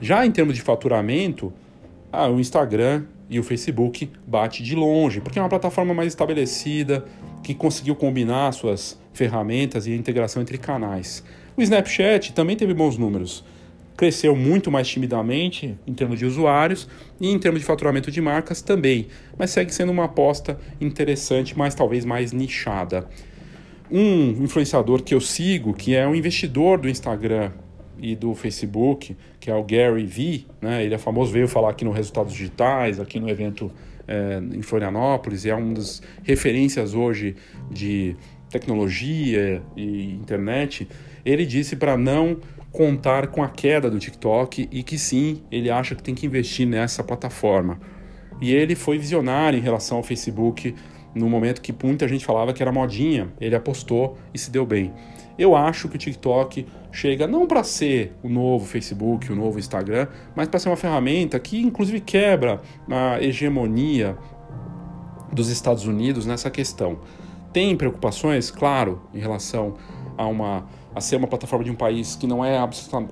Já 0.00 0.24
em 0.24 0.30
termos 0.30 0.54
de 0.54 0.62
faturamento, 0.62 1.52
ah, 2.12 2.28
o 2.28 2.38
Instagram 2.38 3.04
e 3.28 3.38
o 3.40 3.42
Facebook 3.42 4.10
bate 4.24 4.62
de 4.62 4.76
longe, 4.76 5.20
porque 5.20 5.40
é 5.40 5.42
uma 5.42 5.48
plataforma 5.48 5.92
mais 5.92 6.08
estabelecida, 6.08 7.04
que 7.42 7.52
conseguiu 7.52 7.96
combinar 7.96 8.52
suas 8.52 8.98
ferramentas 9.12 9.86
e 9.86 9.92
a 9.92 9.96
integração 9.96 10.40
entre 10.40 10.56
canais. 10.56 11.24
O 11.58 11.60
Snapchat 11.60 12.34
também 12.34 12.54
teve 12.54 12.72
bons 12.72 12.96
números. 12.96 13.44
Cresceu 13.96 14.36
muito 14.36 14.70
mais 14.70 14.86
timidamente 14.86 15.76
em 15.88 15.92
termos 15.92 16.16
de 16.16 16.24
usuários 16.24 16.88
e 17.20 17.28
em 17.28 17.36
termos 17.36 17.62
de 17.62 17.66
faturamento 17.66 18.12
de 18.12 18.20
marcas 18.20 18.62
também, 18.62 19.08
mas 19.36 19.50
segue 19.50 19.74
sendo 19.74 19.90
uma 19.90 20.04
aposta 20.04 20.56
interessante, 20.80 21.58
mas 21.58 21.74
talvez 21.74 22.04
mais 22.04 22.30
nichada. 22.30 23.08
Um 23.90 24.44
influenciador 24.44 25.02
que 25.02 25.12
eu 25.12 25.20
sigo, 25.20 25.74
que 25.74 25.96
é 25.96 26.06
um 26.06 26.14
investidor 26.14 26.78
do 26.78 26.88
Instagram 26.88 27.50
e 27.98 28.14
do 28.14 28.36
Facebook, 28.36 29.16
que 29.40 29.50
é 29.50 29.54
o 29.56 29.64
Gary 29.64 30.06
Vee, 30.06 30.46
né? 30.62 30.84
ele 30.84 30.94
é 30.94 30.98
famoso, 30.98 31.32
veio 31.32 31.48
falar 31.48 31.70
aqui 31.70 31.84
no 31.84 31.90
Resultados 31.90 32.32
Digitais, 32.32 33.00
aqui 33.00 33.18
no 33.18 33.28
evento 33.28 33.68
é, 34.06 34.40
em 34.54 34.62
Florianópolis, 34.62 35.44
e 35.44 35.50
é 35.50 35.56
uma 35.56 35.74
das 35.74 36.00
referências 36.22 36.94
hoje 36.94 37.34
de 37.68 38.14
tecnologia 38.48 39.60
e 39.76 40.12
internet. 40.12 40.86
Ele 41.24 41.44
disse 41.44 41.76
para 41.76 41.96
não 41.96 42.38
contar 42.72 43.28
com 43.28 43.42
a 43.42 43.48
queda 43.48 43.90
do 43.90 43.98
TikTok 43.98 44.68
e 44.70 44.82
que 44.82 44.98
sim, 44.98 45.42
ele 45.50 45.70
acha 45.70 45.94
que 45.94 46.02
tem 46.02 46.14
que 46.14 46.26
investir 46.26 46.66
nessa 46.66 47.02
plataforma. 47.02 47.80
E 48.40 48.52
ele 48.52 48.74
foi 48.74 48.98
visionário 48.98 49.58
em 49.58 49.62
relação 49.62 49.96
ao 49.96 50.02
Facebook 50.02 50.74
no 51.14 51.28
momento 51.28 51.60
que 51.60 51.74
muita 51.84 52.06
gente 52.06 52.24
falava 52.24 52.52
que 52.52 52.62
era 52.62 52.70
modinha. 52.70 53.32
Ele 53.40 53.54
apostou 53.54 54.16
e 54.32 54.38
se 54.38 54.50
deu 54.50 54.64
bem. 54.64 54.92
Eu 55.38 55.54
acho 55.54 55.88
que 55.88 55.96
o 55.96 55.98
TikTok 55.98 56.66
chega 56.90 57.26
não 57.26 57.46
para 57.46 57.62
ser 57.62 58.12
o 58.22 58.28
novo 58.28 58.66
Facebook, 58.66 59.30
o 59.30 59.36
novo 59.36 59.58
Instagram, 59.58 60.08
mas 60.34 60.48
para 60.48 60.58
ser 60.58 60.68
uma 60.68 60.76
ferramenta 60.76 61.38
que 61.38 61.60
inclusive 61.60 62.00
quebra 62.00 62.60
a 62.90 63.22
hegemonia 63.22 64.16
dos 65.32 65.48
Estados 65.48 65.86
Unidos 65.86 66.26
nessa 66.26 66.50
questão. 66.50 66.98
Tem 67.52 67.76
preocupações, 67.76 68.50
claro, 68.50 69.02
em 69.14 69.18
relação 69.18 69.76
a 70.16 70.26
uma 70.26 70.66
a 70.98 71.00
ser 71.00 71.16
uma 71.16 71.26
plataforma 71.26 71.64
de 71.64 71.70
um 71.70 71.74
país 71.74 72.14
que 72.14 72.26
não 72.26 72.44
é 72.44 72.58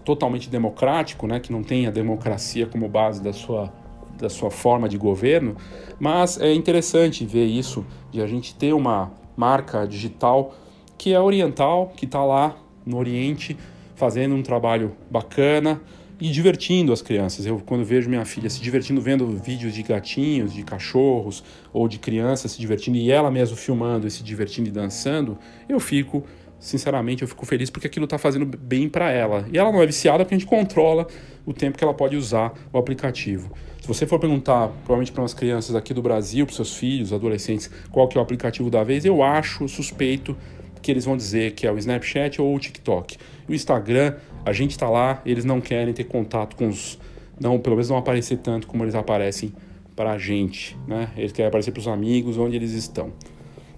totalmente 0.04 0.50
democrático, 0.50 1.26
né, 1.26 1.40
que 1.40 1.50
não 1.50 1.62
tem 1.62 1.86
a 1.86 1.90
democracia 1.90 2.66
como 2.66 2.88
base 2.88 3.22
da 3.22 3.32
sua 3.32 3.72
da 4.18 4.30
sua 4.30 4.50
forma 4.50 4.88
de 4.88 4.96
governo, 4.96 5.56
mas 6.00 6.40
é 6.40 6.50
interessante 6.54 7.26
ver 7.26 7.44
isso 7.44 7.84
de 8.10 8.22
a 8.22 8.26
gente 8.26 8.54
ter 8.54 8.72
uma 8.72 9.12
marca 9.36 9.86
digital 9.86 10.54
que 10.96 11.12
é 11.12 11.20
oriental, 11.20 11.92
que 11.94 12.06
está 12.06 12.24
lá 12.24 12.56
no 12.84 12.96
Oriente 12.96 13.56
fazendo 13.94 14.34
um 14.34 14.42
trabalho 14.42 14.92
bacana 15.10 15.80
e 16.20 16.30
divertindo 16.30 16.92
as 16.92 17.02
crianças. 17.02 17.44
Eu, 17.44 17.60
quando 17.64 17.84
vejo 17.84 18.08
minha 18.08 18.24
filha 18.24 18.48
se 18.48 18.60
divertindo 18.60 19.00
vendo 19.00 19.26
vídeos 19.26 19.74
de 19.74 19.82
gatinhos, 19.82 20.52
de 20.52 20.62
cachorros 20.62 21.44
ou 21.72 21.86
de 21.86 21.98
crianças 21.98 22.52
se 22.52 22.60
divertindo 22.60 22.96
e 22.96 23.10
ela 23.10 23.30
mesmo 23.30 23.56
filmando 23.56 24.06
e 24.06 24.10
se 24.10 24.22
divertindo 24.22 24.68
e 24.68 24.72
dançando, 24.72 25.36
eu 25.68 25.78
fico, 25.78 26.24
sinceramente, 26.58 27.22
eu 27.22 27.28
fico 27.28 27.44
feliz 27.46 27.70
porque 27.70 27.86
aquilo 27.86 28.04
está 28.04 28.18
fazendo 28.18 28.44
bem 28.44 28.88
para 28.88 29.10
ela. 29.10 29.46
E 29.52 29.58
ela 29.58 29.70
não 29.70 29.82
é 29.82 29.86
viciada 29.86 30.24
porque 30.24 30.34
a 30.34 30.38
gente 30.38 30.48
controla 30.48 31.06
o 31.44 31.52
tempo 31.52 31.78
que 31.78 31.84
ela 31.84 31.94
pode 31.94 32.16
usar 32.16 32.52
o 32.72 32.78
aplicativo. 32.78 33.52
Se 33.80 33.86
você 33.86 34.06
for 34.06 34.18
perguntar, 34.18 34.68
provavelmente 34.84 35.12
para 35.12 35.22
umas 35.22 35.34
crianças 35.34 35.76
aqui 35.76 35.94
do 35.94 36.02
Brasil, 36.02 36.44
para 36.44 36.54
seus 36.54 36.74
filhos, 36.74 37.12
adolescentes, 37.12 37.70
qual 37.90 38.08
que 38.08 38.18
é 38.18 38.20
o 38.20 38.22
aplicativo 38.22 38.68
da 38.68 38.82
vez, 38.82 39.04
eu 39.04 39.22
acho 39.22 39.68
suspeito 39.68 40.36
que 40.82 40.90
eles 40.90 41.04
vão 41.04 41.16
dizer 41.16 41.52
que 41.52 41.66
é 41.66 41.72
o 41.72 41.78
Snapchat 41.78 42.40
ou 42.40 42.54
o 42.54 42.58
TikTok. 42.58 43.16
O 43.48 43.54
Instagram, 43.54 44.14
a 44.44 44.52
gente 44.52 44.72
está 44.72 44.88
lá, 44.88 45.22
eles 45.24 45.44
não 45.44 45.60
querem 45.60 45.92
ter 45.92 46.04
contato 46.04 46.56
com 46.56 46.68
os. 46.68 46.98
Não, 47.38 47.58
pelo 47.58 47.76
menos 47.76 47.90
não 47.90 47.96
aparecer 47.96 48.38
tanto 48.38 48.66
como 48.66 48.82
eles 48.82 48.94
aparecem 48.94 49.52
para 49.94 50.12
a 50.12 50.18
gente, 50.18 50.76
né? 50.86 51.10
Eles 51.16 51.32
querem 51.32 51.48
aparecer 51.48 51.70
para 51.70 51.80
os 51.80 51.88
amigos 51.88 52.38
onde 52.38 52.56
eles 52.56 52.72
estão. 52.72 53.12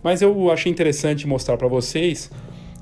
Mas 0.02 0.22
eu 0.22 0.50
achei 0.50 0.70
interessante 0.70 1.26
mostrar 1.26 1.56
para 1.56 1.66
vocês 1.66 2.30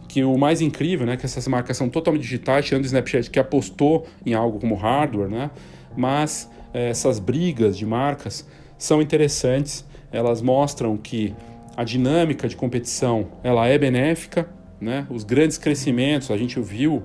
que 0.09 0.25
o 0.25 0.37
mais 0.37 0.61
incrível, 0.61 1.07
né, 1.07 1.17
que 1.17 1.27
essas 1.27 1.47
marcas 1.49 1.77
são 1.77 1.89
totalmente 1.89 2.23
digitais, 2.23 2.65
tirando 2.65 2.85
o 2.85 2.87
Snapchat 2.87 3.31
que 3.31 3.39
apostou 3.39 4.07
em 4.25 4.35
algo 4.35 4.59
como 4.59 4.75
hardware, 4.75 5.29
né? 5.29 5.51
Mas 5.97 6.51
é, 6.73 6.91
essas 6.91 7.19
brigas 7.19 7.77
de 7.77 7.87
marcas 7.87 8.47
são 8.79 9.01
interessantes, 9.01 9.85
elas 10.13 10.43
mostram 10.43 10.97
que 10.97 11.35
a 11.77 11.85
dinâmica 11.85 12.49
de 12.49 12.57
competição 12.57 13.29
ela 13.43 13.67
é 13.67 13.77
benéfica, 13.79 14.49
né? 14.81 15.07
Os 15.11 15.25
grandes 15.25 15.59
crescimentos, 15.59 16.31
a 16.31 16.37
gente 16.37 16.59
viu 16.61 17.03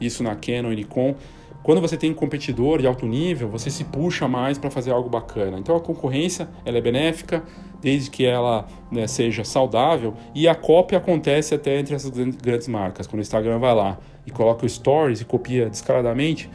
isso 0.00 0.22
na 0.22 0.34
Canon 0.34 0.72
e 0.72 0.76
Nikon. 0.76 1.14
Quando 1.62 1.80
você 1.80 1.96
tem 1.96 2.10
um 2.10 2.14
competidor 2.14 2.80
de 2.80 2.86
alto 2.86 3.06
nível, 3.06 3.48
você 3.48 3.70
se 3.70 3.84
puxa 3.84 4.26
mais 4.26 4.58
para 4.58 4.70
fazer 4.70 4.90
algo 4.90 5.08
bacana. 5.08 5.58
Então 5.58 5.76
a 5.76 5.80
concorrência 5.80 6.48
ela 6.64 6.78
é 6.78 6.80
benéfica, 6.80 7.42
desde 7.80 8.10
que 8.10 8.24
ela 8.24 8.66
né, 8.90 9.06
seja 9.06 9.44
saudável. 9.44 10.14
E 10.34 10.48
a 10.48 10.54
cópia 10.54 10.98
acontece 10.98 11.54
até 11.54 11.78
entre 11.78 11.94
essas 11.94 12.10
grandes 12.10 12.66
marcas. 12.66 13.06
Quando 13.06 13.20
o 13.20 13.22
Instagram 13.22 13.58
vai 13.58 13.74
lá 13.74 13.98
e 14.26 14.30
coloca 14.30 14.66
o 14.66 14.68
Stories 14.68 15.20
e 15.20 15.24
copia 15.24 15.70
descaradamente, 15.70 16.50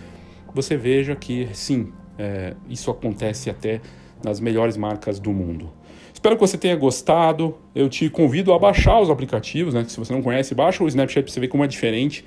você 0.54 0.76
veja 0.76 1.16
que 1.16 1.48
sim, 1.54 1.94
é, 2.18 2.54
isso 2.68 2.92
acontece 2.92 3.50
até 3.50 3.80
nas 4.24 4.40
melhores 4.40 4.76
marcas 4.76 5.20
do 5.20 5.32
mundo. 5.32 5.72
Espero 6.14 6.36
que 6.36 6.42
você 6.42 6.58
tenha 6.58 6.76
gostado. 6.76 7.56
Eu 7.76 7.88
te 7.88 8.10
convido 8.10 8.52
a 8.52 8.60
baixar 8.60 9.00
os 9.00 9.10
aplicativos, 9.10 9.74
né? 9.74 9.86
Se 9.88 9.98
você 9.98 10.12
não 10.12 10.22
conhece, 10.22 10.56
baixa 10.56 10.84
o 10.84 10.88
Snapchat 10.88 11.24
para 11.24 11.32
você 11.32 11.40
ver 11.40 11.48
como 11.48 11.64
é 11.64 11.68
diferente. 11.68 12.26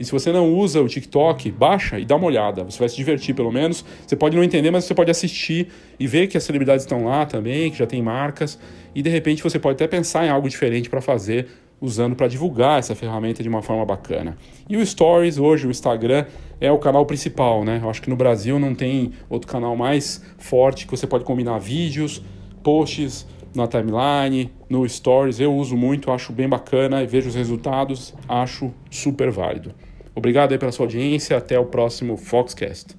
E 0.00 0.04
se 0.04 0.12
você 0.12 0.32
não 0.32 0.54
usa 0.54 0.80
o 0.80 0.88
TikTok, 0.88 1.50
baixa 1.50 1.98
e 1.98 2.06
dá 2.06 2.16
uma 2.16 2.24
olhada. 2.24 2.64
Você 2.64 2.78
vai 2.78 2.88
se 2.88 2.96
divertir 2.96 3.34
pelo 3.34 3.52
menos. 3.52 3.84
Você 4.06 4.16
pode 4.16 4.34
não 4.34 4.42
entender, 4.42 4.70
mas 4.70 4.84
você 4.84 4.94
pode 4.94 5.10
assistir 5.10 5.68
e 5.98 6.06
ver 6.06 6.26
que 6.26 6.38
as 6.38 6.42
celebridades 6.42 6.86
estão 6.86 7.04
lá 7.04 7.26
também, 7.26 7.70
que 7.70 7.76
já 7.76 7.86
tem 7.86 8.00
marcas. 8.00 8.58
E 8.94 9.02
de 9.02 9.10
repente 9.10 9.42
você 9.42 9.58
pode 9.58 9.74
até 9.74 9.86
pensar 9.86 10.24
em 10.24 10.30
algo 10.30 10.48
diferente 10.48 10.88
para 10.88 11.02
fazer, 11.02 11.48
usando 11.78 12.16
para 12.16 12.28
divulgar 12.28 12.78
essa 12.78 12.94
ferramenta 12.94 13.42
de 13.42 13.48
uma 13.50 13.60
forma 13.60 13.84
bacana. 13.84 14.38
E 14.70 14.78
o 14.78 14.86
Stories, 14.86 15.36
hoje, 15.36 15.66
o 15.66 15.70
Instagram, 15.70 16.24
é 16.58 16.72
o 16.72 16.78
canal 16.78 17.04
principal, 17.04 17.62
né? 17.62 17.80
Eu 17.82 17.90
acho 17.90 18.00
que 18.00 18.08
no 18.08 18.16
Brasil 18.16 18.58
não 18.58 18.74
tem 18.74 19.12
outro 19.28 19.46
canal 19.52 19.76
mais 19.76 20.24
forte 20.38 20.86
que 20.86 20.92
você 20.92 21.06
pode 21.06 21.24
combinar 21.24 21.58
vídeos 21.58 22.22
posts 22.62 23.26
na 23.54 23.66
timeline, 23.66 24.50
no 24.68 24.88
stories, 24.88 25.40
eu 25.40 25.52
uso 25.52 25.76
muito, 25.76 26.10
acho 26.10 26.32
bem 26.32 26.48
bacana 26.48 27.02
e 27.02 27.06
vejo 27.06 27.28
os 27.28 27.34
resultados, 27.34 28.14
acho 28.28 28.72
super 28.90 29.30
válido. 29.30 29.74
Obrigado 30.14 30.52
aí 30.52 30.58
pela 30.58 30.72
sua 30.72 30.84
audiência, 30.84 31.36
até 31.36 31.58
o 31.58 31.64
próximo 31.64 32.16
Foxcast. 32.16 32.96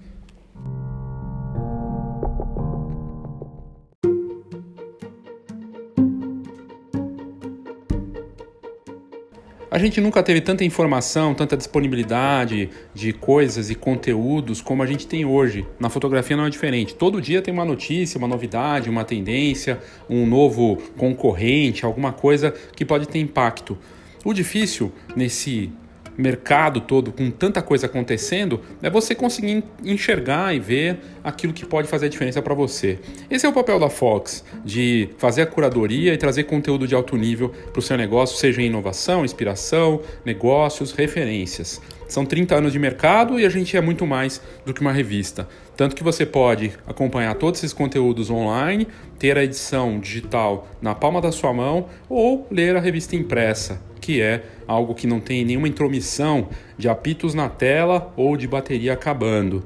A 9.74 9.78
gente 9.78 10.02
nunca 10.02 10.22
teve 10.22 10.42
tanta 10.42 10.66
informação, 10.66 11.34
tanta 11.34 11.56
disponibilidade 11.56 12.70
de 12.94 13.14
coisas 13.14 13.70
e 13.70 13.76
conteúdos 13.76 14.62
como 14.62 14.84
a 14.84 14.86
gente 14.86 15.08
tem 15.08 15.24
hoje. 15.24 15.66
Na 15.80 15.90
fotografia 15.90 16.36
não 16.36 16.46
é 16.46 16.50
diferente. 16.50 16.94
Todo 16.94 17.22
dia 17.22 17.42
tem 17.42 17.54
uma 17.54 17.64
notícia, 17.64 18.18
uma 18.18 18.28
novidade, 18.28 18.90
uma 18.90 19.06
tendência, 19.06 19.80
um 20.10 20.26
novo 20.26 20.76
concorrente, 20.98 21.86
alguma 21.86 22.12
coisa 22.12 22.54
que 22.76 22.84
pode 22.84 23.08
ter 23.08 23.20
impacto. 23.20 23.78
O 24.26 24.34
difícil 24.34 24.92
nesse 25.16 25.72
mercado 26.18 26.82
todo 26.82 27.12
com 27.12 27.30
tanta 27.32 27.62
coisa 27.62 27.86
acontecendo, 27.86 28.62
é 28.82 28.90
você 28.90 29.16
conseguir 29.16 29.64
enxergar 29.84 30.56
e 30.56 30.60
ver 30.60 31.00
aquilo 31.24 31.54
que 31.54 31.66
pode 31.66 31.88
fazer 31.88 32.08
a 32.08 32.10
diferença 32.10 32.42
para 32.42 32.54
você. 32.54 33.00
Esse 33.30 33.46
é 33.46 33.50
o 33.50 33.54
papel 33.54 33.80
da 33.80 33.90
Fox, 33.90 34.44
de 34.64 35.10
fazer 35.18 35.44
a 35.44 35.46
curadoria 35.46 36.14
e 36.14 36.18
trazer 36.18 36.44
conteúdo 36.44 36.88
de 36.88 36.96
alto 36.96 37.16
nível 37.16 37.50
para 37.50 37.80
o 37.80 37.82
seu 37.82 37.98
negócio, 37.98 38.38
seja 38.38 38.62
em 38.62 38.66
inovação, 38.66 39.24
inspiração, 39.24 40.02
negócios, 40.26 40.92
referências. 40.92 41.82
São 42.08 42.26
30 42.26 42.56
anos 42.56 42.74
de 42.74 42.80
mercado 42.80 43.40
e 43.40 43.46
a 43.46 43.50
gente 43.50 43.78
é 43.78 43.82
muito 43.82 44.06
mais 44.06 44.42
do 44.66 44.74
que 44.74 44.82
uma 44.82 44.92
revista. 44.92 45.48
Tanto 45.78 45.96
que 45.96 46.04
você 46.04 46.26
pode 46.26 46.74
acompanhar 46.86 47.34
todos 47.36 47.62
esses 47.62 47.72
conteúdos 47.72 48.30
online, 48.30 48.86
ter 49.18 49.38
a 49.38 49.44
edição 49.44 49.98
digital 49.98 50.68
na 50.82 50.94
palma 50.94 51.22
da 51.22 51.32
sua 51.32 51.54
mão 51.54 51.88
ou 52.10 52.46
ler 52.52 52.76
a 52.76 52.82
revista 52.82 53.16
impressa 53.16 53.91
que 54.02 54.20
é 54.20 54.44
algo 54.68 54.96
que 54.96 55.08
não 55.08 55.20
tem 55.20 55.46
nenhuma 55.46 55.68
intromissão 55.68 56.50
de 56.78 56.90
apitos 56.90 57.34
na 57.34 57.48
tela 57.48 58.12
ou 58.18 58.36
de 58.36 58.48
bateria 58.48 58.94
acabando. 58.94 59.64